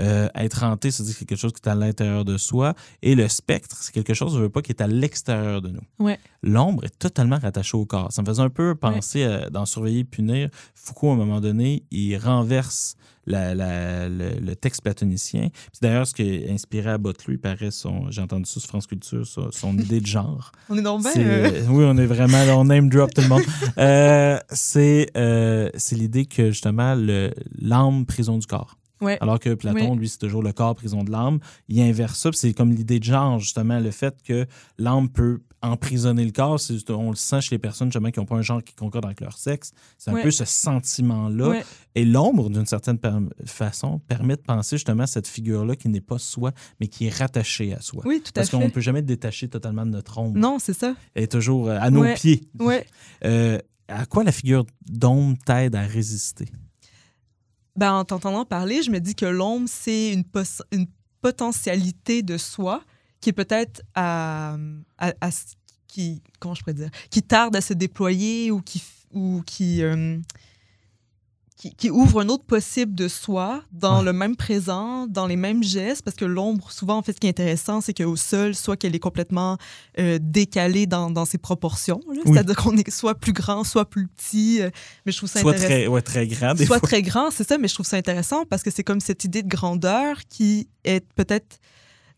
Euh, 0.00 0.28
être 0.34 0.62
hanté, 0.64 0.90
c'est-à-dire 0.90 1.16
quelque 1.18 1.36
chose 1.36 1.52
qui 1.52 1.60
est 1.60 1.68
à 1.70 1.74
l'intérieur 1.74 2.24
de 2.24 2.38
soi. 2.38 2.72
Et 3.02 3.14
le 3.14 3.28
spectre, 3.28 3.76
c'est 3.82 3.92
quelque 3.92 4.14
chose, 4.14 4.34
je 4.34 4.40
veux 4.40 4.48
pas, 4.48 4.62
qui 4.62 4.72
est 4.72 4.80
à 4.80 4.86
l'extérieur 4.86 5.60
de 5.60 5.68
nous. 5.68 5.82
Ouais. 5.98 6.18
L'ombre 6.42 6.84
est 6.86 6.98
totalement 6.98 7.38
rattachée 7.38 7.76
au 7.76 7.84
corps. 7.84 8.10
Ça 8.10 8.22
me 8.22 8.26
faisait 8.26 8.40
un 8.42 8.48
peu 8.48 8.74
penser 8.74 9.24
à- 9.24 9.50
dans 9.50 9.66
Surveiller 9.66 9.98
et 10.00 10.04
punir. 10.04 10.48
Foucault, 10.74 11.10
à 11.10 11.12
un 11.12 11.16
moment 11.16 11.40
donné, 11.42 11.82
il 11.90 12.16
renverse 12.16 12.96
la- 13.26 13.54
la- 13.54 14.08
le, 14.08 14.30
le 14.40 14.56
texte 14.56 14.82
platonicien. 14.82 15.48
D'ailleurs, 15.82 16.06
ce 16.06 16.14
qui 16.14 16.22
a 16.48 16.50
inspiré 16.52 16.88
à 16.90 16.96
Butler, 16.98 17.34
il 17.34 17.38
paraît, 17.38 17.70
son, 17.70 18.10
j'ai 18.10 18.22
entendu 18.22 18.46
ça 18.46 18.60
sur 18.60 18.68
France 18.70 18.86
Culture, 18.86 19.26
son, 19.26 19.50
son 19.52 19.76
idée 19.78 20.00
de 20.00 20.06
genre. 20.06 20.52
On 20.70 20.78
est 20.78 20.82
donc 20.82 21.02
bien. 21.02 21.10
C'est- 21.12 21.22
euh, 21.24 21.66
Oui, 21.68 21.84
on 21.86 21.98
est 21.98 22.06
vraiment 22.06 22.44
là, 22.46 22.56
on 22.56 22.64
name 22.64 22.88
drop 22.88 23.12
tout 23.12 23.20
le 23.20 23.28
monde. 23.28 23.42
Euh, 23.76 24.38
c'est 24.50 25.10
euh, 25.18 25.68
c'est 25.76 25.96
l'idée 25.96 26.24
que 26.24 26.46
justement, 26.50 26.94
l'âme, 27.60 28.06
prison 28.06 28.38
du 28.38 28.46
corps. 28.46 28.76
Ouais. 29.02 29.18
Alors 29.20 29.38
que 29.38 29.52
Platon, 29.54 29.90
Ouais. 29.92 29.96
lui, 29.96 30.08
c'est 30.08 30.18
toujours 30.18 30.42
le 30.42 30.52
corps, 30.52 30.74
prison 30.74 31.02
de 31.04 31.10
l'âme. 31.10 31.38
Il 31.68 31.80
inverse 31.80 32.18
ça, 32.18 32.30
c'est 32.32 32.52
comme 32.54 32.72
l'idée 32.72 32.98
de 32.98 33.04
genre, 33.04 33.38
justement, 33.38 33.78
le 33.80 33.90
fait 33.90 34.14
que 34.22 34.46
l'âme 34.78 35.08
peut 35.08 35.40
emprisonner 35.60 36.24
le 36.24 36.32
corps. 36.32 36.58
c'est- 36.58 36.90
On 36.90 37.10
le 37.10 37.16
sent 37.16 37.40
chez 37.40 37.54
les 37.54 37.58
personnes, 37.58 37.88
justement, 37.88 38.10
qui 38.10 38.18
n'ont 38.18 38.26
pas 38.26 38.36
un 38.36 38.42
genre 38.42 38.62
qui 38.64 38.74
concorde 38.74 39.04
avec 39.04 39.20
leur 39.20 39.36
sexe. 39.38 39.72
C'est 39.98 40.10
un 40.10 40.14
Ouais. 40.14 40.22
peu 40.22 40.30
ce 40.30 40.44
sentiment-là. 40.44 41.60
Et 41.94 42.04
l'ombre, 42.04 42.48
d'une 42.50 42.66
certaine 42.66 42.98
façon, 43.46 43.98
permet 44.00 44.36
de 44.36 44.40
penser 44.42 44.76
justement 44.76 45.04
à 45.04 45.06
cette 45.06 45.26
figure-là 45.28 45.76
qui 45.76 45.88
n'est 45.88 46.00
pas 46.00 46.18
soi, 46.18 46.52
mais 46.80 46.88
qui 46.88 47.06
est 47.06 47.14
rattachée 47.16 47.74
à 47.74 47.80
soi. 47.80 48.02
Oui, 48.06 48.20
tout 48.24 48.30
à 48.30 48.32
Parce 48.34 48.50
qu'on 48.50 48.60
ne 48.60 48.68
peut 48.70 48.80
jamais 48.80 49.02
détacher 49.02 49.48
totalement 49.48 49.84
de 49.86 49.90
notre 49.90 50.18
ombre. 50.18 50.38
Non, 50.38 50.58
c'est 50.58 50.72
ça. 50.74 50.94
Elle 51.14 51.24
est 51.24 51.32
toujours 51.32 51.68
euh, 51.68 51.78
à 51.80 51.90
nos 51.90 52.04
pieds. 52.14 52.42
Ouais. 52.58 52.86
Euh, 53.24 53.58
à 53.88 54.06
quoi 54.06 54.24
la 54.24 54.32
figure 54.32 54.64
d'ombre 54.88 55.36
t'aide 55.44 55.74
à 55.76 55.82
résister? 55.82 56.46
Ben, 57.76 57.94
en 57.94 58.04
t'entendant 58.04 58.44
parler, 58.44 58.82
je 58.82 58.90
me 58.90 59.00
dis 59.00 59.14
que 59.14 59.24
l'ombre, 59.24 59.68
c'est 59.68 60.12
une, 60.12 60.24
une 60.72 60.86
potentialité 61.22 62.22
de 62.22 62.36
soi 62.36 62.82
qui 63.20 63.30
est 63.30 63.32
peut-être 63.32 63.82
à, 63.94 64.56
qui 65.86 66.22
comment 66.40 66.54
je 66.54 66.60
pourrais 66.62 66.74
dire 66.74 66.90
qui 67.10 67.22
tarde 67.22 67.54
à 67.54 67.60
se 67.60 67.72
déployer 67.72 68.50
ou 68.50 68.60
qui 68.60 68.82
ou 69.12 69.42
qui 69.46 69.82
euh, 69.82 70.18
qui, 71.62 71.74
qui 71.76 71.90
ouvre 71.90 72.20
un 72.22 72.28
autre 72.28 72.42
possible 72.44 72.92
de 72.94 73.06
soi 73.06 73.62
dans 73.70 73.98
Ouais. 74.00 74.06
le 74.06 74.12
même 74.12 74.34
présent, 74.34 75.06
dans 75.06 75.28
les 75.28 75.36
mêmes 75.36 75.62
gestes, 75.62 76.02
parce 76.02 76.16
que 76.16 76.24
l'ombre, 76.24 76.72
souvent, 76.72 76.96
en 76.96 77.02
fait, 77.02 77.12
ce 77.12 77.20
qui 77.20 77.28
est 77.28 77.30
intéressant, 77.30 77.80
c'est 77.80 77.94
qu'au 77.94 78.16
sol, 78.16 78.56
soit 78.56 78.76
qu'elle 78.76 78.96
est 78.96 78.98
complètement 78.98 79.58
euh, 80.00 80.18
décalée 80.20 80.86
dans, 80.86 81.08
dans 81.10 81.24
ses 81.24 81.38
proportions. 81.38 82.00
Oui. 82.08 82.18
c'est-à-dire 82.26 82.56
qu'on 82.56 82.76
est 82.76 82.90
soit 82.90 83.14
plus 83.14 83.32
grand, 83.32 83.62
soit 83.62 83.88
plus 83.88 84.08
petit, 84.08 84.60
euh, 84.60 84.70
mais 85.06 85.12
je 85.12 85.18
trouve 85.18 85.28
ça 85.30 85.40
Soit 85.40 85.52
intéressant 85.52 85.74
très, 85.74 85.86
ouais, 85.86 86.02
très 86.02 86.26
grand, 86.26 86.54
des 86.54 86.66
soit 86.66 86.78
fois. 86.80 86.88
très 86.88 87.02
grand, 87.02 87.30
c'est 87.30 87.46
ça, 87.46 87.58
mais 87.58 87.68
je 87.68 87.74
trouve 87.74 87.86
ça 87.86 87.96
intéressant 87.96 88.44
parce 88.44 88.64
que 88.64 88.70
c'est 88.72 88.82
comme 88.84 89.00
cette 89.00 89.22
idée 89.22 89.44
de 89.44 89.48
grandeur 89.48 90.16
qui 90.28 90.68
est 90.84 91.06
peut-être 91.14 91.58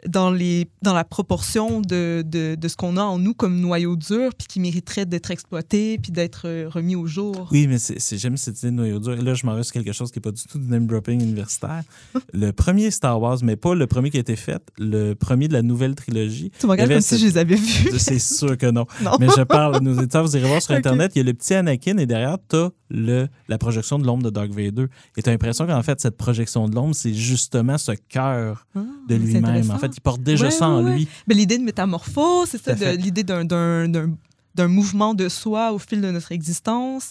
dans, 0.09 0.31
les, 0.31 0.69
dans 0.83 0.95
la 0.95 1.05
proportion 1.05 1.81
de, 1.81 2.23
de, 2.27 2.55
de 2.55 2.69
ce 2.69 2.77
qu'on 2.77 2.97
a 2.97 3.03
en 3.03 3.19
nous 3.19 3.35
comme 3.35 3.61
noyau 3.61 3.97
dur, 3.97 4.31
puis 4.37 4.47
qui 4.47 4.61
mériterait 4.61 5.07
d'être 5.07 5.31
exploité, 5.31 5.99
puis 5.99 6.13
d'être 6.13 6.43
euh, 6.47 6.69
remis 6.69 6.97
au 6.97 7.07
jour. 7.07 7.49
Oui, 7.51 7.67
mais 7.67 7.79
c'est, 7.79 7.99
j'aime 8.17 8.37
cette 8.37 8.59
idée 8.59 8.71
de 8.71 8.77
noyau 8.77 8.99
dur. 8.99 9.15
Et 9.15 9.23
là, 9.23 9.35
je 9.35 9.47
m'en 9.47 9.55
vais 9.55 9.63
sur 9.63 9.73
quelque 9.73 9.93
chose 9.93 10.11
qui 10.11 10.19
n'est 10.19 10.23
pas 10.23 10.33
du 10.33 10.43
tout 10.45 10.59
du 10.59 10.69
name 10.69 10.87
dropping 10.87 11.23
universitaire. 11.23 11.83
le 12.33 12.53
premier 12.53 12.91
Star 12.91 13.21
Wars, 13.21 13.39
mais 13.43 13.57
pas 13.57 13.75
le 13.75 13.87
premier 13.87 14.11
qui 14.11 14.19
a 14.19 14.21
été 14.21 14.37
fait, 14.37 14.63
le 14.79 15.15
premier 15.15 15.49
de 15.49 15.53
la 15.53 15.63
nouvelle 15.63 15.95
trilogie. 15.95 16.51
Tu 16.59 16.67
me 16.67 16.73
regardes 16.73 16.91
comme 16.91 17.01
si 17.01 17.19
je 17.19 17.27
les 17.27 17.39
avais 17.39 17.57
vus. 17.57 17.99
C'est 17.99 18.19
sûr 18.19 18.57
que 18.59 18.71
non. 18.71 18.87
Non. 19.05 19.13
Mais 19.21 19.27
je 19.37 19.43
parle, 19.43 19.83
nos 19.83 19.95
éditeurs, 19.95 20.25
vous 20.25 20.37
irez 20.37 20.49
voir 20.49 20.63
sur. 20.63 20.75
Internet, 20.85 21.13
il 21.15 21.19
y 21.19 21.21
a 21.21 21.25
le 21.25 21.35
petit 21.35 21.55
Anakin 21.55 21.99
et 21.99 22.07
derrière, 22.07 22.37
tu 22.49 22.57
as 22.57 22.71
le, 22.95 23.29
la 23.49 23.59
projection 23.59 23.99
de 23.99 24.07
l'ombre 24.07 24.23
de 24.23 24.31
Dark 24.31 24.51
Vader. 24.51 24.87
Et 25.17 25.23
tu 25.23 25.29
as 25.29 25.33
l'impression 25.33 25.67
qu'en 25.67 25.83
fait, 25.83 26.01
cette 26.01 26.17
projection 26.17 26.69
de 26.69 26.75
l'ombre, 26.75 26.95
c'est 26.95 27.13
justement 27.13 27.77
ce 27.77 27.93
cœur 27.93 28.67
Ah, 28.75 28.81
de 29.09 29.15
lui-même. 29.17 29.71
En 29.71 29.79
fait, 29.79 29.91
il 29.97 30.01
porte 30.01 30.23
déjà 30.23 30.47
Ouais, 30.47 30.51
ça 30.51 30.69
en 30.69 30.85
ouais, 30.85 30.97
lui. 30.97 31.09
Ben, 31.27 31.37
l'idée 31.37 31.59
de 31.59 31.65
métamorphose, 31.65 32.49
c'est 32.51 32.63
ça, 32.63 32.75
de, 32.75 32.97
l'idée 32.97 33.25
d'un, 33.25 33.45
d'un, 33.45 33.89
d'un, 33.89 34.15
d'un 34.55 34.69
mouvement 34.69 35.15
de 35.15 35.29
soi 35.29 35.73
au 35.73 35.79
fil 35.79 36.01
de 36.01 36.11
notre 36.11 36.33
existence. 36.33 37.11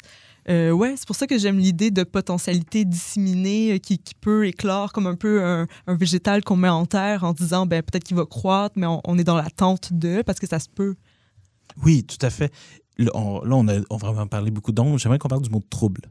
Euh, 0.50 0.72
ouais, 0.72 0.96
c'est 0.98 1.08
pour 1.08 1.16
ça 1.16 1.26
que 1.26 1.38
j'aime 1.38 1.58
l'idée 1.58 1.90
de 1.90 2.04
potentialité 2.04 2.84
disséminée 2.84 3.74
euh, 3.74 3.78
qui, 3.78 3.98
qui 3.98 4.14
peut 4.14 4.46
éclore 4.46 4.92
comme 4.92 5.08
un 5.08 5.16
peu 5.16 5.42
un, 5.44 5.68
un 5.88 5.96
végétal 5.96 6.44
qu'on 6.44 6.58
met 6.58 6.68
en 6.68 6.86
terre 6.86 7.24
en 7.24 7.32
disant 7.32 7.66
ben 7.66 7.82
peut-être 7.82 8.04
qu'il 8.04 8.18
va 8.18 8.26
croître, 8.26 8.78
mais 8.78 8.86
on, 8.86 9.00
on 9.06 9.18
est 9.18 9.24
dans 9.24 9.38
l'attente 9.38 9.94
de 9.94 10.22
parce 10.22 10.40
que 10.40 10.48
ça 10.48 10.60
se 10.60 10.68
peut. 10.68 10.96
Oui, 11.82 12.04
tout 12.04 12.24
à 12.26 12.30
fait. 12.30 12.52
Là, 13.00 13.10
on, 13.16 13.68
a, 13.68 13.80
on 13.90 13.98
va 13.98 14.08
vraiment 14.12 14.28
parler 14.28 14.52
beaucoup 14.52 14.72
d'ombre. 14.72 15.00
J'aimerais 15.00 15.18
qu'on 15.18 15.28
parle 15.28 15.42
du 15.42 15.50
mot 15.50 15.62
trouble. 15.70 16.02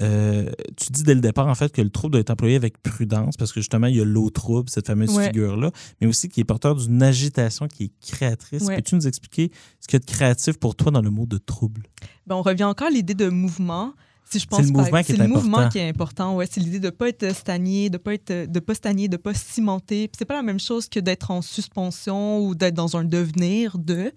Euh, 0.00 0.50
tu 0.76 0.92
dis 0.92 1.02
dès 1.02 1.14
le 1.14 1.20
départ, 1.20 1.46
en 1.48 1.54
fait, 1.54 1.72
que 1.72 1.80
le 1.82 1.90
trouble 1.90 2.12
doit 2.12 2.20
être 2.20 2.30
employé 2.30 2.56
avec 2.56 2.82
prudence 2.82 3.36
parce 3.36 3.52
que 3.52 3.60
justement, 3.60 3.86
il 3.86 3.96
y 3.96 4.00
a 4.00 4.04
l'eau 4.04 4.30
trouble, 4.30 4.68
cette 4.70 4.86
fameuse 4.86 5.18
figure-là, 5.18 5.70
mais 6.00 6.06
aussi 6.06 6.28
qui 6.28 6.40
est 6.40 6.44
porteur 6.44 6.74
d'une 6.76 7.02
agitation 7.02 7.66
qui 7.68 7.84
est 7.84 7.92
créatrice. 8.06 8.66
Peux-tu 8.66 8.94
nous 8.94 9.06
expliquer 9.06 9.50
ce 9.80 9.86
qu'il 9.88 9.94
y 9.98 10.02
a 10.02 10.04
de 10.04 10.10
créatif 10.10 10.58
pour 10.58 10.74
toi 10.76 10.90
dans 10.90 11.02
le 11.02 11.10
mot 11.10 11.26
de 11.26 11.38
trouble? 11.38 11.82
Ben, 12.26 12.36
on 12.36 12.42
revient 12.42 12.64
encore 12.64 12.88
à 12.88 12.90
l'idée 12.90 13.14
de 13.14 13.28
mouvement. 13.28 13.92
Si 14.30 14.38
je 14.38 14.46
pense 14.46 14.60
C'est 14.60 14.66
le 14.66 14.72
par- 14.72 14.82
mouvement 14.84 15.02
qui 15.02 15.12
est 15.12 15.16
c'est 15.16 15.22
le 15.22 15.28
mouvement 15.28 15.58
important. 15.58 15.68
qui 15.70 15.78
est 15.78 15.88
important. 15.88 16.36
Ouais, 16.36 16.46
c'est 16.50 16.60
l'idée 16.60 16.80
de 16.80 16.88
pas 16.90 17.08
être 17.08 17.34
stagné, 17.34 17.90
de 17.90 17.98
pas 17.98 18.14
être, 18.14 18.50
de 18.50 18.60
pas 18.60 18.74
stagner, 18.74 19.08
de 19.08 19.18
pas 19.18 19.34
cimenter. 19.34 20.08
Puis 20.08 20.16
c'est 20.18 20.24
pas 20.24 20.36
la 20.36 20.42
même 20.42 20.60
chose 20.60 20.88
que 20.88 21.00
d'être 21.00 21.30
en 21.30 21.42
suspension 21.42 22.40
ou 22.46 22.54
d'être 22.54 22.74
dans 22.74 22.96
un 22.96 23.04
devenir 23.04 23.76
de, 23.78 24.10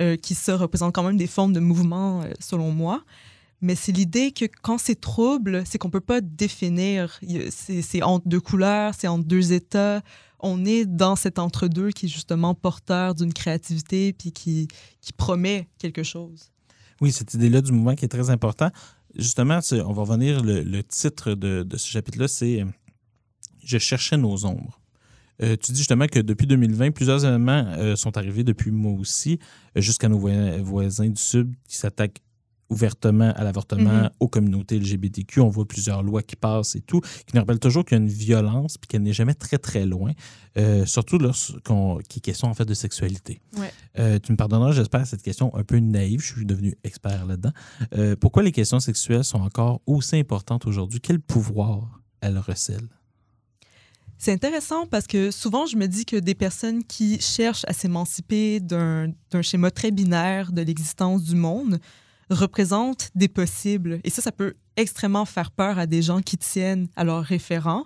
euh, 0.00 0.16
qui 0.16 0.34
se 0.34 0.50
représente 0.50 0.94
quand 0.94 1.02
même 1.02 1.16
des 1.16 1.26
formes 1.26 1.52
de 1.52 1.60
mouvement 1.60 2.22
euh, 2.22 2.32
selon 2.40 2.70
moi. 2.70 3.02
Mais 3.60 3.74
c'est 3.74 3.92
l'idée 3.92 4.30
que 4.30 4.44
quand 4.62 4.78
c'est 4.78 5.00
trouble, 5.00 5.64
c'est 5.66 5.78
qu'on 5.78 5.90
peut 5.90 6.00
pas 6.00 6.20
définir. 6.20 7.18
C'est 7.50 8.02
entre 8.02 8.28
deux 8.28 8.40
couleurs, 8.40 8.94
c'est 8.96 9.08
entre 9.08 9.24
deux 9.24 9.52
états. 9.52 10.02
On 10.38 10.64
est 10.64 10.84
dans 10.86 11.16
cet 11.16 11.40
entre-deux 11.40 11.90
qui 11.90 12.06
est 12.06 12.08
justement 12.08 12.54
porteur 12.54 13.16
d'une 13.16 13.32
créativité 13.32 14.12
puis 14.12 14.30
qui, 14.30 14.68
qui 15.00 15.12
promet 15.12 15.68
quelque 15.78 16.04
chose. 16.04 16.52
Oui, 17.00 17.10
cette 17.10 17.34
idée-là 17.34 17.60
du 17.60 17.72
mouvement 17.72 17.96
qui 17.96 18.04
est 18.04 18.08
très 18.08 18.30
important. 18.30 18.70
Justement, 19.16 19.58
on 19.72 19.92
va 19.92 20.02
revenir, 20.02 20.42
le, 20.44 20.62
le 20.62 20.84
titre 20.84 21.34
de, 21.34 21.64
de 21.64 21.76
ce 21.76 21.88
chapitre-là, 21.88 22.28
c'est 22.28 22.62
euh, 22.62 22.66
Je 23.64 23.78
cherchais 23.78 24.16
nos 24.16 24.44
ombres. 24.44 24.80
Euh, 25.42 25.56
tu 25.56 25.72
dis 25.72 25.78
justement 25.78 26.06
que 26.06 26.20
depuis 26.20 26.46
2020, 26.46 26.90
plusieurs 26.90 27.24
événements 27.24 27.64
euh, 27.78 27.96
sont 27.96 28.16
arrivés 28.16 28.44
depuis 28.44 28.70
moi 28.70 28.92
aussi, 28.92 29.38
euh, 29.76 29.80
jusqu'à 29.80 30.08
nos 30.08 30.18
voisins, 30.18 31.08
du 31.08 31.20
Sud 31.20 31.54
qui 31.68 31.76
s'attaquent 31.76 32.20
ouvertement 32.70 33.32
à 33.34 33.44
l'avortement, 33.44 33.90
Mhm. 34.02 34.10
aux 34.20 34.28
communautés 34.28 34.76
LGBTQ. 34.78 35.40
On 35.40 35.48
voit 35.48 35.66
plusieurs 35.66 36.02
lois 36.02 36.22
qui 36.22 36.36
passent 36.36 36.76
et 36.76 36.82
tout, 36.82 37.00
qui 37.00 37.34
nous 37.34 37.40
rappellent 37.40 37.58
toujours 37.58 37.82
qu'il 37.82 37.96
y 37.96 38.00
a 38.00 38.02
une 38.02 38.10
violence 38.10 38.76
puis 38.76 38.86
qu'elle 38.88 39.02
n'est 39.02 39.14
jamais 39.14 39.32
très, 39.32 39.56
très 39.56 39.86
loin, 39.86 40.12
euh, 40.58 40.84
surtout 40.84 41.16
lorsqu'on 41.16 41.98
qui 42.10 42.18
est 42.18 42.20
question 42.20 42.48
en 42.48 42.52
fait 42.52 42.66
de 42.66 42.74
sexualité. 42.74 43.40
Ouais. 43.56 43.72
Euh, 43.98 44.18
tu 44.22 44.32
me 44.32 44.36
pardonneras, 44.36 44.72
j'espère, 44.72 45.06
cette 45.06 45.22
question 45.22 45.54
un 45.56 45.64
peu 45.64 45.78
naïve. 45.78 46.20
Je 46.20 46.34
suis 46.34 46.44
devenu 46.44 46.74
expert 46.84 47.24
là-dedans. 47.24 47.52
Euh, 47.96 48.16
pourquoi 48.20 48.42
les 48.42 48.52
questions 48.52 48.80
sexuelles 48.80 49.24
sont 49.24 49.40
encore 49.40 49.80
aussi 49.86 50.16
importantes 50.16 50.66
aujourd'hui? 50.66 51.00
Quel 51.00 51.20
pouvoir 51.20 52.02
elles 52.20 52.36
recèlent? 52.38 52.88
C'est 54.18 54.32
intéressant 54.32 54.84
parce 54.86 55.06
que 55.06 55.30
souvent, 55.30 55.64
je 55.66 55.76
me 55.76 55.86
dis 55.86 56.04
que 56.04 56.16
des 56.16 56.34
personnes 56.34 56.82
qui 56.82 57.20
cherchent 57.20 57.64
à 57.68 57.72
s'émanciper 57.72 58.58
d'un 58.58 59.12
schéma 59.42 59.70
très 59.70 59.92
binaire 59.92 60.50
de 60.50 60.60
l'existence 60.62 61.22
du 61.22 61.36
monde 61.36 61.78
représentent 62.28 63.10
des 63.14 63.28
possibles. 63.28 64.00
Et 64.02 64.10
ça, 64.10 64.20
ça 64.20 64.32
peut 64.32 64.54
extrêmement 64.76 65.24
faire 65.24 65.52
peur 65.52 65.78
à 65.78 65.86
des 65.86 66.02
gens 66.02 66.20
qui 66.20 66.36
tiennent 66.36 66.88
à 66.96 67.04
leurs 67.04 67.22
référents. 67.22 67.84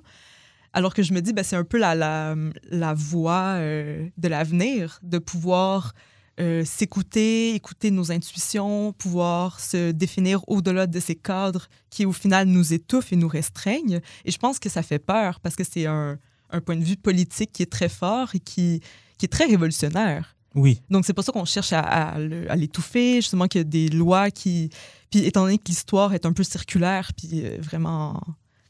Alors 0.72 0.94
que 0.94 1.02
je 1.02 1.12
me 1.12 1.20
dis, 1.20 1.34
ben, 1.34 1.44
c'est 1.44 1.56
un 1.56 1.64
peu 1.64 1.78
la, 1.78 1.94
la, 1.94 2.34
la 2.70 2.94
voie 2.94 3.56
euh, 3.58 4.08
de 4.16 4.28
l'avenir, 4.28 5.00
de 5.02 5.18
pouvoir 5.18 5.92
euh, 6.40 6.64
s'écouter, 6.64 7.54
écouter 7.54 7.90
nos 7.90 8.10
intuitions, 8.10 8.92
pouvoir 8.94 9.60
se 9.60 9.90
définir 9.90 10.42
au-delà 10.48 10.86
de 10.86 10.98
ces 10.98 11.14
cadres 11.14 11.68
qui, 11.90 12.06
au 12.06 12.12
final, 12.12 12.48
nous 12.48 12.72
étouffent 12.72 13.12
et 13.12 13.16
nous 13.16 13.28
restreignent. 13.28 14.00
Et 14.24 14.30
je 14.30 14.38
pense 14.38 14.58
que 14.58 14.68
ça 14.68 14.82
fait 14.82 14.98
peur 14.98 15.40
parce 15.40 15.56
que 15.56 15.64
c'est 15.64 15.86
un, 15.86 16.18
un 16.50 16.60
point 16.60 16.76
de 16.76 16.84
vue 16.84 16.96
politique 16.96 17.52
qui 17.52 17.62
est 17.62 17.70
très 17.70 17.88
fort 17.88 18.34
et 18.34 18.40
qui, 18.40 18.80
qui 19.18 19.26
est 19.26 19.28
très 19.28 19.44
révolutionnaire. 19.44 20.36
Oui, 20.54 20.82
Donc, 20.90 21.06
c'est 21.06 21.14
pour 21.14 21.24
ça 21.24 21.32
qu'on 21.32 21.44
cherche 21.44 21.72
à, 21.72 21.80
à 21.80 22.56
l'étouffer, 22.56 23.16
justement, 23.16 23.46
qu'il 23.46 23.60
y 23.60 23.62
a 23.62 23.64
des 23.64 23.88
lois 23.88 24.30
qui. 24.30 24.70
Puis, 25.10 25.24
étant 25.24 25.44
donné 25.44 25.58
que 25.58 25.64
l'histoire 25.68 26.14
est 26.14 26.26
un 26.26 26.32
peu 26.32 26.42
circulaire, 26.42 27.12
puis 27.16 27.44
euh, 27.44 27.58
vraiment, 27.60 28.20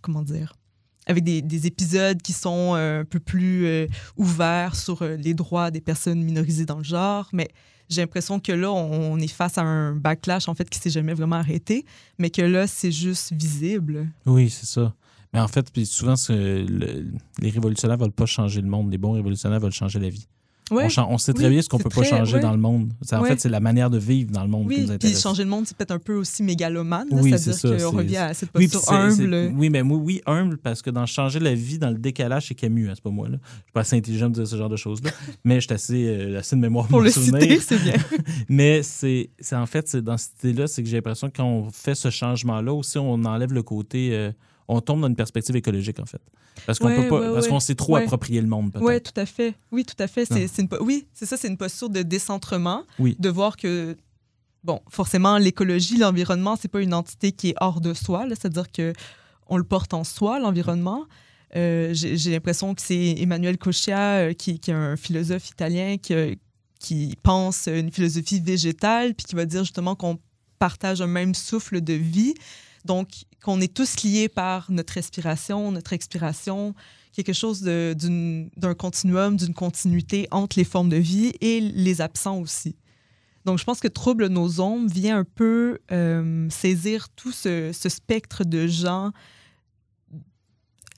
comment 0.01 0.23
dire, 0.23 0.55
avec 1.07 1.25
des, 1.25 1.43
des 1.43 1.67
épisodes 1.67 2.21
qui 2.23 2.33
sont 2.33 2.75
euh, 2.75 3.01
un 3.01 3.05
peu 3.05 3.21
plus 3.21 3.67
euh, 3.67 3.87
ouverts 4.17 4.77
sur 4.77 5.03
euh, 5.03 5.17
les 5.17 5.35
droits 5.35 5.71
des 5.71 5.81
personnes 5.81 6.23
minorisées 6.23 6.67
dans 6.67 6.79
le 6.79 6.85
genre, 6.85 7.29
mais 7.33 7.49
j'ai 7.89 8.01
l'impression 8.01 8.41
que 8.41 8.53
là, 8.53 8.73
on, 8.73 9.19
est 9.19 9.29
face 9.29 9.59
à 9.59 9.63
un 9.63 9.95
backlash, 9.95 10.49
en 10.49 10.55
fait, 10.55 10.71
qui 10.71 10.79
s'est 10.79 10.91
jamais 10.91 11.13
vraiment 11.13 11.37
arrêté, 11.37 11.85
mais 12.19 12.31
que 12.31 12.41
là, 12.41 12.67
c'est 12.67 12.93
juste 12.93 13.33
visible. 13.33 14.09
oui, 14.25 14.49
c'est 14.49 14.67
ça. 14.67 14.95
Mais 15.35 15.41
en 15.41 15.49
fait, 15.49 15.71
souvent, 15.85 16.15
les 16.29 17.51
révolutionnaires 17.51 17.99
veulent 17.99 18.13
pas 18.13 18.27
changer 18.27 18.61
le 18.61 18.69
monde. 18.69 18.91
Les 18.91 18.99
bons 18.99 19.13
révolutionnaires 19.13 19.61
veulent 19.61 19.73
changer 19.73 19.99
la 19.99 20.11
vie. 20.11 20.27
Ouais. 20.73 20.89
On, 20.99 21.15
on 21.15 21.19
sait 21.19 21.33
très 21.33 21.45
Oui, 21.47 21.51
bien 21.53 21.63
ce 21.63 21.69
qu'on 21.69 21.79
peut 21.79 21.89
pas 21.89 22.03
changer 22.03 22.35
ouais. 22.37 22.41
dans 22.41 22.53
le 22.53 22.59
monde. 22.59 22.93
C'est- 23.03 23.15
En 23.17 23.23
Ouais. 23.23 23.29
fait, 23.29 23.41
c'est 23.41 23.49
la 23.49 23.61
manière 23.61 23.91
de 23.91 23.99
vivre 23.99 24.31
dans 24.31 24.43
le 24.43 24.49
monde 24.49 24.69
qui 24.71 24.81
Oui, 24.81 24.99
puis 24.99 25.15
changer 25.15 25.45
le 25.45 25.51
monde, 25.51 25.67
c'est 25.67 25.77
peut-être 25.77 25.91
un 25.93 25.99
peu 25.99 26.15
aussi 26.15 26.43
mégalomane, 26.43 27.09
Oui, 27.13 27.35
c'est-à-dire 27.37 27.89
qu'on 27.91 27.97
revient 27.99 28.17
à 28.17 28.35
cette 28.35 28.51
Oui, 28.55 28.69
posture 28.69 28.81
c'est- 28.89 29.23
humble. 29.23 29.53
oui, 29.57 29.71
mais 29.71 29.83
moi, 29.83 29.99
oui, 29.99 30.21
humble, 30.27 30.57
parce 30.59 30.83
que 30.83 30.91
dans 30.91 31.07
changer 31.07 31.39
la 31.41 31.55
vie, 31.55 31.79
dans 31.79 31.91
le 31.91 31.99
décalage, 31.99 32.49
c'est 32.49 32.55
Camus, 32.55 32.89
hein, 32.89 32.93
c'est 32.95 33.03
pas 33.03 33.11
moi. 33.11 33.29
Là. 33.29 33.37
Je 33.43 33.49
suis 33.63 33.73
pas 33.73 33.81
assez 33.81 33.97
intelligent 33.97 34.29
de 34.29 34.35
dire 34.35 34.47
ce 34.49 34.57
genre 34.57 34.69
de 34.71 34.77
choses-là, 34.77 35.11
mais 35.45 35.57
je 35.61 35.67
suis 35.67 35.75
assez, 35.75 36.07
euh, 36.07 36.39
assez 36.39 36.57
de 36.57 36.61
mémoire 36.61 36.87
Pour 36.89 37.01
me 37.01 37.05
le 37.05 37.11
souvenir. 37.11 37.43
citer, 37.43 37.61
c'est 37.61 37.83
bien. 37.83 37.95
Mais 38.49 38.83
c'est 38.83 39.31
c'est- 39.39 39.57
en 39.57 39.67
fait, 39.67 39.89
c'est 39.89 40.03
dans 40.03 40.17
cette 40.17 40.43
idée-là, 40.45 40.67
c'est 40.67 40.83
que 40.83 40.89
j'ai 40.89 40.97
l'impression 40.97 41.29
que 41.29 41.37
quand 41.37 41.47
on 41.47 41.71
fait 41.71 41.95
ce 41.95 42.11
changement-là, 42.11 42.73
aussi, 42.73 42.99
on 42.99 43.25
enlève 43.25 43.53
le 43.53 43.63
côté. 43.63 44.11
euh, 44.13 44.33
on 44.73 44.81
tombe 44.81 45.01
dans 45.01 45.09
une 45.09 45.17
perspective 45.17 45.55
écologique, 45.57 45.99
en 46.01 46.07
fait. 46.07 46.21
Parce 46.67 46.79
qu'on 46.79 46.87
Ouais, 46.89 46.97
peut 47.03 47.09
pas. 47.09 47.21
ouais, 47.21 47.33
parce 47.33 47.47
ouais. 47.47 47.51
qu'on 47.51 47.61
s'est 47.61 47.75
trop 47.75 47.97
approprié 47.97 48.41
le 48.41 48.47
monde, 48.47 48.73
peut-être. 48.73 48.85
Oui, 48.87 49.01
tout 49.01 49.19
à 49.21 49.27
fait. 49.27 49.55
Oui, 49.71 49.85
tout 49.85 50.01
à 50.03 50.07
fait. 50.07 50.25
C'est, 50.25 50.47
c'est 50.49 50.63
une, 50.63 50.69
oui, 50.81 51.07
c'est 51.15 51.27
ça, 51.27 51.37
c'est 51.37 51.49
une 51.49 51.57
posture 51.57 51.89
de 51.91 52.03
décentrement. 52.03 52.85
Oui. 52.99 53.17
De 53.19 53.29
voir 53.29 53.57
que, 53.57 53.97
bon, 54.65 54.81
forcément, 54.89 55.39
l'écologie, 55.39 55.97
l'environnement, 55.99 56.57
c'est 56.57 56.69
pas 56.69 56.81
une 56.81 56.95
entité 56.95 57.33
qui 57.33 57.51
est 57.51 57.55
hors 57.61 57.81
de 57.81 57.95
soi. 57.95 58.27
C'est-à-dire 58.29 58.71
que 58.71 58.93
on 59.49 59.57
le 59.57 59.65
porte 59.65 59.93
en 59.95 60.05
soi, 60.05 60.39
l'environnement. 60.39 61.05
Euh, 61.57 61.93
J'ai 61.93 62.17
j'ai 62.17 62.31
l'impression 62.31 62.75
que 62.75 62.81
c'est 62.81 63.17
Emmanuel 63.19 63.59
Coccia, 63.59 63.99
euh, 64.29 64.33
qui, 64.33 64.59
qui 64.59 64.71
est 64.71 64.75
un 64.75 64.97
philosophe 64.97 65.49
italien, 65.51 65.97
qui, 66.01 66.15
euh, 66.15 66.35
qui 66.81 67.15
pense 67.23 67.67
une 67.69 67.93
philosophie 67.93 68.41
végétale, 68.41 69.15
puis 69.15 69.27
qui 69.27 69.35
va 69.35 69.45
dire 69.45 69.63
justement 69.63 69.95
qu'on 69.95 70.19
partage 70.59 71.03
un 71.03 71.07
même 71.07 71.35
souffle 71.35 71.81
de 71.81 71.93
vie. 71.93 72.35
Donc, 72.85 73.25
qu'on 73.43 73.61
est 73.61 73.73
tous 73.73 74.03
liés 74.03 74.29
par 74.29 74.71
notre 74.71 74.95
respiration, 74.95 75.73
notre 75.73 75.93
expiration, 75.93 76.75
quelque 77.13 77.33
chose 77.33 77.63
d'un 77.63 78.75
continuum, 78.75 79.37
d'une 79.37 79.55
continuité 79.55 80.27
entre 80.31 80.59
les 80.59 80.65
formes 80.65 80.89
de 80.89 80.97
vie 80.97 81.33
et 81.41 81.61
les 81.61 82.01
absents 82.01 82.39
aussi. 82.39 82.77
Donc, 83.45 83.59
je 83.59 83.65
pense 83.65 83.81
que 83.81 83.89
Trouble 83.89 84.29
nos 84.29 84.61
ombres 84.61 84.91
vient 84.91 85.19
un 85.19 85.25
peu 85.25 85.81
euh, 85.91 86.49
saisir 86.49 87.09
tout 87.11 87.33
ce, 87.33 87.73
spectre 87.73 88.45
de 88.45 88.67
gens, 88.67 89.13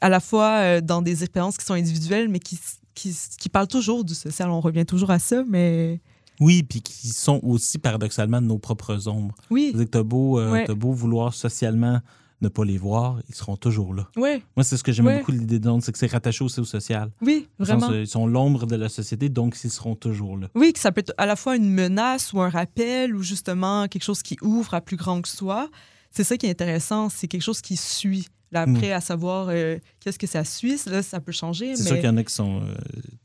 à 0.01 0.09
la 0.09 0.20
fois 0.20 0.59
euh, 0.59 0.80
dans 0.80 1.01
des 1.01 1.22
expériences 1.22 1.57
qui 1.57 1.64
sont 1.64 1.74
individuelles, 1.74 2.28
mais 2.28 2.41
qui, 2.41 2.59
qui 2.95 3.49
parlent 3.49 3.68
toujours 3.68 4.05
du 4.05 4.14
social. 4.14 4.51
On 4.51 4.61
revient 4.61 4.85
toujours 4.85 5.11
à 5.11 5.18
ça, 5.18 5.43
mais 5.49 6.01
Oui, 6.41 6.62
puis 6.62 6.80
qui 6.82 7.09
sont 7.09 7.41
aussi 7.43 7.78
paradoxalement 7.78 8.41
nos 8.41 8.59
propres 8.59 9.09
ombres. 9.09 9.35
oui, 9.51 9.66
C'est-à-dire 9.70 9.87
que 9.87 9.91
t'as 9.91 10.03
beau, 10.03 10.39
euh, 10.41 10.51
Ouais. 10.53 10.66
beau 10.74 10.93
vouloir 10.93 11.35
socialement 11.35 12.01
ne 12.43 12.49
pas 12.49 12.64
les 12.64 12.76
voir, 12.76 13.20
ils 13.28 13.35
seront 13.35 13.57
toujours 13.57 13.95
là. 13.95 14.07
ouais, 14.16 14.43
Moi, 14.57 14.64
c'est 14.64 14.76
ce 14.76 14.82
que 14.85 14.93
j'aime 14.93 15.07
beaucoup 15.18 15.32
de 15.32 15.39
l'idée 15.39 15.59
de 15.59 15.70
c'est 15.80 15.93
que 15.93 15.99
c'est 15.99 16.11
rattaché 16.11 16.45
aussi 16.45 16.61
au 16.61 16.64
social. 16.64 17.11
oui, 17.22 17.49
vraiment. 17.59 17.91
euh, 17.91 18.03
ils 18.03 18.07
sont 18.09 18.26
l'ombre 18.26 18.66
de 18.66 18.76
la 18.76 18.89
société, 18.91 19.28
donc 19.30 19.57
ils 19.64 19.70
seront 19.70 19.95
toujours 19.95 20.37
là. 20.37 20.49
Oui, 20.55 20.72
que 20.72 20.78
ça 20.80 20.93
peut 20.93 21.01
être 21.01 21.14
à 21.16 21.24
la 21.26 21.37
fois 21.37 21.57
une 21.57 21.70
menace 21.70 22.32
ou 22.32 22.41
un 22.43 22.51
rappel 22.51 23.14
ou 23.16 23.22
justement 23.22 23.87
quelque 23.89 24.03
chose 24.05 24.22
qui 24.22 24.37
ouvre 24.43 24.74
à 24.74 24.80
plus 24.82 24.97
grand 24.97 25.22
que 25.22 25.28
soi. 25.28 25.70
C'est 26.11 26.24
ça 26.24 26.37
qui 26.37 26.47
est 26.47 26.51
intéressant, 26.51 27.09
c'est 27.09 27.28
quelque 27.28 27.43
chose 27.43 27.61
qui 27.62 27.76
suit. 27.76 28.26
Là, 28.55 28.63
après, 28.63 28.93
à 28.93 29.01
savoir 29.01 29.49
euh, 29.51 29.79
qu'est-ce 29.99 30.19
que 30.19 30.29
ça 30.29 30.45
suit, 30.45 30.79
là, 30.87 31.03
ça 31.03 31.19
peut 31.19 31.33
changer. 31.33 31.73
Mm. 31.73 31.77
C'est 31.77 31.83
mais... 31.83 31.89
sûr 31.89 31.97
qu'il 31.97 32.07
y 32.07 32.09
en 32.09 32.17
a 32.17 32.23
qui 32.23 32.33
sont 32.33 32.63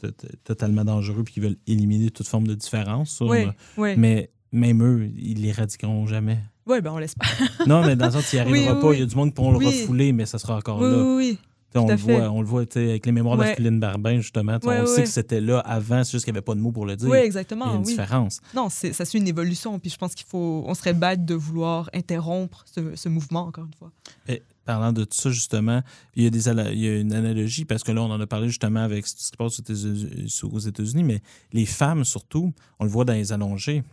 euh, 0.04 0.12
totalement 0.44 0.84
dangereux 0.84 1.24
puis 1.24 1.36
qui 1.36 1.40
veulent 1.40 1.58
éliminer 1.68 2.10
toute 2.10 2.28
forme 2.28 2.48
de 2.48 2.56
différence. 2.56 3.18
ça, 3.20 3.26
Oui, 3.26 3.46
oui. 3.78 3.94
Mais 3.96 4.32
même 4.52 4.84
eux, 4.84 5.12
ils 5.16 5.40
l'éradiqueront 5.42 6.08
jamais. 6.08 6.40
Oui, 6.66 6.82
ben 6.82 6.92
on 6.92 6.98
l'espère. 6.98 7.30
Non, 7.68 7.86
mais 7.86 7.96
dans 7.96 8.08
le 8.08 8.12
sens, 8.12 8.34
il 8.34 8.38
n'y 8.38 8.42
arrivera 8.42 8.74
Oui, 8.74 8.82
pas. 8.82 8.94
Il 8.94 9.00
y 9.00 9.04
a 9.04 9.06
du 9.06 9.16
monde 9.16 9.30
qui 9.30 9.36
pourront 9.36 9.52
le 9.52 9.66
refouler, 9.66 10.14
mais 10.14 10.26
ça 10.26 10.40
sera 10.40 10.58
encore 10.58 10.82
là. 10.82 10.98
oui, 10.98 11.16
oui. 11.16 11.38
On, 11.76 11.88
le 11.88 11.96
voit, 11.96 12.30
on 12.32 12.42
le 12.42 12.48
voit 12.48 12.62
avec 12.76 13.06
les 13.06 13.12
mémoires 13.12 13.38
Ouais. 13.38 13.46
d'Arculine 13.48 13.80
Barbin, 13.80 14.20
justement. 14.22 14.54
Ouais, 14.64 14.80
on 14.80 14.82
ouais, 14.82 14.88
sait 14.88 15.04
que 15.04 15.10
c'était 15.10 15.40
là 15.42 15.60
avant, 15.60 16.04
c'est 16.04 16.14
juste 16.14 16.26
qu'il 16.26 16.34
n'y 16.34 16.38
avait 16.38 16.44
pas 16.46 16.56
de 16.56 16.60
mots 16.60 16.72
pour 16.72 16.86
le 16.88 16.96
dire. 16.96 17.08
Oui, 17.08 17.18
Il 17.18 17.20
y 17.20 17.24
a 17.24 17.26
exactement. 17.26 17.72
une 17.76 17.82
Oui. 17.82 17.86
différence. 17.88 18.40
Non, 18.56 18.70
ça 18.70 19.06
suit 19.06 19.20
une 19.20 19.28
évolution. 19.28 19.78
Puis 19.78 19.92
je 19.92 19.98
pense 19.98 20.16
qu'il 20.16 20.26
faut. 20.26 20.64
On 20.66 20.74
serait 20.74 20.94
bête 20.96 21.26
de 21.26 21.36
vouloir 21.36 21.90
interrompre 21.94 22.66
ce, 22.74 22.96
ce 22.96 23.08
mouvement, 23.10 23.42
encore 23.46 23.66
une 23.66 23.74
fois. 23.76 23.92
Et 24.28 24.42
parlant 24.66 24.92
de 24.94 25.04
tout 25.04 25.18
ça, 25.18 25.30
justement, 25.30 25.82
il 26.16 26.24
y, 26.24 26.28
a 26.28 26.30
des, 26.32 26.48
il 26.74 26.80
y 26.80 26.88
a 26.88 26.98
une 27.00 27.14
analogie, 27.14 27.66
parce 27.66 27.84
que 27.84 27.92
là, 27.92 28.02
on 28.02 28.12
en 28.12 28.20
a 28.20 28.28
parlé 28.28 28.48
justement 28.48 28.82
avec 28.82 29.06
ce 29.08 29.16
qui 29.16 29.24
se 29.24 29.32
passe 29.38 29.60
aux 29.60 29.64
États- 29.64 30.46
aux 30.56 30.60
États-Unis, 30.60 31.04
mais 31.04 31.22
les 31.54 31.66
femmes, 31.66 32.04
surtout, 32.04 32.52
on 32.80 32.84
le 32.84 32.90
voit 32.90 33.06
dans 33.06 33.14
les 33.14 33.32
allongés, 33.32 33.84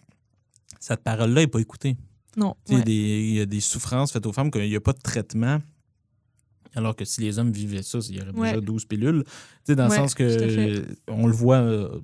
cette 0.81 1.03
parole-là 1.03 1.43
n'est 1.43 1.47
pas 1.47 1.61
écoutée. 1.61 1.97
Non. 2.37 2.55
Il 2.69 2.77
y 2.79 2.81
a 2.81 2.85
des- 2.85 2.93
il 2.93 3.35
y, 3.37 3.41
a 3.41 3.47
des 3.47 3.61
souffrances 3.61 4.13
faites 4.13 4.27
aux 4.27 4.33
femmes 4.33 4.51
qu'il 4.51 4.69
n'y 4.69 4.77
a 4.77 4.81
pas 4.81 4.93
de 4.93 5.01
traitement. 5.01 5.59
Alors 6.77 6.95
que 6.95 7.05
si 7.05 7.21
les 7.23 7.39
hommes 7.39 7.51
vivaient 7.51 7.83
ça, 7.83 7.99
il 8.09 8.17
y 8.17 8.21
aurait 8.21 8.33
déjà 8.33 8.55
Ouais. 8.57 8.61
12 8.61 8.85
pilules. 8.85 9.25
Tu 9.25 9.31
sais, 9.65 9.77
dans 9.77 9.89
le 9.89 9.95
sens 9.95 10.15
que 10.15 10.85
on 11.09 11.27
le 11.27 11.33
voit 11.33 11.57
euh, 11.57 11.99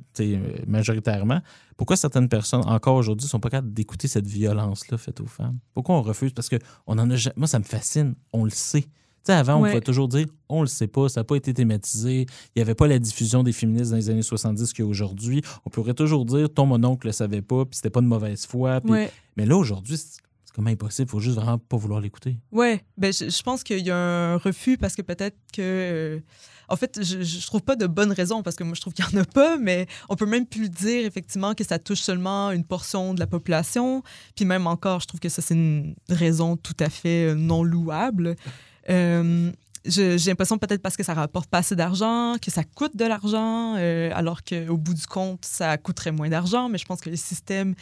majoritairement. 0.66 1.40
Pourquoi 1.76 1.96
certaines 1.96 2.28
personnes, 2.28 2.62
encore 2.66 2.96
aujourd'hui, 2.96 3.28
sont 3.28 3.40
pas 3.40 3.50
capables 3.50 3.72
d'écouter 3.72 4.08
cette 4.08 4.26
violence-là 4.26 4.98
faite 4.98 5.20
aux 5.20 5.26
femmes? 5.26 5.58
Pourquoi 5.74 5.96
on 5.96 6.02
refuse? 6.02 6.32
Parce 6.32 6.48
que 6.48 6.56
on 6.86 6.98
en 6.98 7.10
a 7.10 7.16
moi, 7.36 7.46
ça 7.46 7.58
me 7.58 7.64
fascine. 7.64 8.14
On 8.32 8.44
le 8.44 8.50
sait. 8.50 8.82
Tu 8.82 8.88
sais, 9.26 9.32
avant, 9.34 9.56
on 9.58 9.62
Ouais. 9.62 9.70
pouvait 9.70 9.80
toujours 9.82 10.08
dire 10.08 10.26
on 10.48 10.62
le 10.62 10.66
sait 10.66 10.88
pas, 10.88 11.08
ça 11.08 11.20
n'a 11.20 11.24
pas 11.24 11.36
été 11.36 11.54
thématisé, 11.54 12.22
il 12.22 12.26
n'y 12.56 12.62
avait 12.62 12.74
pas 12.74 12.88
la 12.88 12.98
diffusion 12.98 13.42
des 13.44 13.52
féministes 13.52 13.90
dans 13.92 13.96
les 13.96 14.10
années 14.10 14.22
70 14.22 14.72
qu'il 14.72 14.84
y 14.84 14.88
a 14.88 14.90
aujourd'hui. 14.90 15.42
On 15.64 15.70
pourrait 15.70 15.94
toujours 15.94 16.24
dire 16.24 16.52
ton 16.52 16.66
mononcle 16.66 17.06
le 17.06 17.12
savait 17.12 17.40
pas, 17.42 17.64
puis 17.64 17.76
c'était 17.76 17.90
pas 17.90 18.00
de 18.00 18.06
mauvaise 18.06 18.46
foi. 18.46 18.80
Ouais. 18.84 19.10
Mais 19.36 19.46
là, 19.46 19.56
aujourd'hui, 19.56 19.96
c'est 20.52 20.56
comme 20.56 20.68
impossible. 20.68 21.10
Faut 21.10 21.20
juste 21.20 21.36
vraiment 21.36 21.58
pas 21.58 21.76
vouloir 21.76 22.00
l'écouter. 22.00 22.38
Ouais, 22.50 22.84
ben 22.98 23.12
je, 23.12 23.42
pense 23.42 23.62
qu'il 23.62 23.86
y 23.86 23.90
a 23.90 23.96
un 23.96 24.36
refus 24.36 24.76
parce 24.76 24.94
que 24.94 25.02
peut-être 25.02 25.36
que. 25.52 25.60
euh, 25.60 26.20
en 26.68 26.76
fait, 26.76 27.02
je, 27.02 27.22
je 27.22 27.46
trouve 27.46 27.62
pas 27.62 27.76
de 27.76 27.86
bonnes 27.86 28.12
raisons 28.12 28.42
parce 28.42 28.56
que 28.56 28.64
moi 28.64 28.74
je 28.74 28.80
trouve 28.80 28.94
qu'il 28.94 29.04
y 29.04 29.16
en 29.16 29.20
a 29.20 29.24
pas, 29.24 29.58
mais 29.58 29.86
on 30.08 30.16
peut 30.16 30.26
même 30.26 30.46
plus 30.46 30.70
dire 30.70 31.04
effectivement 31.04 31.54
que 31.54 31.64
ça 31.64 31.78
touche 31.78 32.00
seulement 32.00 32.50
une 32.50 32.64
portion 32.64 33.14
de 33.14 33.20
la 33.20 33.26
population. 33.26 34.02
Puis 34.36 34.44
même 34.44 34.66
encore, 34.66 35.00
je 35.00 35.06
trouve 35.06 35.20
que 35.20 35.28
ça 35.28 35.42
c'est 35.42 35.54
une 35.54 35.94
raison 36.08 36.56
tout 36.56 36.76
à 36.80 36.88
fait 36.88 37.30
euh, 37.30 37.34
non 37.34 37.62
louable. 37.62 38.36
Euh, 38.90 39.52
j'ai 39.84 40.18
l'impression 40.18 40.58
peut-être 40.58 40.82
parce 40.82 40.96
que 40.96 41.02
ça 41.02 41.14
rapporte 41.14 41.50
pas 41.50 41.58
assez 41.58 41.74
d'argent, 41.74 42.36
que 42.40 42.50
ça 42.50 42.62
coûte 42.64 42.96
de 42.96 43.04
l'argent, 43.04 43.74
euh, 43.76 44.10
alors 44.14 44.42
qu'au 44.44 44.76
bout 44.76 44.94
du 44.94 45.06
compte, 45.06 45.44
ça 45.44 45.76
coûterait 45.76 46.12
moins 46.12 46.28
d'argent. 46.28 46.68
Mais 46.68 46.78
je 46.78 46.84
pense 46.84 47.00
que 47.00 47.10
le 47.10 47.16
système 47.16 47.74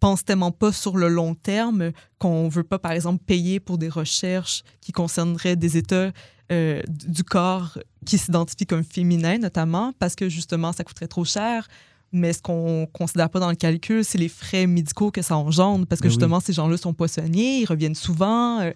pense 0.00 0.24
tellement 0.24 0.50
pas 0.52 0.72
sur 0.72 0.96
le 0.96 1.08
long 1.08 1.34
terme 1.34 1.92
qu'on 2.18 2.48
veut 2.48 2.64
pas, 2.64 2.78
par 2.78 2.92
exemple, 2.92 3.22
payer 3.24 3.60
pour 3.60 3.78
des 3.78 3.88
recherches 3.88 4.62
qui 4.80 4.92
concerneraient 4.92 5.56
des 5.56 5.76
états 5.76 6.12
euh, 6.52 6.80
du 6.88 7.24
corps 7.24 7.76
qui 8.04 8.18
s'identifient 8.18 8.66
comme 8.66 8.84
féminins, 8.84 9.38
notamment, 9.38 9.92
parce 9.98 10.14
que 10.14 10.28
justement, 10.28 10.72
ça 10.72 10.84
coûterait 10.84 11.08
trop 11.08 11.24
cher. 11.24 11.66
Mais 12.12 12.32
ce 12.32 12.40
qu'on 12.40 12.86
considère 12.92 13.28
pas 13.30 13.40
dans 13.40 13.50
le 13.50 13.56
calcul, 13.56 14.04
c'est 14.04 14.16
les 14.18 14.28
frais 14.28 14.66
médicaux 14.68 15.10
que 15.10 15.22
ça 15.22 15.36
engendre, 15.36 15.86
parce 15.86 16.00
que 16.00 16.04
Ben 16.06 16.10
oui. 16.10 16.14
justement, 16.14 16.38
ces 16.40 16.52
gens-là 16.52 16.76
sont 16.76 16.94
poissonniers, 16.94 17.58
ils 17.62 17.64
reviennent 17.66 17.96
souvent, 17.96 18.60
euh, 18.60 18.70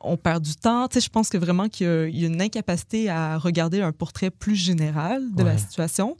on 0.00 0.16
perd 0.16 0.44
du 0.44 0.54
temps. 0.54 0.86
Tu 0.86 0.94
sais, 0.94 1.00
je 1.06 1.10
pense 1.10 1.28
que 1.28 1.36
vraiment 1.38 1.68
qu'il 1.68 1.86
y 1.88 1.90
a- 1.90 2.06
il 2.06 2.20
y, 2.20 2.24
a 2.24 2.28
une 2.28 2.40
incapacité 2.40 3.08
à 3.10 3.36
regarder 3.36 3.82
un 3.82 3.90
portrait 3.90 4.30
plus 4.30 4.54
général 4.54 5.22
de 5.34 5.42
Ouais. 5.42 5.50
la 5.50 5.58
situation. 5.58 6.16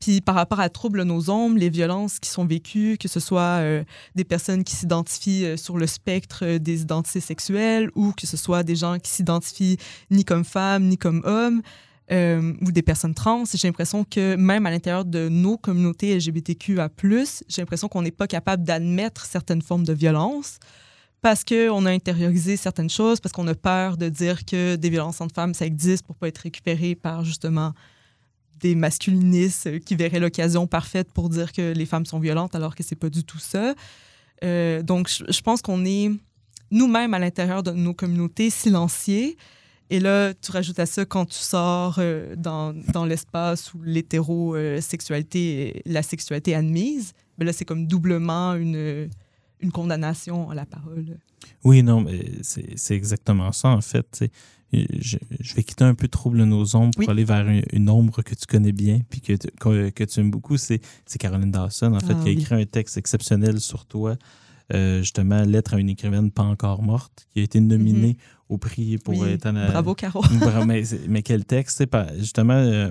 Puis 0.00 0.20
par 0.20 0.34
rapport 0.34 0.60
à 0.60 0.68
troubles 0.68 1.02
nos 1.02 1.30
ombres, 1.30 1.58
les 1.58 1.70
violences 1.70 2.18
qui 2.18 2.28
sont 2.28 2.44
vécues, 2.44 2.96
que 2.98 3.08
ce 3.08 3.20
soit 3.20 3.60
euh, 3.60 3.84
des 4.14 4.24
personnes 4.24 4.64
qui 4.64 4.76
s'identifient 4.76 5.44
euh, 5.46 5.56
sur 5.56 5.78
le 5.78 5.86
spectre 5.86 6.40
euh, 6.44 6.58
des 6.58 6.82
identités 6.82 7.20
sexuelles 7.20 7.90
ou 7.94 8.12
que 8.12 8.26
ce 8.26 8.36
soit 8.36 8.62
des 8.62 8.76
gens 8.76 8.98
qui 8.98 9.10
s'identifient 9.10 9.78
ni 10.10 10.24
comme 10.24 10.44
femmes 10.44 10.84
ni 10.84 10.98
comme 10.98 11.22
hommes 11.24 11.62
euh, 12.12 12.52
ou 12.60 12.70
des 12.70 12.82
personnes 12.82 13.14
trans, 13.14 13.44
j'ai 13.46 13.66
l'impression 13.66 14.04
que 14.04 14.36
même 14.36 14.66
à 14.66 14.70
l'intérieur 14.70 15.06
de 15.06 15.30
nos 15.30 15.56
communautés 15.56 16.14
LGBTQA+, 16.14 16.90
j'ai 17.48 17.62
l'impression 17.62 17.88
qu'on 17.88 18.02
n'est 18.02 18.10
pas 18.10 18.26
capable 18.26 18.62
d'admettre 18.62 19.24
certaines 19.24 19.62
formes 19.62 19.84
de 19.84 19.94
violence 19.94 20.58
parce 21.22 21.44
qu'on 21.44 21.86
a 21.86 21.90
intériorisé 21.90 22.58
certaines 22.58 22.90
choses, 22.90 23.20
parce 23.20 23.32
qu'on 23.32 23.48
a 23.48 23.54
peur 23.54 23.96
de 23.96 24.10
dire 24.10 24.44
que 24.44 24.76
des 24.76 24.90
violences 24.90 25.22
entre 25.22 25.34
femmes, 25.34 25.54
ça 25.54 25.64
existe 25.64 26.04
pour 26.04 26.16
pas 26.16 26.28
être 26.28 26.38
récupéré 26.38 26.94
par 26.94 27.24
justement 27.24 27.72
des 28.60 28.74
masculinistes 28.74 29.66
euh, 29.66 29.78
qui 29.78 29.94
verraient 29.94 30.20
l'occasion 30.20 30.66
parfaite 30.66 31.10
pour 31.12 31.28
dire 31.28 31.52
que 31.52 31.72
les 31.72 31.86
femmes 31.86 32.06
sont 32.06 32.18
violentes 32.18 32.54
alors 32.54 32.74
que 32.74 32.82
c'est 32.82 32.96
pas 32.96 33.10
du 33.10 33.24
tout 33.24 33.38
ça. 33.38 33.74
Euh, 34.42 34.82
donc, 34.82 35.08
je, 35.08 35.40
pense 35.40 35.62
qu'on 35.62 35.84
est 35.84 36.10
nous-mêmes 36.70 37.14
à 37.14 37.18
l'intérieur 37.18 37.62
de 37.62 37.72
nos 37.72 37.94
communautés 37.94 38.50
silenciés. 38.50 39.36
Et 39.90 40.00
là, 40.00 40.32
tu 40.34 40.50
rajoutes 40.50 40.78
à 40.78 40.86
ça 40.86 41.04
quand 41.04 41.26
tu 41.26 41.38
sors 41.38 41.96
euh, 41.98 42.34
dans, 42.36 42.74
dans 42.92 43.04
l'espace 43.04 43.72
où 43.74 43.82
l'hétérosexualité, 43.82 45.82
la 45.86 46.02
sexualité 46.02 46.54
admise, 46.54 47.12
ben 47.38 47.44
là, 47.44 47.52
c'est 47.52 47.64
comme 47.64 47.86
doublement 47.86 48.54
une, 48.54 49.08
une 49.60 49.72
condamnation 49.72 50.50
à 50.50 50.54
la 50.54 50.66
parole. 50.66 51.18
Oui, 51.64 51.82
non, 51.82 52.00
mais 52.00 52.32
c'est 52.42 52.94
exactement 52.94 53.52
ça, 53.52 53.68
en 53.68 53.80
fait. 53.80 54.24
Je, 55.00 55.18
je 55.40 55.54
vais 55.54 55.62
quitter 55.62 55.84
un 55.84 55.94
peu 55.94 56.08
Trouble 56.08 56.42
nos 56.44 56.76
ombres 56.76 56.92
pour 56.96 57.10
aller 57.10 57.24
vers 57.24 57.48
une, 57.48 57.62
une 57.72 57.88
ombre 57.90 58.22
que 58.22 58.34
tu 58.34 58.46
connais 58.46 58.72
bien 58.72 59.00
puis 59.10 59.20
que, 59.20 59.32
tu- 59.34 59.48
que, 59.60 59.90
que 59.90 60.04
tu 60.04 60.20
aimes 60.20 60.30
beaucoup. 60.30 60.56
C'est 60.56 60.80
c'est 61.06 61.18
Caroline 61.18 61.50
Dawson, 61.50 61.92
en 61.94 62.00
fait, 62.00 62.06
Ah 62.18 62.22
qui 62.22 62.28
a 62.28 62.32
oui. 62.32 62.38
écrit 62.40 62.54
un 62.54 62.64
texte 62.64 62.96
exceptionnel 62.96 63.60
sur 63.60 63.86
toi. 63.86 64.16
euh, 64.72 65.00
justement, 65.00 65.42
Lettre 65.42 65.74
à 65.74 65.78
une 65.78 65.90
écrivaine 65.90 66.30
pas 66.30 66.42
encore 66.42 66.82
morte, 66.82 67.26
qui 67.32 67.40
a 67.40 67.42
été 67.42 67.60
nominée 67.60 68.16
au 68.48 68.56
prix 68.58 68.96
pour 68.98 69.14
Mhm. 69.14 69.20
Oui, 69.20 69.28
être 69.30 69.46
en, 69.46 69.52
Bravo, 69.52 69.94
Caro. 69.94 70.22
Mais, 70.66 70.82
mais 71.08 71.22
quel 71.22 71.44
texte, 71.44 71.76
c'est 71.78 71.86
pas 71.86 72.06
justement 72.18 72.54
euh, 72.54 72.90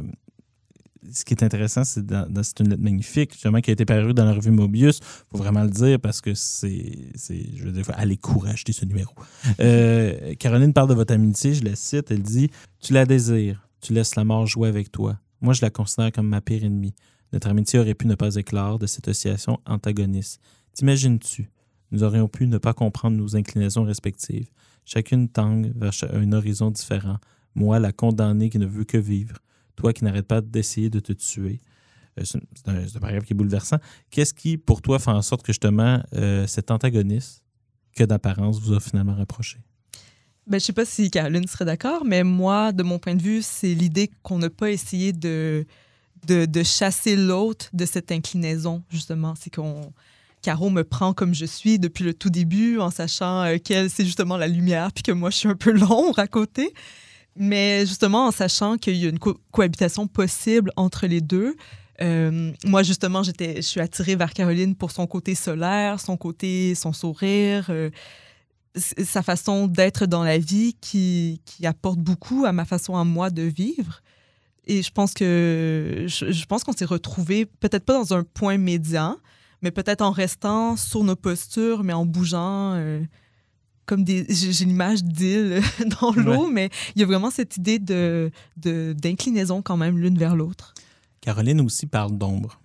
ce 1.12 1.26
qui 1.26 1.34
est 1.34 1.44
intéressant, 1.44 1.84
c'est 1.84 2.06
dans, 2.06 2.30
dans- 2.32 2.44
c'est 2.44 2.60
une 2.60 2.70
lettre 2.70 2.82
magnifique, 2.84 3.34
justement, 3.34 3.60
qui 3.62 3.70
a 3.70 3.74
été 3.74 3.86
parue 3.86 4.14
dans 4.14 4.26
la 4.26 4.34
revue 4.34 4.52
Mobius. 4.52 5.00
faut 5.32 5.38
vraiment 5.38 5.64
le 5.64 5.70
dire 5.70 6.00
parce 6.00 6.22
que 6.22 6.34
c'est, 6.34 7.10
je 7.56 7.64
veux 7.64 7.72
dire, 7.72 7.86
allez 7.96 8.18
courage 8.18 8.54
acheter 8.54 8.74
ce 8.74 8.86
numéro. 8.86 9.14
Euh, 9.60 10.34
Caroline 10.40 10.74
parle 10.74 10.90
de 10.90 10.94
votre 10.94 11.14
amitié, 11.14 11.54
je 11.54 11.64
la 11.64 11.76
cite, 11.76 12.12
elle 12.12 12.22
dit 12.22 12.50
Tu 12.80 12.94
la 12.94 13.06
désires, 13.06 13.68
tu 13.82 13.94
laisses 13.94 14.16
la 14.16 14.24
mort 14.24 14.46
jouer 14.48 14.70
avec 14.70 14.92
toi. 14.92 15.20
Moi, 15.42 15.54
je 15.54 15.62
la 15.62 15.70
considère 15.70 16.12
comme 16.12 16.28
ma 16.28 16.42
pire 16.42 16.64
ennemie. 16.64 16.94
Notre 17.34 17.48
amitié 17.50 17.80
aurait 17.80 17.96
pu 17.96 18.08
ne 18.08 18.16
pas 18.16 18.36
éclore 18.36 18.78
de 18.80 18.86
cette 18.86 19.08
oscillation 19.08 19.60
antagoniste. 19.66 20.40
T'imagines-tu? 20.74 21.50
Nous 21.92 22.04
aurions 22.04 22.28
pu 22.28 22.48
ne 22.48 22.58
pas 22.58 22.74
comprendre 22.74 23.18
nos 23.18 23.36
inclinaisons 23.36 23.84
respectives. 23.84 24.48
Chacune 24.86 25.30
tangue 25.30 25.72
vers 25.76 25.94
un 26.14 26.32
horizon 26.32 26.72
différent. 26.72 27.18
Moi, 27.56 27.80
la 27.80 27.92
condamnée 27.92 28.50
qui 28.50 28.58
ne 28.60 28.66
veut 28.66 28.84
que 28.84 28.98
vivre. 28.98 29.38
Toi 29.76 29.94
qui 29.94 30.04
n'arrêtes 30.04 30.28
pas 30.28 30.42
d'essayer 30.42 30.90
de 30.90 31.00
te 31.00 31.14
tuer. 31.14 31.60
Euh, 32.20 32.24
c'est 32.26 32.40
un, 32.68 32.76
un 32.76 33.00
paragraphe 33.00 33.26
qui 33.26 33.34
est 33.34 33.36
bouleversant. 33.36 33.78
Qu'est-ce 34.10 34.34
qui, 34.34 34.58
pour 34.58 34.82
toi, 34.82 35.00
fait 35.00 35.12
en 35.12 35.22
sorte 35.22 35.44
que 35.44 35.52
justement 35.52 36.02
euh, 36.14 36.46
cet 36.48 36.72
antagoniste, 36.72 37.44
que 37.96 38.04
d'apparence, 38.04 38.60
vous 38.60 38.74
a 38.74 38.80
finalement 38.80 39.16
reproché? 39.16 39.60
Ben, 40.46 40.60
je 40.60 40.66
sais 40.66 40.74
pas 40.74 40.86
si 40.86 41.10
Caroline 41.10 41.48
serait 41.48 41.66
d'accord, 41.66 42.04
mais 42.06 42.24
moi, 42.24 42.72
de 42.72 42.84
mon 42.84 43.00
point 43.00 43.16
de 43.16 43.22
vue, 43.22 43.42
c'est 43.42 43.74
l'idée 43.74 44.12
qu'on 44.24 44.40
n'a 44.40 44.50
pas 44.50 44.72
essayé 44.72 45.14
de, 45.14 45.66
de, 46.28 46.46
de 46.46 46.64
chasser 46.64 47.16
l'autre 47.16 47.70
de 47.72 47.86
cette 47.86 48.12
inclinaison, 48.12 48.84
justement. 48.90 49.34
C'est 49.40 49.54
qu'on. 49.54 49.94
Caro 50.42 50.70
me 50.70 50.84
prend 50.84 51.14
comme 51.14 51.34
je 51.34 51.46
suis 51.46 51.80
depuis 51.80 52.04
le 52.04 52.14
tout 52.14 52.30
début, 52.30 52.78
en 52.78 52.92
sachant 52.92 53.44
euh, 53.44 53.58
qu'elle, 53.60 53.90
c'est 53.90 54.04
justement 54.04 54.36
la 54.36 54.50
lumière, 54.50 54.92
puis 54.92 55.02
que 55.02 55.14
moi, 55.14 55.30
je 55.30 55.38
suis 55.38 55.48
un 55.48 55.56
peu 55.56 55.72
l'ombre 55.80 56.20
à 56.20 56.28
côté. 56.28 56.74
Mais 57.36 57.86
justement, 57.86 58.28
en 58.28 58.32
sachant 58.32 58.78
qu'il 58.78 58.96
y 58.96 59.06
a 59.06 59.10
une 59.10 59.20
co- 59.20 59.40
cohabitation 59.52 60.08
possible 60.08 60.72
entre 60.76 61.08
les 61.08 61.22
deux, 61.22 61.56
euh, 62.02 62.52
moi, 62.66 62.84
justement, 62.84 63.24
je 63.24 63.32
suis 63.62 63.80
attirée 63.80 64.16
vers 64.16 64.34
Caroline 64.34 64.76
pour 64.76 64.92
son 64.92 65.08
côté 65.08 65.36
solaire, 65.36 66.00
son 66.00 66.18
côté, 66.18 66.76
son 66.76 66.94
sourire, 66.94 67.68
euh, 67.70 67.90
sa 68.76 69.22
façon 69.22 69.68
d'être 69.68 70.06
dans 70.06 70.24
la 70.24 70.38
vie 70.38 70.76
qui, 70.82 71.42
qui 71.46 71.66
apporte 71.66 72.00
beaucoup 72.00 72.46
à 72.46 72.52
ma 72.52 72.66
façon 72.66 72.96
à 72.96 73.04
moi 73.04 73.30
de 73.30 73.44
vivre. 73.44 74.02
Et 74.66 74.82
je 74.82 74.92
pense 74.92 75.14
que 75.14 76.06
je, 76.08 76.32
je 76.32 76.46
pense 76.46 76.64
qu'on 76.64 76.74
s'est 76.74 76.86
retrouvés 76.86 77.46
peut-être 77.46 77.86
pas 77.86 77.94
dans 77.94 78.14
un 78.14 78.24
point 78.24 78.58
médian, 78.58 79.18
mais 79.62 79.72
peut-être 79.72 80.02
en 80.02 80.12
restant 80.12 80.76
sur 80.76 81.04
nos 81.04 81.16
postures, 81.16 81.84
mais 81.84 81.94
en 81.94 82.06
bougeant 82.06 82.74
euh, 82.74 83.02
comme 83.86 84.04
des. 84.04 84.26
J'ai 84.30 84.66
l'image 84.66 85.04
d'île 85.04 85.62
dans 86.02 86.12
l'eau, 86.14 86.48
mais 86.50 86.70
il 86.96 87.02
y 87.02 87.04
a 87.04 87.08
vraiment 87.08 87.30
cette 87.32 87.58
idée 87.58 87.80
de 87.80 88.32
de- 88.58 88.94
d'inclinaison 88.98 89.62
quand 89.62 89.78
même 89.78 89.98
l'une 89.98 90.18
vers 90.18 90.36
l'autre. 90.36 90.74
Caroline 91.22 91.62
aussi 91.62 91.86
parle 91.86 92.18
d'ombre. 92.18 92.60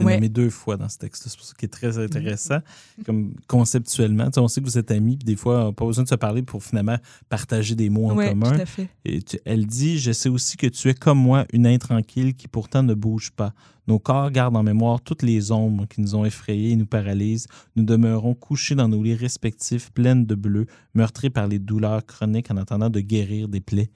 C'est 0.00 0.06
Ouais. 0.06 0.14
nommé 0.14 0.28
deux 0.28 0.50
fois 0.50 0.76
dans 0.76 0.88
ce 0.88 0.98
texte. 0.98 1.24
C'est 1.28 1.36
pour 1.36 1.44
ça 1.46 1.54
qui 1.58 1.66
est 1.66 1.68
très 1.68 1.98
intéressant. 1.98 2.58
Comme 3.04 3.34
conceptuellement, 3.46 4.24
Tu 4.26 4.32
sais, 4.34 4.40
on 4.40 4.48
sait 4.48 4.60
que 4.60 4.66
vous 4.66 4.78
êtes 4.78 4.90
amis, 4.90 5.16
puis 5.16 5.24
des 5.26 5.36
fois, 5.36 5.62
on 5.62 5.66
n'a 5.66 5.72
pas 5.72 5.84
besoin 5.86 6.04
de 6.04 6.08
se 6.08 6.14
parler 6.14 6.42
pour 6.42 6.62
finalement 6.64 6.96
partager 7.28 7.74
des 7.74 7.90
mots 7.90 8.10
en 8.10 8.16
commun. 8.16 8.52
tout 8.52 8.60
à 8.60 8.66
fait. 8.66 8.88
Et 9.04 9.20
tu- 9.22 9.38
elle 9.44 9.66
dit 9.66 9.98
Je 9.98 10.12
sais 10.12 10.28
aussi 10.28 10.56
que 10.56 10.66
tu 10.66 10.88
es 10.88 10.94
comme 10.94 11.18
moi, 11.18 11.44
une 11.52 11.66
intranquille 11.66 12.34
qui 12.34 12.48
pourtant 12.48 12.82
ne 12.82 12.94
bouge 12.94 13.30
pas. 13.30 13.52
Nos 13.86 13.98
corps 13.98 14.30
gardent 14.30 14.56
en 14.56 14.62
mémoire 14.62 15.00
toutes 15.00 15.22
les 15.22 15.50
ombres 15.52 15.86
qui 15.86 16.00
nous 16.00 16.14
ont 16.14 16.24
effrayés 16.24 16.70
et 16.70 16.76
nous 16.76 16.86
paralysent. 16.86 17.48
Nous 17.76 17.84
demeurons 17.84 18.34
couchés 18.34 18.74
dans 18.76 18.88
nos 18.88 19.02
lits 19.02 19.14
respectifs, 19.16 19.90
pleines 19.90 20.24
de 20.26 20.34
bleu, 20.36 20.66
meurtris 20.94 21.30
par 21.30 21.48
les 21.48 21.58
douleurs 21.58 22.06
chroniques 22.06 22.50
en 22.50 22.56
attendant 22.56 22.88
de 22.88 23.00
guérir 23.00 23.48
des 23.48 23.60
plaies 23.60 23.90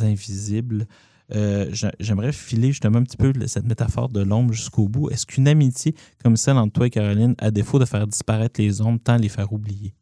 invisibles. 0.00 0.86
Euh, 1.34 1.68
j'a- 1.72 1.92
J'aimerais 2.00 2.32
filer 2.32 2.68
justement 2.68 2.98
un 2.98 3.02
petit 3.04 3.16
peu 3.16 3.32
cette 3.46 3.66
métaphore 3.66 4.08
de 4.08 4.20
l'ombre 4.22 4.52
jusqu'au 4.52 4.88
bout. 4.88 5.10
Est-ce 5.10 5.26
qu'une 5.26 5.48
amitié 5.48 5.94
comme 6.22 6.36
celle 6.36 6.56
entre 6.56 6.72
toi 6.72 6.86
et 6.86 6.90
Caroline, 6.90 7.34
à 7.38 7.50
défaut 7.50 7.78
de 7.78 7.84
faire 7.84 8.06
disparaître 8.06 8.60
les 8.60 8.80
ombres, 8.80 9.00
tend 9.02 9.14
à 9.14 9.18
les 9.18 9.28
faire 9.28 9.52
oublier? 9.52 9.94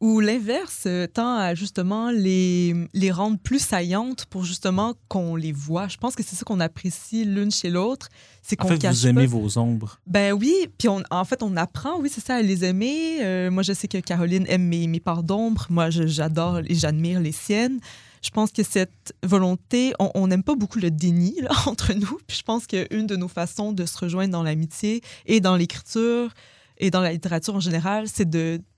Ou 0.00 0.20
l'inverse 0.20 0.82
euh, 0.86 1.06
tend 1.06 1.36
à 1.38 1.54
justement 1.54 2.10
les, 2.10 2.74
les 2.92 3.10
rendre 3.10 3.38
plus 3.38 3.60
saillantes 3.60 4.26
pour 4.26 4.44
justement 4.44 4.94
qu'on 5.08 5.34
les 5.34 5.52
voit. 5.52 5.88
Je 5.88 5.96
pense 5.96 6.14
que 6.14 6.22
c'est 6.22 6.36
ça 6.36 6.44
qu'on 6.44 6.60
apprécie 6.60 7.24
l'une 7.24 7.50
chez 7.50 7.70
l'autre. 7.70 8.08
C'est 8.42 8.60
En 8.60 8.64
qu'on 8.64 8.68
fait, 8.72 8.78
cache 8.78 8.96
vous 8.96 9.06
aimez 9.06 9.22
pas. 9.26 9.30
vos 9.30 9.56
ombres. 9.56 10.00
Ben 10.06 10.32
oui, 10.32 10.52
puis 10.76 10.88
on, 10.88 11.02
en 11.10 11.24
fait, 11.24 11.42
on 11.42 11.56
apprend, 11.56 12.00
oui, 12.00 12.10
c'est 12.12 12.22
ça, 12.22 12.34
à 12.34 12.42
les 12.42 12.64
aimer. 12.64 13.20
Euh, 13.22 13.50
moi, 13.50 13.62
je 13.62 13.72
sais 13.72 13.88
que 13.88 13.96
Caroline 13.98 14.44
aime 14.48 14.64
mes, 14.66 14.88
mes 14.88 15.00
parts 15.00 15.22
d'ombre. 15.22 15.66
Moi, 15.70 15.88
j'adore 15.90 16.58
et 16.58 16.74
j'admire 16.74 17.20
les 17.20 17.32
siennes. 17.32 17.78
Je 18.24 18.30
pense 18.30 18.50
que 18.52 18.62
cette 18.62 19.14
volonté, 19.22 19.92
on- 19.98 20.26
n'aime 20.26 20.42
pas 20.42 20.54
beaucoup 20.54 20.78
le 20.78 20.90
déni 20.90 21.36
entre 21.66 21.92
nous. 21.92 22.18
Puis 22.26 22.38
je 22.38 22.42
pense 22.42 22.66
qu'une 22.66 23.06
de 23.06 23.16
nos 23.16 23.28
façons 23.28 23.72
de 23.72 23.84
se 23.84 23.98
rejoindre 23.98 24.32
dans 24.32 24.42
l'amitié 24.42 25.02
et 25.26 25.40
dans 25.40 25.56
l'écriture 25.56 26.32
et 26.78 26.90
dans 26.90 27.00
la 27.02 27.12
littérature 27.12 27.54
en 27.54 27.60
général, 27.60 28.08
c'est 28.08 28.28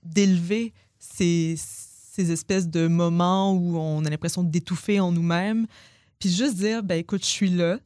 d'élever 0.03 0.73
ces, 0.99 1.55
ces 1.57 2.31
espèces 2.31 2.67
de 2.67 2.87
moments 2.87 3.53
où 3.53 3.77
on 3.77 4.03
a 4.05 4.09
l'impression 4.09 4.43
d'étouffer 4.43 4.99
en 4.99 5.11
nous-mêmes. 5.11 5.65
Puis 6.19 6.29
juste 6.29 6.55
dire, 6.55 6.83
ben 6.83 6.99
écoute, 6.99 7.21
je 7.21 7.29
suis 7.29 7.49
là. 7.49 7.77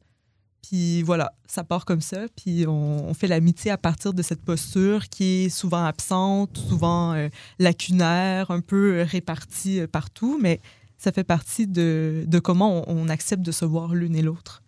Puis 0.62 1.02
voilà, 1.02 1.32
ça 1.46 1.64
part 1.64 1.84
comme 1.84 2.00
ça. 2.00 2.22
Puis 2.36 2.66
on, 2.66 3.08
on 3.08 3.14
fait 3.14 3.26
l'amitié 3.26 3.70
à 3.70 3.76
partir 3.78 4.14
de 4.14 4.22
cette 4.22 4.42
posture 4.42 5.08
qui 5.08 5.44
est 5.44 5.48
souvent 5.48 5.84
absente, 5.84 6.56
souvent 6.56 7.12
euh, 7.14 7.28
lacunaire, 7.58 8.50
un 8.50 8.60
peu 8.60 8.98
euh, 9.00 9.04
répartie 9.04 9.80
euh, 9.80 9.86
partout. 9.86 10.38
Mais 10.40 10.60
ça 11.02 11.10
fait 11.12 11.24
partie 11.24 11.66
de, 11.66 12.24
de 12.26 12.38
comment 12.38 12.88
on, 12.88 13.04
on 13.04 13.08
accepte 13.08 13.42
de 13.42 13.50
se 13.52 13.64
voir 13.64 13.94
l'une 13.94 14.14
et 14.14 14.22
l'autre. 14.22 14.62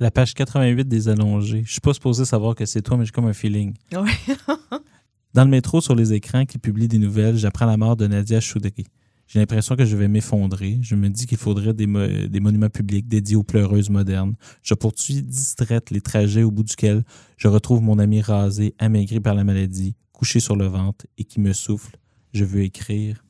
La 0.00 0.10
page 0.10 0.34
88 0.34 0.88
des 0.88 1.08
allongés. 1.08 1.62
Je 1.66 1.72
suis 1.72 1.80
pas 1.80 1.92
supposé 1.94 2.24
savoir 2.24 2.54
que 2.54 2.64
c'est 2.66 2.82
toi, 2.82 2.96
mais 2.96 3.04
j'ai 3.04 3.12
comme 3.12 3.26
un 3.26 3.32
feeling. 3.32 3.74
Dans 5.34 5.44
le 5.44 5.50
métro, 5.50 5.80
sur 5.80 5.94
les 5.94 6.12
écrans 6.12 6.44
qui 6.46 6.58
publient 6.58 6.88
des 6.88 6.98
nouvelles, 6.98 7.36
j'apprends 7.36 7.66
la 7.66 7.76
mort 7.76 7.96
de 7.96 8.06
Nadia 8.06 8.40
Choudry. 8.40 8.86
J'ai 9.26 9.38
l'impression 9.40 9.74
que 9.74 9.84
je 9.84 9.96
vais 9.96 10.06
m'effondrer. 10.06 10.78
Je 10.82 10.94
me 10.94 11.08
dis 11.08 11.26
qu'il 11.26 11.38
faudrait 11.38 11.72
des, 11.74 11.86
mo- 11.86 12.06
des 12.06 12.40
monuments 12.40 12.68
publics 12.68 13.08
dédiés 13.08 13.36
aux 13.36 13.42
pleureuses 13.42 13.90
modernes. 13.90 14.34
Je 14.62 14.74
poursuis 14.74 15.22
distraite 15.22 15.90
les 15.90 16.00
trajets 16.00 16.42
au 16.44 16.50
bout 16.50 16.62
duquel 16.62 17.02
je 17.36 17.48
retrouve 17.48 17.82
mon 17.82 17.98
ami 17.98 18.20
rasé, 18.20 18.74
amaigri 18.78 19.20
par 19.20 19.34
la 19.34 19.42
maladie, 19.42 19.96
couché 20.12 20.40
sur 20.40 20.56
le 20.56 20.66
ventre 20.66 21.06
et 21.18 21.24
qui 21.24 21.40
me 21.40 21.52
souffle. 21.52 21.96
Je 22.32 22.44
veux 22.44 22.62
écrire. 22.62 23.23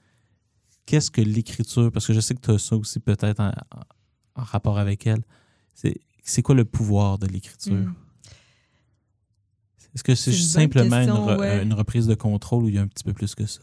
Qu'est-ce 0.87 1.11
que 1.11 1.21
l'écriture? 1.21 1.91
Parce 1.93 2.07
que 2.07 2.13
je 2.13 2.21
sais 2.21 2.35
que 2.35 2.41
tu 2.41 2.51
as 2.51 2.59
ça 2.59 2.77
aussi 2.77 3.01
peut-être 3.01 3.41
en, 3.41 3.53
rapport 4.37 4.79
avec 4.79 5.07
elle. 5.07 5.23
C'est 5.75 5.97
c'est 6.23 6.43
quoi 6.43 6.55
le 6.55 6.65
pouvoir 6.65 7.19
de 7.19 7.27
l'écriture? 7.27 7.75
Mm. 7.75 7.95
Est-ce 9.95 10.03
que 10.03 10.15
c'est 10.15 10.33
C'est 10.33 10.39
simplement 10.39 10.97
une, 10.97 11.07
question, 11.07 11.27
re- 11.27 11.39
ouais. 11.39 11.63
une 11.63 11.73
reprise 11.75 12.07
de 12.07 12.15
contrôle 12.15 12.65
ou 12.65 12.69
il 12.69 12.75
y 12.75 12.79
a 12.79 12.83
un 12.83 12.87
petit 12.87 13.05
peu 13.05 13.13
plus 13.13 13.35
que 13.35 13.47
ça? 13.47 13.61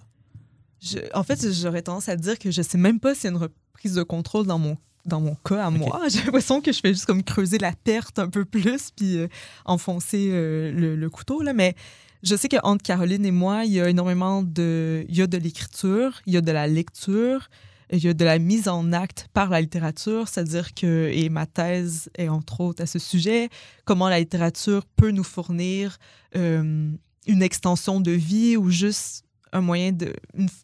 Je- 0.81 0.99
en 1.13 1.23
fait, 1.23 1.51
j'aurais 1.51 1.81
tendance 1.81 2.09
à 2.09 2.15
dire 2.15 2.39
que 2.39 2.51
je 2.51 2.61
sais 2.61 2.77
même 2.77 2.99
pas 2.99 3.13
s'il 3.15 3.25
y 3.25 3.27
a 3.27 3.31
une 3.31 3.37
reprise 3.41 3.93
de 3.95 4.03
contrôle 4.03 4.47
dans 4.47 4.59
mon 4.59 4.77
dans 5.05 5.19
mon 5.19 5.33
cas 5.35 5.65
à 5.65 5.69
moi. 5.71 5.99
J'ai 6.09 6.21
l'impression 6.23 6.61
que 6.61 6.71
je 6.71 6.79
fais 6.79 6.93
juste 6.93 7.05
comme 7.05 7.23
creuser 7.23 7.57
la 7.57 7.73
perte 7.73 8.19
un 8.19 8.29
peu 8.29 8.45
plus 8.45 8.91
puis 8.91 9.17
euh, 9.17 9.27
enfoncer 9.65 10.29
euh, 10.31 10.71
le, 10.71 10.95
le 10.95 11.09
couteau 11.09 11.41
là. 11.41 11.53
Mais 11.53 11.75
je 12.23 12.35
sais 12.35 12.49
qu'entre 12.49 12.83
Caroline 12.83 13.25
et 13.25 13.31
moi, 13.31 13.65
il 13.65 13.73
y 13.73 13.81
a 13.81 13.89
énormément 13.89 14.43
de 14.43 15.05
il 15.09 15.15
y 15.15 15.21
a 15.21 15.27
de 15.27 15.37
l'écriture, 15.37 16.21
il 16.25 16.33
y 16.33 16.37
a 16.37 16.41
de 16.41 16.51
la 16.51 16.67
lecture, 16.67 17.49
il 17.91 18.03
y 18.03 18.07
a 18.07 18.13
de 18.13 18.25
la 18.25 18.39
mise 18.39 18.67
en 18.67 18.93
acte 18.93 19.27
par 19.33 19.49
la 19.49 19.59
littérature, 19.59 20.27
c'est-à-dire 20.27 20.73
que 20.73 21.09
et 21.13 21.29
ma 21.29 21.45
thèse 21.45 22.09
est 22.17 22.29
entre 22.29 22.61
autres 22.61 22.83
à 22.83 22.85
ce 22.85 22.99
sujet, 22.99 23.49
comment 23.85 24.07
la 24.07 24.19
littérature 24.19 24.85
peut 24.95 25.11
nous 25.11 25.23
fournir 25.23 25.97
euh, 26.35 26.91
une 27.27 27.41
extension 27.41 27.99
de 27.99 28.11
vie 28.11 28.55
ou 28.55 28.69
juste 28.69 29.25
un 29.51 29.61
moyen 29.61 29.91
de 29.91 30.13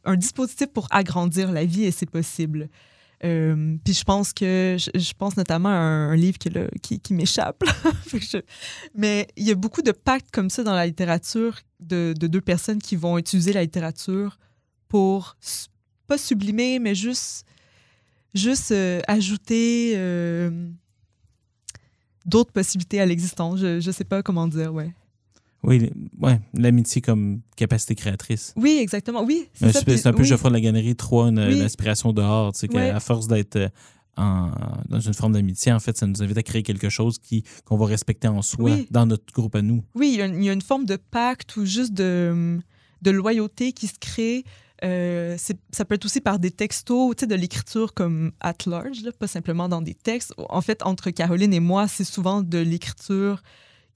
un 0.05 0.15
dispositif 0.15 0.67
pour 0.67 0.87
agrandir 0.91 1.51
la 1.51 1.65
vie 1.65 1.83
et 1.83 1.91
c'est 1.91 2.09
possible. 2.09 2.69
Euh, 3.23 3.77
puis 3.83 3.93
je 3.93 4.03
pense 4.03 4.31
que 4.31 4.77
je, 4.77 5.13
pense 5.17 5.37
notamment 5.37 5.69
à 5.69 5.71
un, 5.71 6.15
livre 6.15 6.37
qui, 6.37 7.13
m'échappe. 7.13 7.63
Mais 8.95 9.27
il 9.35 9.47
y 9.47 9.51
a 9.51 9.55
beaucoup 9.55 9.81
de 9.81 9.91
pactes 9.91 10.29
comme 10.31 10.49
ça 10.49 10.63
dans 10.63 10.75
la 10.75 10.85
littérature 10.85 11.59
de, 11.79 12.13
de 12.17 12.27
deux 12.27 12.41
personnes 12.41 12.79
qui 12.79 12.95
vont 12.95 13.17
utiliser 13.17 13.53
la 13.53 13.63
littérature 13.63 14.37
pour 14.87 15.35
pas 16.07 16.17
sublimer, 16.17 16.79
mais 16.79 16.95
juste 16.95 17.45
juste 18.33 18.71
euh, 18.71 19.01
ajouter 19.07 19.93
euh, 19.95 20.69
d'autres 22.25 22.51
possibilités 22.51 23.01
à 23.01 23.05
l'existence. 23.05 23.59
Je, 23.59 23.79
je 23.79 23.91
sais 23.91 24.03
pas 24.03 24.23
comment 24.23 24.47
dire, 24.47 24.73
ouais. 24.73 24.93
Oui, 25.63 25.89
ouais, 26.21 26.39
l'amitié 26.53 27.01
comme 27.01 27.41
capacité 27.55 27.95
créatrice. 27.95 28.53
Oui, 28.55 28.77
exactement. 28.79 29.23
Oui, 29.23 29.47
C'est 29.53 29.71
ça. 29.73 29.81
puis- 29.81 29.97
c'est 29.97 30.07
un 30.07 30.13
peu 30.13 30.21
oui. 30.21 30.27
Geoffroy 30.27 30.49
de 30.51 30.55
la 30.55 30.61
Gannerie 30.61 30.95
3, 30.95 31.27
une, 31.29 31.39
Oui. 31.39 31.55
une 31.57 31.61
aspiration 31.61 32.13
dehors. 32.13 32.53
Tu 32.53 32.59
sais, 32.59 32.67
Ouais. 32.69 32.91
qu'à 32.91 32.99
force 32.99 33.27
d'être 33.27 33.55
euh, 33.55 33.69
en- 34.17 34.51
dans 34.87 34.99
une 34.99 35.13
forme 35.13 35.33
d'amitié, 35.33 35.71
en 35.73 35.79
fait, 35.79 35.97
ça 35.97 36.05
nous 36.07 36.21
invite 36.23 36.37
à 36.37 36.43
créer 36.43 36.63
quelque 36.63 36.89
chose 36.89 37.17
qui, 37.17 37.43
qu'on 37.65 37.75
va 37.77 37.85
respecter 37.87 38.27
en 38.27 38.41
soi, 38.41 38.71
Oui. 38.71 38.87
dans 38.91 39.05
notre 39.05 39.33
groupe 39.33 39.55
à 39.55 39.61
nous. 39.61 39.83
Oui, 39.95 40.11
il 40.13 40.19
y, 40.19 40.21
a 40.21 40.25
une, 40.25 40.35
il 40.41 40.45
y 40.45 40.49
a 40.49 40.53
une 40.53 40.61
forme 40.61 40.85
de 40.85 40.95
pacte 40.95 41.55
ou 41.57 41.65
juste 41.65 41.93
de, 41.93 42.59
de 43.01 43.11
loyauté 43.11 43.73
qui 43.73 43.87
se 43.87 43.97
crée. 43.99 44.43
Euh, 44.83 45.37
ça 45.71 45.85
peut 45.85 45.95
être 45.95 46.05
aussi 46.05 46.21
par 46.21 46.37
des 46.37 46.51
textos, 46.51 47.15
tu 47.15 47.21
sais, 47.21 47.27
de 47.27 47.33
l'écriture 47.33 47.95
comme 47.95 48.31
at 48.39 48.53
large, 48.67 49.01
là, 49.03 49.11
pas 49.11 49.25
simplement 49.27 49.67
dans 49.67 49.81
des 49.81 49.95
textes. 49.95 50.33
En 50.37 50.61
fait, 50.61 50.83
entre 50.83 51.09
Caroline 51.09 51.51
et 51.53 51.59
moi, 51.59 51.87
c'est 51.87 52.03
souvent 52.03 52.43
de 52.43 52.59
l'écriture 52.59 53.41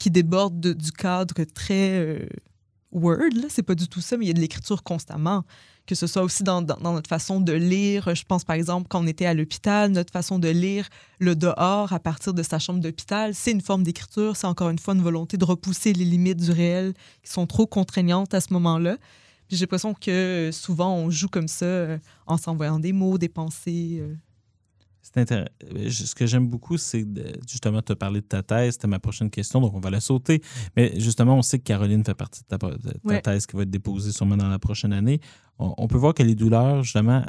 qui 0.02 0.10
déborde 0.10 0.60
de- 0.60 0.74
du 0.74 0.92
cadre 0.92 1.44
très 1.44 2.00
euh, 2.00 2.26
word. 2.92 3.18
C'est 3.50 3.62
pas 3.62 3.76
du 3.76 3.88
tout 3.88 4.02
ça, 4.02 4.18
mais 4.18 4.26
il 4.26 4.28
y 4.30 4.32
a 4.32 4.34
de 4.34 4.40
l'écriture 4.40 4.82
constamment. 4.82 5.44
Que 5.86 5.96
ce 5.96 6.08
soit 6.08 6.24
aussi 6.24 6.44
dans, 6.44 6.62
notre 6.62 7.08
façon 7.08 7.40
de 7.40 7.54
lire. 7.54 8.14
Je 8.16 8.24
pense, 8.24 8.44
par 8.44 8.56
exemple, 8.56 8.88
quand 8.90 9.04
on 9.04 9.08
était 9.08 9.26
à 9.28 9.34
l'hôpital, 9.34 9.92
notre 9.92 10.12
façon 10.12 10.40
de 10.40 10.48
lire 10.48 10.88
le 11.20 11.36
dehors 11.36 11.92
à 11.94 12.00
partir 12.00 12.34
de 12.34 12.44
sa 12.44 12.58
chambre 12.60 12.80
d'hôpital, 12.80 13.36
c'est 13.36 13.52
une 13.52 13.62
forme 13.62 13.84
d'écriture. 13.84 14.36
C'est 14.36 14.48
encore 14.48 14.70
une 14.70 14.80
fois 14.80 14.94
une 14.96 15.02
volonté 15.04 15.38
de 15.38 15.46
repousser 15.46 15.94
les 15.94 16.06
limites 16.06 16.38
du 16.40 16.52
réel 16.52 16.94
qui 17.24 17.32
sont 17.32 17.46
trop 17.46 17.68
contraignantes 17.68 18.34
à 18.34 18.42
ce 18.42 18.54
moment-là. 18.54 18.98
J'ai 19.50 19.60
l'impression 19.66 19.94
que 19.94 20.50
souvent, 20.54 20.96
on 20.96 21.10
joue 21.12 21.28
comme 21.30 21.48
ça 21.48 21.66
euh, 21.66 21.98
en 22.26 22.38
s'envoyant 22.38 22.80
des 22.80 22.94
mots, 22.94 23.18
des 23.20 23.30
pensées. 23.30 24.00
euh. 24.02 24.16
Euh, 25.18 25.46
Ce 25.90 26.16
que 26.16 26.26
j'aime 26.26 26.48
beaucoup, 26.48 26.78
c'est 26.78 27.06
justement 27.50 27.82
te 27.82 27.94
parler 27.94 28.22
de 28.22 28.26
ta 28.28 28.44
thèse. 28.44 28.74
C'était 28.74 28.88
ma 28.88 29.00
prochaine 29.00 29.30
question, 29.30 29.60
donc 29.60 29.74
on 29.74 29.80
va 29.80 29.90
la 29.90 30.00
sauter. 30.00 30.42
Mais 30.76 30.94
justement, 31.00 31.36
on 31.36 31.42
sait 31.42 31.60
que 31.60 31.64
Caroline 31.64 32.04
fait 32.06 32.14
partie 32.14 32.42
de 32.44 32.48
ta, 32.48 32.58
de 32.58 32.78
ta 32.78 32.92
Ouais. 33.04 33.22
thèse 33.22 33.46
qui 33.46 33.56
va 33.56 33.64
être 33.64 33.70
déposée 33.70 34.12
sûrement 34.12 34.38
dans 34.38 34.48
la 34.50 34.60
prochaine 34.60 34.94
année. 34.94 35.20
On, 35.60 35.74
on 35.78 35.88
peut 35.88 35.98
voir 35.98 36.14
que 36.14 36.24
les 36.24 36.36
douleurs, 36.36 36.84
justement, 36.84 37.24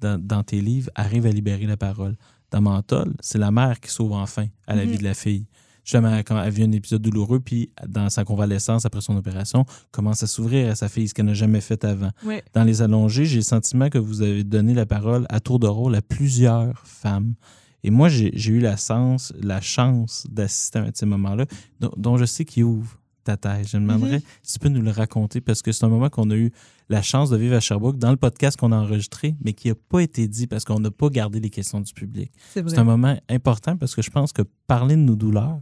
dans, 0.00 0.18
dans 0.22 0.42
tes 0.42 0.60
livres 0.60 0.90
arrive 0.94 1.26
à 1.26 1.30
libérer 1.30 1.66
la 1.66 1.76
parole. 1.76 2.16
Dans 2.50 2.60
Menthol, 2.60 3.14
c'est 3.20 3.38
la 3.38 3.50
mère 3.50 3.80
qui 3.80 3.90
sauve 3.90 4.12
enfin 4.12 4.46
à 4.66 4.76
la 4.76 4.84
Mhm. 4.84 4.92
vie 4.92 4.98
de 4.98 5.04
la 5.04 5.14
fille. 5.14 5.46
Justement, 5.84 6.16
quand 6.20 6.42
elle 6.42 6.50
vit 6.52 6.62
un 6.62 6.72
épisode 6.72 7.02
douloureux, 7.02 7.40
puis 7.40 7.70
dans 7.86 8.08
sa 8.08 8.24
convalescence 8.24 8.86
après 8.86 9.00
son 9.02 9.16
opération, 9.16 9.64
commence 9.92 10.22
à 10.22 10.26
s'ouvrir 10.26 10.70
à 10.70 10.74
sa 10.74 10.88
fille, 10.88 11.08
ce 11.08 11.14
qu'elle 11.14 11.26
n'a 11.26 11.34
jamais 11.34 11.60
fait 11.60 11.84
avant. 11.84 12.10
Ouais. 12.24 12.42
Dans 12.54 12.64
Les 12.64 12.80
Allongés, 12.82 13.26
j'ai 13.26 13.36
le 13.36 13.42
sentiment 13.42 13.90
que 13.90 13.98
vous 13.98 14.22
avez 14.22 14.44
donné 14.44 14.72
la 14.74 14.86
parole 14.86 15.26
à 15.28 15.40
tour 15.40 15.58
de 15.58 15.66
rôle 15.66 15.94
à 15.94 16.02
plusieurs 16.02 16.78
femmes. 16.86 17.34
Et 17.82 17.90
moi, 17.90 18.08
j'ai 18.08 18.32
eu 18.50 18.60
la 18.60 18.76
chance, 18.78 19.34
la 19.42 19.60
chance 19.60 20.26
d'assister 20.30 20.78
à 20.78 20.90
ces 20.94 21.04
moments-là, 21.04 21.44
dont, 21.80 21.92
dont 21.98 22.16
je 22.16 22.24
sais 22.24 22.46
qu'ils 22.46 22.64
ouvrent 22.64 22.98
ta 23.24 23.36
tête. 23.36 23.68
Je 23.68 23.76
me 23.76 23.82
demanderais 23.86 24.16
Mhm. 24.18 24.22
si 24.42 24.54
tu 24.54 24.58
peux 24.60 24.68
nous 24.70 24.80
le 24.82 24.90
raconter, 24.90 25.42
parce 25.42 25.60
que 25.60 25.70
c'est 25.70 25.84
un 25.84 25.88
moment 25.90 26.08
qu'on 26.08 26.30
a 26.30 26.34
eu 26.36 26.50
la 26.88 27.02
chance 27.02 27.28
de 27.30 27.36
vivre 27.36 27.54
à 27.56 27.60
Sherbrooke 27.60 27.98
dans 27.98 28.10
le 28.10 28.16
podcast 28.16 28.58
qu'on 28.58 28.72
a 28.72 28.76
enregistré, 28.76 29.34
mais 29.44 29.52
qui 29.52 29.68
n'a 29.68 29.74
pas 29.74 30.00
été 30.00 30.28
dit 30.28 30.46
parce 30.46 30.64
qu'on 30.64 30.80
n'a 30.80 30.90
pas 30.90 31.08
gardé 31.10 31.40
les 31.40 31.50
questions 31.50 31.80
du 31.80 31.92
public. 31.92 32.30
C'est 32.54 32.78
un 32.78 32.84
moment 32.84 33.18
important 33.28 33.76
parce 33.76 33.94
que 33.94 34.00
je 34.02 34.10
pense 34.10 34.32
que 34.32 34.42
parler 34.66 34.96
de 34.96 35.00
nos 35.02 35.16
douleurs, 35.16 35.60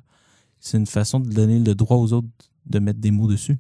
c'est 0.63 0.79
une 0.79 0.87
façon 0.87 1.21
de 1.21 1.29
donner 1.29 1.59
le 1.59 1.75
droit 1.75 1.99
aux 1.99 2.13
autres 2.13 2.29
de 2.65 2.79
mettre 2.79 3.01
des 3.01 3.11
mots 3.11 3.27
dessus. 3.27 3.59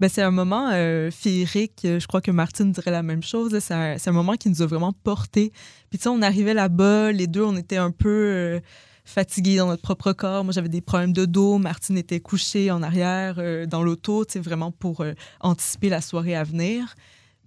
Ben, 0.00 0.08
c'est 0.08 0.22
un 0.22 0.30
moment 0.30 0.70
euh, 0.72 1.10
féerique. 1.10 1.80
Je 1.84 2.06
crois 2.06 2.22
que 2.22 2.30
Martine 2.30 2.72
dirait 2.72 2.90
la 2.90 3.02
même 3.02 3.22
chose. 3.22 3.58
C'est 3.58 3.74
un, 3.74 3.96
un 4.04 4.12
moment 4.12 4.34
qui 4.34 4.48
nous 4.48 4.62
a 4.62 4.66
vraiment 4.66 4.92
portés. 4.92 5.52
Puis, 5.90 5.98
tu 5.98 6.04
sais, 6.04 6.08
on 6.08 6.22
arrivait 6.22 6.54
là-bas, 6.54 7.12
les 7.12 7.26
deux, 7.26 7.44
on 7.44 7.54
était 7.56 7.76
un 7.76 7.90
peu 7.90 8.08
euh, 8.08 8.60
fatigués 9.04 9.58
dans 9.58 9.66
notre 9.66 9.82
propre 9.82 10.12
corps. 10.12 10.42
Moi, 10.42 10.52
j'avais 10.52 10.70
des 10.70 10.80
problèmes 10.80 11.12
de 11.12 11.26
dos. 11.26 11.58
Martine 11.58 11.98
était 11.98 12.20
couchée 12.20 12.70
en 12.70 12.82
arrière 12.82 13.36
euh, 13.38 13.66
dans 13.66 13.82
l'auto, 13.82 14.24
tu 14.24 14.32
sais, 14.32 14.40
vraiment 14.40 14.72
pour 14.72 15.02
euh, 15.02 15.12
anticiper 15.40 15.90
la 15.90 16.00
soirée 16.00 16.34
à 16.34 16.44
venir. 16.44 16.94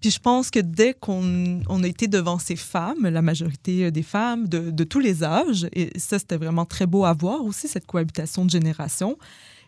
Puis 0.04 0.12
je 0.12 0.20
pense 0.20 0.52
que 0.52 0.60
dès 0.60 0.94
qu'on 0.94 1.62
on 1.70 1.82
a 1.82 1.88
été 1.88 2.10
devant 2.10 2.38
ces 2.38 2.58
femmes, 2.58 3.08
la 3.08 3.22
majorité 3.22 3.86
euh, 3.86 3.90
des 3.90 4.04
femmes 4.04 4.50
de, 4.50 4.70
de 4.70 4.84
tous 4.84 5.00
les 5.00 5.24
âges, 5.24 5.66
et 5.72 5.98
ça, 5.98 6.20
c'était 6.20 6.36
vraiment 6.36 6.66
très 6.66 6.86
beau 6.86 7.06
à 7.06 7.14
voir 7.14 7.46
aussi, 7.46 7.70
cette 7.70 7.86
cohabitation 7.86 8.44
de 8.44 8.50
générations. 8.50 9.18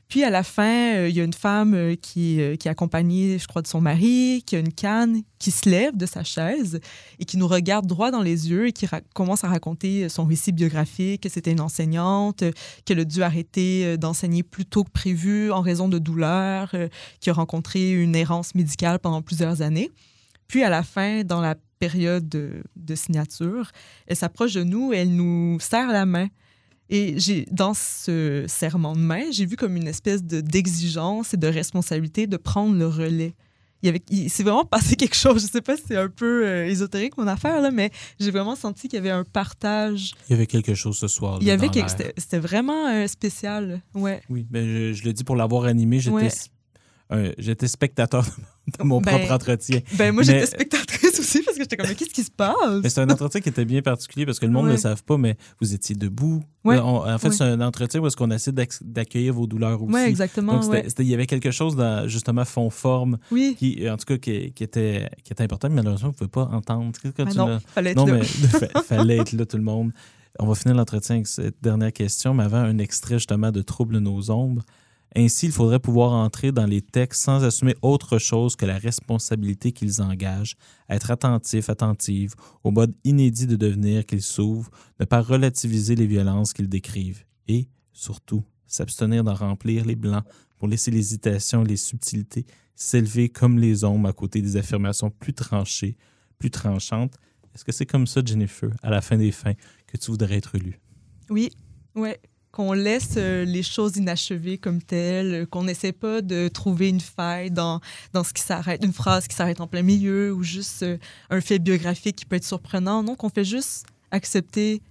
Puis 0.09 0.25
à 0.25 0.29
la 0.29 0.43
fin, 0.43 0.95
euh, 0.95 1.07
il 1.07 1.15
y 1.15 1.21
a 1.21 1.23
une 1.23 1.31
femme 1.31 1.73
euh, 1.73 1.95
qui, 1.95 2.41
qui 2.59 2.67
est 2.67 2.69
accompagnée, 2.69 3.39
je 3.39 3.47
crois, 3.47 3.61
de 3.61 3.67
son 3.67 3.79
mari, 3.79 4.43
qui 4.45 4.57
a 4.57 4.59
une 4.59 4.73
canne, 4.73 5.21
qui 5.39 5.51
se 5.51 5.69
lève 5.69 5.95
de 5.95 6.05
sa 6.05 6.25
chaise 6.25 6.81
et 7.17 7.23
qui 7.23 7.38
nous 7.38 7.47
regarde 7.47 7.88
droit 7.88 8.11
dans 8.11 8.21
les 8.21 8.49
yeux 8.49 8.67
et 8.67 8.73
qui 8.73 8.88
commence 9.13 9.45
à 9.45 9.47
raconter 9.47 10.09
son 10.09 10.25
récit 10.25 10.51
biographique, 10.51 11.21
que 11.21 11.29
c'était 11.29 11.53
une 11.53 11.61
enseignante, 11.61 12.43
qu'elle 12.83 12.99
a 12.99 13.05
dû 13.05 13.23
arrêter 13.23 13.97
d'enseigner 13.97 14.43
plus 14.43 14.65
tôt 14.65 14.83
que 14.83 14.91
prévu 14.91 15.53
en 15.53 15.61
raison 15.61 15.88
de 15.88 15.97
douleurs, 15.97 16.75
qui 17.21 17.29
a 17.29 17.33
rencontré 17.33 17.91
une 17.91 18.17
errance 18.17 18.53
médicale 18.53 18.99
pendant 18.99 19.21
plusieurs 19.21 19.61
années. 19.61 19.91
Puis 20.47 20.63
à 20.63 20.69
la 20.69 20.83
fin, 20.83 21.23
dans 21.23 21.41
la 21.41 21.55
période 21.79 22.27
de, 22.29 22.63
de 22.75 22.95
signature, 22.95 23.71
elle 24.07 24.15
s'approche 24.15 24.53
de 24.53 24.63
nous 24.63 24.93
et 24.93 24.97
elle 24.97 25.15
nous 25.15 25.59
serre 25.59 25.91
la 25.91 26.05
main. 26.05 26.27
Et 26.89 27.15
j'ai, 27.17 27.47
dans 27.51 27.73
ce 27.73 28.45
serrement 28.47 28.93
de 28.93 28.99
main, 29.01 29.23
j'ai 29.31 29.45
vu 29.47 29.55
comme 29.55 29.75
une 29.75 29.87
espèce 29.87 30.23
de, 30.23 30.39
d'exigence 30.41 31.33
et 31.33 31.37
de 31.37 31.47
responsabilité 31.47 32.27
de 32.27 32.37
prendre 32.37 32.75
le 32.77 32.87
relais. 32.87 33.33
Il 33.81 33.87
y 33.87 33.89
avait, 33.89 34.01
il 34.09 34.29
s'est 34.29 34.43
vraiment 34.43 34.65
passé 34.65 34.95
quelque 35.01 35.15
chose. 35.15 35.41
Je 35.43 35.47
sais 35.51 35.61
pas 35.61 35.75
si 35.77 35.83
c'est 35.87 35.97
un 35.97 36.09
peu 36.09 36.45
euh, 36.47 36.65
ésotérique 36.67 37.17
mon 37.17 37.27
affaire, 37.27 37.59
là, 37.61 37.71
mais 37.71 37.91
j'ai 38.19 38.29
vraiment 38.31 38.55
senti 38.55 38.87
qu'il 38.87 38.97
y 38.97 38.99
avait 38.99 39.09
un 39.09 39.23
partage. 39.23 40.13
Il 40.29 40.31
y 40.31 40.35
avait 40.35 40.45
quelque 40.47 40.75
chose 40.75 40.97
ce 40.97 41.07
soir. 41.07 41.39
Il 41.41 41.47
y 41.47 41.51
avait 41.51 41.69
quelque, 41.69 41.89
c'était, 41.89 42.13
c'était 42.17 42.39
vraiment 42.39 42.87
euh, 42.87 43.07
spécial. 43.07 43.81
Ouais. 43.95 44.21
Oui, 44.29 44.45
ben 44.49 44.65
je, 44.65 44.93
je 44.93 45.03
le 45.03 45.11
dis 45.13 45.23
pour 45.23 45.35
l'avoir 45.35 45.65
animé, 45.65 45.99
j'étais 45.99 46.15
Ouais. 46.15 46.29
euh, 47.11 47.33
j'étais 47.39 47.67
spectateur 47.67 48.25
de 48.68 48.84
mon 48.84 48.99
Ben, 49.01 49.11
propre 49.18 49.32
entretien. 49.34 49.80
Ben 49.97 50.11
moi, 50.13 50.24
j'étais 50.24 50.45
spectatrice 50.47 51.20
aussi 51.20 51.41
parce 51.43 51.55
que 51.57 51.63
j'étais 51.63 51.78
comme, 51.78 51.88
qu'est-ce 51.93 52.09
qui 52.13 52.24
se 52.24 52.32
passe? 52.32 52.55
Mais 52.82 52.89
c'est 52.89 53.01
un 53.01 53.09
entretien 53.09 53.39
qui 53.41 53.49
était 53.49 53.66
bien 53.66 53.82
particulier 53.82 54.26
parce 54.26 54.39
que 54.39 54.45
le 54.45 54.51
monde 54.51 54.63
ne 54.66 54.70
Ouais. 54.70 54.76
le 54.76 54.82
savent 54.82 55.03
pas, 55.03 55.18
mais 55.18 55.38
vous 55.61 55.74
étiez 55.74 55.95
debout. 55.95 56.43
Ouais. 56.63 56.78
Euh, 56.78 56.82
on- 56.84 57.07
en 57.07 57.18
fait, 57.20 57.28
Ouais. 57.30 57.34
c'est 57.36 57.43
un 57.43 57.61
entretien 57.61 57.99
où 58.01 58.07
est-ce 58.07 58.18
qu'on 58.18 58.32
essaie 58.32 58.51
d'acc- 58.51 58.82
d'accueillir 58.84 59.34
vos 59.34 59.45
douleurs 59.45 59.82
aussi. 59.84 59.93
Oui, 59.93 60.01
exactement. 60.01 60.59
Donc, 60.59 60.76
il 60.99 61.05
y 61.07 61.13
avait 61.13 61.28
quelque 61.28 61.51
chose 61.51 61.76
dans, 61.76 62.07
justement, 62.07 62.43
fond-forme, 62.43 63.18
Oui. 63.32 63.55
qui, 63.57 63.88
en 63.89 63.97
tout 63.97 64.05
cas, 64.05 64.18
qui, 64.18 64.51
qui 64.53 64.63
était, 64.63 65.09
qui 65.24 65.32
était 65.32 65.43
important, 65.43 65.70
mais 65.70 65.76
malheureusement, 65.76 66.09
vous 66.09 66.26
ne 66.26 66.28
pouvez 66.28 66.45
pas 66.47 66.55
entendre. 66.55 66.91
Quand 67.16 67.26
Ah 67.28 67.32
tu 67.32 67.38
non, 67.38 67.59
fallait 67.74 67.91
être 67.91 67.97
Non, 67.97 68.05
là. 68.07 68.13
mais 68.13 68.20
il 68.26 68.82
fallait 68.86 69.18
être 69.18 69.34
là, 69.34 69.45
tout 69.45 69.57
le 69.57 69.63
monde. 69.63 69.91
On 70.39 70.47
va 70.47 70.55
finir 70.55 70.76
l'entretien 70.76 71.16
avec 71.16 71.28
cette 71.28 71.55
dernière 71.61 71.93
question, 71.93 72.34
mais 72.34 72.43
avant, 72.43 72.57
un 72.57 72.78
extrait 72.80 73.16
justement 73.20 73.51
de 73.51 73.61
Trouble 73.61 73.99
nos 73.99 74.32
ombres. 74.32 74.63
Ainsi, 75.18 75.45
il 75.45 75.51
faudrait 75.53 75.80
pouvoir 75.80 76.11
entrer 76.11 76.51
dans 76.51 76.66
les 76.66 76.82
textes 76.82 77.24
sans 77.24 77.45
assumer 77.45 77.74
autre 77.82 78.18
chose 78.18 78.57
que 78.57 78.66
la 78.66 78.78
responsabilité 78.78 79.72
qu'ils 79.72 80.01
engagent, 80.01 80.57
être 80.89 81.09
attentif, 81.09 81.70
attentive 81.70 82.36
au 82.66 82.72
mode 82.72 82.93
inédit 83.05 83.47
de 83.47 83.55
devenir 83.55 84.05
qu'ils 84.05 84.22
s'ouvrent, 84.22 84.70
ne 84.99 85.05
pas 85.05 85.22
relativiser 85.22 85.95
les 85.95 86.05
violences 86.05 86.51
qu'ils 86.51 86.68
décrivent 86.68 87.24
et, 87.47 87.70
surtout, 87.93 88.43
s'abstenir 88.68 89.24
d'en 89.24 89.36
remplir 89.36 89.86
les 89.86 89.95
blancs 89.95 90.26
pour 90.57 90.68
laisser 90.68 90.91
l'hésitation 90.91 91.63
et 91.63 91.68
les 91.68 91.78
subtilités 91.78 92.45
s'élever 92.76 93.30
comme 93.30 93.57
les 93.57 93.86
ombres 93.86 94.09
à 94.09 94.13
côté 94.13 94.41
des 94.41 94.57
affirmations 94.57 95.09
plus 95.09 95.34
tranchées, 95.34 95.95
plus 96.38 96.51
tranchantes. 96.51 97.16
Est-ce 97.53 97.63
que 97.63 97.72
c'est 97.72 97.86
comme 97.86 98.05
ça, 98.05 98.22
Jennifer, 98.24 98.70
à 98.84 98.89
la 98.89 99.01
fin 99.01 99.18
des 99.18 99.32
fins, 99.32 99.53
que 99.88 99.95
tu 99.95 100.11
voudrais 100.11 100.36
être 100.36 100.57
lu? 100.57 100.82
Oui, 101.30 101.51
ouais. 101.95 102.20
Qu'on 102.56 102.72
laisse 102.72 103.16
euh, 103.18 103.43
les 103.43 103.64
choses 103.64 103.97
inachevées 103.97 104.58
comme 104.58 104.82
telles, 104.82 105.34
euh, 105.34 105.45
qu'on 105.45 105.66
n'essaie 105.66 105.91
pas 105.91 106.22
de 106.22 106.47
trouver 106.47 106.88
une 106.88 107.01
faille 107.01 107.51
dans, 107.51 107.82
dans 108.14 108.24
ce 108.24 108.32
qui 108.32 108.41
s'arrête, 108.41 108.82
une 108.82 108.93
phrase 108.93 109.28
qui 109.28 109.36
s'arrête 109.36 109.60
en 109.60 109.68
plein 109.68 109.82
milieu 109.82 110.32
ou 110.34 110.41
juste 110.41 110.84
euh, 110.84 110.97
un 111.30 111.41
fait 111.41 111.60
biographique 111.60 112.16
qui 112.16 112.26
peut 112.26 112.38
être 112.38 112.45
surprenant. 112.45 113.03
Non, 113.03 113.16
qu'on 113.16 113.28
fait 113.28 113.43
juste 113.43 113.86
accepter 114.10 114.82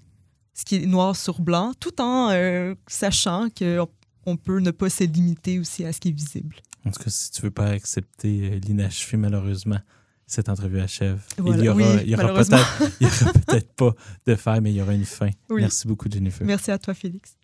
ce 0.53 0.67
qui 0.67 0.77
est 0.77 0.87
noir 0.87 1.17
sur 1.17 1.41
blanc 1.41 1.73
tout 1.81 2.03
en 2.03 2.29
euh, 2.33 2.75
sachant 2.87 3.49
qu'on 3.59 3.89
on 4.27 4.37
peut 4.37 4.61
ne 4.61 4.71
pas 4.71 4.91
se 4.91 5.05
limiter 5.05 5.59
aussi 5.59 5.87
à 5.87 5.95
ce 5.95 6.01
qui 6.01 6.09
est 6.11 6.13
visible. 6.13 6.57
En 6.85 6.91
tout 6.91 7.03
cas, 7.03 7.09
si 7.09 7.31
tu 7.31 7.41
veux 7.41 7.51
pas 7.51 7.69
accepter 7.71 8.61
l'inachevé, 8.61 9.17
malheureusement, 9.17 9.81
cette 10.27 10.51
entrevue 10.51 10.81
achève. 10.81 11.19
Voilà. 11.39 11.63
Il 11.63 11.65
y 11.65 11.69
aura, 11.71 11.77
Oui, 11.79 11.85
il 12.05 12.11
y 12.11 12.15
aura 12.15 12.25
malheureusement. 12.25 12.59
peut-être 13.47 13.73
pas 13.73 13.95
de 14.27 14.35
fin, 14.35 14.61
mais 14.61 14.71
il 14.71 14.77
y 14.77 14.83
aura 14.83 14.93
une 14.93 15.07
fin. 15.07 15.31
Oui. 15.49 15.63
Merci 15.63 15.89
beaucoup, 15.89 16.11
Jennifer. 16.11 16.47
Merci 16.47 16.71
à 16.71 16.79
toi, 16.79 16.93
Félix. 16.93 17.37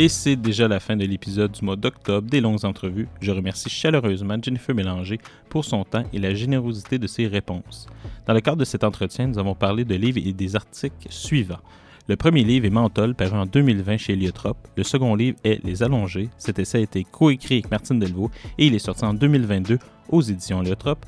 Et 0.00 0.08
c'est 0.08 0.36
déjà 0.36 0.68
la 0.68 0.78
fin 0.78 0.94
de 0.94 1.04
l'épisode 1.04 1.50
du 1.50 1.64
mois 1.64 1.74
d'octobre 1.74 2.30
des 2.30 2.40
longues 2.40 2.64
entrevues. 2.64 3.08
Je 3.20 3.32
remercie 3.32 3.68
chaleureusement 3.68 4.36
Jennifer 4.40 4.72
Mélanger 4.72 5.18
pour 5.48 5.64
son 5.64 5.82
temps 5.82 6.04
et 6.12 6.20
la 6.20 6.34
générosité 6.34 7.00
de 7.00 7.08
ses 7.08 7.26
réponses. 7.26 7.88
Dans 8.24 8.32
le 8.32 8.40
cadre 8.40 8.58
de 8.58 8.64
cet 8.64 8.84
entretien, 8.84 9.26
nous 9.26 9.40
avons 9.40 9.56
parlé 9.56 9.84
de 9.84 9.96
livres 9.96 10.20
et 10.24 10.32
des 10.32 10.54
articles 10.54 11.08
suivants. 11.10 11.58
Le 12.06 12.14
premier 12.14 12.44
livre 12.44 12.64
est 12.64 12.70
Menthol, 12.70 13.16
paru 13.16 13.36
en 13.36 13.46
2020 13.46 13.96
chez 13.96 14.12
Heliotrope. 14.12 14.68
Le 14.76 14.84
second 14.84 15.16
livre 15.16 15.36
est 15.42 15.64
Les 15.64 15.82
Allongés. 15.82 16.28
Cet 16.38 16.60
essai 16.60 16.78
a 16.78 16.82
été 16.82 17.02
coécrit 17.02 17.56
avec 17.56 17.70
Martine 17.72 17.98
Delvaux 17.98 18.30
et 18.56 18.68
il 18.68 18.76
est 18.76 18.78
sorti 18.78 19.04
en 19.04 19.14
2022 19.14 19.80
aux 20.10 20.22
éditions 20.22 20.62
Heliotrope. 20.62 21.06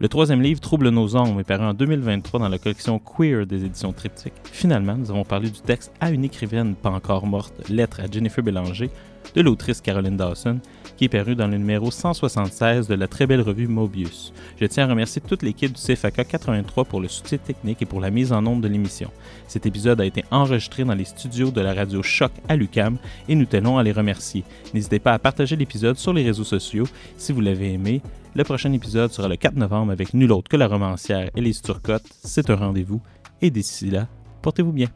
Le 0.00 0.08
troisième 0.08 0.40
livre, 0.40 0.60
Trouble 0.60 0.90
nos 0.90 1.16
ombres, 1.16 1.40
est 1.40 1.44
paru 1.44 1.64
en 1.64 1.74
2023 1.74 2.38
dans 2.38 2.48
la 2.48 2.58
collection 2.58 3.00
Queer 3.00 3.46
des 3.46 3.64
éditions 3.64 3.92
Triptyque. 3.92 4.32
Finalement, 4.44 4.94
nous 4.94 5.10
avons 5.10 5.24
parlé 5.24 5.50
du 5.50 5.60
texte 5.60 5.92
à 6.00 6.12
une 6.12 6.22
écrivaine 6.22 6.76
pas 6.76 6.90
encore 6.90 7.26
morte, 7.26 7.52
Lettre 7.68 7.98
à 7.98 8.06
Jennifer 8.08 8.44
Bélanger, 8.44 8.90
de 9.34 9.40
l'autrice 9.42 9.80
Caroline 9.80 10.16
Dawson, 10.16 10.58
qui 10.96 11.04
est 11.04 11.08
paru 11.08 11.36
dans 11.36 11.46
le 11.46 11.56
numéro 11.56 11.90
176 11.90 12.88
de 12.88 12.94
la 12.94 13.06
très 13.06 13.26
belle 13.26 13.40
revue 13.40 13.68
Mobius. 13.68 14.32
Je 14.60 14.66
tiens 14.66 14.84
à 14.84 14.90
remercier 14.90 15.22
toute 15.22 15.42
l'équipe 15.42 15.72
du 15.72 15.80
CFAK 15.80 16.26
83 16.26 16.84
pour 16.84 17.00
le 17.00 17.08
soutien 17.08 17.38
technique 17.38 17.82
et 17.82 17.86
pour 17.86 18.00
la 18.00 18.10
mise 18.10 18.32
en 18.32 18.44
ombre 18.46 18.62
de 18.62 18.68
l'émission. 18.68 19.10
Cet 19.46 19.66
épisode 19.66 20.00
a 20.00 20.06
été 20.06 20.24
enregistré 20.30 20.84
dans 20.84 20.94
les 20.94 21.04
studios 21.04 21.50
de 21.50 21.60
la 21.60 21.72
radio 21.72 22.02
Choc 22.02 22.32
à 22.48 22.56
Lucam 22.56 22.98
et 23.28 23.34
nous 23.34 23.46
tenons 23.46 23.78
à 23.78 23.82
les 23.82 23.92
remercier. 23.92 24.44
N'hésitez 24.74 24.98
pas 24.98 25.12
à 25.12 25.18
partager 25.18 25.56
l'épisode 25.56 25.96
sur 25.96 26.12
les 26.12 26.24
réseaux 26.24 26.44
sociaux 26.44 26.86
si 27.16 27.32
vous 27.32 27.40
l'avez 27.40 27.72
aimé. 27.72 28.02
Le 28.34 28.44
prochain 28.44 28.72
épisode 28.72 29.12
sera 29.12 29.28
le 29.28 29.36
4 29.36 29.54
novembre 29.56 29.92
avec 29.92 30.14
nul 30.14 30.32
autre 30.32 30.48
que 30.48 30.56
la 30.56 30.66
romancière 30.66 31.30
Élise 31.36 31.62
Turcotte. 31.62 32.06
C'est 32.22 32.50
un 32.50 32.56
rendez-vous 32.56 33.00
et 33.40 33.50
d'ici 33.50 33.90
là, 33.90 34.08
portez-vous 34.42 34.72
bien. 34.72 34.88